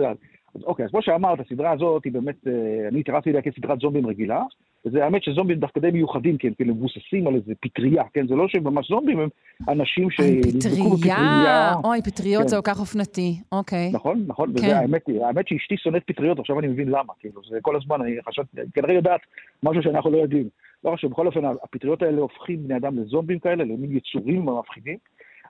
אז 0.55 0.63
אוקיי, 0.65 0.85
אז 0.85 0.91
כמו 0.91 1.03
שאמרת, 1.03 1.41
הסדרה 1.41 1.73
הזאת 1.73 2.05
היא 2.05 2.13
באמת, 2.13 2.47
אה, 2.47 2.89
אני 2.89 3.01
התייחסתי 3.01 3.31
אליה 3.31 3.43
כסדרת 3.43 3.81
זומבים 3.81 4.07
רגילה, 4.07 4.43
וזה 4.87 5.05
האמת 5.05 5.23
שזומבים 5.23 5.59
דווקא 5.59 5.81
די 5.81 5.91
מיוחדים, 5.91 6.39
כי 6.39 6.47
הם 6.47 6.55
כאילו 6.55 6.75
מבוססים 6.75 7.27
על 7.27 7.35
איזה 7.35 7.53
פטריה, 7.61 8.03
כן? 8.13 8.27
זה 8.27 8.35
לא 8.35 8.49
שהם 8.49 8.65
ממש 8.65 8.89
זומבים, 8.89 9.21
הם 9.21 9.29
אנשים 9.69 10.11
שנדבקו 10.11 10.97
פטריה, 10.97 11.75
אוי, 11.85 12.03
פטריות 12.03 12.43
כן. 12.43 12.49
זה 12.49 12.57
כל 12.57 12.63
כך 12.63 12.81
אופנתי, 12.81 13.41
אוקיי. 13.53 13.91
נכון, 13.93 14.25
נכון, 14.27 14.49
כן. 14.49 14.55
וזה 14.55 14.79
האמת, 14.79 15.03
האמת 15.23 15.49
שאשתי 15.49 15.77
שונאת 15.77 16.03
פטריות, 16.07 16.39
עכשיו 16.39 16.61
אני 16.61 16.67
מבין 16.67 16.89
למה, 16.89 17.13
כאילו, 17.19 17.41
זה 17.51 17.59
כל 17.63 17.77
הזמן, 17.77 18.01
אני 18.01 18.17
חשבתי, 18.29 18.57
כנראה 18.75 18.95
יודעת 18.95 19.21
משהו 19.63 19.83
שאנחנו 19.83 20.11
לא 20.11 20.19
יודעים. 20.19 20.49
לא 20.85 20.95
חשוב, 20.95 21.11
בכל 21.11 21.27
אופן, 21.27 21.45
הפטריות 21.63 22.03
האלה 22.03 22.21
הופכים 22.21 22.65
בני 22.65 22.77
אדם 22.77 22.99
לזומבים 22.99 23.39
כאלה, 23.39 23.65
למין 23.65 23.97
יצורים 23.97 24.47
מפחידים. 24.47 24.99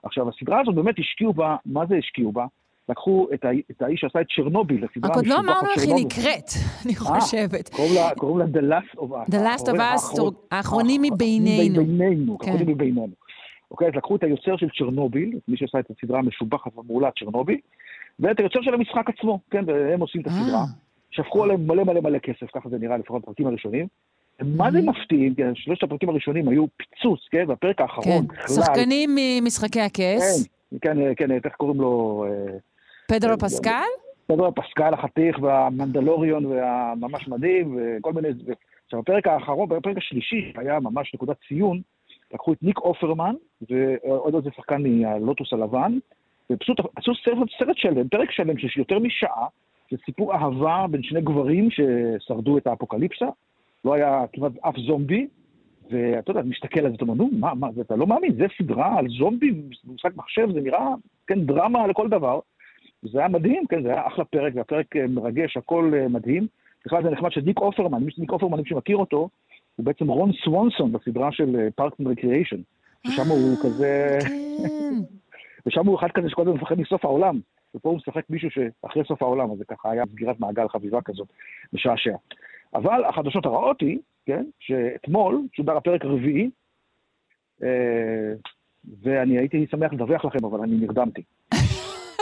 עכשיו, 0.03 0.29
הסדרה 0.29 0.61
הזאת 0.61 0.75
באמת 0.75 0.99
השקיעו 0.99 1.33
בה, 1.33 1.55
מה 1.65 1.85
זה 1.85 1.95
השקיעו 1.95 2.31
בה? 2.31 2.45
לקחו 2.89 3.27
את, 3.33 3.45
ה, 3.45 3.49
את 3.71 3.81
האיש 3.81 4.01
שעשה 4.01 4.21
את 4.21 4.25
צ'רנוביל, 4.35 4.85
הסדרה 4.85 5.09
רק 5.09 5.15
עוד 5.15 5.27
לא 5.27 5.39
אמרנו 5.39 5.67
איך 5.75 5.83
היא. 5.83 6.05
נקראת, 6.05 6.49
אני 6.85 6.93
אה, 6.93 6.97
חושבת. 6.97 7.69
קוראים 8.17 8.39
לה, 8.39 8.45
The 8.45 8.63
Last 8.63 8.97
of 8.97 9.01
Us. 9.01 9.31
The 9.31 9.39
Last 9.39 9.65
of 9.65 9.77
Us, 9.77 10.21
האחרונים 10.51 11.01
מבינינו. 11.01 11.81
מבינינו, 11.81 12.39
כן. 12.39 12.51
האחרונים 12.51 12.75
מבינינו. 12.75 13.07
אוקיי, 13.71 13.87
אז 13.87 13.93
לקחו 13.95 14.15
את 14.15 14.23
היוצר 14.23 14.57
של 14.57 14.67
צ'רנוביל, 14.77 15.39
מי 15.47 15.57
שעשה 15.57 15.79
את 15.79 15.85
הסדרה 15.91 16.19
המשובחת 16.19 16.77
והמעולה 16.77 17.09
צ'רנוביל, 17.19 17.57
ואת 18.19 18.39
היוצר 18.39 18.61
של 18.61 18.73
המשחק 18.73 19.09
עצמו, 19.09 19.39
כן, 19.51 19.63
והם 19.67 19.99
עושים 19.99 20.21
את 20.21 20.27
הסדרה. 20.27 20.59
אה. 20.59 20.65
שפכו 21.11 21.43
עליהם 21.43 21.67
מלא 21.67 21.83
מלא 21.83 22.01
מלא 22.01 22.19
כסף, 22.19 22.45
ככה 22.53 22.69
זה 22.69 22.77
נראה 22.77 22.97
לפחות 22.97 23.21
בפרקים 23.21 23.47
הראשונים. 23.47 23.87
מה 24.41 24.71
זה 24.71 24.81
מפתיעים, 24.81 25.35
כי 25.35 25.41
שלושת 25.55 25.83
הפרקים 25.83 26.09
הראשונים 26.09 26.47
היו 26.47 26.65
פיצוץ, 26.77 27.19
כן, 27.31 27.45
והפרק 27.47 27.77
כן, 27.77 27.83
האחרון 27.83 28.27
בכלל... 28.27 28.47
שחקנים 28.47 29.09
ממשחקי 29.15 29.81
הכס, 29.81 30.47
כן, 30.81 30.97
כן, 30.97 31.13
כן, 31.15 31.31
איך 31.31 31.55
קוראים 31.57 31.81
לו? 31.81 32.25
פדרו 33.07 33.31
כן, 33.31 33.45
פסקל, 33.45 33.89
פדרו 34.27 34.55
פסקל 34.55 34.93
החתיך 34.93 35.37
והמנדלוריון 35.41 36.45
והממש 36.45 37.27
מדהים 37.27 37.77
וכל 37.77 38.13
מיני... 38.13 38.27
עכשיו, 38.85 38.99
הפרק 38.99 39.27
האחרון, 39.27 39.69
בפרק 39.69 39.97
השלישי, 39.97 40.53
היה 40.55 40.79
ממש 40.79 41.13
נקודת 41.13 41.37
ציון, 41.47 41.81
לקחו 42.33 42.53
את 42.53 42.63
ניק 42.63 42.77
אופרמן 42.77 43.35
ועוד 43.69 44.35
איזה 44.35 44.49
שחקן 44.55 44.83
מהלוטוס 44.83 45.53
הלבן, 45.53 45.97
ופשוט 46.51 46.77
עשו 46.95 47.11
סרט, 47.15 47.47
סרט 47.59 47.77
שלם, 47.77 48.07
פרק 48.07 48.31
שלם 48.31 48.57
של 48.57 48.79
יותר 48.79 48.99
משעה, 48.99 49.47
זה 49.91 49.97
סיפור 50.05 50.33
אהבה 50.33 50.85
בין 50.91 51.03
שני 51.03 51.21
גברים 51.21 51.69
ששרדו 51.71 52.57
את 52.57 52.67
האפוקליפסה, 52.67 53.25
לא 53.85 53.93
היה 53.93 54.25
כמעט 54.33 54.51
אף 54.61 54.75
זומבי, 54.77 55.27
ואתה 55.91 56.31
יודע, 56.31 56.41
מסתכל 56.41 56.79
על 56.79 56.89
זה, 56.89 56.95
אתה 56.95 57.03
אומר, 57.03 57.13
נו, 57.13 57.29
מה, 57.39 57.53
מה, 57.53 57.67
אתה 57.81 57.95
לא 57.95 58.07
מאמין, 58.07 58.35
זה 58.35 58.45
סדרה 58.57 58.99
על 58.99 59.07
זומבים, 59.19 59.69
משחק 59.93 60.15
מחשב, 60.15 60.47
זה 60.53 60.61
נראה, 60.61 60.87
כן, 61.27 61.45
דרמה 61.45 61.87
לכל 61.87 62.09
דבר. 62.09 62.39
זה 63.11 63.19
היה 63.19 63.27
מדהים, 63.27 63.67
כן, 63.69 63.83
זה 63.83 63.89
היה 63.89 64.07
אחלה 64.07 64.25
פרק, 64.25 64.53
והפרק 64.55 64.95
אה, 64.95 65.07
מרגש, 65.07 65.57
הכל 65.57 65.91
אה, 65.95 66.07
מדהים. 66.07 66.47
בכלל 66.85 67.03
זה 67.03 67.09
נחמד 67.09 67.31
שניק 67.31 67.59
אופרמן, 67.59 68.03
מי 68.03 68.11
שניק 68.11 68.31
אופרמן, 68.31 68.57
מי 68.57 68.65
שמכיר 68.65 68.97
אותו, 68.97 69.29
הוא 69.75 69.85
בעצם 69.85 70.07
רון 70.07 70.31
סוונסון 70.43 70.91
בסדרה 70.91 71.31
של 71.31 71.69
Parks 71.75 71.93
and 71.99 72.07
Recreation. 72.07 72.59
ששם 73.07 73.29
הוא 73.29 73.57
כזה, 73.63 74.17
כן. 74.21 74.93
ושם 75.65 75.87
הוא 75.87 75.99
אחד 75.99 76.11
כזה 76.11 76.29
שכל 76.29 76.41
הזמן 76.41 76.53
מפחד 76.53 76.79
מסוף 76.79 77.05
העולם. 77.05 77.39
ופה 77.75 77.89
הוא 77.89 77.97
משחק 77.97 78.29
מישהו 78.29 78.49
שאחרי 78.51 79.03
סוף 79.07 79.21
העולם, 79.21 79.51
אז 79.51 79.57
זה 79.57 79.65
ככה 79.65 79.91
היה 79.91 80.03
סגירת 80.11 80.39
מעגל 80.39 80.67
חביבה 80.67 81.01
כזאת, 81.01 81.27
משעשע. 81.73 82.15
אבל 82.73 83.03
החדשות 83.05 83.45
הרעות 83.45 83.81
היא, 83.81 83.99
כן, 84.25 84.45
שאתמול 84.59 85.41
שודר 85.53 85.77
הפרק 85.77 86.05
הרביעי, 86.05 86.49
אה, 87.63 88.33
ואני 89.01 89.37
הייתי 89.37 89.65
שמח 89.71 89.93
לדווח 89.93 90.25
לכם, 90.25 90.45
אבל 90.45 90.59
אני 90.59 90.75
נרדמתי. 90.77 91.21
כאילו, 91.51 91.59
היה 91.59 91.59
משעמם 91.59 91.63
נורא. 91.63 92.14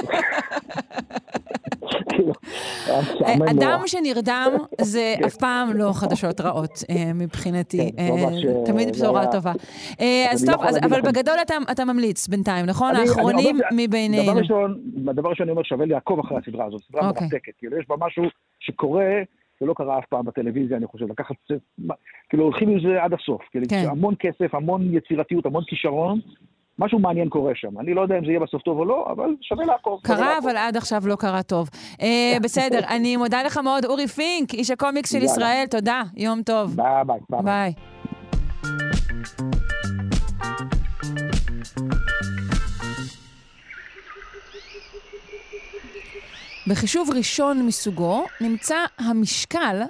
אדם 3.51 3.79
שנרדם 3.85 4.51
זה 4.81 5.15
אף 5.25 5.35
פעם 5.35 5.77
לא 5.77 5.91
חדשות 5.93 6.41
רעות 6.41 6.79
אה, 6.89 7.13
מבחינתי, 7.15 7.91
כן, 7.97 8.03
אה, 8.03 8.09
אה, 8.09 8.65
תמיד 8.65 8.93
זה 8.93 9.03
בשורה 9.03 9.31
טובה. 9.31 9.51
אה, 10.01 10.25
אז 10.31 10.47
לא 10.49 10.53
טוב, 10.53 10.63
אבל. 10.83 11.01
בגדול 11.01 11.35
אתה- 11.71 11.85
ממליץ 11.85 12.27
בינתיים, 12.27 12.65
נכון? 12.65 12.95
האחרונים 12.95 13.57
מבינינו. 13.75 14.33
דבר 15.13 15.29
ראשון, 15.29 15.43
אני 15.43 15.51
אומר, 15.51 15.63
שווה 15.63 15.85
לעקוב 15.85 16.19
אחרי 16.19 16.37
הסדרה 16.37 16.65
הזאת, 16.65 16.81
סדרה 16.89 17.09
אוקיי. 17.09 17.27
מרתקת. 17.33 17.51
כאילו, 17.57 17.77
יש 17.79 17.85
בה 17.89 17.95
משהו 17.99 18.23
שקורה, 18.59 19.05
שלא 19.59 19.73
קרה 19.73 19.99
אף 19.99 20.05
פעם 20.09 20.25
בטלוויזיה, 20.25 20.77
אני 20.77 20.87
חושב. 20.87 21.05
לקחת, 21.11 21.35
כאילו, 22.29 22.43
הולכים 22.43 22.69
עם 22.69 22.79
זה 22.79 23.03
עד 23.03 23.13
הסוף. 23.13 23.41
כאילו, 23.51 23.65
כן. 23.69 23.85
המון 23.89 24.13
כסף, 24.19 24.55
המון 24.55 24.93
יצירתיות, 24.95 25.45
המון 25.45 25.63
כישרון, 25.67 26.19
משהו 26.79 26.99
מעניין 26.99 27.29
קורה 27.29 27.51
שם. 27.55 27.79
אני 27.79 27.93
לא 27.93 28.01
יודע 28.01 28.17
אם 28.17 28.25
זה 28.25 28.31
יהיה 28.31 28.39
בסוף 28.39 28.61
טוב 28.61 28.79
או 28.79 28.85
לא, 28.85 29.05
אבל 29.11 29.35
שווה 29.41 29.65
לעקוב. 29.65 29.99
קרה, 30.03 30.37
אבל 30.37 30.57
עד 30.57 30.77
עכשיו 30.77 31.01
לא 31.05 31.15
קרה 31.15 31.43
טוב. 31.43 31.69
אה, 32.01 32.37
בסדר, 32.43 32.79
אני 32.89 33.17
מודה 33.17 33.43
לך 33.43 33.57
מאוד, 33.57 33.85
אורי 33.85 34.07
פינק, 34.07 34.53
איש 34.53 34.71
הקומיקס 34.71 35.11
של 35.11 35.23
ישראל, 35.23 35.65
תודה, 35.69 36.01
יום 36.17 36.41
טוב. 36.43 36.75
ביי 36.75 37.03
ביי. 37.29 37.41
ביי. 37.43 37.73
בחישוב 46.67 47.09
ראשון 47.15 47.67
מסוגו 47.67 48.23
נמצא 48.41 48.77
המשקל 48.99 49.81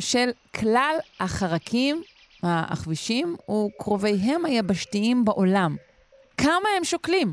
של 0.00 0.30
כלל 0.60 0.94
החרקים, 1.20 2.02
העכבישים 2.42 3.36
וקרוביהם 3.50 4.44
היבשתיים 4.44 5.24
בעולם. 5.24 5.76
כמה 6.42 6.68
הם 6.76 6.84
שוקלים? 6.84 7.28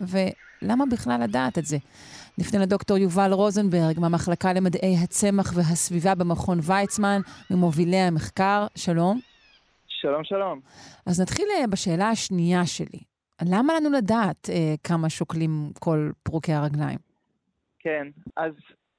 ולמה 0.00 0.84
בכלל 0.92 1.20
לדעת 1.22 1.58
את 1.58 1.64
זה? 1.64 1.76
נפנה 2.38 2.62
לדוקטור 2.62 2.98
יובל 2.98 3.32
רוזנברג 3.32 4.00
מהמחלקה 4.00 4.52
למדעי 4.52 4.94
הצמח 5.04 5.52
והסביבה 5.56 6.14
במכון 6.14 6.58
ויצמן, 6.62 7.20
ממובילי 7.50 7.96
המחקר. 7.96 8.66
שלום. 8.76 9.20
שלום, 9.88 10.24
שלום. 10.24 10.60
אז 11.06 11.20
נתחיל 11.20 11.48
אה, 11.50 11.66
בשאלה 11.66 12.08
השנייה 12.08 12.66
שלי. 12.66 13.00
למה 13.52 13.74
לנו 13.74 13.90
לדעת 13.90 14.50
אה, 14.50 14.74
כמה 14.84 15.10
שוקלים 15.10 15.50
כל 15.78 16.10
פרוקי 16.22 16.52
הרגליים? 16.52 16.98
כן, 17.78 18.06
אז 18.36 18.52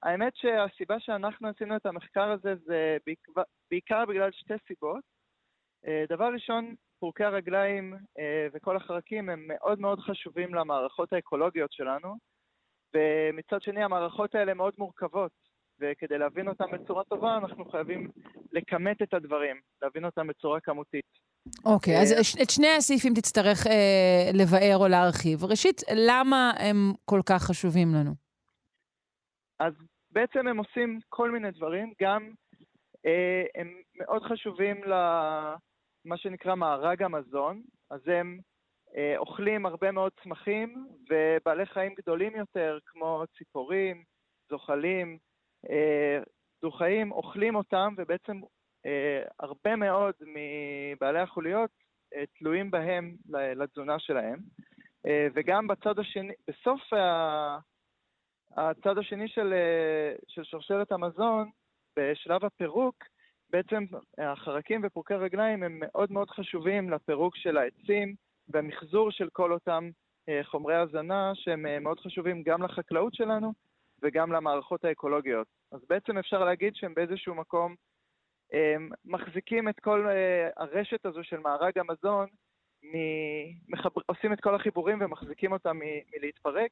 האמת 0.03 0.33
שהסיבה 0.35 0.99
שאנחנו 0.99 1.47
עשינו 1.47 1.75
את 1.75 1.85
המחקר 1.85 2.31
הזה 2.31 2.55
זה 2.65 2.97
בעיקר, 3.05 3.41
בעיקר 3.71 4.05
בגלל 4.05 4.29
שתי 4.31 4.53
סיבות. 4.67 5.03
אה, 5.87 6.03
דבר 6.09 6.29
ראשון, 6.33 6.75
פרוקי 7.01 7.23
הרגליים 7.23 7.93
אה, 8.19 8.47
וכל 8.53 8.77
החרקים 8.77 9.29
הם 9.29 9.45
מאוד 9.47 9.79
מאוד 9.79 9.99
חשובים 9.99 10.55
למערכות 10.55 11.13
האקולוגיות 11.13 11.71
שלנו, 11.73 12.15
ומצד 12.93 13.61
שני 13.61 13.83
המערכות 13.83 14.35
האלה 14.35 14.53
מאוד 14.53 14.73
מורכבות, 14.77 15.31
וכדי 15.79 16.17
להבין 16.17 16.47
אותם 16.47 16.71
בצורה 16.71 17.03
טובה 17.03 17.37
אנחנו 17.37 17.65
חייבים 17.65 18.09
לכמת 18.51 19.01
את 19.01 19.13
הדברים, 19.13 19.55
להבין 19.81 20.05
אותם 20.05 20.27
בצורה 20.27 20.59
כמותית. 20.59 21.05
אוקיי, 21.65 21.97
okay, 21.97 22.01
אז 22.01 22.11
אה, 22.11 22.43
את 22.43 22.49
שני 22.49 22.67
הסעיפים 22.77 23.13
תצטרך 23.13 23.67
אה, 23.67 24.29
לבאר 24.33 24.77
או 24.77 24.87
להרחיב. 24.87 25.43
ראשית, 25.43 25.81
למה 26.07 26.51
הם 26.59 26.93
כל 27.05 27.21
כך 27.29 27.41
חשובים 27.43 27.87
לנו? 27.95 28.11
אז 29.59 29.73
בעצם 30.11 30.47
הם 30.47 30.57
עושים 30.57 30.99
כל 31.09 31.31
מיני 31.31 31.51
דברים, 31.51 31.93
גם 32.01 32.31
אה, 33.05 33.43
הם 33.55 33.67
מאוד 33.95 34.23
חשובים 34.23 34.83
למה 36.05 36.17
שנקרא 36.17 36.55
מארג 36.55 37.03
המזון, 37.03 37.61
אז 37.89 38.01
הם 38.07 38.39
אה, 38.97 39.17
אוכלים 39.17 39.65
הרבה 39.65 39.91
מאוד 39.91 40.11
צמחים 40.23 40.87
ובעלי 41.09 41.65
חיים 41.65 41.93
גדולים 41.97 42.35
יותר, 42.35 42.79
כמו 42.85 43.23
ציפורים, 43.37 44.03
זוחלים, 44.49 45.17
אה, 45.69 46.19
דו-חיים, 46.61 47.11
אוכלים 47.11 47.55
אותם, 47.55 47.93
ובעצם 47.97 48.41
אה, 48.85 49.23
הרבה 49.39 49.75
מאוד 49.75 50.13
מבעלי 50.21 51.19
החוליות 51.19 51.71
אה, 52.15 52.23
תלויים 52.39 52.71
בהם 52.71 53.15
לתזונה 53.29 53.99
שלהם. 53.99 54.39
אה, 55.05 55.27
וגם 55.33 55.67
בצד 55.67 55.99
השני, 55.99 56.33
בסוף 56.47 56.93
ה... 56.93 57.57
הצד 58.57 58.97
השני 58.97 59.27
של, 59.27 59.53
אה, 59.53 60.15
של 60.27 60.43
שרשרת 60.43 60.91
המזון, 60.91 61.49
בשלב 61.99 62.45
הפירוק, 62.45 62.95
בעצם 63.51 63.85
החרקים 64.17 64.81
ופורקי 64.83 65.13
רגליים 65.13 65.63
הם 65.63 65.77
מאוד 65.79 66.11
מאוד 66.11 66.29
חשובים 66.29 66.89
לפירוק 66.89 67.35
של 67.35 67.57
העצים 67.57 68.15
והמחזור 68.47 69.11
של 69.11 69.29
כל 69.33 69.51
אותם 69.53 69.89
אה, 70.29 70.41
חומרי 70.43 70.75
הזנה 70.75 71.31
שהם 71.35 71.65
אה, 71.65 71.79
מאוד 71.79 71.99
חשובים 71.99 72.43
גם 72.43 72.63
לחקלאות 72.63 73.13
שלנו 73.13 73.53
וגם 74.03 74.31
למערכות 74.31 74.85
האקולוגיות. 74.85 75.47
אז 75.71 75.79
בעצם 75.89 76.17
אפשר 76.17 76.43
להגיד 76.43 76.75
שהם 76.75 76.93
באיזשהו 76.93 77.35
מקום 77.35 77.75
מחזיקים 79.05 79.69
את 79.69 79.79
כל 79.79 80.07
הרשת 80.57 81.05
הזו 81.05 81.23
של 81.23 81.39
מארג 81.39 81.77
המזון, 81.77 82.27
מחבר... 83.69 84.01
עושים 84.05 84.33
את 84.33 84.41
כל 84.41 84.55
החיבורים 84.55 84.97
ומחזיקים 85.01 85.51
אותם 85.51 85.79
מלהתפרק, 86.15 86.71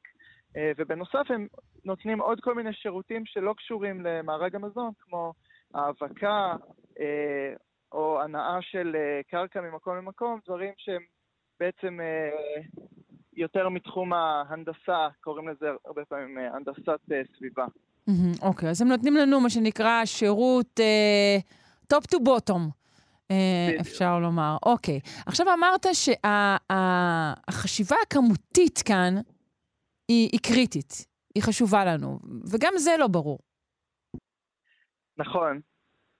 אה, 0.56 0.72
ובנוסף 0.76 1.24
הם 1.28 1.46
נותנים 1.84 2.20
עוד 2.20 2.40
כל 2.40 2.54
מיני 2.54 2.72
שירותים 2.72 3.26
שלא 3.26 3.54
קשורים 3.56 4.00
למארג 4.00 4.56
המזון, 4.56 4.90
כמו 4.98 5.32
האבקה 5.74 6.56
אה, 7.00 7.54
או 7.92 8.22
הנעה 8.22 8.58
של 8.60 8.96
אה, 8.96 9.20
קרקע 9.30 9.60
ממקום 9.60 9.96
למקום, 9.96 10.40
דברים 10.46 10.72
שהם 10.76 11.02
בעצם 11.60 11.98
יותר 13.36 13.68
מתחום 13.68 14.12
ההנדסה, 14.12 15.08
קוראים 15.20 15.48
לזה 15.48 15.66
הרבה 15.84 16.04
פעמים 16.04 16.38
הנדסת 16.38 17.00
סביבה. 17.36 17.66
אוקיי, 18.42 18.70
אז 18.70 18.82
הם 18.82 18.88
נותנים 18.88 19.16
לנו 19.16 19.40
מה 19.40 19.50
שנקרא 19.50 20.04
שירות 20.04 20.80
top 21.86 22.06
to 22.06 22.20
bottom. 22.20 22.70
אפשר 23.80 24.18
לומר. 24.18 24.56
אוקיי. 24.62 25.00
עכשיו 25.26 25.46
אמרת 25.54 25.86
שהחשיבה 25.92 27.96
הכמותית 28.02 28.82
כאן 28.84 29.14
היא, 30.08 30.28
היא 30.32 30.40
קריטית, 30.40 31.06
היא 31.34 31.42
חשובה 31.42 31.84
לנו, 31.84 32.18
וגם 32.50 32.72
זה 32.76 32.90
לא 32.98 33.06
ברור. 33.06 33.38
נכון. 35.20 35.60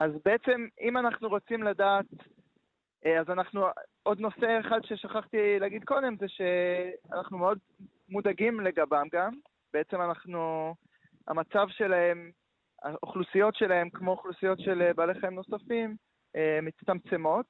אז 0.00 0.10
בעצם, 0.24 0.66
אם 0.80 0.96
אנחנו 0.96 1.28
רוצים 1.28 1.62
לדעת, 1.62 2.06
אה, 3.06 3.20
אז 3.20 3.26
אנחנו, 3.28 3.66
עוד 4.02 4.20
נושא 4.20 4.60
אחד 4.60 4.80
ששכחתי 4.84 5.58
להגיד 5.60 5.84
קודם, 5.84 6.16
זה 6.20 6.26
שאנחנו 6.28 7.38
מאוד 7.38 7.58
מודאגים 8.08 8.60
לגבם 8.60 9.06
גם. 9.12 9.32
בעצם 9.72 10.00
אנחנו, 10.00 10.74
המצב 11.28 11.66
שלהם, 11.68 12.30
האוכלוסיות 12.82 13.54
שלהם, 13.54 13.90
כמו 13.90 14.10
אוכלוסיות 14.10 14.60
של 14.60 14.92
בעלי 14.96 15.20
חיים 15.20 15.34
נוספים, 15.34 15.96
אה, 16.36 16.58
מצטמצמות, 16.62 17.46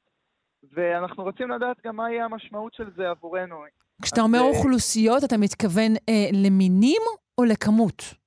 ואנחנו 0.73 1.23
רוצים 1.23 1.51
לדעת 1.51 1.77
גם 1.87 1.97
מה 1.97 2.11
יהיה 2.11 2.25
המשמעות 2.25 2.75
של 2.75 2.91
זה 2.97 3.11
עבורנו. 3.11 3.65
כשאתה 4.03 4.21
אומר 4.21 4.39
אה, 4.39 4.45
אוכלוסיות, 4.45 5.25
אתה 5.25 5.37
מתכוון 5.39 5.93
אה, 6.09 6.29
למינים 6.45 7.03
או 7.39 7.45
לכמות? 7.45 8.20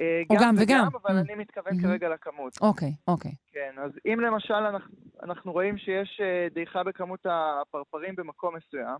אה, 0.00 0.22
או 0.30 0.36
גם 0.40 0.54
וגם, 0.58 0.88
אבל 1.02 1.18
mm. 1.18 1.20
אני 1.20 1.34
מתכוון 1.34 1.72
mm-hmm. 1.72 1.82
כרגע 1.82 2.08
לכמות. 2.08 2.58
אוקיי, 2.60 2.92
אוקיי. 3.08 3.32
כן, 3.52 3.74
אז 3.78 3.90
אם 4.06 4.20
למשל 4.20 4.54
אנחנו, 4.54 4.94
אנחנו 5.22 5.52
רואים 5.52 5.78
שיש 5.78 6.20
אה, 6.20 6.46
דעיכה 6.54 6.82
בכמות 6.82 7.26
הפרפרים 7.30 8.16
במקום 8.16 8.56
מסוים, 8.56 8.96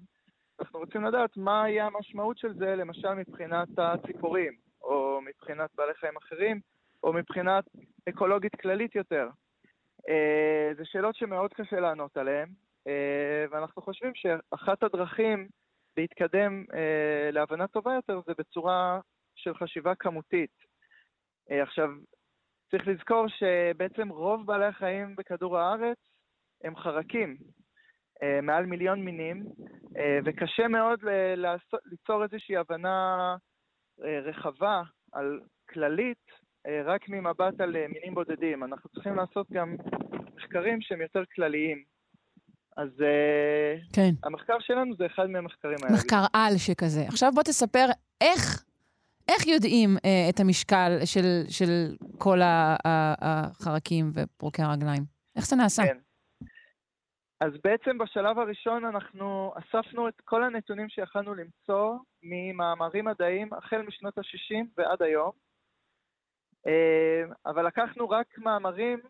אנחנו 0.60 0.78
רוצים 0.78 1.04
לדעת 1.04 1.36
מה 1.36 1.68
יהיה 1.68 1.86
המשמעות 1.86 2.38
של 2.38 2.54
זה, 2.58 2.76
למשל 2.76 3.14
מבחינת 3.14 3.68
הציפורים, 3.78 4.52
או 4.82 5.20
מבחינת 5.24 5.70
בעלי 5.74 5.94
חיים 5.94 6.16
אחרים, 6.16 6.60
או 7.02 7.12
מבחינת 7.12 7.64
אקולוגית 8.08 8.56
כללית 8.60 8.94
יותר. 8.94 9.28
אה, 10.08 10.74
זה 10.76 10.84
שאלות 10.84 11.16
שמאוד 11.16 11.54
קשה 11.54 11.80
לענות 11.80 12.16
עליהן, 12.16 12.48
אה, 12.86 13.44
ואנחנו 13.50 13.82
חושבים 13.82 14.12
שאחת 14.14 14.82
הדרכים 14.82 15.48
להתקדם 15.96 16.64
אה, 16.74 17.30
להבנה 17.32 17.66
טובה 17.66 17.94
יותר 17.94 18.20
זה 18.26 18.32
בצורה 18.38 19.00
של 19.34 19.54
חשיבה 19.54 19.94
כמותית. 19.94 20.65
אה, 21.50 21.62
עכשיו, 21.62 21.88
צריך 22.70 22.88
לזכור 22.88 23.26
שבעצם 23.28 24.08
רוב 24.08 24.46
בעלי 24.46 24.64
החיים 24.64 25.16
בכדור 25.16 25.58
הארץ 25.58 25.98
הם 26.64 26.76
חרקים, 26.76 27.36
מעל 28.42 28.66
מיליון 28.66 29.04
מינים, 29.04 29.44
וקשה 30.24 30.68
מאוד 30.68 31.00
ליצור 31.84 32.22
איזושהי 32.22 32.56
הבנה 32.56 33.36
רחבה 33.98 34.82
על 35.12 35.40
כללית 35.68 36.24
רק 36.84 37.08
ממבט 37.08 37.60
על 37.60 37.70
מינים 37.88 38.14
בודדים. 38.14 38.64
אנחנו 38.64 38.90
צריכים 38.90 39.16
לעשות 39.16 39.50
גם 39.52 39.76
מחקרים 40.36 40.80
שהם 40.80 41.00
יותר 41.00 41.22
כלליים. 41.34 41.84
אז 42.76 42.88
אה, 43.02 43.76
כן. 43.92 44.10
המחקר 44.24 44.56
שלנו 44.60 44.96
זה 44.96 45.06
אחד 45.06 45.26
מהמחקרים 45.26 45.76
האלה. 45.82 45.94
מחקר 45.94 46.24
על 46.32 46.56
שכזה. 46.56 47.02
עכשיו 47.08 47.32
בוא 47.34 47.42
תספר 47.42 47.86
איך, 48.20 48.64
איך 49.28 49.46
יודעים 49.46 49.90
אה, 50.04 50.30
את 50.30 50.40
המשקל 50.40 50.90
של, 51.04 51.28
של 51.48 51.96
כל 52.18 52.38
החרקים 52.44 54.10
ופורקי 54.14 54.62
הרגליים? 54.62 55.02
איך 55.36 55.46
זה 55.46 55.56
נעשה? 55.56 55.82
כן. 55.82 55.98
אז 57.40 57.52
בעצם 57.64 57.98
בשלב 57.98 58.38
הראשון 58.38 58.84
אנחנו 58.84 59.52
אספנו 59.58 60.08
את 60.08 60.20
כל 60.24 60.44
הנתונים 60.44 60.88
שיכלנו 60.88 61.34
למצוא 61.34 61.98
ממאמרים 62.22 63.04
מדעיים 63.04 63.52
החל 63.52 63.82
משנות 63.82 64.18
ה-60 64.18 64.64
ועד 64.76 65.02
היום, 65.02 65.30
אה, 66.66 67.22
אבל 67.46 67.66
לקחנו 67.66 68.08
רק 68.10 68.38
מאמרים 68.38 69.00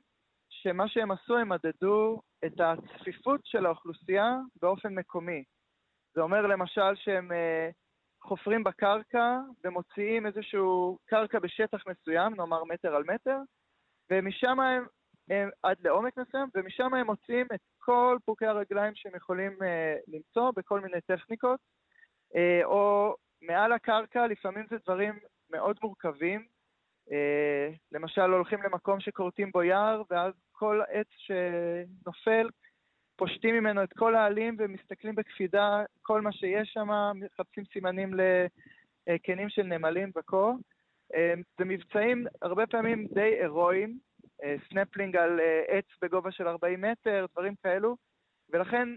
שמה 0.49 0.89
שהם 0.89 1.11
עשו, 1.11 1.37
הם 1.37 1.49
מדדו 1.49 2.21
את 2.47 2.61
הצפיפות 2.61 3.41
של 3.45 3.67
האוכלוסייה 3.67 4.37
באופן 4.63 4.95
מקומי. 4.95 5.45
זה 6.15 6.21
אומר 6.21 6.47
למשל 6.47 6.95
שהם 6.95 7.33
אה, 7.33 7.71
חופרים 8.27 8.65
בקרקע 8.65 9.39
ומוציאים 9.65 10.27
איזשהו 10.27 10.99
קרקע 11.07 11.39
בשטח 11.39 11.79
מסוים, 11.87 12.35
נאמר 12.35 12.65
מטר 12.65 12.95
על 12.95 13.05
מטר, 13.05 13.39
ומשם 14.11 14.61
הם, 14.61 14.87
הם 15.31 15.51
עד 15.63 15.77
לעומק 15.81 16.17
מסוים, 16.17 16.49
ומשם 16.55 16.95
הם 16.95 17.07
מוציאים 17.07 17.47
את 17.55 17.61
כל 17.79 18.19
פרוקי 18.25 18.47
הרגליים 18.47 18.93
שהם 18.95 19.17
יכולים 19.17 19.63
אה, 19.63 19.97
למצוא 20.09 20.53
בכל 20.57 20.81
מיני 20.81 21.01
טכניקות, 21.01 21.61
אה, 22.37 22.61
או 22.65 23.15
מעל 23.43 23.73
הקרקע, 23.73 24.27
לפעמים 24.27 24.67
זה 24.71 24.77
דברים 24.85 25.19
מאוד 25.51 25.77
מורכבים. 25.83 26.47
אה, 27.13 27.69
למשל, 27.93 28.33
הולכים 28.33 28.63
למקום 28.63 29.01
שכורתים 29.01 29.51
בו 29.53 29.63
יער, 29.63 30.03
ואז 30.11 30.33
כל 30.53 30.81
עץ 30.89 31.09
שנופל, 31.11 32.49
פושטים 33.17 33.55
ממנו 33.55 33.83
את 33.83 33.93
כל 33.93 34.15
העלים 34.15 34.57
ומסתכלים 34.59 35.15
בקפידה 35.15 35.83
כל 36.03 36.21
מה 36.21 36.33
שיש 36.33 36.69
שם, 36.73 36.89
מחפשים 37.15 37.65
סימנים 37.73 38.15
לקנים 39.07 39.49
של 39.49 39.63
נמלים 39.63 40.11
בקור. 40.15 40.57
אה, 41.15 41.35
זה 41.59 41.65
מבצעים 41.65 42.27
הרבה 42.43 42.67
פעמים 42.67 43.07
די 43.15 43.21
הירואיים, 43.21 43.99
אה, 44.45 44.55
סנפלינג 44.69 45.17
על 45.17 45.41
אה, 45.41 45.63
עץ 45.69 45.85
בגובה 46.03 46.33
של 46.33 46.49
40 46.49 46.81
מטר, 46.81 47.27
דברים 47.33 47.55
כאלו, 47.63 47.97
ולכן 48.53 48.89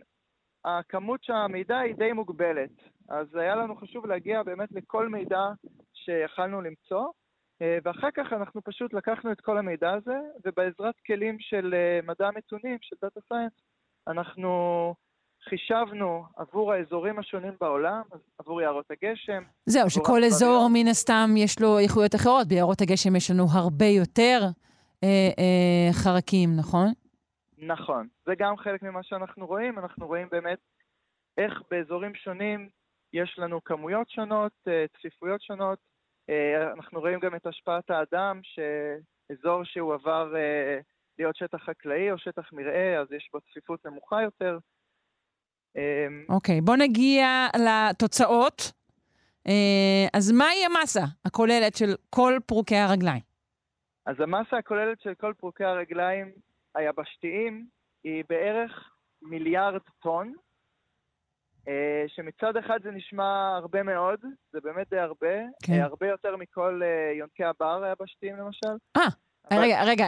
הכמות 0.65 1.23
של 1.23 1.33
המידע 1.33 1.77
היא 1.77 1.95
די 1.95 2.11
מוגבלת. 2.11 2.69
אז 3.09 3.35
היה 3.35 3.55
לנו 3.55 3.75
חשוב 3.75 4.05
להגיע 4.05 4.43
באמת 4.43 4.71
לכל 4.71 5.09
מידע 5.09 5.47
שיכלנו 5.93 6.61
למצוא, 6.61 7.07
ואחר 7.83 8.11
כך 8.11 8.33
אנחנו 8.33 8.61
פשוט 8.61 8.93
לקחנו 8.93 9.31
את 9.31 9.41
כל 9.41 9.57
המידע 9.57 9.91
הזה, 9.91 10.17
ובעזרת 10.45 10.95
כלים 11.05 11.39
של 11.39 11.73
מדע 12.03 12.27
הנתונים, 12.27 12.77
של 12.81 12.95
data 13.01 13.19
science, 13.27 13.53
אנחנו 14.09 14.93
חישבנו 15.49 16.23
עבור 16.37 16.73
האזורים 16.73 17.19
השונים 17.19 17.53
בעולם, 17.61 18.01
עבור 18.39 18.61
יערות 18.61 18.85
הגשם. 18.91 19.43
זהו, 19.65 19.89
שכל 19.89 20.23
אזור 20.23 20.67
מן 20.73 20.87
הסתם 20.87 21.29
יש 21.37 21.61
לו 21.61 21.79
איכויות 21.79 22.15
אחרות. 22.15 22.47
ביערות 22.47 22.81
הגשם 22.81 23.15
יש 23.15 23.31
לנו 23.31 23.43
הרבה 23.53 23.85
יותר 23.85 24.39
אה, 25.03 25.29
אה, 25.39 25.93
חרקים, 26.03 26.49
נכון? 26.57 26.87
נכון. 27.57 28.07
זה 28.25 28.33
גם 28.39 28.57
חלק 28.57 28.83
ממה 28.83 29.03
שאנחנו 29.03 29.47
רואים. 29.47 29.79
אנחנו 29.79 30.07
רואים 30.07 30.27
באמת 30.31 30.59
איך 31.37 31.61
באזורים 31.71 32.15
שונים 32.15 32.69
יש 33.13 33.35
לנו 33.37 33.63
כמויות 33.63 34.09
שונות, 34.09 34.51
אה, 34.67 34.85
צפיפויות 34.97 35.41
שונות. 35.41 35.79
אה, 36.29 36.73
אנחנו 36.73 36.99
רואים 36.99 37.19
גם 37.19 37.35
את 37.35 37.45
השפעת 37.45 37.89
האדם, 37.89 38.39
שאזור 38.43 39.63
שהוא 39.63 39.93
עבר 39.93 40.35
אה, 40.35 40.79
להיות 41.19 41.35
שטח 41.35 41.57
חקלאי 41.63 42.11
או 42.11 42.17
שטח 42.17 42.53
מרעה, 42.53 43.01
אז 43.01 43.11
יש 43.11 43.29
בו 43.33 43.39
צפיפות 43.41 43.85
נמוכה 43.85 44.21
יותר. 44.21 44.57
אמ, 45.75 46.25
אוקיי, 46.29 46.59
okay, 46.59 46.61
בוא 46.61 46.75
נגיע 46.75 47.47
לתוצאות. 47.55 48.71
אה, 49.47 50.07
אז 50.13 50.31
מהי 50.31 50.65
המסה 50.65 51.03
הכוללת 51.25 51.75
של 51.75 51.95
כל 52.09 52.33
פרוקי 52.45 52.75
הרגליים? 52.75 53.21
אז 54.05 54.15
המסה 54.19 54.57
הכוללת 54.57 55.01
של 55.01 55.13
כל 55.13 55.33
פרוקי 55.37 55.63
הרגליים 55.63 56.31
היבשתיים 56.75 57.67
היא 58.03 58.23
בערך 58.29 58.71
מיליארד 59.21 59.81
טון, 60.01 60.33
אה, 61.67 62.03
שמצד 62.07 62.57
אחד 62.57 62.79
זה 62.83 62.91
נשמע 62.91 63.55
הרבה 63.57 63.83
מאוד, 63.83 64.19
זה 64.51 64.59
באמת 64.63 64.89
די 64.89 64.99
הרבה, 64.99 65.35
כן. 65.63 65.73
אה, 65.73 65.83
הרבה 65.83 66.07
יותר 66.07 66.35
מכל 66.37 66.81
יונקי 67.17 67.43
הבר 67.43 67.83
היבשתיים 67.83 68.37
למשל. 68.37 68.77
אה. 68.97 69.09
רגע, 69.51 69.83
רגע, 69.83 70.07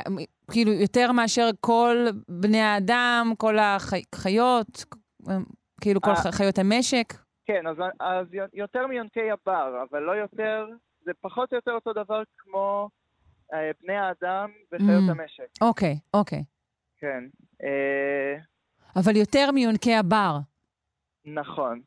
כאילו 0.51 0.71
יותר 0.71 1.11
מאשר 1.11 1.49
כל 1.59 2.07
בני 2.29 2.61
האדם, 2.61 3.33
כל 3.37 3.57
החיות, 3.59 4.85
כאילו 5.81 6.01
כל 6.01 6.11
אה. 6.11 6.31
חיות 6.31 6.57
המשק? 6.57 7.13
כן, 7.45 7.67
אז, 7.67 7.77
אז 7.99 8.27
יותר 8.53 8.87
מיונקי 8.87 9.31
הבר, 9.31 9.83
אבל 9.89 9.99
לא 9.99 10.11
יותר, 10.11 10.65
זה 11.03 11.11
פחות 11.21 11.51
או 11.51 11.55
יותר 11.57 11.71
אותו 11.71 11.93
דבר 11.93 12.23
כמו 12.37 12.89
אה, 13.53 13.71
בני 13.81 13.95
האדם 13.95 14.49
וחיות 14.71 15.03
mm. 15.07 15.11
המשק. 15.11 15.61
אוקיי, 15.61 15.99
אוקיי. 16.13 16.43
כן. 16.97 17.23
אה... 17.63 18.37
אבל 18.95 19.15
יותר 19.15 19.51
מיונקי 19.51 19.95
הבר. 19.95 20.37
נכון. 21.25 21.81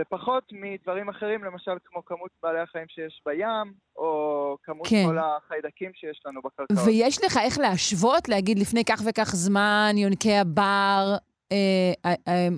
ופחות 0.00 0.44
מדברים 0.52 1.08
אחרים, 1.08 1.44
למשל 1.44 1.72
כמו 1.84 2.04
כמות 2.04 2.30
בעלי 2.42 2.60
החיים 2.60 2.86
שיש 2.88 3.22
בים, 3.26 3.72
או 3.96 4.56
כמות 4.62 4.86
כן. 4.90 5.04
כל 5.06 5.18
החיידקים 5.18 5.90
שיש 5.94 6.22
לנו 6.26 6.42
בקרקעות. 6.42 6.78
ויש 6.86 7.24
לך 7.24 7.36
איך 7.44 7.58
להשוות, 7.58 8.28
להגיד 8.28 8.58
לפני 8.58 8.84
כך 8.84 9.00
וכך 9.08 9.30
זמן, 9.34 9.92
יונקי 9.96 10.32
הבר 10.32 11.16
אה, 11.52 12.10
אה, 12.28 12.48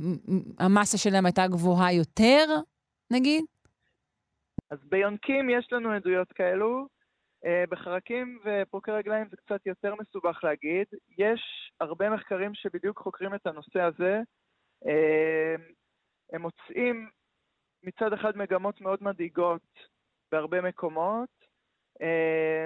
המסה 0.59 0.99
שלהם 0.99 1.27
הייתה 1.27 1.47
גבוהה 1.47 1.93
יותר, 1.93 2.45
נגיד? 3.13 3.45
אז 4.71 4.79
ביונקים 4.85 5.51
יש 5.51 5.69
לנו 5.73 5.93
עדויות 5.93 6.33
כאלו. 6.33 6.87
אה, 7.47 7.65
בחרקים 7.71 8.39
ופרוקי 8.45 8.91
רגליים 8.91 9.27
זה 9.31 9.37
קצת 9.37 9.67
יותר 9.67 9.95
מסובך 10.01 10.45
להגיד. 10.45 10.87
יש 11.19 11.41
הרבה 11.81 12.11
מחקרים 12.11 12.55
שבדיוק 12.55 12.99
חוקרים 12.99 13.35
את 13.35 13.47
הנושא 13.47 13.81
הזה. 13.81 14.21
הם 16.33 16.43
מוצאים 16.43 17.09
מצד 17.83 18.13
אחד 18.13 18.37
מגמות 18.37 18.81
מאוד 18.81 18.99
מדאיגות 19.03 19.63
בהרבה 20.33 20.61
מקומות, 20.61 21.29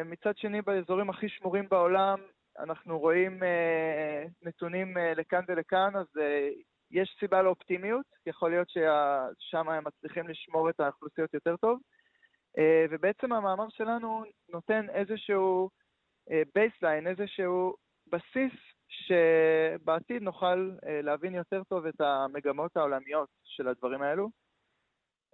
מצד 0.04 0.36
שני 0.36 0.62
באזורים 0.62 1.10
הכי 1.10 1.28
שמורים 1.28 1.68
בעולם 1.68 2.18
אנחנו 2.58 2.98
רואים 2.98 3.42
אה, 3.42 4.24
נתונים 4.42 4.98
אה, 4.98 5.14
לכאן 5.14 5.44
ולכאן, 5.48 5.96
אז 5.96 6.06
אה, 6.20 6.48
יש 6.90 7.16
סיבה 7.20 7.42
לאופטימיות, 7.42 8.06
יכול 8.26 8.50
להיות 8.50 8.68
ששם 8.68 9.68
הם 9.68 9.84
מצליחים 9.86 10.28
לשמור 10.28 10.70
את 10.70 10.80
האוכלוסיות 10.80 11.34
יותר 11.34 11.56
טוב. 11.56 11.78
אה, 12.58 12.86
ובעצם 12.90 13.32
המאמר 13.32 13.68
שלנו 13.68 14.24
נותן 14.48 14.86
איזשהו 14.90 15.70
baseline, 16.54 17.06
אה, 17.06 17.12
איזשהו 17.12 17.74
בסיס 18.06 18.52
שבעתיד 18.88 20.22
נוכל 20.22 20.70
אה, 20.86 21.02
להבין 21.02 21.34
יותר 21.34 21.62
טוב 21.64 21.86
את 21.86 22.00
המגמות 22.00 22.76
העולמיות 22.76 23.28
של 23.44 23.68
הדברים 23.68 24.02
האלו. 24.02 24.30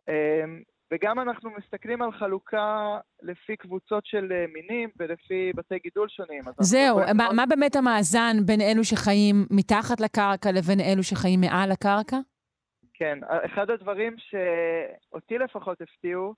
אה, 0.08 0.44
וגם 0.92 1.20
אנחנו 1.20 1.50
מסתכלים 1.50 2.02
על 2.02 2.12
חלוקה 2.12 2.98
לפי 3.22 3.56
קבוצות 3.56 4.06
של 4.06 4.32
אה, 4.32 4.44
מינים 4.52 4.90
ולפי 4.96 5.52
בתי 5.56 5.78
גידול 5.78 6.08
שונים. 6.08 6.42
זהו, 6.60 6.98
מה, 7.14 7.28
מה 7.36 7.46
באמת 7.46 7.76
המאזן 7.76 8.36
בין 8.46 8.60
אלו 8.60 8.84
שחיים 8.84 9.36
מתחת 9.50 10.00
לקרקע 10.00 10.52
לבין 10.52 10.80
אלו 10.80 11.02
שחיים 11.02 11.40
מעל 11.40 11.70
הקרקע? 11.72 12.16
כן, 12.94 13.18
אחד 13.46 13.70
הדברים 13.70 14.16
שאותי 14.18 15.38
לפחות 15.38 15.80
הפתיעו, 15.80 16.34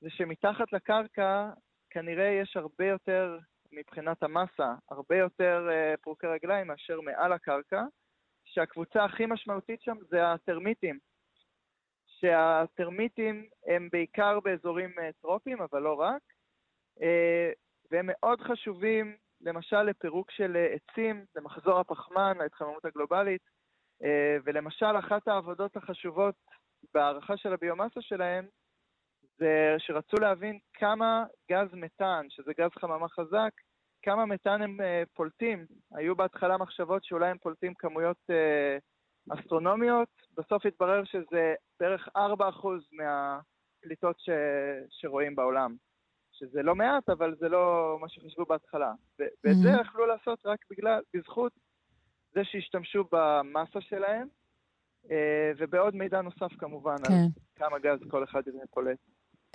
זה 0.00 0.10
שמתחת 0.10 0.72
לקרקע 0.72 1.50
כנראה 1.90 2.40
יש 2.42 2.56
הרבה 2.56 2.86
יותר, 2.86 3.38
מבחינת 3.72 4.22
המסה, 4.22 4.74
הרבה 4.90 5.16
יותר 5.16 5.68
uh, 5.68 5.96
פרוקי 6.02 6.26
רגליים 6.26 6.66
מאשר 6.66 7.00
מעל 7.00 7.32
הקרקע, 7.32 7.82
שהקבוצה 8.44 9.04
הכי 9.04 9.26
משמעותית 9.26 9.82
שם 9.82 9.96
זה 10.10 10.32
הטרמיטים. 10.32 10.98
שהטרמיטים 12.20 13.48
הם 13.66 13.88
בעיקר 13.92 14.40
באזורים 14.40 14.90
אה, 14.98 15.10
טרופיים, 15.22 15.62
אבל 15.62 15.82
לא 15.82 15.94
רק, 15.94 16.22
אה, 17.02 17.50
והם 17.90 18.06
מאוד 18.08 18.40
חשובים, 18.40 19.16
למשל 19.40 19.82
לפירוק 19.82 20.30
של 20.30 20.56
אה, 20.56 20.74
עצים, 20.74 21.24
למחזור 21.36 21.78
הפחמן, 21.78 22.38
להתחממות 22.38 22.84
הגלובלית, 22.84 23.56
ולמשל 24.44 24.98
אחת 24.98 25.28
העבודות 25.28 25.76
החשובות 25.76 26.34
בהערכה 26.94 27.36
של 27.36 27.52
הביומאסה 27.52 28.02
שלהם, 28.02 28.46
זה 29.38 29.74
שרצו 29.78 30.16
להבין 30.20 30.58
כמה 30.74 31.24
גז 31.50 31.68
מתאן, 31.72 32.26
שזה 32.28 32.52
גז 32.58 32.70
חממה 32.78 33.08
חזק, 33.08 33.50
כמה 34.02 34.26
מתאן 34.26 34.62
הם 34.62 34.78
פולטים. 35.14 35.66
היו 35.94 36.16
בהתחלה 36.16 36.56
מחשבות 36.56 37.04
שאולי 37.04 37.28
הם 37.30 37.38
פולטים 37.38 37.74
כמויות 37.74 38.30
אסטרונומיות, 39.30 40.08
בסוף 40.36 40.66
התברר 40.66 41.04
שזה 41.04 41.54
בערך 41.80 42.08
4% 42.16 42.20
מהפליטות 42.92 44.16
ש... 44.18 44.30
שרואים 44.90 45.34
בעולם. 45.36 45.76
שזה 46.38 46.62
לא 46.62 46.74
מעט, 46.74 47.08
אבל 47.08 47.34
זה 47.40 47.48
לא 47.48 47.96
מה 48.00 48.08
שחשבו 48.08 48.44
בהתחלה. 48.44 48.92
ואת 49.18 49.28
mm-hmm. 49.46 49.62
זה 49.62 49.68
יכלו 49.80 50.06
לעשות 50.06 50.46
רק 50.46 50.58
בגלל, 50.70 51.00
בזכות 51.14 51.52
זה 52.34 52.40
שהשתמשו 52.44 53.04
במסה 53.12 53.80
שלהם, 53.80 54.28
אה, 55.10 55.52
ובעוד 55.58 55.94
מידע 55.94 56.20
נוסף 56.20 56.56
כמובן, 56.58 56.96
כן. 57.06 57.12
על 57.12 57.26
כמה 57.56 57.78
גז 57.78 57.98
כל 58.10 58.24
אחד 58.24 58.42
פולט. 58.70 58.98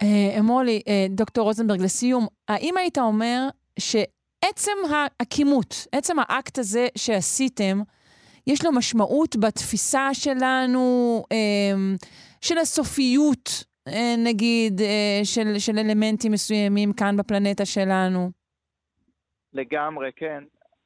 אה, 0.01 0.39
אמולי, 0.39 0.81
אה, 0.87 1.05
דוקטור 1.09 1.43
רוזנברג, 1.43 1.81
לסיום, 1.81 2.27
האם 2.47 2.77
היית 2.77 2.97
אומר 2.97 3.47
שעצם 3.79 4.71
הכימות, 5.19 5.87
עצם 5.91 6.19
האקט 6.19 6.57
הזה 6.57 6.87
שעשיתם, 6.97 7.81
יש 8.47 8.65
לו 8.65 8.71
משמעות 8.71 9.35
בתפיסה 9.35 10.09
שלנו, 10.13 10.81
אמ, 11.31 11.95
של 12.41 12.57
הסופיות, 12.57 13.49
אה, 13.87 14.15
נגיד, 14.25 14.81
אה, 14.81 15.19
של, 15.23 15.59
של 15.59 15.73
אלמנטים 15.77 16.31
מסוימים 16.31 16.93
כאן 16.93 17.17
בפלנטה 17.17 17.65
שלנו. 17.65 18.29
לגמרי, 19.53 20.11
כן. 20.15 20.43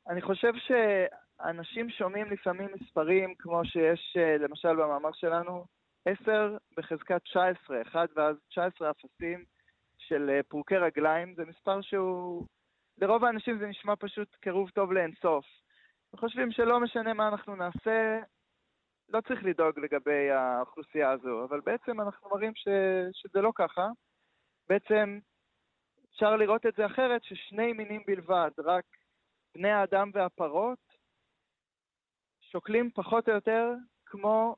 אני 0.10 0.22
חושב 0.22 0.52
שאנשים 0.66 1.90
שומעים 1.90 2.32
לפעמים 2.32 2.70
מספרים 2.76 3.34
כמו 3.40 3.66
שיש, 3.66 4.18
אה, 4.18 4.38
למשל, 4.38 4.76
במאמר 4.76 5.12
שלנו, 5.14 5.66
10 6.06 6.58
בחזקת 6.78 7.22
19, 7.24 7.82
1 7.82 8.10
ואז 8.16 8.36
19 8.50 8.92
אפסים 8.92 9.44
של 9.98 10.42
פרוקי 10.48 10.78
רגליים, 10.78 11.34
זה 11.36 11.44
מספר 11.46 11.82
שהוא... 11.82 12.46
לרוב 12.98 13.26
האנשים 13.26 13.60
זה 13.60 13.68
נשמע 13.68 13.94
פשוט 14.00 14.36
קירוב 14.42 14.70
טוב 14.70 14.92
לאינסוף. 14.92 15.46
חושבים 16.18 16.52
שלא 16.52 16.80
משנה 16.80 17.14
מה 17.14 17.28
אנחנו 17.28 17.56
נעשה, 17.56 18.20
לא 19.10 19.22
צריך 19.22 19.44
לדאוג 19.44 19.80
לגבי 19.80 20.32
האוכלוסייה 20.32 21.12
הזו, 21.12 21.44
אבל 21.44 21.60
בעצם 21.60 22.02
אנחנו 22.02 22.30
מראים 22.30 22.52
ש, 22.56 22.68
שזה 23.12 23.42
לא 23.42 23.52
ככה. 23.56 23.88
בעצם 24.70 25.20
אפשר 26.10 26.36
לראות 26.36 26.66
את 26.66 26.74
זה 26.78 26.86
אחרת, 26.86 27.24
ששני 27.24 27.74
מינים 27.74 28.04
בלבד, 28.08 28.52
רק 28.58 28.86
בני 29.56 29.72
האדם 29.72 30.12
והפרות, 30.14 30.80
שוקלים 32.52 32.90
פחות 32.94 33.30
או 33.30 33.34
יותר 33.34 33.74
כמו 34.06 34.56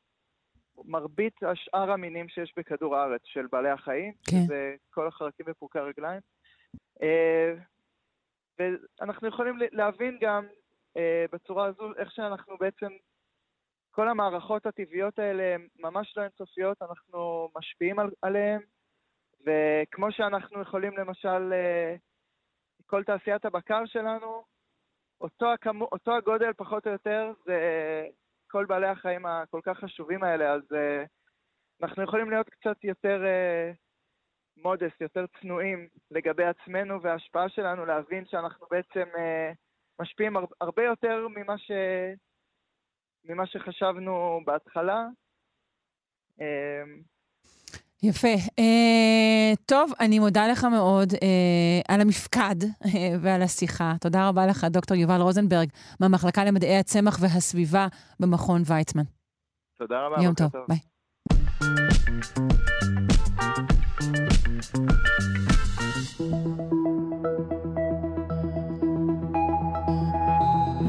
מרבית 0.85 1.43
השאר 1.43 1.91
המינים 1.91 2.29
שיש 2.29 2.53
בכדור 2.57 2.95
הארץ 2.95 3.21
של 3.25 3.47
בעלי 3.51 3.69
החיים, 3.69 4.13
כן. 4.13 4.37
שזה 4.45 4.75
כל 4.89 5.07
החרקים 5.07 5.45
ופורקי 5.49 5.79
הרגליים. 5.79 6.21
אה, 7.01 7.53
ואנחנו 8.59 9.27
יכולים 9.27 9.55
להבין 9.71 10.17
גם 10.21 10.45
בצורה 11.31 11.65
הזו 11.65 11.93
איך 11.97 12.11
שאנחנו 12.11 12.57
בעצם, 12.57 12.87
כל 13.91 14.07
המערכות 14.09 14.65
הטבעיות 14.65 15.19
האלה 15.19 15.55
הן 15.55 15.67
ממש 15.79 16.13
לא 16.17 16.23
אינסופיות, 16.23 16.81
אנחנו 16.81 17.49
משפיעים 17.57 17.99
על, 17.99 18.09
עליהן, 18.21 18.61
וכמו 19.45 20.11
שאנחנו 20.11 20.61
יכולים 20.61 20.97
למשל, 20.97 21.53
אה, 21.53 21.95
כל 22.85 23.03
תעשיית 23.03 23.45
הבקר 23.45 23.85
שלנו, 23.85 24.43
אותו, 25.21 25.53
הכמו, 25.53 25.87
אותו 25.91 26.15
הגודל 26.15 26.53
פחות 26.53 26.87
או 26.87 26.91
יותר 26.91 27.31
זה 27.45 27.59
כל 28.47 28.65
בעלי 28.65 28.87
החיים 28.87 29.25
הכל 29.25 29.61
כך 29.63 29.79
חשובים 29.79 30.23
האלה, 30.23 30.53
אז 30.53 30.61
uh, 30.61 31.07
אנחנו 31.81 32.03
יכולים 32.03 32.29
להיות 32.29 32.49
קצת 32.49 32.83
יותר 32.83 33.23
מודס, 34.57 34.91
יותר 35.01 35.25
צנועים 35.41 35.87
לגבי 36.11 36.43
עצמנו 36.45 37.01
וההשפעה 37.01 37.49
שלנו, 37.49 37.85
להבין 37.85 38.25
שאנחנו 38.25 38.67
בעצם 38.71 39.09
uh, 39.13 39.55
משפיעים 40.01 40.37
הר, 40.37 40.45
הרבה 40.61 40.83
יותר 40.83 41.27
ממה, 41.35 41.57
ש, 41.57 41.71
ממה 43.25 43.47
שחשבנו 43.47 44.39
בהתחלה. 44.45 45.05
Uh, 46.39 46.43
יפה. 48.03 48.33
Uh, 48.59 49.55
טוב, 49.65 49.91
אני 49.99 50.19
מודה 50.19 50.47
לך 50.47 50.63
מאוד 50.63 51.13
uh, 51.13 51.17
על 51.87 52.01
המפקד 52.01 52.63
uh, 52.83 52.87
ועל 53.21 53.41
השיחה. 53.41 53.93
תודה 54.01 54.29
רבה 54.29 54.45
לך, 54.45 54.63
דוקטור 54.63 54.97
יובל 54.97 55.21
רוזנברג, 55.21 55.69
מהמחלקה 55.99 56.45
למדעי 56.45 56.77
הצמח 56.77 57.17
והסביבה 57.21 57.87
במכון 58.19 58.61
ויצמן. 58.65 59.03
תודה 59.77 60.05
רבה, 60.05 60.23
יום 60.23 60.33
טוב. 60.33 60.51
טוב. 60.51 60.65
ביי. 60.67 60.77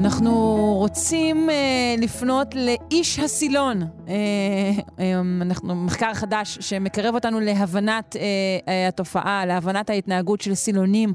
אנחנו 0.00 0.30
רוצים 0.78 1.50
אה, 1.50 1.94
לפנות 2.02 2.48
לאיש 2.54 3.18
הסילון. 3.18 3.82
אה, 3.82 4.14
אה, 4.98 5.20
אנחנו, 5.42 5.74
מחקר 5.74 6.14
חדש 6.14 6.58
שמקרב 6.60 7.14
אותנו 7.14 7.40
להבנת 7.40 8.16
אה, 8.16 8.22
אה, 8.68 8.88
התופעה, 8.88 9.46
להבנת 9.46 9.90
ההתנהגות 9.90 10.40
של 10.40 10.54
סילונים 10.54 11.10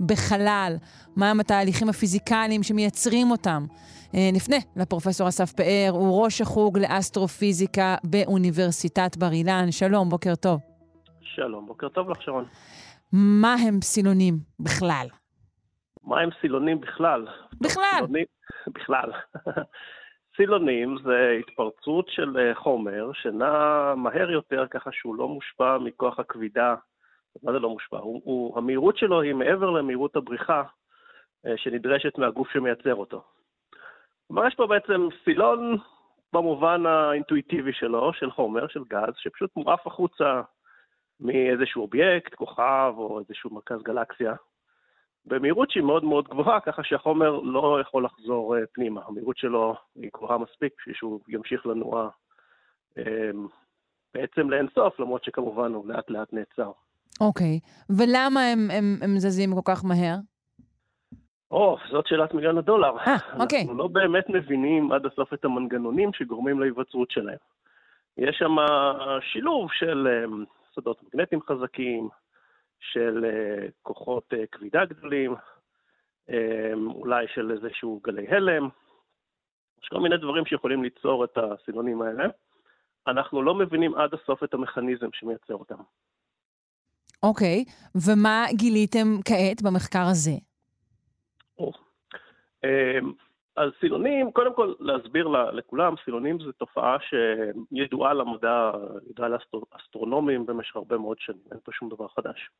בחלל, 0.00 0.76
מהם 1.16 1.40
התהליכים 1.40 1.88
הפיזיקליים 1.88 2.62
שמייצרים 2.62 3.30
אותם. 3.30 3.66
אה, 4.14 4.30
נפנה 4.32 4.56
לפרופסור 4.76 5.28
אסף 5.28 5.52
פאר, 5.52 5.90
הוא 5.90 6.24
ראש 6.24 6.40
החוג 6.40 6.78
לאסטרופיזיקה 6.78 7.96
באוניברסיטת 8.04 9.16
בר 9.16 9.32
אילן. 9.32 9.70
שלום, 9.70 10.08
בוקר 10.08 10.34
טוב. 10.34 10.60
שלום, 11.20 11.66
בוקר 11.66 11.88
טוב 11.88 12.10
לך, 12.10 12.22
שרון. 12.22 12.44
מה 13.12 13.54
הם 13.54 13.82
סילונים 13.82 14.38
בכלל? 14.60 15.06
מה 16.04 16.20
הם 16.20 16.28
סילונים 16.40 16.80
בכלל? 16.80 17.26
בכלל. 17.60 18.04
בכלל. 18.74 19.12
סילונים 20.36 20.96
זה 21.04 21.38
התפרצות 21.40 22.08
של 22.08 22.36
אה, 22.38 22.54
חומר 22.54 23.10
שנע 23.12 23.94
מהר 23.96 24.30
יותר 24.30 24.66
ככה 24.70 24.90
שהוא 24.92 25.16
לא 25.16 25.28
מושפע 25.28 25.78
מכוח 25.78 26.18
הכבידה. 26.18 26.74
מה 27.42 27.52
זה 27.52 27.58
לא 27.58 27.70
מושפע? 27.70 27.98
הוא, 27.98 28.20
הוא, 28.24 28.58
המהירות 28.58 28.96
שלו 28.96 29.20
היא 29.20 29.34
מעבר 29.34 29.70
למהירות 29.70 30.16
הבריחה 30.16 30.62
אה, 31.46 31.56
שנדרשת 31.56 32.18
מהגוף 32.18 32.48
שמייצר 32.52 32.94
אותו. 32.94 33.24
כלומר, 34.26 34.46
יש 34.46 34.54
פה 34.54 34.66
בעצם 34.66 35.08
סילון 35.24 35.76
במובן 36.32 36.86
האינטואיטיבי 36.86 37.72
שלו, 37.72 38.12
של 38.12 38.30
חומר, 38.30 38.68
של 38.68 38.84
גז, 38.88 39.14
שפשוט 39.16 39.50
מועף 39.56 39.86
החוצה 39.86 40.42
מאיזשהו 41.20 41.82
אובייקט, 41.82 42.34
כוכב 42.34 42.94
או 42.96 43.20
איזשהו 43.20 43.50
מרכז 43.50 43.82
גלקסיה, 43.82 44.34
במהירות 45.28 45.70
שהיא 45.70 45.82
מאוד 45.82 46.04
מאוד 46.04 46.28
גבוהה, 46.28 46.60
ככה 46.60 46.82
שהחומר 46.84 47.30
לא 47.30 47.78
יכול 47.80 48.04
לחזור 48.04 48.56
uh, 48.56 48.58
פנימה. 48.72 49.00
המהירות 49.06 49.36
שלו 49.36 49.74
היא 49.94 50.10
גבוהה 50.16 50.38
מספיק 50.38 50.72
בשביל 50.78 50.94
שהוא 50.94 51.20
ימשיך 51.28 51.66
לנוע 51.66 52.08
um, 52.98 53.02
בעצם 54.14 54.50
לאינסוף, 54.50 55.00
למרות 55.00 55.24
שכמובן 55.24 55.74
הוא 55.74 55.86
לאט 55.88 56.10
לאט 56.10 56.32
נעצר. 56.32 56.70
אוקיי, 57.20 57.60
okay. 57.62 57.92
ולמה 57.98 58.40
הם, 58.40 58.70
הם, 58.70 58.98
הם 59.02 59.18
זזים 59.18 59.54
כל 59.54 59.60
כך 59.64 59.84
מהר? 59.84 60.16
או, 61.50 61.76
oh, 61.76 61.90
זאת 61.90 62.06
שאלת 62.06 62.34
מיליון 62.34 62.58
הדולר. 62.58 62.98
אה, 62.98 63.16
אוקיי. 63.40 63.60
אנחנו 63.60 63.74
לא 63.74 63.86
באמת 63.86 64.28
מבינים 64.28 64.92
עד 64.92 65.06
הסוף 65.06 65.34
את 65.34 65.44
המנגנונים 65.44 66.12
שגורמים 66.12 66.60
להיווצרות 66.60 67.10
שלהם. 67.10 67.38
יש 68.18 68.36
שם 68.38 68.56
שילוב 69.32 69.68
של 69.72 70.08
um, 70.26 70.44
שדות 70.74 71.02
מגנטיים 71.02 71.40
חזקים, 71.42 72.08
של 72.80 73.24
אה, 73.24 73.66
כוחות 73.82 74.32
אה, 74.32 74.46
כבידה 74.52 74.84
גדולים, 74.84 75.34
אה, 76.30 76.72
אולי 76.86 77.26
של 77.34 77.50
איזשהו 77.50 78.00
גלי 78.04 78.28
הלם. 78.28 78.68
יש 79.82 79.88
כל 79.88 80.00
מיני 80.00 80.16
דברים 80.16 80.46
שיכולים 80.46 80.82
ליצור 80.82 81.24
את 81.24 81.38
הסילונים 81.38 82.02
האלה. 82.02 82.24
אנחנו 83.06 83.42
לא 83.42 83.54
מבינים 83.54 83.94
עד 83.94 84.14
הסוף 84.14 84.44
את 84.44 84.54
המכניזם 84.54 85.08
שמייצר 85.12 85.54
אותם. 85.54 85.78
אוקיי, 87.22 87.64
okay. 87.66 87.98
ומה 88.06 88.44
גיליתם 88.52 89.08
כעת 89.24 89.62
במחקר 89.62 90.06
הזה? 90.10 90.30
או. 91.58 91.72
אז 93.58 93.70
סילונים, 93.80 94.32
קודם 94.32 94.54
כל 94.54 94.74
להסביר 94.80 95.28
לכולם, 95.28 95.94
סילונים 96.04 96.38
זו 96.40 96.52
תופעה 96.52 96.96
שידועה 97.00 98.14
למדע, 98.14 98.70
ידועה 99.10 99.28
לאסטרונומים 99.28 100.46
במשך 100.46 100.76
הרבה 100.76 100.98
מאוד 100.98 101.16
שנים, 101.20 101.40
אין 101.52 101.60
פה 101.64 101.72
שום 101.72 101.88
דבר 101.88 102.08
חדש. 102.08 102.50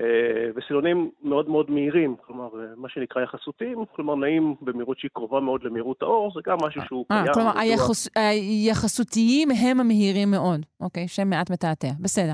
אה, 0.00 0.50
וסילונים 0.56 1.10
מאוד 1.22 1.48
מאוד 1.48 1.70
מהירים, 1.70 2.16
כלומר, 2.26 2.48
אה, 2.60 2.66
מה 2.76 2.88
שנקרא 2.88 3.22
יחסותיים, 3.22 3.78
כלומר 3.96 4.14
נעים 4.14 4.54
במהירות 4.60 4.98
שהיא 4.98 5.10
קרובה 5.14 5.40
מאוד 5.40 5.64
למהירות 5.64 6.02
האור, 6.02 6.32
זה 6.34 6.40
גם 6.46 6.56
משהו 6.62 6.82
שהוא 6.86 7.04
아, 7.12 7.14
אה, 7.14 7.22
קיים. 7.22 7.34
כלומר, 7.34 7.58
היחס... 7.58 8.08
היחסותיים 8.16 9.48
הם 9.50 9.80
המהירים 9.80 10.30
מאוד, 10.30 10.60
אוקיי? 10.80 11.08
שם 11.08 11.30
מעט 11.30 11.50
מתעתע, 11.50 11.88
בסדר. 12.00 12.32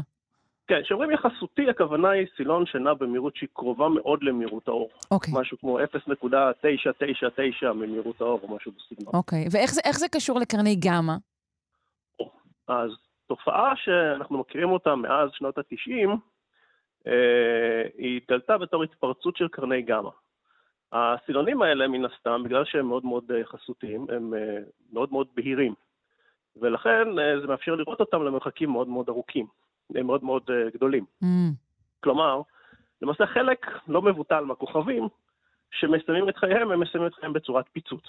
כן, 0.71 0.83
כשאומרים 0.83 1.11
יחסותי, 1.11 1.71
הכוונה 1.71 2.11
היא 2.11 2.27
סילון 2.37 2.66
שנע 2.66 2.95
במהירות 2.95 3.37
שהיא 3.37 3.49
קרובה 3.53 3.89
מאוד 3.89 4.23
למהירות 4.23 4.68
האור. 4.68 4.91
אוקיי. 5.11 5.35
משהו 5.37 5.59
כמו 5.59 5.79
0.999 5.81 7.73
ממהירות 7.75 8.21
האור 8.21 8.41
או 8.43 8.57
משהו 8.57 8.73
בסגנון. 8.73 9.14
אוקיי, 9.14 9.45
ואיך 9.53 9.71
זה, 9.71 9.81
זה 9.93 10.09
קשור 10.09 10.39
לקרני 10.39 10.77
גמא? 10.77 11.12
אז 12.68 12.91
תופעה 13.27 13.73
שאנחנו 13.77 14.39
מכירים 14.39 14.71
אותה 14.71 14.95
מאז 14.95 15.31
שנות 15.33 15.59
ה-90, 15.59 16.09
אה, 17.07 17.83
היא 17.99 18.16
התגלתה 18.16 18.59
בתור 18.59 18.83
התפרצות 18.83 19.37
של 19.37 19.49
קרני 19.49 19.83
גמא. 19.83 20.11
הסילונים 20.93 21.62
האלה, 21.62 21.89
מן 21.89 22.05
הסתם, 22.05 22.43
בגלל 22.45 22.64
שהם 22.64 22.87
מאוד 22.87 23.05
מאוד 23.05 23.33
אה, 23.33 23.45
חסותיים, 23.45 24.07
הם 24.16 24.35
אה, 24.35 24.59
מאוד 24.93 25.12
מאוד 25.12 25.27
בהירים. 25.35 25.75
ולכן 26.57 27.09
זה 27.41 27.47
מאפשר 27.47 27.75
לראות 27.75 28.01
אותם 28.01 28.23
למרחקים 28.23 28.71
מאוד 28.71 28.89
מאוד 28.89 29.09
ארוכים, 29.09 29.47
הם 29.95 30.07
מאוד 30.07 30.24
מאוד 30.24 30.51
גדולים. 30.74 31.05
Mm. 31.22 31.26
כלומר, 32.01 32.43
למעשה 33.03 33.26
חלק 33.26 33.66
לא 33.88 34.03
מבוטל 34.03 34.45
מהכוכבים 34.45 35.09
שמסיימים 35.70 36.28
את 36.28 36.36
חייהם, 36.36 36.70
הם 36.70 36.80
מסיימים 36.80 37.09
את 37.09 37.14
חייהם 37.14 37.32
בצורת 37.32 37.64
פיצוץ. 37.72 38.05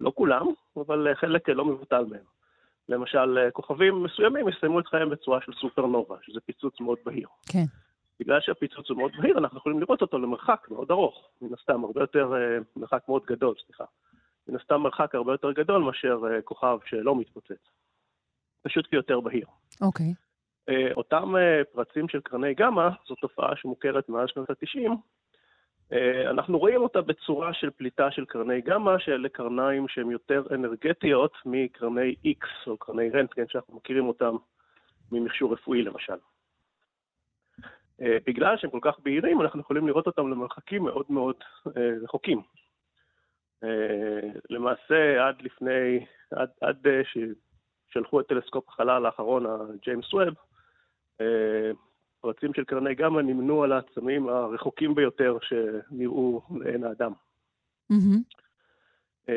לא 0.00 0.12
כולם, 0.14 0.46
אבל 0.76 1.14
חלק 1.14 1.48
לא 1.48 1.64
מבוטל 1.64 2.04
מהם. 2.04 2.24
למשל, 2.88 3.50
כוכבים 3.52 4.02
מסוימים 4.02 4.48
יסיימו 4.48 4.80
את 4.80 4.86
חייהם 4.86 5.10
בצורה 5.10 5.40
של 5.40 5.52
סופרנובה, 5.52 6.16
שזה 6.22 6.40
פיצוץ 6.40 6.80
מאוד 6.80 6.98
בהיר. 7.04 7.28
כן. 7.48 7.64
בגלל 8.20 8.40
שהפיצוץ 8.40 8.90
הוא 8.90 8.98
מאוד 8.98 9.12
מהיר, 9.18 9.38
אנחנו 9.38 9.58
יכולים 9.58 9.80
לראות 9.80 10.02
אותו 10.02 10.18
למרחק 10.18 10.66
מאוד 10.70 10.90
ארוך, 10.90 11.28
מן 11.42 11.54
הסתם, 11.54 11.84
הרבה 11.84 12.00
יותר, 12.00 12.32
אה, 12.34 12.58
מרחק 12.76 13.02
מאוד 13.08 13.22
גדול, 13.26 13.54
סליחה. 13.66 13.84
מן 14.48 14.56
הסתם 14.56 14.80
מרחק 14.80 15.14
הרבה 15.14 15.32
יותר 15.32 15.52
גדול 15.52 15.82
מאשר 15.82 16.20
אה, 16.30 16.42
כוכב 16.42 16.78
שלא 16.84 17.16
מתפוצץ. 17.16 17.70
פשוט 18.62 18.86
כי 18.86 18.96
יותר 18.96 19.20
בהיר. 19.20 19.46
אוקיי. 19.80 20.06
Okay. 20.06 20.25
אה, 20.68 20.92
אותם 20.96 21.34
פרצים 21.72 22.08
של 22.08 22.20
קרני 22.20 22.54
גמא, 22.54 22.88
זו 23.08 23.14
תופעה 23.14 23.56
שמוכרת 23.56 24.08
מאז 24.08 24.28
שנות 24.28 24.50
ה-90. 24.50 24.90
אנחנו 26.30 26.58
רואים 26.58 26.82
אותה 26.82 27.00
בצורה 27.00 27.54
של 27.54 27.70
פליטה 27.70 28.10
של 28.10 28.24
קרני 28.24 28.60
גמא, 28.60 28.98
שאלה 28.98 29.28
קרניים 29.28 29.88
שהן 29.88 30.10
יותר 30.10 30.42
אנרגטיות 30.54 31.32
מקרני 31.44 32.14
X, 32.26 32.46
או 32.66 32.76
קרני 32.76 33.10
רנטגן, 33.10 33.44
שאנחנו 33.48 33.76
מכירים 33.76 34.08
אותם 34.08 34.36
ממכשור 35.12 35.52
רפואי 35.52 35.82
למשל. 35.82 36.16
אה, 38.02 38.16
בגלל 38.26 38.56
שהם 38.56 38.70
כל 38.70 38.80
כך 38.82 38.98
בהירים, 38.98 39.40
אנחנו 39.40 39.60
יכולים 39.60 39.86
לראות 39.86 40.06
אותם 40.06 40.30
למרחקים 40.30 40.84
מאוד 40.84 41.06
מאוד 41.08 41.36
אה, 41.76 41.92
רחוקים. 42.02 42.42
למעשה, 44.50 45.26
עד 45.26 45.42
לפני, 45.42 46.06
עד, 46.30 46.48
עד 46.60 46.86
ששלחו 47.04 48.20
את 48.20 48.26
טלסקופ 48.26 48.68
החלל 48.68 49.06
האחרון, 49.06 49.46
הג'יימס 49.46 50.14
ווב, 50.14 50.34
פרצים 52.20 52.54
של 52.54 52.64
קרני 52.64 52.94
גמא 52.94 53.20
נמנו 53.20 53.62
על 53.62 53.72
העצמים 53.72 54.28
הרחוקים 54.28 54.94
ביותר 54.94 55.38
שנראו 55.42 56.42
לעין 56.60 56.84
האדם. 56.84 57.12
Mm-hmm. 57.92 59.32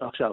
עכשיו, 0.00 0.32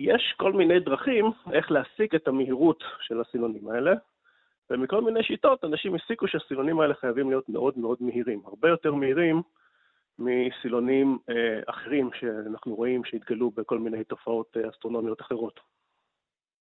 יש 0.00 0.34
כל 0.36 0.52
מיני 0.52 0.80
דרכים 0.80 1.24
איך 1.52 1.70
להסיק 1.70 2.14
את 2.14 2.28
המהירות 2.28 2.84
של 3.00 3.20
הסילונים 3.20 3.68
האלה, 3.68 3.94
ומכל 4.70 5.00
מיני 5.00 5.22
שיטות 5.22 5.64
אנשים 5.64 5.94
הסיקו 5.94 6.28
שהסילונים 6.28 6.80
האלה 6.80 6.94
חייבים 6.94 7.28
להיות 7.28 7.48
מאוד 7.48 7.78
מאוד 7.78 7.98
מהירים, 8.00 8.42
הרבה 8.44 8.68
יותר 8.68 8.94
מהירים 8.94 9.42
מסילונים 10.18 11.18
אה, 11.30 11.60
אחרים 11.66 12.10
שאנחנו 12.20 12.74
רואים 12.74 13.04
שהתגלו 13.04 13.50
בכל 13.50 13.78
מיני 13.78 14.04
תופעות 14.04 14.56
אה, 14.56 14.70
אסטרונומיות 14.70 15.20
אחרות. 15.20 15.60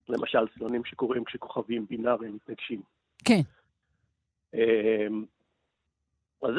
למשל, 0.09 0.45
סילונים 0.53 0.85
שקורים 0.85 1.23
כשכוכבים 1.23 1.85
בינאריים 1.89 2.35
מתנגשים. 2.35 2.81
כן. 3.25 3.41
אה, 4.55 5.07
אז 6.41 6.53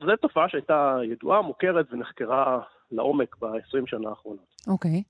זו 0.00 0.16
תופעה 0.16 0.48
שהייתה 0.48 0.98
ידועה, 1.04 1.42
מוכרת 1.42 1.92
ונחקרה 1.92 2.60
לעומק 2.90 3.36
ב-20 3.38 3.86
שנה 3.86 4.08
האחרונות. 4.08 4.54
אוקיי. 4.66 5.02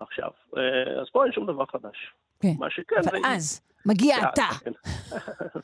עכשיו, 0.00 0.30
אה, 0.56 1.00
אז 1.00 1.10
פה 1.12 1.24
אין 1.24 1.32
שום 1.32 1.46
דבר 1.46 1.66
חדש. 1.66 2.14
כן. 2.40 2.52
מה 2.58 2.70
שכן... 2.70 2.96
אבל 2.96 3.20
זה... 3.22 3.28
אז, 3.28 3.60
מגיע 3.86 4.16
אתה. 4.28 4.42
כן. 4.64 4.72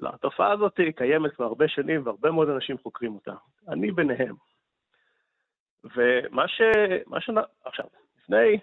לא, 0.00 0.10
התופעה 0.14 0.52
הזאת 0.52 0.80
קיימת 0.96 1.34
כבר 1.34 1.44
הרבה 1.44 1.68
שנים 1.68 2.06
והרבה 2.06 2.30
מאוד 2.30 2.48
אנשים 2.48 2.78
חוקרים 2.78 3.14
אותה. 3.14 3.34
אני 3.68 3.90
ביניהם. 3.90 4.34
ומה 5.84 6.48
ש... 6.48 6.60
מה 7.06 7.20
ש... 7.20 7.30
עכשיו, 7.64 7.86
לפני 8.18 8.58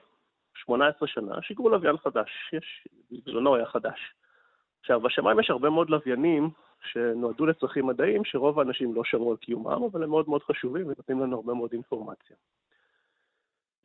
18 0.66 1.08
שנה 1.08 1.42
שיגרו 1.42 1.70
לוויין 1.70 1.98
חדש. 1.98 2.30
יש... 2.54 2.88
בזמנו 3.12 3.56
היה 3.56 3.66
חדש. 3.66 4.14
עכשיו, 4.80 5.00
בשמיים 5.00 5.40
יש 5.40 5.50
הרבה 5.50 5.70
מאוד 5.70 5.90
לוויינים 5.90 6.50
שנועדו 6.92 7.46
לצרכים 7.46 7.88
מדעיים, 7.88 8.26
שרוב 8.26 8.60
האנשים 8.60 8.96
לא 8.96 9.04
שמעו 9.04 9.32
על 9.32 9.38
קיומם, 9.38 9.84
אבל 9.92 10.04
הם 10.04 10.10
מאוד 10.10 10.30
מאוד 10.30 10.44
חשובים 10.44 10.88
ונותנים 10.88 11.20
לנו 11.20 11.36
הרבה 11.36 11.54
מאוד 11.54 11.74
אינפורמציה. 11.74 12.36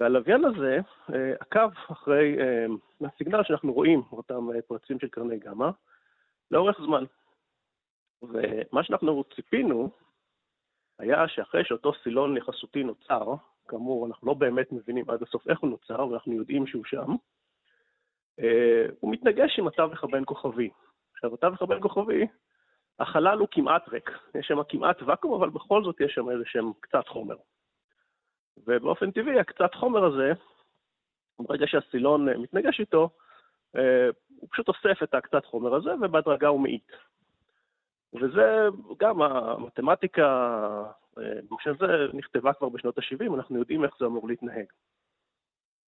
והלוויין 0.00 0.44
הזה 0.44 0.78
אה, 1.14 1.32
עקב 1.40 1.70
אחרי 1.92 2.36
אה, 2.40 2.66
הסיגנל 3.08 3.44
שאנחנו 3.44 3.72
רואים, 3.72 4.02
אותם 4.12 4.50
אה, 4.54 4.62
פרצים 4.62 5.00
של 5.00 5.08
קרני 5.08 5.38
גמא, 5.38 5.70
לאורך 6.50 6.80
זמן. 6.80 7.04
ומה 8.22 8.82
שאנחנו 8.82 9.24
ציפינו 9.34 9.90
היה 10.98 11.28
שאחרי 11.28 11.64
שאותו 11.64 11.92
סילון 12.02 12.36
יחסותי 12.36 12.82
נוצר, 12.82 13.34
כאמור, 13.70 14.06
אנחנו 14.06 14.26
לא 14.26 14.34
באמת 14.34 14.72
מבינים 14.72 15.10
עד 15.10 15.22
הסוף 15.22 15.48
איך 15.48 15.60
הוא 15.60 15.70
נוצר, 15.70 16.08
ואנחנו 16.08 16.32
יודעים 16.32 16.66
שהוא 16.66 16.84
שם, 16.84 17.14
הוא 19.00 19.12
מתנגש 19.12 19.58
עם 19.58 19.66
התווך 19.66 20.04
הבין 20.04 20.24
כוכבי. 20.26 20.70
עכשיו, 21.14 21.34
התווך 21.34 21.62
הבין 21.62 21.80
כוכבי, 21.80 22.26
החלל 22.98 23.38
הוא 23.38 23.48
כמעט 23.50 23.88
ריק, 23.88 24.10
יש 24.34 24.46
שם 24.46 24.62
כמעט 24.68 25.02
ואקום, 25.02 25.34
אבל 25.34 25.50
בכל 25.50 25.84
זאת 25.84 26.00
יש 26.00 26.12
שם 26.12 26.30
איזה 26.30 26.44
שהם 26.46 26.72
קצת 26.80 27.08
חומר. 27.08 27.36
ובאופן 28.66 29.10
טבעי, 29.10 29.40
הקצת 29.40 29.74
חומר 29.74 30.04
הזה, 30.04 30.32
ברגע 31.38 31.66
שהסילון 31.66 32.28
מתנגש 32.28 32.80
איתו, 32.80 33.10
הוא 34.40 34.48
פשוט 34.50 34.68
אוסף 34.68 35.02
את 35.02 35.14
הקצת 35.14 35.44
חומר 35.44 35.74
הזה, 35.74 35.90
ובהדרגה 36.02 36.48
הוא 36.48 36.60
מאית. 36.60 36.92
וזה 38.14 38.68
גם 38.98 39.22
המתמטיקה, 39.22 40.26
בשביל 41.56 41.74
זה 41.78 41.86
נכתבה 42.12 42.52
כבר 42.52 42.68
בשנות 42.68 42.98
ה-70, 42.98 43.34
אנחנו 43.36 43.58
יודעים 43.58 43.84
איך 43.84 43.96
זה 43.98 44.06
אמור 44.06 44.28
להתנהג. 44.28 44.66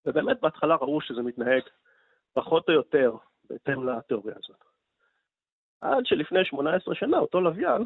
ובאמת 0.06 0.40
בהתחלה 0.40 0.74
ראו 0.74 1.00
שזה 1.00 1.22
מתנהג 1.22 1.62
פחות 2.32 2.68
או 2.68 2.74
יותר 2.74 3.16
בהתאם 3.50 3.88
לתיאוריה 3.88 4.34
הזאת. 4.44 4.64
עד 5.80 6.06
שלפני 6.06 6.44
18 6.44 6.94
שנה 6.94 7.18
אותו 7.18 7.40
לוויין 7.40 7.84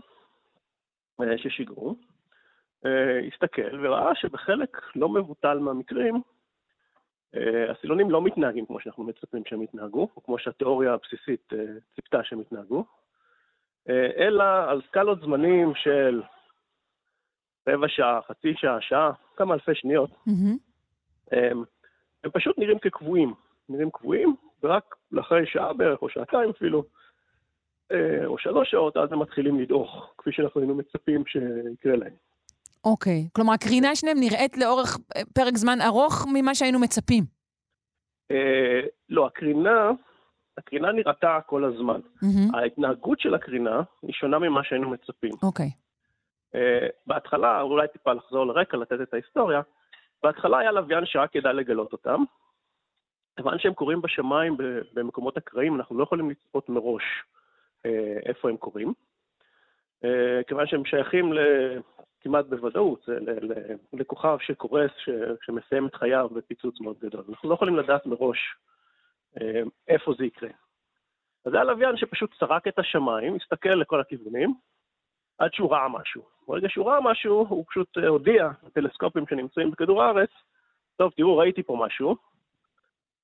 ששיגרו, 1.36 1.96
הסתכל 3.32 3.86
וראה 3.86 4.14
שבחלק 4.14 4.80
לא 4.96 5.08
מבוטל 5.08 5.58
מהמקרים, 5.58 6.22
הסילונים 7.70 8.10
לא 8.10 8.22
מתנהגים 8.22 8.66
כמו 8.66 8.80
שאנחנו 8.80 9.04
מצפים 9.04 9.42
שהם 9.46 9.62
יתנהגו, 9.62 10.08
או 10.16 10.22
כמו 10.22 10.38
שהתיאוריה 10.38 10.92
הבסיסית 10.92 11.52
ציפתה 11.94 12.24
שהם 12.24 12.40
יתנהגו, 12.40 12.84
אלא 14.18 14.44
על 14.44 14.82
סקלות 14.88 15.20
זמנים 15.20 15.74
של 15.74 16.22
רבע 17.68 17.88
שעה, 17.88 18.20
חצי 18.28 18.54
שעה, 18.56 18.80
שעה, 18.80 19.10
כמה 19.36 19.54
אלפי 19.54 19.74
שניות, 19.74 20.10
mm-hmm. 20.10 20.58
הם, 21.32 21.64
הם 22.24 22.30
פשוט 22.30 22.58
נראים 22.58 22.78
כקבועים, 22.78 23.34
נראים 23.68 23.90
קבועים, 23.90 24.34
ורק 24.62 24.94
לאחרי 25.12 25.46
שעה 25.46 25.72
בערך, 25.72 26.02
או 26.02 26.08
שעתיים 26.08 26.50
אפילו, 26.50 26.84
או 28.26 28.38
שלוש 28.38 28.70
שעות, 28.70 28.96
אז 28.96 29.12
הם 29.12 29.22
מתחילים 29.22 29.60
לדעוך, 29.60 30.14
כפי 30.18 30.32
שאנחנו 30.32 30.60
היינו 30.60 30.74
מצפים 30.74 31.24
שיקרה 31.26 31.96
להם. 31.96 32.12
אוקיי, 32.84 33.28
כלומר 33.32 33.52
הקרינה 33.52 33.94
שלהם 33.94 34.16
נראית 34.20 34.56
לאורך 34.56 34.98
פרק 35.34 35.56
זמן 35.56 35.78
ארוך 35.80 36.26
ממה 36.32 36.54
שהיינו 36.54 36.78
מצפים. 36.78 37.24
אה, 38.30 38.80
לא, 39.08 39.26
הקרינה, 39.26 39.90
הקרינה 40.58 40.92
נראתה 40.92 41.38
כל 41.46 41.64
הזמן. 41.64 42.00
Mm-hmm. 42.00 42.56
ההתנהגות 42.56 43.20
של 43.20 43.34
הקרינה 43.34 43.82
היא 44.02 44.12
שונה 44.12 44.38
ממה 44.38 44.64
שהיינו 44.64 44.90
מצפים. 44.90 45.32
אוקיי. 45.42 45.66
אה, 45.66 45.83
בהתחלה, 47.06 47.60
אולי 47.60 47.88
טיפה 47.88 48.12
לחזור 48.12 48.46
לרקע, 48.46 48.76
לתת 48.76 49.00
את 49.02 49.14
ההיסטוריה, 49.14 49.60
בהתחלה 50.22 50.58
היה 50.58 50.72
לוויין 50.72 51.06
שרק 51.06 51.32
כדאי 51.32 51.52
לגלות 51.52 51.92
אותם. 51.92 52.24
כיוון 53.36 53.58
שהם 53.58 53.74
קורים 53.74 54.02
בשמיים 54.02 54.56
במקומות 54.92 55.36
אקראיים, 55.36 55.74
אנחנו 55.74 55.98
לא 55.98 56.02
יכולים 56.02 56.30
לצפות 56.30 56.68
מראש 56.68 57.02
אה, 57.86 58.18
איפה 58.26 58.48
הם 58.50 58.56
קורים. 58.56 58.92
אה, 60.04 60.40
כיוון 60.46 60.66
שהם 60.66 60.84
שייכים 60.84 61.32
כמעט 62.20 62.46
בוודאות 62.46 63.08
לכוכב 63.92 64.36
שקורס, 64.40 64.90
שמסיים 65.42 65.86
את 65.86 65.94
חייו 65.94 66.28
בפיצוץ 66.28 66.80
מאוד 66.80 66.96
גדול. 66.98 67.24
אנחנו 67.28 67.48
לא 67.48 67.54
יכולים 67.54 67.76
לדעת 67.76 68.06
מראש 68.06 68.38
אה, 69.40 69.62
איפה 69.88 70.12
זה 70.18 70.24
יקרה. 70.24 70.50
אז 71.44 71.52
זה 71.52 71.56
היה 71.56 71.64
לוויין 71.64 71.96
שפשוט 71.96 72.34
סרק 72.38 72.68
את 72.68 72.78
השמיים, 72.78 73.36
הסתכל 73.36 73.74
לכל 73.74 74.00
הכיוונים, 74.00 74.54
עד 75.38 75.54
שהוא 75.54 75.72
ראה 75.72 75.88
משהו. 75.88 76.22
ברגע 76.48 76.68
שהוא 76.68 76.90
ראה 76.90 77.00
משהו, 77.00 77.46
הוא 77.48 77.64
פשוט 77.68 77.98
אה, 77.98 78.08
הודיע 78.08 78.48
לטלסקופים 78.66 79.24
שנמצאים 79.30 79.70
בכדור 79.70 80.02
הארץ, 80.02 80.30
טוב, 80.96 81.12
תראו, 81.16 81.36
ראיתי 81.36 81.62
פה 81.62 81.76
משהו. 81.86 82.16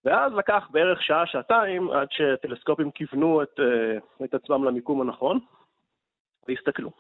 ואז 0.05 0.33
לקח 0.33 0.69
בערך 0.71 1.03
שעה-שעתיים 1.03 1.91
עד 1.91 2.09
שטלסקופים 2.11 2.91
כיוונו 2.91 3.43
את, 3.43 3.61
אה, 3.61 4.25
את 4.25 4.35
עצמם 4.35 4.65
למיקום 4.65 5.01
הנכון, 5.01 5.39
והסתכלו. 6.49 6.91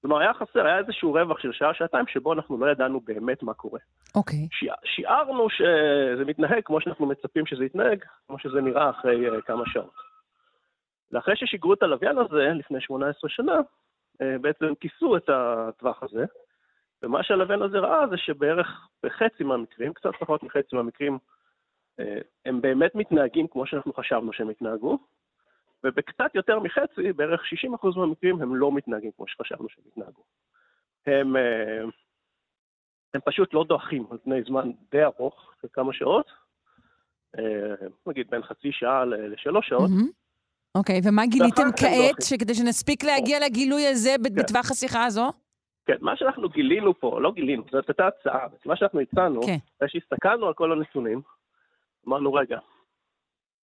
כלומר, 0.00 0.18
היה 0.18 0.34
חסר, 0.34 0.66
היה 0.66 0.78
איזשהו 0.78 1.12
רווח 1.12 1.38
של 1.38 1.52
שעה-שעתיים 1.52 2.06
שבו 2.06 2.32
אנחנו 2.32 2.58
לא 2.58 2.70
ידענו 2.70 3.00
באמת 3.00 3.42
מה 3.42 3.54
קורה. 3.54 3.80
אוקיי. 4.14 4.38
Okay. 4.38 4.68
שיערנו 4.84 5.50
שזה 5.50 6.24
מתנהג 6.26 6.62
כמו 6.64 6.80
שאנחנו 6.80 7.06
מצפים 7.06 7.46
שזה 7.46 7.64
יתנהג, 7.64 8.04
כמו 8.26 8.38
שזה 8.38 8.60
נראה 8.60 8.90
אחרי 8.90 9.38
uh, 9.38 9.42
כמה 9.42 9.62
שעות. 9.66 9.94
ואחרי 11.12 11.36
ששיגרו 11.36 11.74
את 11.74 11.82
הלוויין 11.82 12.18
הזה, 12.18 12.50
לפני 12.54 12.80
18 12.80 13.30
שנה, 13.30 13.56
בעצם 14.20 14.74
כיסו 14.80 15.16
את 15.16 15.28
הטווח 15.28 16.02
הזה, 16.02 16.24
ומה 17.02 17.22
שהלוויין 17.22 17.62
הזה 17.62 17.78
ראה 17.78 18.06
זה 18.10 18.16
שבערך 18.16 18.88
בחצי 19.02 19.44
מהמקרים, 19.44 19.92
קצת 19.92 20.10
פחות 20.20 20.42
מחצי 20.42 20.76
מהמקרים, 20.76 21.18
uh, 22.00 22.04
הם 22.44 22.60
באמת 22.60 22.94
מתנהגים 22.94 23.46
כמו 23.46 23.66
שאנחנו 23.66 23.92
חשבנו 23.92 24.32
שהם 24.32 24.50
יתנהגו, 24.50 24.98
ובקצת 25.84 26.34
יותר 26.34 26.58
מחצי, 26.58 27.12
בערך 27.12 27.40
60% 27.40 27.96
מהמקרים, 27.96 28.42
הם 28.42 28.56
לא 28.56 28.72
מתנהגים 28.72 29.10
כמו 29.16 29.28
שחשבנו 29.28 29.68
שהם 29.68 29.84
יתנהגו. 29.86 30.22
הם, 31.06 31.36
אה, 31.36 31.82
הם 33.14 33.20
פשוט 33.24 33.54
לא 33.54 33.64
דועכים 33.64 34.06
על 34.10 34.18
פני 34.18 34.42
זמן 34.42 34.70
די 34.90 35.04
ארוך, 35.04 35.54
של 35.62 35.68
כמה 35.72 35.92
שעות, 35.92 36.26
אה, 37.38 37.86
נגיד 38.06 38.30
בין 38.30 38.42
חצי 38.42 38.72
שעה 38.72 39.04
לשלוש 39.04 39.68
שעות. 39.68 39.90
אוקיי, 40.78 41.00
ומה 41.04 41.26
גיליתם 41.26 41.68
כעת, 41.80 42.22
שכדי 42.22 42.54
שנספיק 42.54 43.04
להגיע 43.04 43.38
לגילוי 43.46 43.86
הזה 43.86 44.14
כן. 44.24 44.34
בטווח 44.34 44.70
השיחה 44.70 45.04
הזו? 45.04 45.32
כן, 45.86 45.96
מה 46.00 46.16
שאנחנו 46.16 46.48
גילינו 46.48 47.00
פה, 47.00 47.20
לא 47.20 47.32
גילינו, 47.32 47.62
זאת 47.72 47.88
הייתה 47.88 48.06
הצעה, 48.06 48.46
מה 48.66 48.76
שאנחנו 48.76 49.00
הצענו, 49.00 49.42
כן. 49.42 49.56
אחרי 49.76 49.88
שהסתכלנו 49.88 50.46
על 50.46 50.54
כל 50.54 50.72
הנתונים, 50.72 51.20
אמרנו, 52.08 52.32
רגע, 52.34 52.58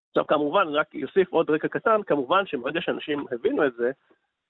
עכשיו 0.10 0.28
כמובן, 0.28 0.68
רק 0.68 0.88
אוסיף 1.04 1.34
עוד 1.34 1.50
רקע 1.50 1.68
קטן, 1.68 2.04
כמובן 2.04 2.46
שברגע 2.46 2.82
שאנשים 2.82 3.26
הבינו 3.32 3.68
את 3.68 3.74
זה, 3.78 3.92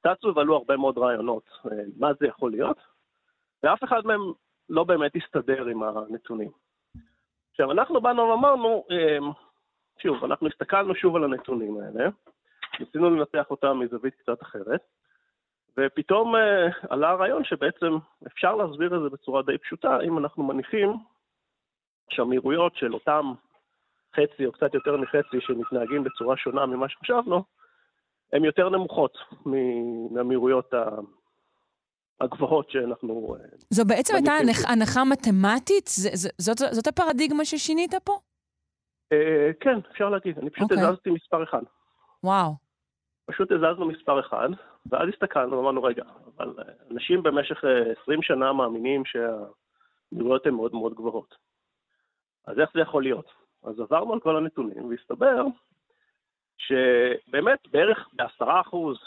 צצו 0.04 0.36
ועלו 0.36 0.56
הרבה 0.56 0.78
מאוד 0.78 0.98
רעיונות 0.98 1.50
אה, 1.66 1.78
מה 1.98 2.12
זה 2.20 2.28
יכול 2.28 2.52
להיות, 2.52 2.78
ואף 3.64 3.84
אחד 3.84 4.02
מהם 4.06 4.22
לא 4.70 4.84
באמת 4.84 5.12
הסתדר 5.16 5.66
עם 5.66 5.84
הנתונים. 5.84 6.52
עכשיו, 7.52 7.72
אנחנו 7.72 8.02
באנו 8.02 8.22
ואמרנו, 8.22 8.84
אה, 8.92 9.18
שוב, 10.02 10.24
אנחנו 10.24 10.48
הסתכלנו 10.48 10.96
שוב 10.96 11.16
על 11.16 11.24
הנתונים 11.24 11.78
האלה, 11.78 12.10
ניסינו 12.80 13.10
לנתח 13.10 13.46
אותם 13.52 13.80
מזווית 13.80 14.16
קצת 14.16 14.42
אחרת, 14.42 14.82
ופתאום 15.78 16.36
אה, 16.36 16.68
עלה 16.90 17.10
הרעיון 17.10 17.44
שבעצם 17.44 17.98
אפשר 18.28 18.56
להסביר 18.56 18.96
את 18.96 19.02
זה 19.02 19.10
בצורה 19.10 19.42
די 19.42 19.58
פשוטה, 19.58 19.98
אם 20.08 20.18
אנחנו 20.18 20.44
מניחים 20.44 20.94
שהמהירויות 22.10 22.76
של 22.76 22.94
אותם 22.94 23.34
חצי 24.16 24.46
או 24.46 24.52
קצת 24.52 24.74
יותר 24.74 24.98
מחצי 24.98 25.38
שמתנהגים 25.40 26.04
בצורה 26.04 26.38
שונה 26.38 26.66
ממה 26.66 26.90
שחשבנו, 26.90 27.44
הן 28.34 28.46
יותר 28.46 28.70
נמוכות 28.70 29.18
מהמהירויות 30.12 30.74
הגבוהות 32.22 32.70
שאנחנו... 32.70 33.36
אה, 33.40 33.46
זו 33.70 33.86
בעצם 33.86 34.16
הייתה 34.16 34.32
הנח, 34.32 34.72
הנחה 34.72 35.04
מתמטית? 35.04 35.88
ז, 35.88 36.08
ז, 36.14 36.28
זאת, 36.38 36.58
זאת 36.58 36.88
הפרדיגמה 36.88 37.46
ששינית 37.46 37.94
פה? 38.04 38.20
אה, 39.12 39.52
כן, 39.60 39.80
אפשר 39.92 40.10
להגיד. 40.10 40.40
אני 40.40 40.50
פשוט 40.50 40.72
okay. 40.72 40.76
אוקיי. 40.76 40.88
הזזתי 40.88 41.10
מספר 41.10 41.44
אחד. 41.44 41.62
וואו. 42.24 42.63
פשוט 43.26 43.52
הזזנו 43.52 43.86
מספר 43.86 44.20
אחד, 44.20 44.50
ואז 44.86 45.10
הסתכלנו 45.10 45.58
ואמרנו, 45.58 45.84
רגע, 45.84 46.04
אבל 46.38 46.54
אה, 46.60 46.74
אנשים 46.92 47.24
במשך 47.24 47.64
20 48.02 48.22
שנה 48.22 48.54
מאמינים 48.54 49.04
שהמהירויות 49.06 50.46
הן 50.46 50.54
מאוד 50.54 50.74
מאוד 50.74 50.94
גבוהות. 50.94 51.36
אז 52.48 52.60
איך 52.60 52.70
זה 52.74 52.80
יכול 52.80 53.04
להיות? 53.04 53.32
אז 53.64 53.80
עברנו 53.80 54.14
על 54.14 54.20
כל 54.20 54.38
הנתונים, 54.38 54.86
והסתבר 54.86 55.46
שבאמת 56.58 57.68
בערך 57.72 58.10
בעשרה 58.14 58.62
אחוז 58.62 58.98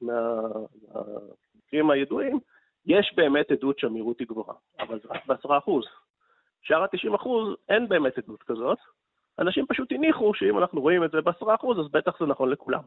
מהמקרים 0.00 1.90
הידועים, 1.90 2.40
יש 2.86 3.12
באמת 3.16 3.50
עדות 3.50 3.78
שהמהירות 3.78 4.18
היא 4.18 4.26
גבוהה, 4.26 4.54
אבל 4.80 5.00
זה 5.00 5.08
רק 5.10 5.26
בעשרה 5.26 5.58
אחוז. 5.58 5.84
שאר 6.62 6.82
ה-90 6.82 7.14
אחוז 7.14 7.56
אין 7.68 7.88
באמת 7.88 8.18
עדות 8.18 8.42
כזאת. 8.42 8.78
אנשים 9.38 9.66
פשוט 9.66 9.92
הניחו 9.92 10.34
שאם 10.34 10.58
אנחנו 10.58 10.80
רואים 10.80 11.04
את 11.04 11.10
זה 11.10 11.20
בעשרה 11.20 11.54
אחוז, 11.54 11.80
אז 11.80 11.92
בטח 11.92 12.18
זה 12.20 12.26
נכון 12.26 12.50
לכולם. 12.50 12.82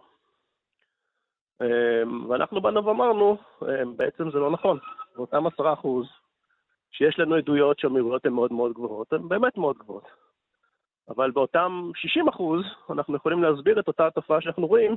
אמ, 1.61 2.29
ואנחנו 2.29 2.61
באנו 2.61 2.85
ואמרנו, 2.85 3.37
אמ, 3.61 3.97
בעצם 3.97 4.31
זה 4.31 4.37
לא 4.37 4.51
נכון. 4.51 4.79
באותם 5.15 5.47
עשרה 5.47 5.73
אחוז, 5.73 6.07
שיש 6.91 7.19
לנו 7.19 7.35
עדויות 7.35 7.79
שהמהירויות 7.79 8.25
הן 8.25 8.33
מאוד 8.33 8.53
מאוד 8.53 8.73
גבוהות, 8.73 9.13
הן 9.13 9.29
באמת 9.29 9.57
מאוד 9.57 9.77
גבוהות. 9.77 10.07
אבל 11.09 11.31
באותם 11.31 11.91
60 11.95 12.27
אחוז, 12.27 12.65
אנחנו 12.89 13.15
יכולים 13.15 13.43
להסביר 13.43 13.79
את 13.79 13.87
אותה 13.87 14.09
תופעה 14.11 14.41
שאנחנו 14.41 14.67
רואים 14.67 14.95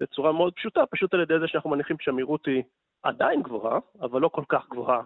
בצורה 0.00 0.32
מאוד 0.32 0.52
פשוטה, 0.54 0.86
פשוט 0.86 1.14
על 1.14 1.20
ידי 1.20 1.38
זה 1.40 1.48
שאנחנו 1.48 1.70
מניחים 1.70 1.96
שהמהירות 2.00 2.46
היא 2.46 2.62
עדיין 3.02 3.42
גבוהה, 3.42 3.78
אבל 4.00 4.20
לא 4.20 4.28
כל 4.28 4.44
כך 4.48 4.68
גבוהה 4.70 5.02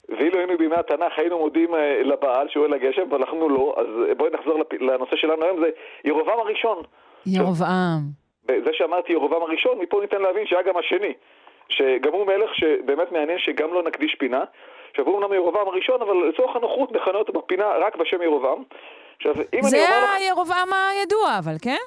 ואילו 0.09 0.37
היינו 0.37 0.57
בימי 0.57 0.75
התנ"ך, 0.75 1.19
היינו 1.19 1.39
מודים 1.39 1.73
uh, 1.73 1.77
לבעל 2.03 2.47
שהוא 2.49 2.65
אל 2.65 2.73
הגשם, 2.73 3.11
ואנחנו 3.11 3.49
לא, 3.49 3.75
אז 3.77 4.17
בואי 4.17 4.29
נחזור 4.33 4.59
לפ... 4.59 4.73
לנושא 4.73 5.15
שלנו 5.15 5.43
היום, 5.43 5.59
זה 5.59 5.69
ירובעם 6.05 6.39
הראשון. 6.39 6.83
ירובעם. 7.25 8.01
זה 8.47 8.69
שאמרתי 8.73 9.13
ירובעם 9.13 9.41
הראשון, 9.41 9.79
מפה 9.79 10.01
ניתן 10.01 10.21
להבין 10.21 10.47
שהיה 10.47 10.61
גם 10.61 10.77
השני. 10.77 11.13
שגם 11.69 12.13
הוא 12.13 12.27
מלך 12.27 12.55
שבאמת 12.55 13.11
מעניין 13.11 13.39
שגם 13.39 13.73
לא 13.73 13.83
נקדיש 13.83 14.15
פינה. 14.15 14.43
עכשיו 14.89 15.05
הוא 15.05 15.17
אמנם 15.17 15.33
ירובעם 15.33 15.67
הראשון, 15.67 16.01
אבל 16.01 16.29
לצורך 16.29 16.55
הנוחות 16.55 16.91
נכנה 16.91 17.17
אותו 17.17 17.33
בפינה 17.33 17.65
רק 17.67 17.95
בשם 17.95 18.21
ירובעם. 18.21 18.63
עכשיו, 19.17 19.33
אם 19.33 19.39
אני 19.51 19.59
אומר 19.59 20.03
לך... 20.03 20.09
זה 20.09 20.13
הירובעם 20.15 20.67
הידוע, 20.73 21.37
אבל 21.39 21.53
כן? 21.61 21.77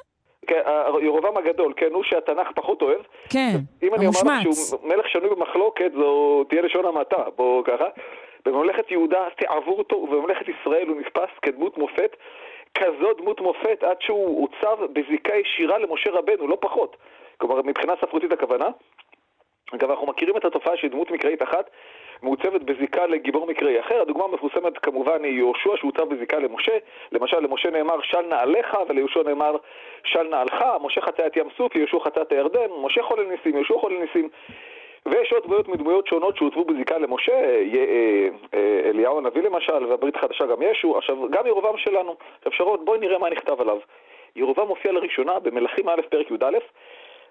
כן, 0.46 0.60
ירובעם 1.02 1.36
הגדול, 1.36 1.72
כן, 1.76 1.92
הוא 1.92 2.04
שהתנ"ך 2.04 2.48
פחות 2.54 2.82
אוהב. 2.82 3.00
כן, 3.30 3.56
אם 3.82 3.94
אני 3.94 4.06
אומר 4.06 4.34
לך 4.34 4.42
שהוא 4.42 4.88
מלך 4.88 5.08
שנוי 5.08 5.30
במחלוקת, 5.30 5.92
זו 5.94 6.44
תהיה 6.48 6.62
לשון 6.62 6.86
המעטה, 6.86 7.24
בואו 7.36 7.64
ככה. 7.64 7.86
בממלכת 8.44 8.90
יהודה 8.90 9.28
תעבור 9.36 9.78
אותו, 9.78 9.96
ובממלכת 9.96 10.46
ישראל 10.48 10.88
הוא 10.88 10.96
נתפס 11.00 11.30
כדמות 11.42 11.78
מופת, 11.78 12.16
כזו 12.74 13.12
דמות 13.18 13.40
מופת 13.40 13.82
עד 13.82 13.96
שהוא 14.00 14.48
עוצב 14.48 14.84
בזיקה 14.92 15.36
ישירה 15.36 15.78
למשה 15.78 16.10
רבנו, 16.10 16.46
לא 16.46 16.56
פחות. 16.60 16.96
כלומר, 17.38 17.62
מבחינה 17.62 17.92
ספרותית 18.00 18.32
הכוונה. 18.32 18.68
אגב, 19.74 19.90
אנחנו 19.90 20.06
מכירים 20.06 20.36
את 20.36 20.44
התופעה 20.44 20.76
של 20.76 20.88
דמות 20.88 21.10
מקראית 21.10 21.42
אחת 21.42 21.70
מעוצבת 22.22 22.62
בזיקה 22.62 23.06
לגיבור 23.06 23.46
מקראי 23.46 23.80
אחר. 23.80 24.00
הדוגמה 24.00 24.24
המפורסמת 24.24 24.78
כמובן 24.78 25.24
היא 25.24 25.32
יהושע 25.32 25.76
שהוצב 25.76 26.14
בזיקה 26.14 26.38
למשה. 26.38 26.78
למשל, 27.12 27.40
למשה 27.40 27.70
נאמר 27.70 28.00
של 28.02 28.20
נעליך 28.20 28.76
וליהושע 28.88 29.22
נאמר 29.22 29.56
של 30.04 30.22
נעלך. 30.22 30.64
משה 30.82 31.00
חצה 31.00 31.26
את 31.26 31.36
ים 31.36 31.48
סוף, 31.56 31.76
יהושע 31.76 31.98
חצה 32.04 32.22
את 32.22 32.32
הירדן. 32.32 32.66
משה 32.82 33.02
חולל 33.02 33.26
ניסים, 33.26 33.54
יהושע 33.56 33.74
חולל 33.78 33.98
ניסים. 33.98 34.28
ויש 35.06 35.32
עוד 35.32 35.42
דמויות 35.44 35.68
מדמויות 35.68 36.06
שונות 36.06 36.36
שהוצבו 36.36 36.64
בזיקה 36.64 36.98
למשה, 36.98 37.32
אה, 37.32 37.62
אה, 38.54 38.80
אליהו 38.84 39.18
הנביא 39.18 39.42
למשל, 39.42 39.84
והברית 39.84 40.16
החדשה 40.16 40.46
גם 40.46 40.62
ישו. 40.62 40.98
עכשיו, 40.98 41.30
גם 41.30 41.46
ירובעם 41.46 41.76
שלנו. 41.76 42.16
עכשיו 42.38 42.52
שרון, 42.52 42.84
בואי 42.84 42.98
נראה 42.98 43.18
מה 43.18 43.30
נכתב 43.30 43.60
עליו. 43.60 43.78
ירובעם 44.36 44.68
מופיע 44.68 44.92
לראשונה 44.92 45.38
במלכים 45.38 45.88
א' 45.88 46.02
פרק 46.10 46.30
י"א. 46.30 46.58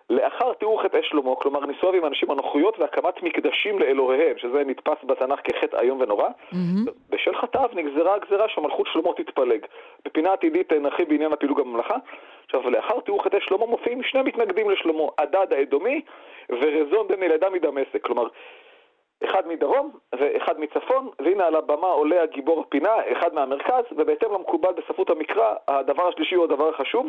לאחר 0.10 0.54
תיאור 0.54 0.84
חטאי 0.84 1.04
שלמה, 1.04 1.36
כלומר 1.36 1.66
ניסויו 1.66 1.94
עם 1.94 2.06
אנשים 2.06 2.32
הנוחויות 2.32 2.80
והקמת 2.80 3.24
מקדשים 3.24 3.80
לאלוהיהם, 3.80 4.38
שזה 4.38 4.64
נתפס 4.66 4.98
בתנ"ך 5.04 5.40
כחטא 5.44 5.78
איום 5.78 6.02
ונורא, 6.02 6.28
mm-hmm. 6.28 6.92
בשל 7.10 7.36
חטאיו 7.36 7.70
נגזרה 7.74 8.16
הגזרה 8.16 8.50
שמלכות 8.50 8.88
שלמה 8.94 9.14
תתפלג. 9.14 9.66
בפינה 10.06 10.34
עתידית 10.34 10.74
נרחיב 10.74 11.10
בעניין 11.10 11.34
הפילוג 11.34 11.60
הממלכה. 11.60 11.96
עכשיו, 12.46 12.70
לאחר 12.70 13.00
תיאור 13.00 13.24
חטאי 13.24 13.40
שלמה 13.42 13.66
מופיעים 13.66 14.04
שני 14.04 14.22
מתנגדים 14.22 14.70
לשלמה, 14.70 15.04
הדד 15.18 15.54
האדומי 15.54 16.02
ורזון 16.50 17.08
בן 17.08 17.24
ילדה 17.24 17.50
מדמשק. 17.50 18.02
כלומר, 18.06 18.28
אחד 19.26 19.48
מדרום 19.48 19.92
ואחד 20.20 20.60
מצפון, 20.60 21.10
והנה 21.20 21.48
על 21.48 21.56
הבמה 21.56 21.88
עולה 21.88 22.24
הגיבור 22.24 22.62
הפינה, 22.62 22.96
אחד 23.12 23.34
מהמרכז, 23.34 23.84
ובהתאם 23.92 24.34
למקובל 24.34 24.72
בספרות 24.78 25.10
המקרא, 25.10 25.54
הדבר 25.68 26.08
השלישי 26.08 26.36
הוא 26.36 26.44
הדבר 26.44 26.70
החשוב. 26.70 27.08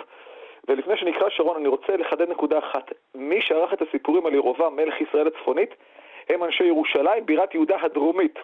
ולפני 0.68 0.96
שנקרא 0.96 1.28
שרון, 1.30 1.56
אני 1.56 1.68
רוצה 1.68 1.96
לחדד 1.96 2.30
נקודה 2.30 2.58
אחת. 2.58 2.92
מי 3.14 3.42
שערך 3.42 3.72
את 3.72 3.82
הסיפורים 3.82 4.26
על 4.26 4.34
ירובעם, 4.34 4.76
מלך 4.76 5.00
ישראל 5.00 5.26
הצפונית, 5.26 5.74
הם 6.28 6.44
אנשי 6.44 6.64
ירושלים, 6.64 7.26
בירת 7.26 7.54
יהודה 7.54 7.76
הדרומית. 7.82 8.38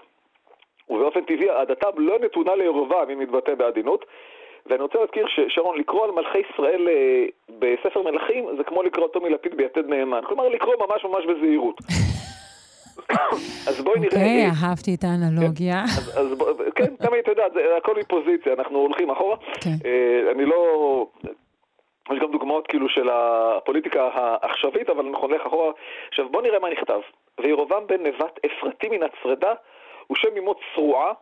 ובאופן 0.91 1.25
טבעי, 1.25 1.51
עדתם 1.51 1.89
לא 1.97 2.19
נתונה 2.19 2.55
לירובעם, 2.55 3.11
אם 3.11 3.23
נתבטא 3.23 3.55
בעדינות, 3.55 4.05
ואני 4.67 4.83
רוצה 4.83 4.99
להזכיר 4.99 5.27
ששרון, 5.29 5.79
לקרוא 5.79 6.05
על 6.05 6.11
מלכי 6.11 6.39
ישראל 6.39 6.89
אה, 6.89 7.25
בספר 7.59 8.03
מלכים 8.03 8.45
זה 8.57 8.65
כמו 8.65 8.83
לקרוא 8.83 9.09
טומי 9.09 9.31
לפיד 9.31 9.55
ביתד 9.57 9.87
נאמן. 9.87 10.21
כלומר, 10.27 10.49
לקרוא 10.49 10.75
ממש 10.89 11.05
ממש 11.05 11.25
בזהירות. 11.27 11.79
אז 13.69 13.85
בואי 13.85 14.01
נראה... 14.01 14.11
אוקיי, 14.11 14.45
אה, 14.45 14.69
אהבתי 14.69 14.95
את 14.95 15.05
האנלוגיה. 15.05 15.83
אז, 15.83 16.19
אז 16.19 16.39
בוא, 16.39 16.53
כן, 16.75 16.97
תמיד, 16.97 17.21
אתה 17.21 17.31
יודע, 17.31 17.45
זה 17.55 17.77
הכל 17.77 17.95
מפוזיציה, 18.01 18.53
אנחנו 18.53 18.79
הולכים 18.79 19.11
אחורה. 19.11 19.37
כן. 19.61 19.71
אה, 19.85 20.33
אני 20.33 20.45
לא... 20.45 21.07
יש 22.13 22.19
גם 22.19 22.33
דוגמאות 22.33 22.67
כאילו 22.67 22.89
של 22.89 23.09
הפוליטיקה 23.13 24.09
העכשווית, 24.13 24.91
אבל 24.91 25.07
אנחנו 25.07 25.29
נלך 25.29 25.47
אחורה. 25.47 25.73
עכשיו 26.09 26.29
בוא 26.29 26.43
נראה 26.43 26.59
מה 26.59 26.71
נכתב. 26.71 27.01
וירובעם 27.41 27.87
בן 27.87 28.07
נבט 28.07 28.39
אפרתי 28.47 28.89
מן 28.89 29.03
הצרדה, 29.03 29.55
ושם 30.13 30.29
אמו 30.39 30.55
צרועה, 30.75 31.13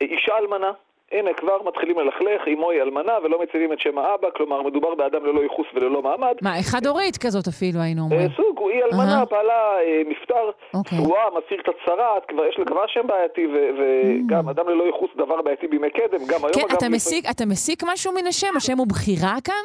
אישה 0.00 0.38
אלמנה. 0.38 0.72
הנה, 1.12 1.32
כבר 1.32 1.62
מתחילים 1.64 1.98
ללכלך, 1.98 2.48
אמו 2.54 2.70
היא 2.70 2.82
אלמנה 2.82 3.12
ולא 3.24 3.42
מציבים 3.42 3.72
את 3.72 3.80
שם 3.80 3.98
האבא, 3.98 4.28
כלומר, 4.36 4.62
מדובר 4.62 4.94
באדם 4.94 5.26
ללא 5.26 5.40
ייחוס 5.40 5.66
וללא 5.74 6.02
מעמד. 6.02 6.34
מה, 6.42 6.50
חד-הורית 6.72 7.16
כזאת 7.16 7.48
אפילו 7.48 7.80
היינו 7.80 8.02
אומרים. 8.02 8.20
אה, 8.20 8.36
סוג, 8.36 8.60
היא 8.70 8.84
אלמנה, 8.84 9.16
אהה. 9.16 9.24
בעלה 9.24 9.78
אה, 9.78 10.02
נפטר, 10.06 10.50
אוקיי. 10.74 10.98
צרועה, 10.98 11.24
מסיר 11.30 11.62
צרעת, 11.86 12.26
כבר 12.28 12.46
יש 12.46 12.58
לה 12.58 12.64
כבר 12.64 12.86
שם 12.86 13.06
בעייתי, 13.06 13.46
ו- 13.46 13.70
וגם 13.78 14.48
אדם 14.48 14.68
ללא 14.68 14.84
ייחוס 14.84 15.10
דבר 15.16 15.42
בעייתי 15.42 15.66
בימי 15.66 15.90
קדם, 15.90 16.18
גם 16.26 16.44
היום 16.44 16.54
כן, 16.54 16.60
אגב... 16.60 16.76
אתה 16.76 16.88
מסיק, 16.88 17.24
אתה 17.30 17.46
מסיק 17.46 17.82
משהו 17.86 18.12
מן 18.12 18.26
השם? 18.26 18.56
השם 18.56 18.78
הוא 18.78 18.86
בחירה 18.86 19.34
כאן? 19.44 19.64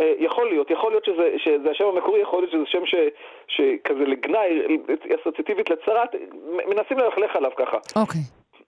אה, 0.00 0.14
יכול 0.18 0.48
להיות, 0.48 0.70
יכול 0.70 0.92
להיות 0.92 1.04
שזה, 1.04 1.34
שזה 1.38 1.70
השם 1.70 1.84
המקורי, 1.84 2.20
יכול 2.20 2.40
להיות 2.40 2.52
שזה 2.52 2.66
שם 2.66 2.86
ש, 2.86 2.94
שכזה 3.48 4.04
לגנאי, 4.04 4.78
אסוציאטיבית 5.20 5.70
לצרת, 5.70 6.14
מנסים 6.66 6.98
ללכלך 6.98 7.36
עליו 7.36 7.50
ככה. 7.56 7.76
אוקיי. 7.96 8.20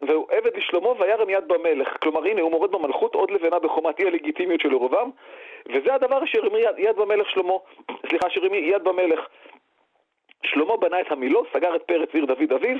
והוא 0.02 0.26
עבד 0.30 0.56
לשלמה 0.56 0.88
וירם 0.88 1.30
יד 1.30 1.48
במלך. 1.48 1.96
כלומר, 2.02 2.24
הנה, 2.24 2.40
הוא 2.40 2.50
מורד 2.50 2.72
במלכות 2.72 3.14
עוד 3.14 3.30
לבנה 3.30 3.58
בחומת 3.58 4.00
אי 4.00 4.06
הלגיטימיות 4.06 4.60
של 4.60 4.72
ירובעם, 4.72 5.10
וזה 5.66 5.94
הדבר 5.94 6.24
אשר 6.24 6.46
המריא 6.46 6.68
יד, 6.68 6.78
יד 6.78 6.96
במלך 6.96 7.30
שלמה, 7.30 7.52
סליחה, 8.08 8.26
אשר 8.26 8.44
המריא 8.44 8.76
יד 8.76 8.84
במלך. 8.84 9.20
שלמה 10.44 10.76
בנה 10.76 11.00
את 11.00 11.12
המילו, 11.12 11.44
סגר 11.52 11.76
את 11.76 11.82
פרץ 11.82 12.08
עיר 12.12 12.24
דוד 12.24 12.52
אביו, 12.52 12.76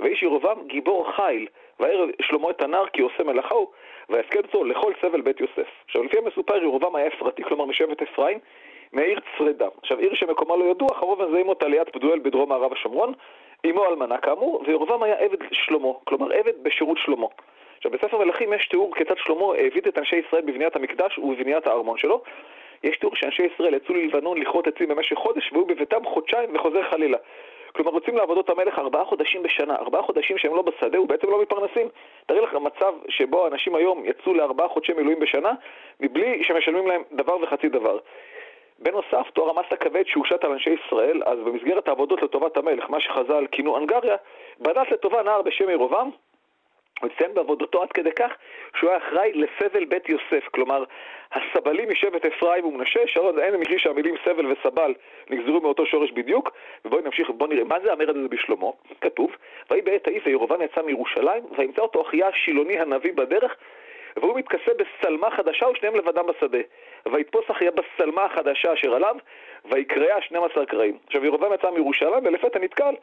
ואיש 0.00 0.22
ירובעם 0.22 0.66
גיבור 0.66 1.12
חיל. 1.12 1.46
וירא 1.80 2.06
שלמה 2.22 2.50
את 2.50 2.62
הנער 2.62 2.86
כי 2.86 3.02
עושה 3.02 3.22
מלאכה 3.22 3.54
הוא, 3.54 3.66
ויסכן 4.12 4.38
אותו 4.38 4.64
לכל 4.64 4.92
סבל 5.00 5.20
בית 5.20 5.40
יוסף. 5.40 5.68
עכשיו, 5.84 6.02
לפי 6.02 6.18
המסופר, 6.18 6.62
ירובעם 6.62 6.96
היה 6.96 7.06
אפרתי, 7.06 7.42
כלומר 7.42 7.64
משבט 7.64 8.02
אפרים, 8.02 8.38
מהעיר 8.92 9.20
צרדה. 9.38 9.68
עכשיו, 9.82 9.98
עיר 9.98 10.14
שמקומה 10.14 10.56
לא 10.56 10.64
ידוע, 10.64 10.88
הרוב 10.96 11.24
מזהים 11.24 11.48
אותה 11.48 11.68
ליד 11.68 11.88
פדואל 11.88 12.18
בדרום 12.18 12.48
מערב 12.48 12.72
השומרון, 12.72 13.12
אמו 13.66 13.86
אלמנה 13.86 14.18
כאמור, 14.18 14.62
וירובעם 14.66 15.02
היה 15.02 15.14
עבד 15.14 15.38
שלמה, 15.52 15.88
כלומר 16.04 16.32
עבד 16.32 16.52
בשירות 16.62 16.98
שלמה. 16.98 17.26
עכשיו, 17.76 17.90
בספר 17.90 18.18
מלכים 18.18 18.52
יש 18.52 18.68
תיאור 18.68 18.94
כיצד 18.94 19.18
שלמה 19.18 19.44
העביד 19.54 19.86
את 19.86 19.98
אנשי 19.98 20.16
ישראל 20.16 20.42
בבניית 20.42 20.76
המקדש 20.76 21.18
ובבניית 21.18 21.66
הארמון 21.66 21.98
שלו. 21.98 22.22
יש 22.84 22.96
תיאור 22.96 23.16
שאנשי 23.16 23.42
ישראל 23.42 23.74
יצאו 23.74 23.94
ללבנון 23.94 24.38
לכרות 24.38 24.66
עצים 24.66 24.88
במשך 24.88 25.16
חודש 25.16 25.52
והיו 25.52 25.64
בביתם 25.64 26.04
חודשיים 26.04 26.54
וחוזר 26.54 26.82
חלילה. 26.90 27.18
כלומר, 27.72 27.94
יוצאים 27.94 28.16
לעבודות 28.16 28.50
המלך 28.50 28.78
ארבעה 28.78 29.04
חודשים 29.04 29.42
בשנה, 29.42 29.74
ארבעה 29.76 30.02
חודשים 30.02 30.38
שהם 30.38 30.54
לא 30.54 30.62
בשדה 30.62 31.00
ובעצם 31.00 31.30
לא 31.30 31.42
מתפרנסים. 31.42 31.88
תארי 32.26 32.40
לך 32.40 32.54
מצב 32.54 32.94
שבו 33.08 33.46
אנשים 33.46 33.74
היום 33.74 34.04
יצאו 34.04 34.34
לארבעה 34.34 34.68
חודשי 34.68 34.92
מילואים 34.92 35.20
בשנה, 35.20 35.52
מבלי 36.00 36.44
שמשלמים 36.44 36.86
להם 36.86 37.02
דבר 37.12 37.36
וחצי 37.42 37.68
דבר. 37.68 37.98
בנוסף, 38.78 39.30
תואר 39.32 39.50
המס 39.50 39.66
הכבד 39.70 40.02
שהושת 40.06 40.44
על 40.44 40.52
אנשי 40.52 40.70
ישראל, 40.70 41.22
אז 41.26 41.38
במסגרת 41.38 41.88
העבודות 41.88 42.22
לטובת 42.22 42.56
המלך, 42.56 42.90
מה 42.90 43.00
שחז"ל 43.00 43.46
כינו 43.52 43.76
הנגריה, 43.76 44.16
בנת 44.58 44.90
לטובה 44.90 45.22
נער 45.22 45.42
בשם 45.42 45.70
ירובעם, 45.70 46.10
הוא 47.02 47.10
הציין 47.14 47.34
בעבודתו 47.34 47.82
עד 47.82 47.92
כדי 47.92 48.12
כך 48.12 48.32
שהוא 48.76 48.90
היה 48.90 48.98
אחראי 48.98 49.32
לסבל 49.34 49.84
בית 49.84 50.08
יוסף, 50.08 50.48
כלומר, 50.50 50.84
הסבלים 51.32 51.90
משבט 51.90 52.26
אפרים 52.26 52.64
ומנשה, 52.64 53.00
שרון 53.06 53.38
אין 53.38 53.56
מקרי 53.56 53.78
שהמילים 53.78 54.14
סבל 54.24 54.46
וסבל 54.46 54.94
נגזרו 55.30 55.60
מאותו 55.60 55.86
שורש 55.86 56.10
בדיוק, 56.10 56.52
ובואי 56.84 57.02
נמשיך, 57.02 57.30
בואו 57.30 57.50
נראה, 57.50 57.64
מה 57.64 57.80
זה 57.80 57.92
המרד 57.92 58.16
הזה 58.16 58.28
בשלמה? 58.28 58.66
כתוב, 59.00 59.30
ויהי 59.70 59.82
בעת 59.82 60.06
ההיא 60.06 60.20
וירובעם 60.26 60.62
יצא 60.62 60.82
מירושלים, 60.82 61.42
וימצא 61.58 61.82
אותו 61.82 62.02
אחיה 62.02 62.28
השילוני 62.28 62.80
הנביא 62.80 63.12
בדרך, 63.12 63.56
והוא 64.16 64.38
מתכסה 64.38 64.72
בשלמה 64.78 65.30
חדשה 65.30 65.68
ושניהם 65.68 65.96
לבדם 65.96 66.26
בשדה. 66.26 66.58
ויתפוס 67.12 67.44
אחיה 67.50 67.70
בשלמה 67.70 68.24
החדשה 68.24 68.72
אשר 68.72 68.94
עליו, 68.94 69.16
ויקרע 69.64 70.20
12 70.20 70.66
קרעים. 70.66 70.98
עכשיו 71.06 71.24
ירובעם 71.24 71.52
יצא 71.52 71.70
מירושלים 71.70 72.26
ולפתע 72.26 72.58
נתקל 72.58 72.94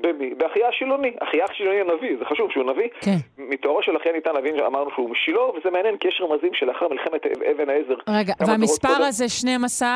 במי? 0.00 0.34
באחיה 0.34 0.68
השילוני. 0.68 1.12
אחיה 1.18 1.44
השילוני 1.50 1.80
הנביא, 1.80 2.16
זה 2.18 2.24
חשוב 2.24 2.50
שהוא 2.50 2.64
נביא. 2.64 2.88
כן. 3.00 3.16
מתוארו 3.38 3.82
של 3.82 3.96
אחיה 3.96 4.12
ניתן 4.12 4.32
להבין 4.34 4.56
שאמרנו 4.56 4.90
שהוא 4.94 5.10
משילה, 5.10 5.42
וזה 5.42 5.70
מעניין 5.70 5.96
כי 5.96 6.08
יש 6.08 6.20
רמזים 6.20 6.54
שלאחר 6.54 6.88
מלחמת 6.88 7.26
אבן 7.26 7.70
העזר. 7.70 7.96
רגע, 8.08 8.32
והמספר 8.46 9.02
הזה, 9.08 9.28
12, 9.28 9.88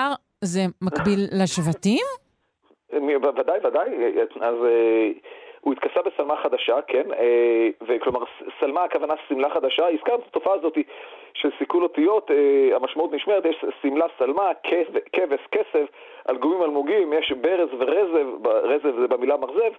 זה 0.44 0.60
מקביל 0.82 1.20
לשבטים? 1.42 2.04
ודאי, 2.92 3.58
ודאי. 3.64 3.88
אז 4.40 4.54
אה, 4.64 5.10
הוא 5.60 5.72
התכסה 5.72 6.00
בשלמה 6.06 6.36
חדשה, 6.42 6.76
כן? 6.86 7.02
אה, 7.18 7.68
וכלומר, 7.88 8.20
שלמה 8.60 8.84
הכוונה 8.84 9.14
שמלה 9.28 9.50
חדשה. 9.50 9.84
הזכרנו 9.88 10.22
את 10.22 10.26
התופעה 10.28 10.54
הזאת 10.54 10.78
של 11.34 11.50
סיכול 11.58 11.82
אותיות, 11.82 12.30
אה, 12.30 12.76
המשמעות 12.76 13.12
נשמרת, 13.12 13.44
יש 13.44 13.64
שמלה, 13.82 14.06
שלמה, 14.18 14.50
כב- 14.62 14.98
כבש, 15.12 15.40
כסף, 15.52 15.86
אלגומים 16.30 16.62
אלמוגים, 16.62 17.12
יש 17.12 17.32
ברז 17.32 17.68
ורזב, 17.78 18.46
רזב 18.46 19.00
זה 19.00 19.08
במילה 19.08 19.36
מרזב. 19.36 19.72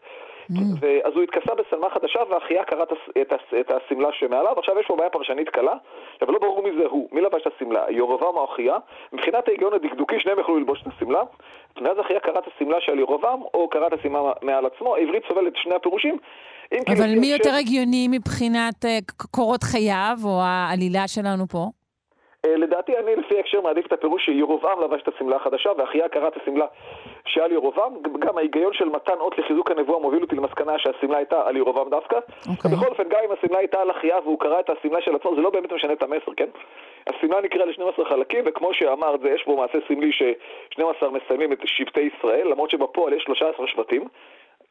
ואז 0.80 1.14
הוא 1.16 1.24
התכסה 1.24 1.56
בשלמה 1.56 1.90
חדשה 1.90 2.20
ואחיה 2.30 2.64
קרא 2.64 2.84
את 3.22 3.34
את 3.60 3.72
השמלה 3.72 4.12
שמעליו. 4.12 4.54
עכשיו 4.60 4.80
יש 4.80 4.88
פה 4.88 4.96
בעיה 4.96 5.10
פרשנית 5.10 5.50
קלה, 5.50 5.74
אבל 6.22 6.34
לא 6.34 6.40
ברור 6.40 6.64
מי 6.64 6.72
זה 6.78 6.86
הוא, 6.86 7.10
מי 7.12 7.22
לבש 7.22 7.42
את 7.42 7.54
השמלה, 7.56 7.86
ירובעם 7.90 8.36
או 8.36 8.46
אחיה. 8.46 8.78
מבחינת 9.14 9.48
ההיגיון 9.48 9.74
הדקדוקי 9.74 10.20
שניהם 10.20 10.40
יכלו 10.40 10.58
ללבוש 10.58 10.82
את 10.82 10.88
השמלה. 10.88 11.24
ואז 11.82 12.00
אחיה 12.00 12.20
קרא 12.20 12.40
את 12.40 12.48
השמלה 12.56 12.82
של 12.82 13.00
ירובעם, 13.00 13.42
או 13.54 13.70
קרא 13.70 13.88
את 13.88 13.94
השמלה 13.94 14.32
מעל 14.42 14.66
עצמו. 14.66 14.96
העברית 14.96 15.24
סובלת 15.28 15.56
שני 15.56 15.76
הפירושים. 15.76 16.18
אבל 16.88 17.20
מי 17.20 17.28
יותר 17.28 17.54
הגיוני 17.60 18.08
מבחינת 18.12 18.86
אה, 18.86 19.00
קורות 19.32 19.64
חייו, 19.64 20.18
או 20.24 20.42
העלילה 20.42 21.08
שלנו 21.08 21.48
פה? 21.48 21.66
אה, 22.46 22.58
לדעתי 22.58 22.98
אני 22.98 23.16
לפי 23.16 23.38
ההקשר 23.38 23.62
מעדיף 23.62 23.86
את 23.86 23.92
הפירוש 23.92 24.26
שירובעם 24.26 24.82
לבש 24.82 25.02
את 25.02 25.08
השמלה 25.16 25.36
החדשה 25.36 25.70
ואחיה 25.78 26.10
קרא 26.10 26.28
את 26.28 26.38
השמלה 26.42 26.66
שעל 27.26 27.52
ירובעם. 27.52 27.94
גם 28.20 28.38
ההיגיון 28.38 28.74
של 28.74 28.86
מתן 28.86 29.18
אות 29.20 29.38
לחיזוק 29.38 29.72
הנבואה 29.72 30.00
מוביל 30.00 30.22
אותי 30.22 30.36
למסקנה 30.36 30.80
שהשמלה 30.80 31.18
הייתה 31.18 31.48
על 31.48 31.58
ירובעם 31.58 31.90
דווקא. 31.90 32.20
אוקיי. 32.50 32.72
בכל 32.72 32.88
אופן, 32.88 33.04
גם 33.10 33.20
אם 33.26 33.32
השמלה 33.32 33.60
הייתה 33.60 33.82
על 33.82 33.92
אחיה 33.92 34.20
והוא 34.24 34.40
קרא 34.40 34.60
את 34.60 34.70
השמלה 34.70 35.02
של 35.02 35.16
עצמו, 35.16 35.36
זה 35.36 35.42
לא 35.42 35.50
באמת 35.50 35.74
משנה 35.74 35.94
את 35.94 36.04
המסר, 36.04 36.34
כן? 36.38 36.50
השמלה 37.08 37.42
נקראה 37.42 37.66
ל-12 37.66 38.10
חלקים, 38.10 38.44
וכמו 38.48 38.74
שאמרת, 38.74 39.20
זה 39.22 39.30
יש 39.30 39.46
בו 39.46 39.58
מעשה 39.58 39.78
סמלי 39.88 40.12
ש-12 40.12 41.10
מסיימים 41.10 41.52
את 41.54 41.60
שבטי 41.66 42.02
ישראל, 42.18 42.48
למרות 42.48 42.70
שבפועל 42.70 43.14
יש 43.14 43.24
13 43.24 43.68
שבטים. 43.68 44.08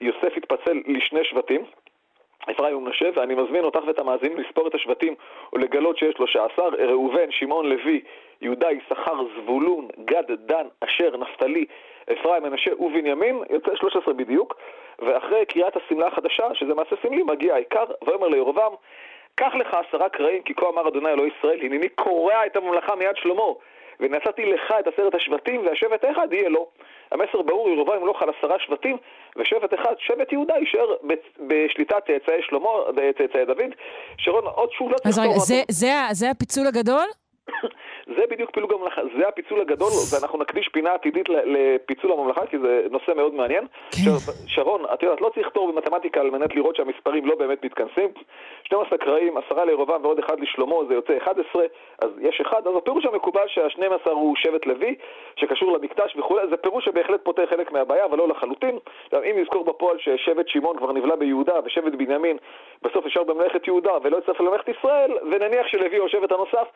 יוסף 0.01 0.37
התפצל 0.37 0.83
לשני 0.87 1.25
שבטים. 1.25 1.65
אפרים 2.51 2.77
ומנשה, 2.77 3.09
ואני 3.15 3.35
מזמין 3.35 3.65
אותך 3.65 3.81
ואת 3.87 3.99
המאזינים 3.99 4.39
לספור 4.39 4.69
את 4.69 4.75
השבטים 4.75 5.15
ולגלות 5.53 5.99
שיש 5.99 6.15
13, 6.17 6.69
ראובן, 6.69 7.31
שמעון, 7.31 7.67
לוי, 7.67 8.01
יהודה, 8.41 8.73
יששכר, 8.73 9.21
זבולון, 9.37 9.89
גד, 10.05 10.25
דן, 10.47 10.67
אשר, 10.81 11.17
נפתלי, 11.17 11.65
אפרים, 12.13 12.43
מנשה 12.43 12.83
ובנימין, 12.83 13.43
יוצא 13.51 13.77
13 13.77 14.15
בדיוק, 14.15 14.57
ואחרי 14.99 15.47
קריאת 15.47 15.77
השמלה 15.77 16.07
החדשה, 16.07 16.55
שזה 16.55 16.75
מעשה 16.75 16.97
סמלי, 17.03 17.23
מגיע 17.23 17.55
העיקר, 17.55 17.85
ויאמר 18.07 18.29
לירובעם, 18.29 18.73
קח 19.35 19.55
לך 19.55 19.75
עשרה 19.75 20.09
קרעים, 20.09 20.43
כי 20.43 20.55
כה 20.55 20.69
אמר 20.69 20.89
אדוני 20.89 21.11
אלוהי 21.11 21.31
ישראל, 21.39 21.61
הנני 21.63 21.89
קורע 21.89 22.47
את 22.47 22.57
הממלכה 22.57 22.95
מיד 22.95 23.17
שלמה, 23.17 23.43
ונשאתי 24.01 24.45
לך 24.47 24.75
את 24.81 24.87
עשרת 24.87 25.15
השבטים, 25.15 25.67
והשבט 25.67 26.05
האחד 26.05 26.29
יהיה 26.33 26.49
לו. 26.49 26.69
המסר 27.13 27.43
ברור, 27.43 27.69
ירובעם 27.71 28.01
ימלוך 28.01 28.23
על 28.23 28.29
עשרה 28.39 28.57
שבטים, 28.59 28.97
ושבט 29.37 29.75
אחד, 29.75 29.95
שבט 29.99 30.33
יהודה, 30.33 30.55
יישאר 30.59 30.95
בשליטת 31.47 31.97
צאצאי 32.07 32.43
שלמה, 32.43 32.69
צאצאי 33.19 33.45
דוד. 33.45 33.71
שרון, 34.19 34.45
עוד 34.47 34.73
שוב 34.73 34.91
לא 34.93 34.97
צריך 34.97 35.07
אז 35.09 35.19
רגע, 35.19 35.39
זה- 35.39 35.63
זה 35.71 35.91
זה 36.13 36.31
הפיצול 36.31 36.67
הגדול? 36.67 37.07
זה 38.07 38.23
בדיוק 38.31 38.51
פילוג 38.51 38.73
הממלכה, 38.73 39.03
זה 39.19 39.29
הפיצול 39.29 39.61
הגדול, 39.61 39.89
ואנחנו 40.13 40.39
נקדיש 40.39 40.69
פינה 40.69 40.95
עתידית 40.95 41.29
לפיצול 41.29 42.13
הממלכה, 42.13 42.47
כי 42.47 42.59
זה 42.59 42.87
נושא 42.91 43.13
מאוד 43.17 43.35
מעניין. 43.35 43.67
עכשיו, 43.89 44.13
שרון, 44.47 44.85
את 44.95 45.03
יודעת, 45.03 45.21
לא 45.21 45.29
צריך 45.35 45.47
לכתוב 45.47 45.71
במתמטיקה 45.71 46.21
על 46.21 46.31
מנת 46.31 46.55
לראות 46.55 46.77
שהמספרים 46.77 47.27
לא 47.27 47.35
באמת 47.35 47.65
מתכנסים. 47.65 48.09
12 48.65 48.99
קרעים, 48.99 49.37
10 49.37 49.65
לירובעם 49.65 50.05
ועוד 50.05 50.19
אחד 50.19 50.41
לשלמה, 50.41 50.77
זה 50.89 50.95
יוצא 50.95 51.17
11, 51.17 51.65
אז 51.99 52.11
יש 52.21 52.41
אחד, 52.41 52.67
אז 52.67 52.77
הפירוש 52.77 53.05
המקובל 53.05 53.49
שה-12 53.49 54.11
הוא 54.11 54.37
שבט 54.37 54.67
לוי, 54.67 54.95
שקשור 55.37 55.73
למקדש 55.73 56.17
וכולי, 56.17 56.49
זה 56.51 56.57
פירוש 56.57 56.85
שבהחלט 56.85 57.21
פותר 57.25 57.47
חלק 57.47 57.73
מהבעיה, 57.73 58.05
אבל 58.05 58.19
לא 58.19 58.29
לחלוטין. 58.29 58.79
אם 59.13 59.37
נזכור 59.39 59.65
בפועל 59.65 59.99
ששבט 59.99 60.49
שמעון 60.49 60.79
כבר 60.79 60.93
נבלע 60.93 61.17
ביהודה, 61.17 61.55
ושבט 61.65 61.93
בנימין 61.93 62.37
בסוף 62.83 63.07
נשאר 63.07 63.23
בממלכת 63.23 63.67
יהודה 63.67 63.93
ולא 64.03 64.17
יצטרף 64.17 64.41
לממלכת 64.41 64.69
ישראל, 64.69 65.13
ונניח 65.31 65.67
שלוי 65.67 65.97
הוא 65.97 66.07
השבט 66.07 66.33
הנוסף, 66.33 66.69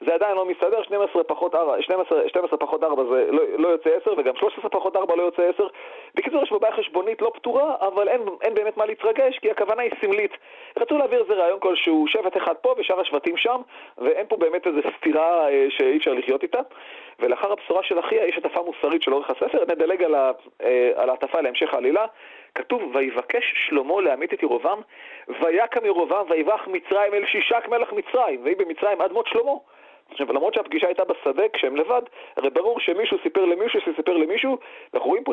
זה 0.00 0.14
עדיין 0.14 0.36
לא 0.36 0.44
מסתדר, 0.44 0.82
12 0.82 1.24
פחות 1.24 1.54
4, 1.54 1.82
12, 1.82 2.28
12 2.28 2.58
פחות 2.58 2.84
4 2.84 3.04
זה 3.04 3.28
לא, 3.32 3.42
לא 3.58 3.68
יוצא 3.68 3.90
10, 4.02 4.14
וגם 4.18 4.36
13 4.36 4.70
פחות 4.70 4.96
4 4.96 5.16
לא 5.16 5.22
יוצא 5.22 5.42
10. 5.54 5.66
בקיצור, 6.14 6.42
יש 6.42 6.48
פה 6.48 6.58
בעיה 6.58 6.76
חשבונית 6.76 7.22
לא 7.22 7.32
פתורה, 7.34 7.74
אבל 7.80 8.08
אין, 8.08 8.20
אין 8.42 8.54
באמת 8.54 8.76
מה 8.76 8.86
להתרגש, 8.86 9.38
כי 9.38 9.50
הכוונה 9.50 9.82
היא 9.82 9.92
סמלית. 10.00 10.32
רצו 10.76 10.98
להעביר 10.98 11.22
איזה 11.22 11.34
רעיון 11.34 11.60
כלשהו, 11.60 12.06
שבט 12.08 12.36
אחד 12.36 12.54
פה 12.54 12.74
ושאר 12.78 13.00
השבטים 13.00 13.36
שם, 13.36 13.60
ואין 13.98 14.26
פה 14.26 14.36
באמת 14.36 14.66
איזו 14.66 14.80
סתירה 14.98 15.48
אה, 15.48 15.66
שאי 15.70 15.96
אפשר 15.96 16.12
לחיות 16.12 16.42
איתה. 16.42 16.60
ולאחר 17.20 17.52
הבשורה 17.52 17.82
של 17.82 17.98
אחיה 17.98 18.26
יש 18.26 18.38
הטפה 18.38 18.62
מוסרית 18.62 19.02
של 19.02 19.14
אורך 19.14 19.30
הספר, 19.30 19.64
נדלג 19.68 20.02
אה, 20.02 20.90
על 20.96 21.10
ההטפה 21.10 21.40
להמשך 21.40 21.74
העלילה. 21.74 22.06
כתוב, 22.54 22.82
ויבקש 22.94 23.54
שלמה 23.68 24.00
להמית 24.00 24.34
את 24.34 24.42
ירובעם, 24.42 24.80
ויקם 25.28 25.84
ירובעם 25.84 26.26
ויברח 26.30 26.68
מצרים 26.68 27.14
אל 27.14 27.26
שישק 27.26 27.68
מלך 27.68 27.92
מצרים, 27.92 28.40
ויהי 28.42 28.54
במצרים 28.54 29.00
עד 29.00 29.12
מות 29.12 29.26
שלמה. 29.26 29.52
עכשיו, 30.10 30.32
למרות 30.32 30.54
שהפגישה 30.54 30.86
הייתה 30.86 31.02
בשדה 31.04 31.42
כשהם 31.52 31.76
לבד, 31.76 32.02
הרי 32.36 32.50
ברור 32.50 32.80
שמישהו 32.80 33.16
סיפר 33.22 33.44
למישהו 33.44 33.80
שסיפר 33.80 34.16
למישהו, 34.16 34.58
אנחנו 34.94 35.08
רואים 35.08 35.24
פה 35.24 35.32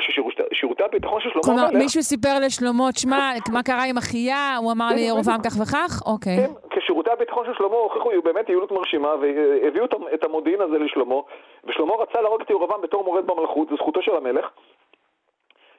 ששירותי 0.51 0.83
הביטחון 0.83 1.21
של 1.21 1.29
שלמה 1.29 1.43
כלומר, 1.43 1.67
מישהו 1.83 2.03
סיפר 2.03 2.39
לשלמה, 2.45 2.91
תשמע, 2.91 3.31
מה 3.51 3.63
קרה 3.63 3.83
עם 3.83 3.97
אחיה? 3.97 4.57
הוא 4.57 4.71
אמר 4.71 4.89
לירובעם 4.95 5.41
כך 5.45 5.53
וכך? 5.61 6.01
אוקיי. 6.05 6.37
כן, 6.37 6.79
כשירותי 6.79 7.11
הביטחון 7.11 7.45
של 7.45 7.53
שלמה 7.57 7.75
הוכיחו 7.75 8.09
באמת 8.23 8.49
יעילות 8.49 8.71
מרשימה, 8.71 9.15
והביאו 9.21 9.85
את 10.13 10.23
המודיעין 10.23 10.61
הזה 10.61 10.77
לשלמה, 10.77 11.15
ושלמה 11.63 11.93
רצה 11.99 12.21
להרוג 12.21 12.41
את 12.41 12.49
ירובעם 12.49 12.81
בתור 12.81 13.03
מורד 13.03 13.27
במלכות, 13.27 13.69
זו 13.69 13.75
זכותו 13.75 14.01
של 14.01 14.15
המלך. 14.15 14.49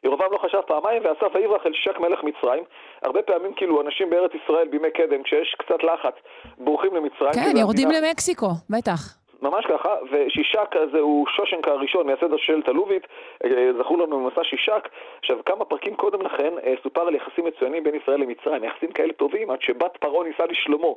ירובעם 0.05 0.33
לא 0.33 0.39
חשב 0.39 0.61
פעמיים 0.61 1.03
ועשה 1.05 1.27
ויברח 1.35 1.67
אל 1.67 1.73
שישק 1.73 2.01
מלך 2.01 2.25
מצרים. 2.25 2.65
הרבה 3.03 3.23
פעמים 3.23 3.55
כאילו 3.55 3.81
אנשים 3.81 4.11
בארץ 4.11 4.31
ישראל 4.43 4.69
בימי 4.69 4.91
קדם, 4.91 5.23
כשיש 5.23 5.55
קצת 5.59 5.85
לחץ, 5.85 6.15
בורחים 6.59 6.95
למצרים. 6.95 7.33
כן, 7.33 7.57
יורדים 7.57 7.89
המדינה... 7.89 8.09
למקסיקו, 8.09 8.47
בטח. 8.71 9.25
ממש 9.43 9.67
ככה, 9.67 9.95
ושישק 10.11 10.77
הזה 10.77 10.99
הוא 10.99 11.27
שושנקה 11.37 11.71
הראשון 11.71 12.07
מייסד 12.07 12.33
השושלת 12.33 12.69
הלובית, 12.69 13.07
אה, 13.45 13.71
זכו 13.79 13.97
לנו 13.97 14.21
במסע 14.21 14.45
שישק. 14.45 14.89
עכשיו, 15.19 15.37
כמה 15.47 15.65
פרקים 15.65 15.95
קודם 15.97 16.23
לכן 16.23 16.53
אה, 16.65 16.75
סופר 16.83 17.01
על 17.01 17.15
יחסים 17.15 17.45
מצוינים 17.45 17.85
בין 17.85 17.95
ישראל 17.95 18.21
למצרים, 18.21 18.65
יחסים 18.65 18.93
כאלה 18.93 19.13
טובים 19.13 19.51
עד 19.51 19.63
שבת 19.63 19.97
פרעה 19.97 20.29
ניסה 20.29 20.45
לשלמה. 20.47 20.89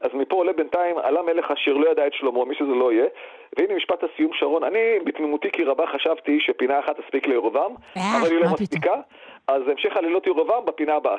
אז 0.00 0.10
מפה 0.14 0.36
עולה 0.36 0.52
בינתיים, 0.52 0.98
עלה 0.98 1.22
מלך 1.22 1.50
אשר 1.50 1.72
לא 1.72 1.90
ידע 1.90 2.06
את 2.06 2.12
שלמה, 2.14 2.44
מי 2.44 2.54
שזה 2.54 2.74
לא 2.82 2.92
יהיה. 2.92 3.06
והנה 3.58 3.74
משפט 3.74 4.04
הסיום, 4.04 4.30
שרון. 4.34 4.64
אני 4.64 4.78
בתמימותי 5.04 5.48
כי 5.52 5.64
רבה 5.64 5.84
חשבתי 5.94 6.38
שפינה 6.40 6.78
אחת 6.78 7.00
תספיק 7.00 7.26
לירובעם, 7.26 7.72
אה, 7.96 8.20
אבל 8.20 8.30
היא 8.30 8.40
לא 8.40 8.46
מספיקה. 8.60 8.94
אז 9.48 9.62
המשך 9.66 9.96
עלילות 9.96 10.26
ירובעם 10.26 10.64
בפינה 10.64 10.94
הבאה. 10.94 11.18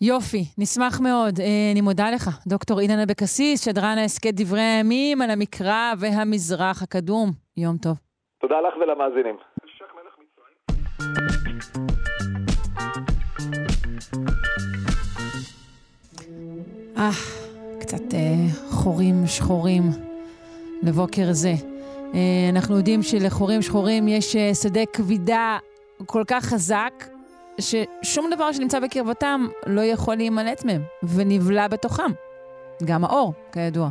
יופי, 0.00 0.44
נשמח 0.58 1.00
מאוד. 1.00 1.40
אה, 1.40 1.72
אני 1.72 1.80
מודה 1.80 2.10
לך, 2.14 2.28
דוקטור 2.46 2.80
אילן 2.80 2.98
אבקסיס, 2.98 3.64
שדרן 3.64 3.98
ההסכת 3.98 4.34
דברי 4.34 4.60
הימים 4.60 5.22
על 5.22 5.30
המקרא 5.30 5.92
והמזרח 6.00 6.82
הקדום. 6.82 7.28
יום 7.56 7.76
טוב. 7.82 7.96
תודה 8.40 8.60
לך 8.60 8.74
ולמאזינים. 8.76 9.36
אה. 16.98 17.41
קצת 17.82 18.14
אה, 18.14 18.34
חורים 18.70 19.26
שחורים 19.26 19.90
לבוקר 20.82 21.32
זה. 21.32 21.54
אה, 22.14 22.20
אנחנו 22.48 22.76
יודעים 22.76 23.02
שלחורים 23.02 23.62
שחורים 23.62 24.08
יש 24.08 24.36
אה, 24.36 24.54
שדה 24.54 24.80
כבידה 24.92 25.58
כל 26.06 26.22
כך 26.26 26.44
חזק, 26.44 27.08
ששום 27.60 28.30
דבר 28.34 28.52
שנמצא 28.52 28.80
בקרבתם 28.80 29.46
לא 29.66 29.80
יכול 29.80 30.14
להימלט 30.14 30.64
מהם, 30.64 30.82
ונבלע 31.02 31.68
בתוכם. 31.68 32.12
גם 32.84 33.04
האור, 33.04 33.32
כידוע. 33.52 33.88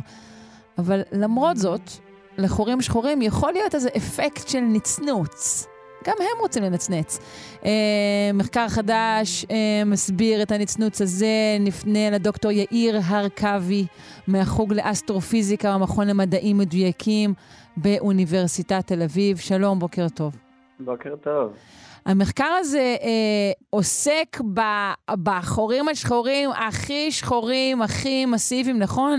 אבל 0.78 1.02
למרות 1.12 1.56
זאת, 1.56 1.90
לחורים 2.38 2.82
שחורים 2.82 3.22
יכול 3.22 3.52
להיות 3.52 3.74
איזה 3.74 3.88
אפקט 3.96 4.48
של 4.48 4.60
נצנוץ. 4.60 5.66
גם 6.04 6.14
הם 6.20 6.40
רוצים 6.40 6.62
לנצנץ. 6.62 7.18
אה, 7.64 8.30
מחקר 8.34 8.68
חדש 8.68 9.46
אה, 9.50 9.84
מסביר 9.86 10.42
את 10.42 10.52
הנצנוץ 10.52 11.00
הזה, 11.00 11.56
נפנה 11.60 12.10
לדוקטור 12.10 12.50
יאיר 12.50 13.00
הרכבי 13.04 13.86
מהחוג 14.28 14.72
לאסטרופיזיקה 14.72 15.74
במכון 15.74 16.06
למדעים 16.06 16.58
מדויקים 16.58 17.34
באוניברסיטת 17.76 18.86
תל 18.86 19.02
אביב. 19.02 19.38
שלום, 19.38 19.78
בוקר 19.78 20.08
טוב. 20.08 20.36
בוקר 20.80 21.16
טוב. 21.16 21.52
המחקר 22.06 22.54
הזה 22.60 22.96
אה, 23.02 23.52
עוסק 23.70 24.40
ב, 24.54 24.60
בחורים 25.22 25.88
השחורים 25.88 26.50
הכי 26.50 27.12
שחורים, 27.12 27.82
הכי 27.82 28.26
מסיביים, 28.26 28.78
נכון? 28.78 29.18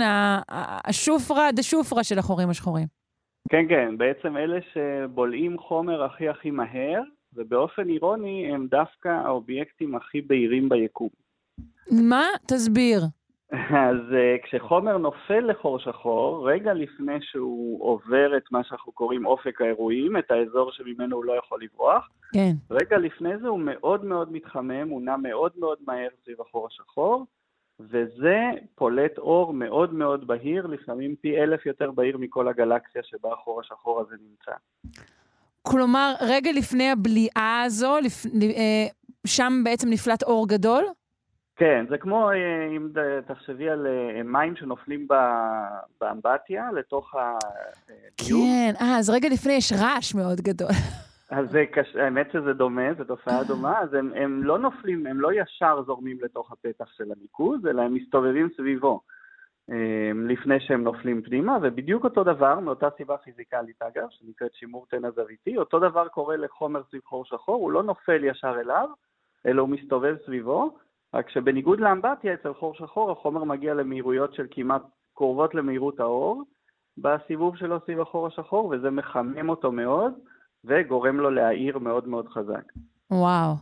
השופרה 0.49 1.51
דה 1.51 1.63
שופרה 1.63 2.03
של 2.03 2.19
החורים 2.19 2.49
השחורים. 2.49 3.02
כן, 3.49 3.65
כן, 3.69 3.97
בעצם 3.97 4.37
אלה 4.37 4.59
שבולעים 4.73 5.59
חומר 5.59 6.03
הכי 6.03 6.29
הכי 6.29 6.51
מהר, 6.51 7.01
ובאופן 7.33 7.89
אירוני 7.89 8.53
הם 8.53 8.67
דווקא 8.67 9.09
האובייקטים 9.09 9.95
הכי 9.95 10.21
בהירים 10.21 10.69
ביקום. 10.69 11.09
מה? 11.91 12.25
תסביר. 12.47 13.01
אז 13.53 13.97
uh, 14.11 14.43
כשחומר 14.43 14.97
נופל 14.97 15.39
לחור 15.39 15.79
שחור, 15.79 16.49
רגע 16.49 16.73
לפני 16.73 17.17
שהוא 17.21 17.83
עובר 17.83 18.37
את 18.37 18.43
מה 18.51 18.63
שאנחנו 18.63 18.91
קוראים 18.91 19.25
אופק 19.25 19.61
האירועים, 19.61 20.17
את 20.17 20.31
האזור 20.31 20.71
שממנו 20.71 21.15
הוא 21.15 21.25
לא 21.25 21.33
יכול 21.37 21.59
לברוח, 21.63 22.09
כן. 22.33 22.51
רגע 22.71 22.97
לפני 22.97 23.37
זה 23.37 23.47
הוא 23.47 23.59
מאוד 23.59 24.05
מאוד 24.05 24.31
מתחמם, 24.31 24.89
הוא 24.89 25.01
נע 25.01 25.17
מאוד 25.17 25.51
מאוד 25.57 25.77
מהר 25.87 26.07
סביב 26.23 26.41
החור 26.41 26.67
השחור, 26.67 27.25
וזה 27.89 28.39
פולט 28.75 29.17
אור 29.17 29.53
מאוד 29.53 29.93
מאוד 29.93 30.27
בהיר, 30.27 30.67
לפעמים 30.67 31.15
פי 31.21 31.37
אלף 31.37 31.65
יותר 31.65 31.91
בהיר 31.91 32.17
מכל 32.17 32.47
הגלקסיה 32.47 33.01
שבה 33.03 33.33
החור 33.33 33.61
השחור 33.61 34.01
הזה 34.01 34.15
נמצא. 34.29 34.51
כלומר, 35.61 36.13
רגע 36.21 36.51
לפני 36.51 36.91
הבליעה 36.91 37.63
הזו, 37.65 37.99
לפ... 37.99 38.25
אה, 38.25 38.87
שם 39.27 39.61
בעצם 39.63 39.89
נפלט 39.89 40.23
אור 40.23 40.47
גדול? 40.47 40.83
כן, 41.55 41.85
זה 41.89 41.97
כמו 41.97 42.29
אה, 42.31 42.35
אם 42.75 42.87
תחשבי 43.27 43.69
על 43.69 43.87
אה, 43.87 44.23
מים 44.23 44.55
שנופלים 44.55 45.07
באמבטיה 46.01 46.69
לתוך 46.75 47.15
הביוב. 47.15 48.41
כן, 48.41 48.73
אה, 48.81 48.97
אז 48.97 49.09
רגע 49.09 49.29
לפני 49.29 49.53
יש 49.53 49.73
רעש 49.73 50.15
מאוד 50.15 50.41
גדול. 50.41 50.71
אז 51.33 51.51
זה 51.51 51.65
קש... 51.71 51.95
האמת 51.95 52.31
שזה 52.33 52.53
דומה, 52.53 52.93
זו 52.97 53.03
תופעה 53.03 53.43
דומה, 53.43 53.79
אז 53.79 53.93
הם, 53.93 54.11
הם 54.15 54.43
לא 54.43 54.59
נופלים, 54.59 55.07
הם 55.07 55.21
לא 55.21 55.33
ישר 55.33 55.83
זורמים 55.85 56.17
לתוך 56.21 56.51
הפתח 56.51 56.91
של 56.93 57.11
הניקוז, 57.17 57.67
אלא 57.67 57.81
הם 57.81 57.93
מסתובבים 57.93 58.49
סביבו 58.57 59.01
אמ, 59.71 60.27
לפני 60.27 60.59
שהם 60.59 60.83
נופלים 60.83 61.21
פנימה, 61.21 61.57
ובדיוק 61.61 62.03
אותו 62.03 62.23
דבר, 62.23 62.59
מאותה 62.59 62.89
סיבה 62.97 63.17
פיזיקלית 63.17 63.81
אגב, 63.81 64.07
שנקראת 64.09 64.53
שימור 64.53 64.85
תנע 64.89 65.11
זוויתי, 65.11 65.57
אותו 65.57 65.79
דבר 65.79 66.07
קורה 66.07 66.37
לחומר 66.37 66.81
סביב 66.89 67.01
חור 67.05 67.25
שחור, 67.25 67.55
הוא 67.55 67.71
לא 67.71 67.83
נופל 67.83 68.23
ישר 68.23 68.59
אליו, 68.59 68.89
אלא 69.45 69.61
הוא 69.61 69.69
מסתובב 69.69 70.15
סביבו, 70.25 70.77
רק 71.13 71.29
שבניגוד 71.29 71.79
לאמבטיה, 71.79 72.33
אצל 72.33 72.53
חור 72.53 72.73
שחור 72.73 73.11
החומר 73.11 73.43
מגיע 73.43 73.73
למהירויות 73.73 74.33
של 74.33 74.47
כמעט 74.51 74.81
קרובות 75.13 75.55
למהירות 75.55 75.99
האור, 75.99 76.43
בסיבוב 76.97 77.55
שלו 77.55 77.79
סביב 77.79 77.99
החור 78.01 78.27
השחור, 78.27 78.65
וזה 78.65 78.89
מחמם 78.89 79.49
אותו 79.49 79.71
מאוד. 79.71 80.13
וגורם 80.65 81.17
לו 81.17 81.29
להעיר 81.29 81.79
מאוד 81.79 82.07
מאוד 82.07 82.27
חזק. 82.29 82.63
וואו. 83.11 83.53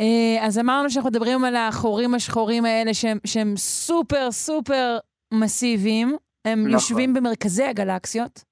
אה, 0.00 0.46
אז 0.46 0.58
אמרנו 0.58 0.90
שאנחנו 0.90 1.10
מדברים 1.10 1.44
על 1.44 1.56
החורים 1.56 2.14
השחורים 2.14 2.64
האלה 2.64 2.94
שהם, 2.94 3.18
שהם 3.26 3.56
סופר 3.56 4.30
סופר 4.30 4.98
מסיביים. 5.34 6.16
הם 6.44 6.58
נכון. 6.58 6.70
יושבים 6.70 7.14
במרכזי 7.14 7.64
הגלקסיות. 7.64 8.44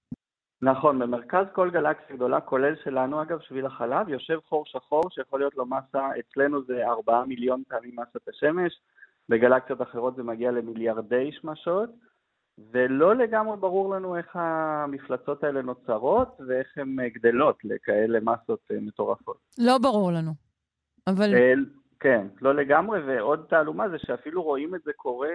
נכון, 0.63 0.99
במרכז 0.99 1.47
כל 1.53 1.71
גלקסיה 1.71 2.17
גדולה, 2.17 2.41
כולל 2.41 2.75
שלנו 2.85 3.23
אגב, 3.23 3.41
שביל 3.41 3.67
החלב, 3.67 4.09
יושב 4.09 4.39
חור 4.49 4.65
שחור 4.67 5.03
שיכול 5.11 5.41
להיות 5.41 5.55
לו 5.57 5.67
מסה, 5.67 6.09
אצלנו 6.19 6.65
זה 6.65 6.87
4 6.87 7.25
מיליון 7.25 7.63
פעמים 7.69 7.97
מסת 7.97 8.29
השמש, 8.29 8.81
בגלקסיות 9.29 9.83
אחרות 9.83 10.17
זה 10.17 10.23
מגיע 10.23 10.51
למיליארדי 10.51 11.31
שמשות. 11.33 11.91
ולא 12.73 13.17
לגמרי 13.17 13.57
ברור 13.57 13.95
לנו 13.95 14.17
איך 14.17 14.27
המפלצות 14.35 15.45
האלה 15.45 15.63
נוצרות 15.63 16.41
ואיך 16.49 16.79
הן 16.79 16.97
גדלות 17.09 17.65
לכאלה 17.65 18.19
מסות 18.21 18.61
אה, 18.73 18.77
מטורפות. 18.81 19.37
לא 19.59 19.79
ברור 19.79 20.13
לנו, 20.13 20.33
אבל... 21.07 21.35
אה, 21.35 21.53
כן, 22.01 22.27
לא 22.41 22.55
לגמרי, 22.55 23.01
ועוד 23.01 23.47
תעלומה 23.49 23.89
זה 23.89 23.97
שאפילו 23.99 24.43
רואים 24.43 24.75
את 24.75 24.81
זה 24.85 24.93
קורה 24.97 25.29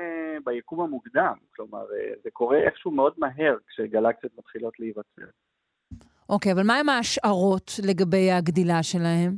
ביקום 0.46 0.82
המוקדם, 0.82 1.34
כלומר, 1.56 1.80
אה, 1.80 2.14
זה 2.24 2.30
קורה 2.34 2.58
איכשהו 2.58 2.92
מאוד 2.92 3.14
מהר 3.18 3.56
כשגלקסיות 3.68 4.38
מתחילות 4.38 4.80
להיווצר. 4.80 5.26
אוקיי, 6.30 6.52
אבל 6.52 6.64
מה 6.64 6.80
עם 6.80 6.90
ההשערות 6.90 7.72
לגבי 7.88 8.32
הגדילה 8.32 8.84
שלהם? 8.84 9.32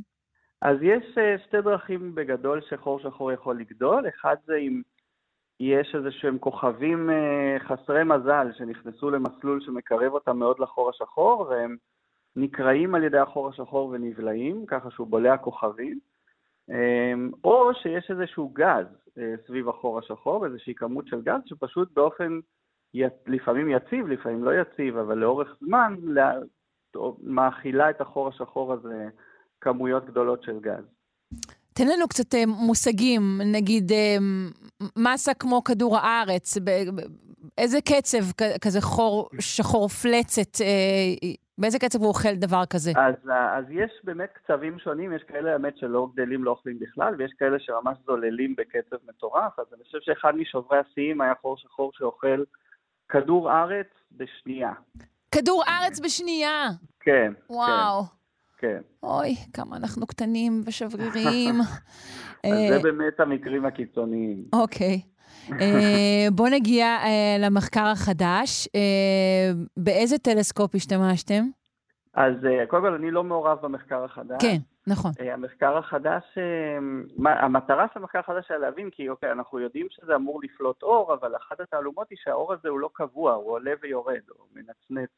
אז 0.62 0.76
יש 0.82 1.04
שתי 1.46 1.60
דרכים 1.64 2.14
בגדול 2.14 2.60
שחור 2.68 3.00
שחור 3.00 3.32
יכול 3.32 3.60
לגדול, 3.60 4.08
אחד 4.08 4.36
זה 4.46 4.54
עם 4.60 4.82
יש 5.60 5.94
איזה 5.94 6.10
שהם 6.10 6.38
כוכבים 6.38 7.10
אה, 7.10 7.56
חסרי 7.58 8.04
מזל 8.04 8.52
שנכנסו 8.58 9.10
למסלול 9.10 9.60
שמקרב 9.60 10.12
אותם 10.12 10.38
מאוד 10.38 10.58
לחור 10.58 10.90
השחור, 10.90 11.40
והם 11.40 11.76
נקראים 12.36 12.94
על 12.94 13.04
ידי 13.04 13.18
החור 13.18 13.48
השחור 13.48 13.88
ונבלעים, 13.88 14.66
ככה 14.66 14.90
שהוא 14.90 15.06
בולע 15.06 15.36
כוכבים, 15.36 15.98
אמ, 16.70 17.30
או 17.44 17.70
שיש 17.74 18.10
איזשהו 18.10 18.48
גז 18.48 18.86
אה, 19.18 19.34
סביב 19.46 19.68
החור 19.68 19.98
השחור, 19.98 20.46
איזושהי 20.46 20.74
כמות 20.74 21.06
של 21.06 21.22
גז, 21.22 21.40
שפשוט 21.46 21.92
באופן 21.92 22.40
לפעמים 23.26 23.68
יציב, 23.70 24.06
לפעמים 24.06 24.44
לא 24.44 24.50
יציב, 24.60 24.96
אבל 24.96 25.18
לאורך 25.18 25.56
זמן 25.60 25.94
מאכילה 27.22 27.90
את 27.90 28.00
החור 28.00 28.28
השחור 28.28 28.72
הזה 28.72 29.08
כמויות 29.60 30.06
גדולות 30.06 30.42
של 30.42 30.60
גז. 30.60 30.95
תן 31.76 31.88
לנו 31.88 32.08
קצת 32.08 32.34
אה, 32.34 32.46
מושגים, 32.46 33.22
נגיד 33.52 33.92
אה, 33.92 34.16
מסה 34.96 35.34
כמו 35.34 35.64
כדור 35.64 35.96
הארץ, 35.96 36.58
באיזה 36.58 37.78
קצב 37.80 38.24
כזה 38.64 38.80
חור 38.80 39.28
שחור 39.40 39.88
פלצת, 39.88 40.60
אה, 40.60 41.28
באיזה 41.58 41.78
קצב 41.78 41.98
הוא 41.98 42.08
אוכל 42.08 42.34
דבר 42.34 42.66
כזה? 42.70 42.92
אז, 42.96 43.14
אז 43.52 43.64
יש 43.70 43.90
באמת 44.04 44.30
קצבים 44.32 44.78
שונים, 44.78 45.12
יש 45.12 45.22
כאלה 45.22 45.52
האמת 45.52 45.78
שלא 45.78 46.08
גדלים, 46.12 46.44
לא 46.44 46.50
אוכלים 46.50 46.78
בכלל, 46.78 47.14
ויש 47.18 47.32
כאלה 47.38 47.56
שממש 47.60 47.98
זוללים 48.06 48.54
בקצב 48.58 48.96
מטורף, 49.08 49.58
אז 49.58 49.66
אני 49.74 49.84
חושב 49.84 49.98
שאחד 50.00 50.36
משוברי 50.36 50.78
השיאים 50.78 51.20
היה 51.20 51.34
חור 51.42 51.56
שחור 51.56 51.90
שאוכל 51.94 52.44
כדור 53.08 53.52
ארץ 53.52 53.90
בשנייה. 54.12 54.72
כדור 55.30 55.62
ארץ 55.68 56.00
בשנייה? 56.00 56.68
כן. 57.00 57.32
וואו. 57.50 58.02
כן. 58.02 58.16
כן. 58.58 58.80
אוי, 59.02 59.34
כמה 59.52 59.76
אנחנו 59.76 60.06
קטנים 60.06 60.62
ושבריריים. 60.66 61.54
אז 62.44 62.58
זה 62.68 62.76
אה, 62.76 62.82
באמת 62.82 63.20
המקרים 63.20 63.66
הקיצוניים. 63.66 64.44
אוקיי. 64.52 65.00
אה, 65.60 66.26
בואו 66.32 66.48
נגיע 66.48 66.86
אה, 66.86 67.36
למחקר 67.38 67.86
החדש. 67.86 68.68
באיזה 69.76 70.18
טלסקופ 70.18 70.74
השתמשתם? 70.74 71.42
אז 72.14 72.32
קודם 72.68 72.82
כל, 72.82 72.94
אני 72.94 73.10
לא 73.10 73.24
מעורב 73.24 73.58
במחקר 73.62 74.04
החדש. 74.04 74.36
כן, 74.42 74.56
נכון. 74.86 75.10
המחקר 75.32 75.78
החדש, 75.78 76.38
המטרה 77.24 77.86
של 77.94 78.00
המחקר 78.00 78.18
החדש 78.18 78.50
היה 78.50 78.58
להבין, 78.58 78.90
כי 78.90 79.08
אוקיי, 79.08 79.32
אנחנו 79.32 79.58
יודעים 79.60 79.86
שזה 79.90 80.14
אמור 80.14 80.40
לפלוט 80.42 80.82
אור, 80.82 81.14
אבל 81.14 81.36
אחת 81.36 81.60
התעלומות 81.60 82.10
היא 82.10 82.18
שהאור 82.22 82.52
הזה 82.52 82.68
הוא 82.68 82.80
לא 82.80 82.90
קבוע, 82.92 83.32
הוא 83.32 83.50
עולה 83.50 83.72
ויורד, 83.82 84.22
הוא 84.28 84.46
מנצנץ. 84.54 85.10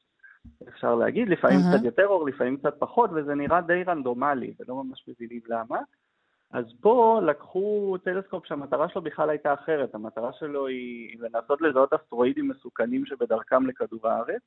אפשר 0.69 0.95
להגיד, 0.95 1.29
לפעמים 1.29 1.59
uh-huh. 1.59 1.77
קצת 1.77 1.85
יותר 1.85 2.07
אור, 2.07 2.29
לפעמים 2.29 2.57
קצת 2.57 2.75
פחות, 2.79 3.11
וזה 3.15 3.35
נראה 3.35 3.61
די 3.61 3.83
רנדומלי, 3.83 4.53
ולא 4.61 4.85
ממש 4.85 5.05
מבינים 5.09 5.41
למה. 5.49 5.79
אז 6.51 6.65
פה 6.81 7.21
לקחו 7.27 7.97
טלסקופ 8.05 8.47
שהמטרה 8.47 8.89
שלו 8.89 9.03
בכלל 9.03 9.31
הייתה 9.31 9.55
אחרת, 9.55 9.95
המטרה 9.95 10.33
שלו 10.33 10.67
היא 10.67 11.19
לנסות 11.21 11.61
לזהות 11.61 11.93
אסטרואידים 11.93 12.49
מסוכנים 12.49 13.07
שבדרכם 13.07 13.67
לכדור 13.67 14.09
הארץ, 14.09 14.43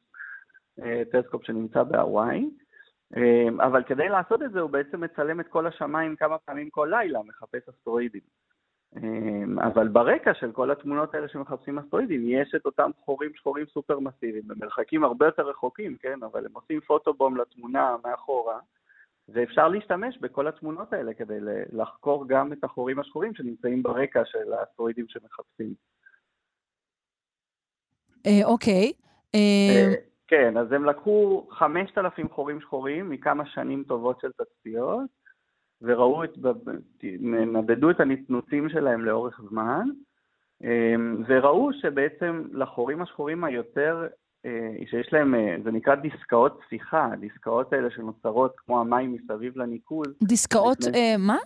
אה, 0.82 1.02
טלסקופ 1.12 1.46
שנמצא 1.46 1.84
בהוואי, 1.84 2.50
אה, 3.18 3.66
אבל 3.66 3.84
כדי 3.84 4.10
לעשות 4.10 4.42
את 4.42 4.52
זה 4.52 4.60
הוא 4.60 4.70
בעצם 4.70 5.02
מצלם 5.02 5.40
את 5.40 5.48
כל 5.48 5.68
השמיים 5.68 6.16
כמה 6.16 6.38
פעמים 6.38 6.70
כל 6.70 6.88
לילה, 6.92 7.20
מחפש 7.24 7.70
אסטרואידים. 7.70 8.22
אמ, 8.98 9.60
אבל 9.60 9.88
ברקע 9.88 10.34
של 10.34 10.52
כל 10.52 10.72
התמונות 10.72 11.16
האלה 11.16 11.28
שמחפשים 11.28 11.80
אסטרואידים, 11.80 12.22
יש 12.26 12.56
את 12.56 12.66
אותם 12.66 12.92
חורים 13.06 13.32
שחורים 13.36 13.66
סופר 13.74 14.00
מסיביים, 14.00 14.48
במרחקים 14.48 15.04
הרבה 15.04 15.26
יותר 15.26 15.50
רחוקים, 15.50 15.98
כן? 16.00 16.20
אבל 16.24 16.46
הם 16.46 16.52
עושים 16.54 16.80
photobomb 16.80 17.38
לתמונה 17.38 17.96
מאחורה, 18.04 18.60
ואפשר 19.30 19.68
להשתמש 19.68 20.18
בכל 20.18 20.48
התמונות 20.48 20.94
האלה 20.94 21.14
כדי 21.14 21.38
לחקור 21.72 22.28
גם 22.28 22.54
את 22.54 22.64
החורים 22.64 23.00
השחורים 23.00 23.34
שנמצאים 23.34 23.84
ברקע 23.84 24.22
של 24.26 24.54
האסטרואידים 24.54 25.06
שמחפשים. 25.08 25.74
אה, 28.26 28.46
אוקיי. 28.46 28.92
אה, 29.36 29.94
כן, 30.28 30.58
אז 30.58 30.72
הם 30.72 30.86
לקחו 30.86 31.48
5,000 31.52 32.30
חורים 32.30 32.62
שחורים 32.62 33.10
מכמה 33.10 33.46
שנים 33.46 33.84
טובות 33.88 34.20
של 34.20 34.32
תצפיות, 34.32 35.21
וראו 35.82 36.24
את, 36.24 36.38
מדדו 37.30 37.90
את 37.90 38.00
הנצנוצים 38.00 38.70
שלהם 38.70 39.06
לאורך 39.06 39.42
זמן, 39.50 39.88
אמ, 40.64 41.24
וראו 41.28 41.74
שבעצם 41.74 42.44
לחורים 42.52 43.02
השחורים 43.02 43.44
היותר, 43.44 44.08
אה, 44.46 44.86
שיש 44.90 45.14
להם, 45.14 45.36
אה, 45.36 45.56
זה 45.64 45.72
נקרא 45.72 45.96
דיסקאות 45.96 46.60
שיחה, 46.70 47.10
הדיסקאות 47.14 47.74
האלה 47.74 47.92
שנוצרות 47.92 48.54
כמו 48.58 48.82
המים 48.82 49.14
מסביב 49.14 49.58
לניקוז. 49.58 50.08
דיסקאות, 50.24 50.80
לפני... 50.82 50.98
אה, 50.98 51.16
מה? 51.18 51.38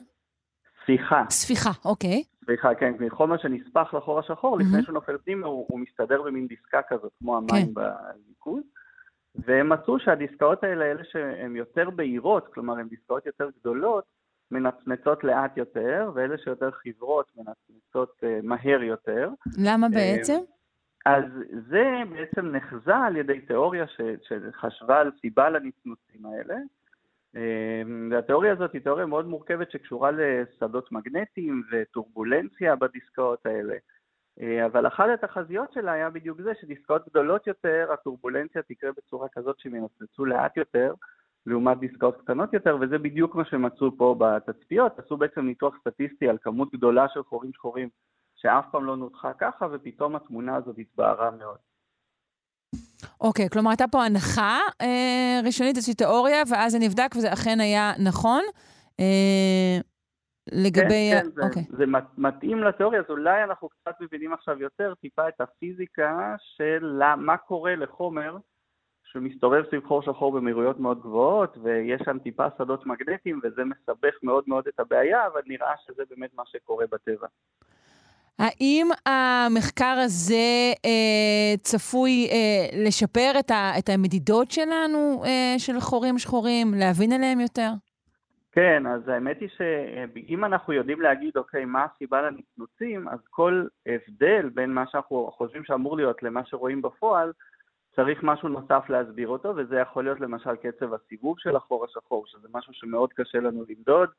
ספיחה. 0.84 1.24
ספיחה, 1.30 1.70
אוקיי. 1.86 2.24
ספיחה, 2.44 2.76
כן, 2.76 2.94
חומר 3.10 3.38
שנספח 3.38 3.94
לחור 3.94 4.20
השחור, 4.20 4.58
mm-hmm. 4.58 4.64
לפני 4.64 4.84
שהוא 4.84 4.94
נופל 4.94 5.18
פנימה 5.18 5.48
הוא, 5.48 5.66
הוא 5.70 5.80
מסתדר 5.80 6.22
במין 6.22 6.48
דיסקה 6.48 6.82
כזאת, 6.90 7.12
כמו 7.20 7.38
המים 7.38 7.66
כן. 7.66 7.74
בניקוז. 7.74 8.64
והם 9.36 9.70
מצאו 9.70 10.00
שהדיסקאות 10.00 10.64
האלה, 10.64 10.86
אלה 10.86 11.04
שהן 11.12 11.56
יותר 11.56 11.90
בהירות, 11.90 12.54
כלומר 12.54 12.74
הן 12.74 12.88
דיסקאות 12.88 13.26
יותר 13.26 13.50
גדולות, 13.60 14.04
מנצנצות 14.52 15.24
לאט 15.24 15.58
יותר, 15.58 16.12
ואלה 16.16 16.38
שיותר 16.38 16.72
חיוורות 16.72 17.32
מנצנצות 17.36 18.20
uh, 18.22 18.26
מהר 18.44 18.84
יותר. 18.84 19.30
למה 19.58 19.90
בעצם? 19.90 20.40
אז 21.06 21.24
זה 21.70 22.02
בעצם 22.10 22.46
נחזה 22.46 22.96
על 22.96 23.18
ידי 23.18 23.42
תיאוריה 23.42 23.88
ש, 23.88 24.02
שחשבה 24.22 25.00
על 25.00 25.12
סיבה 25.22 25.50
לנצנוצים 25.50 26.26
האלה. 26.26 26.56
והתיאוריה 28.12 28.54
הזאת 28.54 28.74
היא 28.74 28.82
תיאוריה 28.82 29.06
מאוד 29.06 29.28
מורכבת 29.28 29.72
שקשורה 29.72 30.12
לשדות 30.12 30.92
מגנטיים 30.92 31.64
וטורבולנציה 31.72 32.76
בדיסקאות 32.76 33.46
האלה. 33.46 33.76
אבל 34.66 34.88
אחת 34.88 35.06
התחזיות 35.14 35.74
שלה 35.74 35.92
היה 35.92 36.10
בדיוק 36.10 36.42
זה 36.42 36.52
שדיסקאות 36.62 37.10
גדולות 37.10 37.48
יותר, 37.48 37.90
הטורבולנציה 37.94 38.62
תקרה 38.62 38.92
בצורה 38.98 39.28
כזאת 39.34 39.60
שהם 39.60 39.76
ינצנצו 39.76 40.26
לאט 40.26 40.58
יותר, 40.58 40.94
לעומת 41.46 41.80
דיסקאות 41.80 42.22
קטנות 42.22 42.54
יותר, 42.54 42.78
וזה 42.82 42.98
בדיוק 42.98 43.36
מה 43.36 43.46
שמצאו 43.46 43.98
פה 43.98 44.16
בתצפיות. 44.20 45.00
עשו 45.00 45.18
בעצם 45.18 45.42
ניתוח 45.42 45.76
סטטיסטי 45.80 46.30
על 46.30 46.38
כמות 46.42 46.74
גדולה 46.74 47.06
של 47.14 47.24
חורים 47.24 47.52
שחורים 47.54 47.90
שאף 48.36 48.66
פעם 48.72 48.86
לא 48.86 48.98
נותחה 48.98 49.34
ככה, 49.34 49.68
ופתאום 49.74 50.16
התמונה 50.16 50.56
הזאת 50.56 50.76
התבהרה 50.80 51.32
מאוד. 51.32 51.58
אוקיי, 53.22 53.46
okay, 53.46 53.50
כלומר 53.50 53.70
הייתה 53.70 53.88
פה 53.92 54.06
הנחה 54.06 54.60
אה, 54.82 55.40
ראשונית, 55.46 55.76
איזושהי 55.76 55.94
תיאוריה, 55.94 56.44
ואז 56.50 56.72
זה 56.72 56.80
נבדק 56.80 57.16
וזה 57.16 57.34
אכן 57.34 57.60
היה 57.60 57.92
נכון. 58.06 58.42
אה, 59.00 59.80
לגבי... 60.52 61.12
כן, 61.12 61.28
כן, 61.36 61.48
אוקיי. 61.48 61.64
זה, 61.70 61.78
זה 61.78 61.86
מתאים 62.18 62.64
לתיאוריה, 62.64 63.00
אז 63.00 63.06
אולי 63.10 63.44
אנחנו 63.44 63.70
קצת 63.70 63.96
מבינים 64.02 64.34
עכשיו 64.34 64.62
יותר 64.62 64.94
טיפה 65.02 65.28
את 65.28 65.42
הפיזיקה 65.42 66.36
של 66.40 67.00
מה 67.18 67.38
קורה 67.38 67.76
לחומר 67.76 68.38
שמסתובב 69.16 69.64
סביב 69.68 69.86
חור 69.86 70.02
שחור 70.02 70.32
במהירויות 70.32 70.80
מאוד 70.80 71.00
גבוהות, 71.00 71.58
ויש 71.64 72.02
שם 72.06 72.20
טיפה 72.20 72.46
שדות 72.58 72.86
מגנטיים, 72.86 73.40
וזה 73.44 73.62
מסבך 73.64 74.16
מאוד 74.24 74.44
מאוד 74.48 74.68
את 74.68 74.80
הבעיה, 74.80 75.28
אבל 75.28 75.42
נראה 75.48 75.74
שזה 75.86 76.04
באמת 76.10 76.30
מה 76.34 76.44
שקורה 76.46 76.86
בטבע. 76.92 77.28
האם 78.40 78.88
המחקר 79.06 79.98
הזה 80.06 80.74
אה, 80.86 81.58
צפוי 81.58 82.28
אה, 82.32 82.86
לשפר 82.86 83.32
את, 83.40 83.52
ה, 83.52 83.72
את 83.80 83.90
המדידות 83.90 84.52
שלנו, 84.52 85.24
אה, 85.26 85.56
של 85.58 85.80
חורים 85.80 86.18
שחורים, 86.18 86.74
להבין 86.74 87.12
עליהם 87.12 87.40
יותר? 87.40 87.70
כן, 88.52 88.88
אז 88.88 89.08
האמת 89.08 89.42
היא 89.42 89.50
שאם 89.58 90.46
אנחנו 90.46 90.74
יודעים 90.74 91.02
להגיד, 91.02 91.38
אוקיי, 91.38 91.66
מה 91.66 91.86
הסיבה 91.86 92.22
לנצנוצים, 92.22 93.08
אז 93.08 93.20
כל 93.30 93.66
הבדל 93.86 94.50
בין 94.54 94.74
מה 94.74 94.84
שאנחנו 94.92 95.32
חושבים 95.38 95.64
שאמור 95.64 95.98
להיות 95.98 96.24
למה 96.24 96.42
שרואים 96.46 96.82
בפועל, 96.82 97.32
צריך 97.96 98.24
משהו 98.24 98.50
נוסף 98.50 98.90
להסביר 98.90 99.28
אותו, 99.28 99.54
וזה 99.56 99.80
יכול 99.80 100.04
להיות 100.04 100.20
למשל 100.20 100.56
קצב 100.56 100.94
הסיבוב 100.94 101.40
של 101.40 101.56
החור 101.56 101.86
השחור, 101.86 102.24
שזה 102.28 102.48
משהו 102.54 102.74
שמאוד 102.74 103.14
קשה 103.14 103.38
לנו 103.38 103.64
למדוד, 103.70 104.10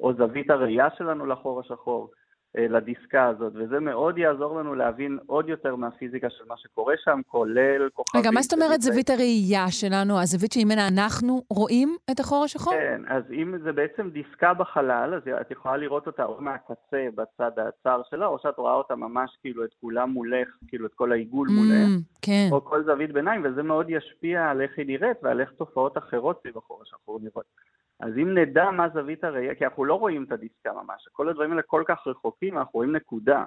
או 0.00 0.14
זווית 0.14 0.50
הראייה 0.50 0.88
שלנו 0.98 1.26
לחור 1.26 1.60
השחור. 1.60 2.10
אה, 2.56 2.68
לדיסקה 2.68 3.24
הזאת, 3.28 3.52
וזה 3.56 3.80
מאוד 3.80 4.18
יעזור 4.18 4.60
לנו 4.60 4.74
להבין 4.74 5.18
עוד 5.26 5.48
יותר 5.48 5.76
מהפיזיקה 5.76 6.30
של 6.30 6.44
מה 6.48 6.54
שקורה 6.56 6.94
שם, 7.04 7.20
כולל 7.26 7.88
כוכבים. 7.94 8.20
רגע, 8.20 8.30
מה 8.30 8.42
זאת 8.42 8.52
אומרת 8.52 8.82
זווית 8.82 9.10
הראייה 9.10 9.70
שלנו, 9.70 10.20
הזווית 10.20 10.52
שממנה 10.52 10.88
אנחנו 10.88 11.42
רואים 11.50 11.96
את 12.10 12.20
החור 12.20 12.44
השחור? 12.44 12.72
כן, 12.72 13.02
אז 13.08 13.22
אם 13.32 13.54
זה 13.62 13.72
בעצם 13.72 14.10
דיסקה 14.10 14.54
בחלל, 14.54 15.14
אז 15.14 15.22
את 15.40 15.50
יכולה 15.50 15.76
לראות 15.76 16.06
אותה 16.06 16.24
או 16.24 16.40
מהקצה 16.40 17.06
בצד 17.14 17.50
הצר 17.58 18.02
שלה, 18.10 18.26
או 18.26 18.38
שאת 18.42 18.58
רואה 18.58 18.74
אותה 18.74 18.96
ממש 18.96 19.36
כאילו 19.40 19.64
את 19.64 19.70
כולה 19.80 20.06
מולך, 20.06 20.48
כאילו 20.68 20.86
את 20.86 20.94
כל 20.94 21.12
העיגול 21.12 21.48
mm, 21.48 21.52
מולך, 21.52 21.88
כן. 22.22 22.48
או 22.52 22.64
כל 22.64 22.84
זווית 22.84 23.12
ביניים, 23.12 23.42
וזה 23.44 23.62
מאוד 23.62 23.86
ישפיע 23.88 24.50
על 24.50 24.60
איך 24.60 24.70
היא 24.76 24.86
נראית 24.86 25.16
ועל 25.22 25.40
איך 25.40 25.52
תופעות 25.56 25.98
אחרות 25.98 26.40
סביב 26.40 26.58
החור 26.58 26.82
השחור 26.82 27.20
נראות. 27.22 27.75
אז 28.00 28.12
אם 28.22 28.38
נדע 28.38 28.70
מה 28.70 28.88
זווית 28.88 29.24
הראייה, 29.24 29.54
כי 29.54 29.64
אנחנו 29.64 29.84
לא 29.84 29.94
רואים 29.94 30.24
את 30.24 30.32
הדיסקה 30.32 30.72
ממש, 30.72 31.08
כל 31.12 31.28
הדברים 31.28 31.50
האלה 31.50 31.62
כל 31.62 31.82
כך 31.86 32.06
רחוקים, 32.06 32.58
אנחנו 32.58 32.70
רואים 32.74 32.96
נקודה. 32.96 33.44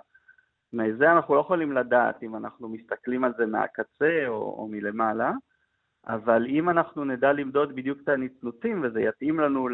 מזה 0.73 1.11
אנחנו 1.11 1.35
לא 1.35 1.39
יכולים 1.39 1.71
לדעת 1.71 2.23
אם 2.23 2.35
אנחנו 2.35 2.69
מסתכלים 2.69 3.23
על 3.23 3.33
זה 3.37 3.45
מהקצה 3.45 4.27
או, 4.27 4.33
או 4.33 4.67
מלמעלה, 4.71 5.31
אבל 6.07 6.45
אם 6.49 6.69
אנחנו 6.69 7.05
נדע 7.05 7.33
למדוד 7.33 7.75
בדיוק 7.75 7.99
את 8.03 8.09
הנצנוצים 8.09 8.83
וזה 8.83 9.01
יתאים 9.01 9.39
לנו 9.39 9.67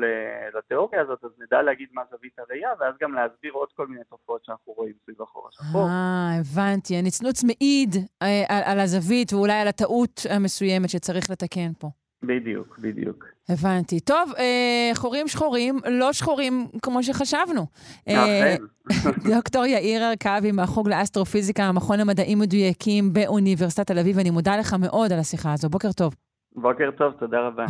לתיאוריה 0.53 1.01
הזאת, 1.01 1.23
אז 1.23 1.31
נדע 1.39 1.61
להגיד 1.61 1.89
מה 1.91 2.01
זווית 2.11 2.39
הראייה, 2.39 2.69
ואז 2.79 2.95
גם 3.01 3.13
להסביר 3.13 3.53
עוד 3.53 3.69
כל 3.75 3.87
מיני 3.87 4.03
תופעות 4.09 4.45
שאנחנו 4.45 4.73
רואים 4.73 4.93
סביב 5.03 5.21
החור 5.21 5.49
השחור. 5.49 5.81
אה, 5.81 6.39
הבנתי. 6.39 6.95
הנצנוץ 6.95 7.43
מעיד 7.43 7.95
אה, 8.21 8.43
על, 8.49 8.63
על 8.65 8.79
הזווית 8.79 9.33
ואולי 9.33 9.53
על 9.61 9.67
הטעות 9.67 10.21
המסוימת 10.29 10.89
שצריך 10.89 11.29
לתקן 11.29 11.73
פה. 11.79 11.87
בדיוק, 12.27 12.79
בדיוק. 12.79 13.25
הבנתי. 13.49 13.99
טוב, 13.99 14.31
אה, 14.37 14.91
חורים 14.93 15.27
שחורים, 15.27 15.79
לא 15.89 16.13
שחורים 16.13 16.67
כמו 16.81 17.03
שחשבנו. 17.03 17.65
אכן. 18.09 18.55
דוקטור 19.35 19.65
יאיר 19.65 20.09
ארכבי 20.09 20.51
מהחוג 20.51 20.89
לאסטרופיזיקה, 20.89 21.63
המכון 21.63 21.99
למדעים 21.99 22.39
מדויקים 22.39 23.13
באוניברסיטת 23.13 23.87
תל 23.87 23.99
אביב, 23.99 24.19
אני 24.19 24.29
מודה 24.29 24.57
לך 24.57 24.73
מאוד 24.73 25.13
על 25.13 25.19
השיחה 25.19 25.53
הזו. 25.53 25.69
בוקר 25.69 25.91
טוב. 25.91 26.15
בוקר 26.55 26.89
טוב, 26.97 27.13
תודה 27.19 27.37
רבה. 27.39 27.65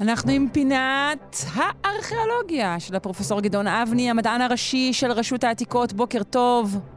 אנחנו 0.00 0.32
עם 0.32 0.48
פינת 0.52 1.36
הארכיאולוגיה 1.54 2.80
של 2.80 2.96
הפרופסור 2.96 3.40
גדעון 3.40 3.66
אבני, 3.66 4.10
המדען 4.10 4.40
הראשי 4.40 4.92
של 4.92 5.10
רשות 5.10 5.44
העתיקות. 5.44 5.92
בוקר 5.92 6.22
טוב. 6.22 6.93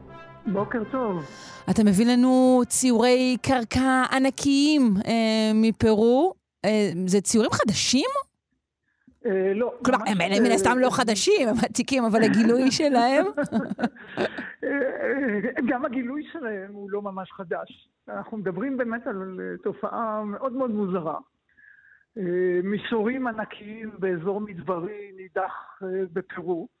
בוקר 0.52 0.82
טוב. 0.90 1.24
אתה 1.70 1.84
מביא 1.84 2.06
לנו 2.06 2.62
ציורי 2.66 3.36
קרקע 3.42 4.02
ענקיים 4.12 4.94
אה, 5.06 5.50
מפרו. 5.54 6.34
אה, 6.64 6.90
זה 7.06 7.20
ציורים 7.20 7.50
חדשים? 7.50 8.10
אה, 9.26 9.52
לא. 9.54 9.72
כלומר, 9.84 10.04
הם 10.06 10.18
ממש, 10.18 10.40
מן 10.40 10.46
אה, 10.46 10.54
הסתם 10.54 10.78
לא 10.78 10.90
חדשים, 10.90 11.48
הם 11.48 11.56
עתיקים, 11.64 12.04
אבל 12.04 12.22
הגילוי 12.22 12.70
שלהם... 12.78 13.26
אה, 14.64 14.70
גם 15.68 15.84
הגילוי 15.84 16.22
שלהם 16.32 16.72
הוא 16.72 16.90
לא 16.90 17.02
ממש 17.02 17.32
חדש. 17.32 17.88
אנחנו 18.08 18.36
מדברים 18.36 18.76
באמת 18.76 19.06
על 19.06 19.40
אה, 19.40 19.56
תופעה 19.62 20.22
מאוד 20.24 20.52
מאוד 20.52 20.70
מוזרה. 20.70 21.18
אה, 22.18 22.60
מישורים 22.62 23.26
ענקיים 23.26 23.90
באזור 23.98 24.40
מדברי 24.40 25.12
נידח 25.16 25.80
אה, 25.82 25.88
בפרו, 26.12 26.68
אה, 26.72 26.77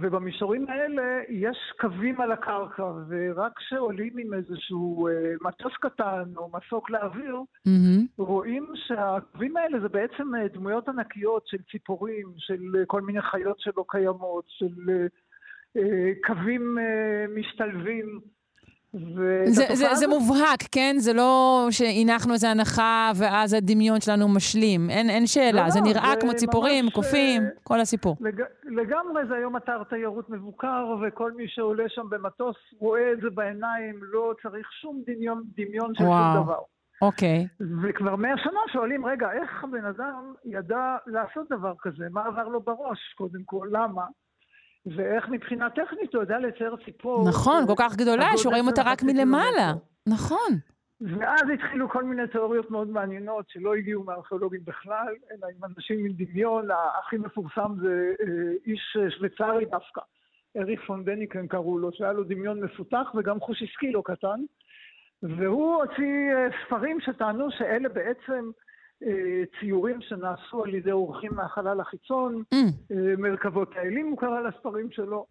ובמישורים 0.00 0.66
האלה 0.68 1.20
יש 1.28 1.56
קווים 1.80 2.20
על 2.20 2.32
הקרקע, 2.32 2.92
ורק 3.08 3.52
כשעולים 3.56 4.18
עם 4.18 4.34
איזשהו 4.34 5.08
אה, 5.08 5.34
מטוס 5.40 5.72
קטן 5.80 6.24
או 6.36 6.50
מסוק 6.54 6.90
לאוויר, 6.90 7.36
מהמם. 7.66 8.06
רואים 8.18 8.66
שהקווים 8.74 9.56
האלה 9.56 9.80
זה 9.80 9.88
בעצם 9.88 10.34
אה, 10.34 10.48
דמויות 10.48 10.88
ענקיות 10.88 11.46
של 11.46 11.58
ציפורים, 11.70 12.26
של 12.38 12.76
אה, 12.78 12.86
כל 12.86 13.00
מיני 13.00 13.22
חיות 13.22 13.60
שלא 13.60 13.84
קיימות, 13.88 14.44
של 14.48 14.74
אה, 14.88 15.06
אה, 15.76 16.12
קווים 16.26 16.78
אה, 16.78 17.24
משתלבים. 17.34 18.20
זה, 19.46 19.64
זה, 19.74 19.94
זה 19.94 20.06
מובהק, 20.08 20.62
כן? 20.72 20.94
זה 20.98 21.12
לא 21.12 21.66
שהנחנו 21.70 22.32
איזו 22.32 22.46
הנחה 22.46 23.12
ואז 23.16 23.54
הדמיון 23.54 24.00
שלנו 24.00 24.28
משלים. 24.28 24.90
אין, 24.90 25.10
אין 25.10 25.26
שאלה, 25.26 25.64
לא, 25.64 25.70
זה 25.70 25.80
לא, 25.80 25.86
נראה 25.86 26.10
זה 26.14 26.20
כמו 26.20 26.34
ציפורים, 26.34 26.84
ממש, 26.84 26.94
קופים, 26.94 27.42
אה, 27.42 27.48
כל 27.62 27.80
הסיפור. 27.80 28.16
לג... 28.20 28.42
לגמרי 28.64 29.22
זה 29.28 29.34
היום 29.34 29.56
אתר 29.56 29.82
תיירות 29.90 30.30
מבוקר, 30.30 30.96
וכל 31.02 31.32
מי 31.32 31.44
שעולה 31.48 31.84
שם 31.88 32.10
במטוס 32.10 32.56
רואה 32.78 33.12
את 33.12 33.20
זה 33.20 33.30
בעיניים, 33.30 34.00
לא 34.02 34.32
צריך 34.42 34.72
שום 34.80 35.02
דמיון, 35.06 35.42
דמיון 35.56 35.94
של 35.94 36.04
וואו. 36.04 36.34
שום 36.34 36.44
דבר. 36.44 36.60
אוקיי. 37.02 37.46
וכבר 37.82 38.16
מאה 38.16 38.38
שנה 38.38 38.60
שואלים, 38.72 39.06
רגע, 39.06 39.32
איך 39.32 39.64
הבן 39.64 39.84
אדם 39.84 40.32
ידע 40.44 40.96
לעשות 41.06 41.46
דבר 41.50 41.72
כזה? 41.80 42.04
מה 42.10 42.26
עבר 42.26 42.48
לו 42.48 42.60
בראש, 42.60 43.14
קודם 43.16 43.42
כל? 43.44 43.68
למה? 43.70 44.02
ואיך 44.86 45.28
מבחינה 45.28 45.70
טכנית 45.70 46.14
הוא 46.14 46.22
יודע 46.22 46.38
לצייר 46.38 46.76
ציפור. 46.84 47.28
נכון, 47.28 47.66
כל 47.66 47.74
כך 47.76 47.96
גדולה, 47.96 48.28
שרואים 48.36 48.66
אותה 48.66 48.82
רק 48.84 49.02
מלמעלה. 49.02 49.72
נכון. 50.08 50.58
ואז 51.00 51.42
התחילו 51.54 51.88
כל 51.88 52.04
מיני 52.04 52.28
תיאוריות 52.32 52.70
מאוד 52.70 52.88
מעניינות 52.88 53.44
שלא 53.48 53.74
הגיעו 53.74 54.04
מארכיאולוגים 54.04 54.60
בכלל, 54.64 55.14
אלא 55.30 55.48
עם 55.56 55.64
אנשים 55.64 56.04
עם 56.04 56.12
דמיון. 56.12 56.68
הכי 56.98 57.16
מפורסם 57.16 57.72
זה 57.82 58.14
אה, 58.20 58.52
איש 58.66 58.96
אה, 59.00 59.10
שוויצרי 59.10 59.64
דווקא, 59.64 60.00
אריך 60.56 60.80
פון 60.86 61.04
דניקן 61.04 61.46
קראו 61.46 61.78
לו, 61.78 61.92
שהיה 61.92 62.12
לו 62.12 62.24
דמיון 62.24 62.60
מפותח 62.60 63.12
וגם 63.14 63.40
חוש 63.40 63.62
עסקי 63.62 63.92
לא 63.92 64.02
קטן. 64.04 64.40
והוא 65.22 65.74
הוציא 65.74 66.34
אה, 66.34 66.48
ספרים 66.66 67.00
שטענו 67.00 67.50
שאלה 67.50 67.88
בעצם 67.88 68.50
ציורים 69.60 69.98
שנעשו 70.00 70.64
על 70.64 70.74
ידי 70.74 70.92
אורחים 70.92 71.30
מהחלל 71.34 71.80
החיצון, 71.80 72.42
Mm, 72.54 72.56
אה, 72.92 72.96
מרכבות 73.18 73.68
האלים 73.76 74.06
הוא 74.06 74.18
קרא 74.18 74.40
לספרים 74.40 74.88
שלו. 74.90 75.26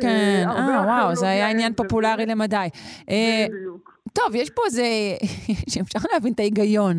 כן, 0.00 0.44
הרבה 0.46 0.74
אה, 0.74 0.82
וואו, 0.86 1.16
זה 1.16 1.28
היה 1.28 1.50
עניין. 1.50 1.72
פופולרי 1.74 2.26
למדי. 2.26 2.68
אה, 3.10 3.46
בדיוק. 3.50 4.00
טוב, 4.12 4.34
יש 4.34 4.50
פה 4.50 4.62
איזה... 4.66 4.84
שאפשר 5.72 5.98
להבין 6.12 6.32
את 6.32 6.40
ההיגיון. 6.40 6.96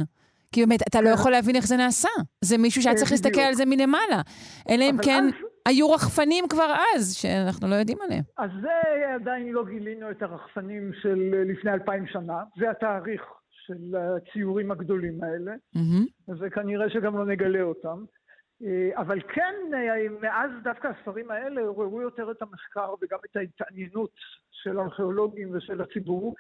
כי 0.52 0.66
באמת, 0.66 0.82
אתה 0.90 1.02
לא 1.02 1.10
יכול 1.10 1.32
להבין 1.32 1.56
איך 1.56 1.68
זה 1.68 1.78
נעשה. 1.78 2.10
זה 2.42 2.58
מישהו 2.58 2.82
שהיה 2.82 2.94
אה, 2.94 2.98
צריך 3.00 3.12
להסתכל. 3.12 3.42
על 3.42 3.54
זה 3.54 3.66
מלמעלה. 3.66 4.22
אלא 4.70 4.84
אם 4.84 4.98
כן, 5.04 5.26
היו 5.66 5.92
רחפנים 5.92 6.48
כבר 6.48 6.76
אז, 6.96 7.16
שאנחנו 7.16 7.68
לא 7.68 7.76
יודעים 7.76 7.98
עליהם. 8.02 8.24
אז 8.38 8.50
זה 8.62 9.14
עדיין 9.16 9.48
לא 9.48 9.66
גילינו 9.66 10.12
את 10.12 10.22
הרחפנים 10.22 10.92
של 11.02 11.34
אה, 11.34 11.44
לפני 11.44 11.72
אלפיים 11.72 12.08
שנה, 12.08 12.44
זה 12.60 12.70
התאריך 12.70 13.22
של 13.68 13.96
הציורים 13.96 14.72
הגדולים 14.72 15.24
האלה, 15.24 15.52
מהמם. 15.76 16.06
וכנראה 16.40 16.90
שגם 16.90 17.18
לא 17.18 17.26
נגלה 17.26 17.62
אותם. 17.62 18.04
אה, 18.64 18.90
אבל 18.96 19.22
כן, 19.22 19.56
אה, 19.74 20.10
מאז 20.22 20.52
דווקא 20.64 20.88
הספרים 20.88 21.32
האלה 21.32 21.62
עוררו 21.62 22.02
יותר 22.02 22.32
את 22.32 22.42
המחקר 22.42 22.94
וגם 23.02 23.18
את 23.32 23.36
ההתעניינות 23.36 24.12
של 24.52 24.80
הארכיאולוגים 24.80 25.50
ושל 25.56 25.82
הציבור, 25.82 26.36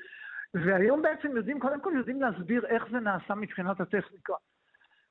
והיום 0.53 1.01
בעצם 1.01 1.37
יודעים, 1.37 1.59
קודם 1.59 1.81
כל 1.81 1.93
יודעים 1.97 2.21
להסביר 2.21 2.65
איך 2.65 2.83
זה 2.91 2.99
נעשה 2.99 3.35
מבחינת 3.35 3.79
הטכניקה. 3.79 4.33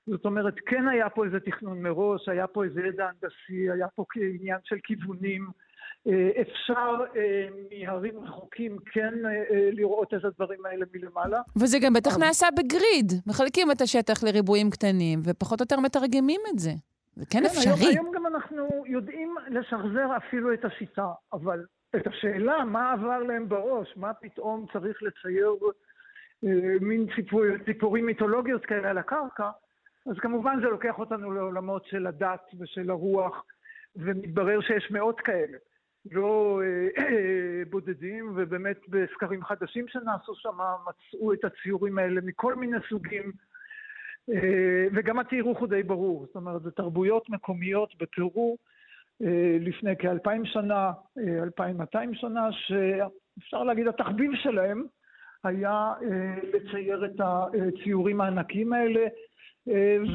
זאת 0.06 0.24
אומרת, 0.24 0.54
כן 0.66 0.88
היה 0.88 1.10
פה 1.10 1.24
איזה 1.24 1.40
תכנון 1.40 1.82
מראש, 1.82 2.28
היה 2.28 2.46
פה 2.46 2.64
איזה 2.64 2.80
ידע 2.80 3.08
הנדסי, 3.08 3.70
היה 3.70 3.88
פה 3.88 4.04
עניין 4.16 4.58
של 4.64 4.78
כיוונים. 4.82 5.46
אה, 6.08 6.42
אפשר 6.42 6.96
אה, 7.16 7.48
מהרים 7.70 8.18
רחוקים 8.24 8.76
כן 8.92 9.14
אה, 9.26 9.70
לראות 9.72 10.14
את 10.14 10.24
הדברים 10.24 10.66
האלה 10.66 10.86
מלמעלה. 10.94 11.40
וזה 11.56 11.78
גם 11.82 11.92
בטח 11.92 12.18
נעשה 12.18 12.46
בגריד. 12.58 13.12
מחלקים 13.26 13.70
את 13.70 13.80
השטח 13.80 14.24
לריבועים 14.24 14.70
קטנים, 14.70 15.18
ופחות 15.24 15.60
או 15.60 15.64
יותר 15.64 15.80
מתרגמים 15.80 16.40
את 16.52 16.58
זה. 16.58 16.70
זה 17.16 17.24
כן 17.30 17.38
היום, 17.38 17.46
אפשרי. 17.46 17.92
היום 17.92 18.12
גם 18.14 18.26
אנחנו 18.26 18.84
יודעים 18.86 19.34
לשחזר 19.48 20.16
אפילו 20.16 20.52
את 20.54 20.64
השיטה, 20.64 21.12
אבל 21.32 21.64
את 21.96 22.06
השאלה 22.06 22.64
מה 22.64 22.92
עבר 22.92 23.18
להם 23.18 23.48
בראש, 23.48 23.96
מה 23.96 24.14
פתאום 24.14 24.66
צריך 24.72 25.02
לצייר 25.02 25.54
אה, 26.44 26.50
מין 26.80 27.06
ציפור, 27.16 27.42
ציפורים 27.64 28.06
מיתולוגיות 28.06 28.66
כאלה 28.66 28.90
על 28.90 28.98
הקרקע, 28.98 29.50
אז 30.06 30.16
כמובן 30.18 30.60
זה 30.60 30.66
לוקח 30.66 30.98
אותנו 30.98 31.32
לעולמות 31.32 31.84
של 31.86 32.06
הדת 32.06 32.50
ושל 32.58 32.90
הרוח, 32.90 33.44
ומתברר 33.96 34.60
שיש 34.60 34.90
מאות 34.90 35.20
כאלה. 35.20 35.58
לא 36.12 36.60
אה, 36.62 37.04
אה, 37.04 37.62
בודדים, 37.70 38.32
ובאמת 38.36 38.76
בסקרים 38.88 39.44
חדשים 39.44 39.88
שנעשו 39.88 40.34
שם 40.34 40.58
מצאו 40.88 41.32
את 41.32 41.44
הציורים 41.44 41.98
האלה 41.98 42.20
מכל 42.24 42.54
מיני 42.54 42.76
סוגים. 42.88 43.32
אה, 44.30 44.86
וגם 44.94 45.18
התיארוך 45.18 45.58
הוא 45.58 45.68
די 45.68 45.82
ברור, 45.82 46.26
זאת 46.26 46.36
אומרת, 46.36 46.62
זה 46.62 46.70
תרבויות 46.70 47.30
מקומיות 47.30 47.94
בפרו 48.00 48.56
אה, 49.22 49.56
לפני 49.60 49.96
כאלפיים 49.96 50.44
שנה, 50.44 50.92
אלפיים 51.42 51.76
מאתיים 51.76 52.14
שנה, 52.14 52.48
שאפשר 52.52 53.64
להגיד 53.64 53.88
התחביב 53.88 54.30
שלהם 54.34 54.84
היה 55.44 55.92
לצייר 56.54 57.04
את 57.04 57.20
הציורים 57.20 58.20
הענקיים 58.20 58.72
האלה, 58.72 59.06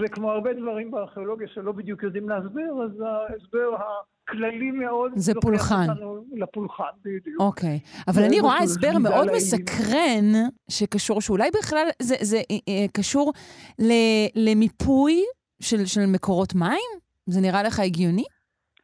וכמו 0.02 0.32
הרבה 0.32 0.54
דברים 0.54 0.92
בארכיאולוגיה 0.92 1.48
שלא 1.48 1.72
בדיוק 1.72 2.04
יודעים 2.04 2.30
להסביר, 2.30 2.74
אז 2.84 3.02
ההסבר 3.02 3.76
הכללי 4.32 4.72
מאוד 4.72 5.12
זה 5.16 5.34
פולחן. 5.42 5.88
לפולחן, 6.34 6.84
בדיוק. 7.06 7.40
אוקיי. 7.42 7.80
אבל 8.08 8.24
אני 8.24 8.40
רואה 8.40 8.58
הסבר 8.58 8.98
מאוד. 9.04 9.28
מסקרן, 9.36 10.26
שקשור, 10.72 11.22
שאולי 11.22 11.50
בכלל 11.60 11.88
זה, 12.02 12.16
זה 12.22 12.38
אה, 12.38 12.42
אה, 12.68 12.86
קשור 12.98 13.34
ל- 13.80 14.50
למיפוי 14.50 15.22
של, 15.62 15.86
של 15.86 16.02
מקורות 16.14 16.56
מים? 16.56 16.92
זה 17.30 17.42
נראה 17.42 17.64
לך 17.64 17.80
הגיוני? 17.80 18.24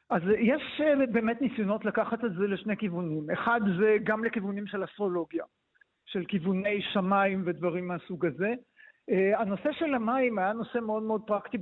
אז 0.09 0.21
יש 0.39 0.81
אה, 0.81 1.05
באמת 1.11 1.41
ניסיונות 1.41 1.85
לקחת 1.85 2.25
את 2.25 2.31
זה 2.39 2.47
לשני 2.47 2.77
כיוונים. 2.77 3.29
אחד 3.33 3.59
זה 3.79 3.97
גם 4.03 4.23
לכיוונים 4.23 4.67
של 4.67 4.83
אסטרולוגיה, 4.83 5.43
של 6.05 6.23
כיווני 6.27 6.81
שמיים 6.93 7.43
ודברים 7.45 7.87
מהסוג 7.87 8.25
הזה. 8.25 8.53
אה, 9.11 9.41
הנושא 9.41 9.69
של 9.79 9.93
המים 9.93 10.39
היה 10.39 10.53
נושא 10.53 10.77
מאוד 10.79 11.03
מאוד 11.03 11.21
פרקטי 11.27 11.57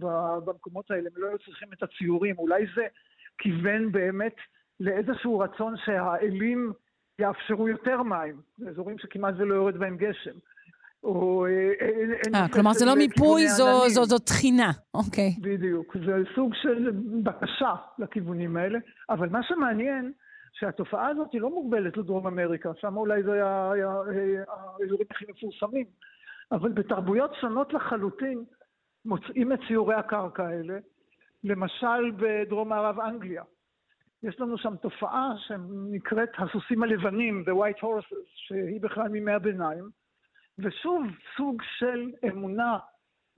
במקומות 0.45 0.91
האלה, 0.91 1.09
הם 1.15 1.21
לא 1.21 1.27
היו 1.27 1.37
צריכים 1.45 1.67
את 1.73 1.83
הציורים. 1.83 2.35
אולי 2.37 2.65
זה 2.75 2.81
כיוון 3.37 3.91
באמת 3.91 4.35
לאיזשהו 4.79 5.39
רצון 5.39 5.73
שהאלים 5.85 6.73
יאפשרו 7.19 7.69
יותר 7.69 8.03
מים, 8.03 8.35
באזורים 8.57 8.97
שכמעט 8.97 9.33
ולא 9.37 9.53
יורד 9.55 9.77
בהם 9.77 9.97
גשם. 9.97 10.37
או... 11.03 11.45
אה, 11.45 11.51
אה, 11.81 11.87
אה, 12.35 12.41
נושא 12.41 12.53
כלומר, 12.53 12.73
זה 12.73 12.85
לא 12.85 12.95
מיפוי, 12.95 13.47
זו. 13.47 13.89
זו, 13.89 14.05
זו 14.05 14.19
תחינה. 14.19 14.71
אוקיי. 14.93 15.29
בדיוק, 15.41 15.97
זה 16.05 16.13
סוג 16.35 16.53
של 16.55 16.91
בקשה 17.23 17.73
לכיוונים 17.99 18.57
האלה, 18.57 18.79
אבל 19.09 19.29
מה 19.29 19.43
שמעניין, 19.43 20.11
שהתופעה 20.53 21.07
הזאת 21.07 21.27
היא 21.33 21.41
לא 21.41 21.49
מוגבלת 21.49 21.97
לדרום 21.97 22.27
אמריקה, 22.27 22.69
שם 22.81 22.97
אולי 22.97 23.23
זה 23.23 23.33
היה, 23.33 23.71
היה 23.71 24.43
האזורים 24.47 25.07
הכי 25.11 25.25
מפורסמים, 25.29 25.85
אבל 26.51 26.71
בתרבויות 26.71 27.31
שונות 27.41 27.73
לחלוטין 27.73 28.43
מוצאים 29.05 29.53
את 29.53 29.59
ציורי 29.67 29.95
הקרקע 29.95 30.47
האלה, 30.47 30.77
למשל 31.45 32.11
בדרום 32.17 32.69
מערב 32.69 32.99
אנגליה. 32.99 33.43
יש 34.23 34.39
לנו 34.39 34.57
שם 34.57 34.75
תופעה 34.75 35.33
שנקראת 35.37 36.29
הסוסים 36.37 36.83
הלבנים, 36.83 37.43
The 37.47 37.51
White 37.51 37.83
Horses, 37.83 38.27
שהיא 38.35 38.81
בכלל 38.81 39.07
מימי 39.07 39.31
הביניים, 39.31 39.89
ושוב 40.59 41.03
סוג 41.37 41.61
של 41.77 42.11
אמונה, 42.27 42.77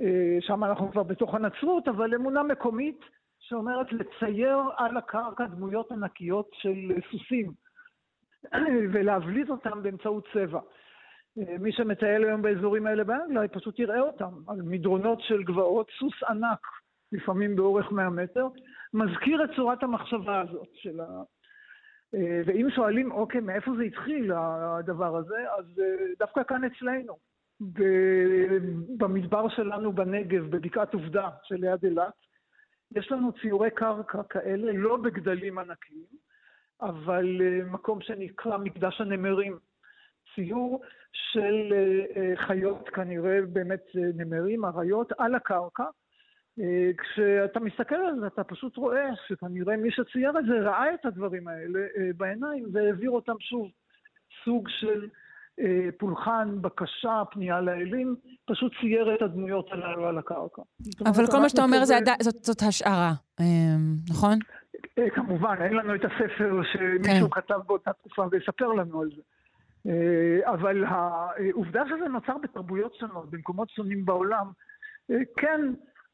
אה, 0.02 0.38
שם 0.40 0.64
אנחנו 0.64 0.92
כבר 0.92 1.04
בתוך 1.04 1.36
הנצרות, 1.36 1.88
אבל 1.88 2.16
אמונה 2.16 2.44
מקומית 2.44 3.00
שאומרת 3.40 3.94
לצייר 3.94 4.60
על 4.78 4.98
הקרקע 4.98 5.46
דמויות 5.46 5.92
ענקיות 5.92 6.50
של 6.54 6.92
סוסים 7.12 7.52
ולהבליט 8.94 9.50
אותם 9.50 9.84
באמצעות 9.84 10.28
צבע. 10.34 10.60
אה, 11.38 11.58
מי 11.60 11.72
שמטייל 11.72 12.24
היום 12.24 12.42
באזורים 12.42 12.88
האלה 12.88 13.04
באנגליה, 13.04 13.48
פשוט 13.48 13.80
יראה 13.80 14.00
אותם, 14.00 14.34
על 14.48 14.62
מדרונות 14.62 15.22
של 15.22 15.44
גבעות, 15.44 15.88
סוס 16.00 16.24
ענק, 16.30 16.68
לפעמים 17.12 17.56
באורך 17.56 17.92
100 17.92 18.10
מטר, 18.10 18.48
מזכיר 18.94 19.44
את 19.44 19.50
צורת 19.56 19.84
המחשבה 19.84 20.42
הזאת 20.42 20.70
של 20.74 21.00
ה... 21.00 21.22
אה, 22.16 22.42
ואם 22.46 22.68
שואלים, 22.76 23.12
אוקיי, 23.12 23.42
מאיפה 23.42 23.72
זה 23.78 23.84
התחיל, 23.84 24.32
הדבר 24.34 25.18
הזה, 25.18 25.52
אז 25.58 25.80
אה, 25.80 26.06
דווקא 26.20 26.44
כאן 26.44 26.62
אצלנו, 26.64 27.18
במדבר 28.98 29.50
שלנו 29.50 29.94
בנגב, 29.94 30.44
בבקעת 30.50 30.94
עובדה 30.94 31.30
שליד 31.44 31.84
אילת, 31.84 32.14
יש 32.96 33.12
לנו 33.12 33.32
ציורי 33.42 33.72
קרקע 33.72 34.24
כאלה, 34.24 34.72
לא 34.74 34.98
בגדלים 34.98 35.58
ענקיים, 35.58 36.06
אבל 36.82 37.42
מקום 37.66 38.02
שנקרא 38.02 38.58
מקדש 38.58 39.02
הנמרים. 39.02 39.58
ציור 40.36 40.82
של 41.12 41.74
חיות, 42.36 42.90
כנראה 42.90 43.40
באמת 43.54 43.84
נמרים, 43.96 44.66
אריות, 44.66 45.12
על 45.18 45.36
הקרקע, 45.36 45.84
אה, 45.84 45.90
כשאתה 46.98 47.60
מסתכל 47.60 47.96
על 47.96 48.20
זה, 48.20 48.28
אתה 48.28 48.44
פשוט 48.44 48.78
רואה 48.78 49.10
שכנראה 49.28 49.78
מי 49.78 49.92
שצייר 49.92 50.40
את 50.40 50.46
זה 50.46 50.60
ראה 50.60 50.94
את 50.94 51.06
הדברים 51.06 51.48
האלה 51.48 51.80
אה, 51.80 52.10
בעיניים 52.18 52.66
והעביר 52.74 53.12
אותם 53.12 53.36
שוב. 53.40 53.68
סוג 54.46 54.70
של 54.70 55.08
אה, 55.60 55.90
פולחן, 55.98 56.62
בקשה, 56.62 57.24
פנייה 57.32 57.62
לאלים, 57.62 58.16
פשוט 58.46 58.72
צייר 58.82 59.16
את 59.16 59.22
הדמויות 59.22 59.72
הללו 59.72 60.08
על 60.08 60.18
הקרקע. 60.18 60.62
אבל 61.06 61.28
כל 61.32 61.40
מה 61.40 61.50
שאתה 61.50 61.64
אומר 61.64 61.86
זה, 61.86 61.98
זאת, 62.22 62.44
זאת 62.44 62.62
השערה, 62.68 63.12
נכון? 64.10 64.40
כמובן, 65.16 65.56
אין 65.62 65.74
לנו 65.74 65.96
את 65.96 66.06
הספר 66.06 66.62
שמישהו 66.74 67.30
כן. 67.30 67.42
כתב 67.42 67.60
באותה 67.68 67.94
תקופה 67.94 68.26
ויספר 68.32 68.68
לנו 68.68 69.02
על 69.02 69.10
זה. 69.16 69.22
אבל 70.46 70.84
העובדה 70.84 71.84
שזה 71.86 72.08
נוצר 72.08 72.38
בתרבויות 72.44 72.96
שונות, 72.96 73.30
במקומות 73.30 73.70
שונים 73.70 74.06
בעולם, 74.06 74.52
כן 75.38 75.62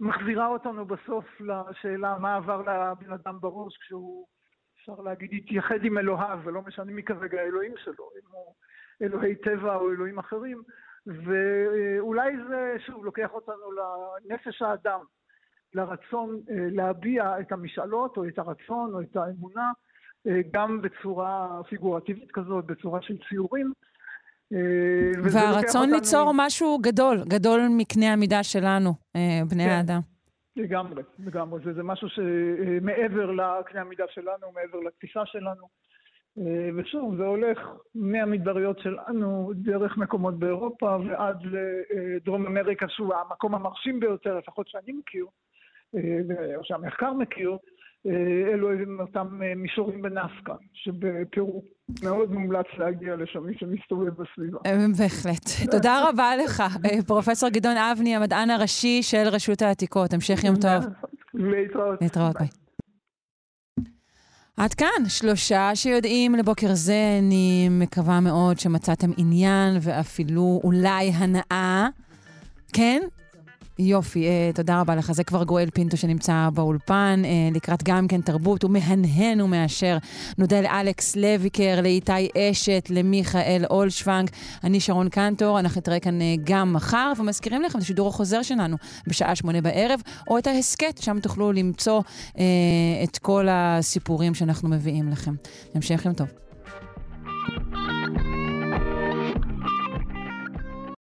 מחזירה 0.04 0.48
אותנו 0.48 0.86
בסוף 0.86 1.26
לשאלה 1.42 2.18
מה 2.20 2.36
עבר 2.36 2.62
לבן 2.62 3.14
אדם 3.14 3.40
בראש 3.40 3.78
כשהוא, 3.78 4.28
אפשר 4.78 5.02
להגיד, 5.02 5.30
התייחד 5.34 5.84
עם 5.84 5.98
אלוהיו, 5.98 6.40
ולא 6.44 6.62
משנה 6.62 6.92
מי 6.92 7.04
כרגע 7.04 7.42
האלוהים 7.42 7.74
שלו, 7.78 8.10
אם 8.16 8.32
הוא 8.32 8.54
אלוהי 9.02 9.36
טבע 9.36 9.76
או 9.76 9.92
אלוהים 9.92 10.20
אחרים, 10.20 10.62
ואולי 11.06 12.32
זה, 12.50 12.76
שוב, 12.86 13.06
לוקח 13.06 13.34
אותנו 13.34 13.72
לנפש 13.72 14.62
האדם, 14.62 15.00
לרצון 15.74 16.40
אה, 16.50 16.68
להביע 16.72 17.40
את 17.40 17.52
המשאלות 17.52 18.18
או 18.18 18.28
את 18.28 18.40
הרצון 18.40 18.94
או 18.94 19.02
את 19.02 19.16
האמונה, 19.16 19.72
אה, 20.28 20.42
גם 20.54 20.82
בצורה 20.82 21.62
פיגורטיבית 21.70 22.32
כזאת, 22.32 22.66
בצורה 22.66 23.02
של 23.02 23.18
ציורים. 23.30 23.74
אה, 24.54 25.22
והרצון 25.24 25.82
אותנו... 25.82 25.96
ליצור 25.96 26.32
משהו 26.36 26.78
גדול, 26.82 27.24
גדול 27.28 27.62
מקנה 27.78 28.14
המידה 28.14 28.44
שלנו, 28.44 28.94
אה, 29.16 29.42
בני 29.50 29.64
כן. 29.64 29.70
האדם. 29.70 30.00
לגמרי, 30.56 31.04
לגמרי. 31.20 31.60
זה, 31.66 31.74
זה 31.74 31.84
משהו 31.84 32.08
שמעבר 32.10 33.32
לקנה 33.32 33.82
המידה 33.82 34.04
שלנו, 34.10 34.52
מעבר 34.54 34.80
לתפיסה 34.80 35.26
שלנו. 35.26 35.68
אה, 36.38 36.70
ושוב, 36.76 37.18
זה 37.18 37.24
הולך 37.24 37.60
מהמדבריות 37.96 38.80
שלנו, 38.80 39.52
דרך 39.56 39.98
מקומות 39.98 40.40
באירופה 40.40 40.98
ועד 41.08 41.38
לדרום 41.92 42.46
אמריקה, 42.46 42.86
שהוא 42.90 43.14
המקום 43.16 43.56
המרשים 43.56 44.00
ביותר, 44.00 44.38
לפחות 44.38 44.68
שאני 44.68 44.92
מכיר, 44.92 45.26
או 46.56 46.64
שהמחקר 46.64 47.14
מכיר, 47.14 47.58
אלו 48.54 48.72
הם 48.72 49.00
אותם 49.00 49.28
מישורים 49.56 50.02
בנסקה, 50.02 50.54
שבפירו. 50.74 51.64
מאוד 52.04 52.32
מומלץ 52.32 52.66
להגיע 52.78 53.16
לשם, 53.16 53.44
מי 53.44 53.54
שמסתובב 53.58 54.10
בסביבה. 54.10 54.60
אה, 54.66 54.76
בהחלט. 54.98 55.72
תודה 55.72 56.10
רבה 56.10 56.36
לך, 56.44 56.64
אה, 56.86 57.04
פרופ' 57.08 57.28
גדעון 57.52 57.78
אבני, 57.78 58.16
המדען 58.16 58.50
הראשי 58.50 59.04
של 59.04 59.24
רשות 59.32 59.62
העתיקות. 59.62 60.14
המשך 60.14 60.44
יום 60.44 60.56
טוב. 60.56 60.94
להתראות. 61.34 62.02
להתראות, 62.02 62.36
ביי. 62.40 62.48
עד 64.58 64.74
כאן, 64.74 65.06
שלושה 65.08 65.76
שיודעים 65.76 66.36
לבוקר 66.36 66.68
זה. 66.74 67.18
אני 67.20 67.68
מקווה 67.72 68.20
מאוד 68.20 68.60
שמצאתם 68.60 69.10
עניין 69.18 69.78
ואפילו 69.82 70.62
אולי 70.64 71.10
הנאה. 71.10 71.88
כן? 72.74 73.02
יופי, 73.80 74.28
אה, 74.28 74.52
תודה 74.56 74.82
רבה 74.82 74.96
לך. 74.96 75.12
זה 75.12 75.24
כבר 75.24 75.44
גואל 75.44 75.70
פינטו 75.74 75.98
שנמצא 75.98 76.50
באולפן, 76.54 77.22
אה, 77.26 77.30
לקראת 77.56 77.84
גם 77.84 78.08
כן 78.08 78.22
תרבות. 78.22 78.64
הוא 78.64 78.72
מהנהן 78.72 79.42
ומאשר. 79.42 79.98
נודה 80.38 80.62
לאלכס 80.62 81.16
לויקר, 81.16 81.80
לאיתי 81.82 82.28
אשת, 82.38 82.88
למיכאל 82.90 83.64
אולשוונג. 83.70 84.30
אני 84.64 84.80
שרון 84.80 85.10
קנטור, 85.10 85.60
אנחנו 85.60 85.80
נתראה 85.80 86.00
כאן 86.00 86.22
אה, 86.22 86.36
גם 86.44 86.74
מחר, 86.74 87.12
ומזכירים 87.18 87.62
לכם 87.62 87.78
את 87.78 87.84
השידור 87.84 88.08
החוזר 88.08 88.42
שלנו 88.42 88.78
בשעה 89.08 89.36
שמונה 89.36 89.62
בערב, 89.62 90.02
או 90.28 90.38
את 90.38 90.48
ההסכת, 90.48 90.98
שם 91.02 91.20
תוכלו 91.20 91.52
למצוא 91.52 92.02
אה, 92.38 92.44
את 93.04 93.18
כל 93.18 93.48
הסיפורים 93.52 94.34
שאנחנו 94.34 94.70
מביאים 94.70 95.10
לכם. 95.10 95.36
המשך 95.76 96.06
יום 96.06 96.14
טוב. 96.14 96.43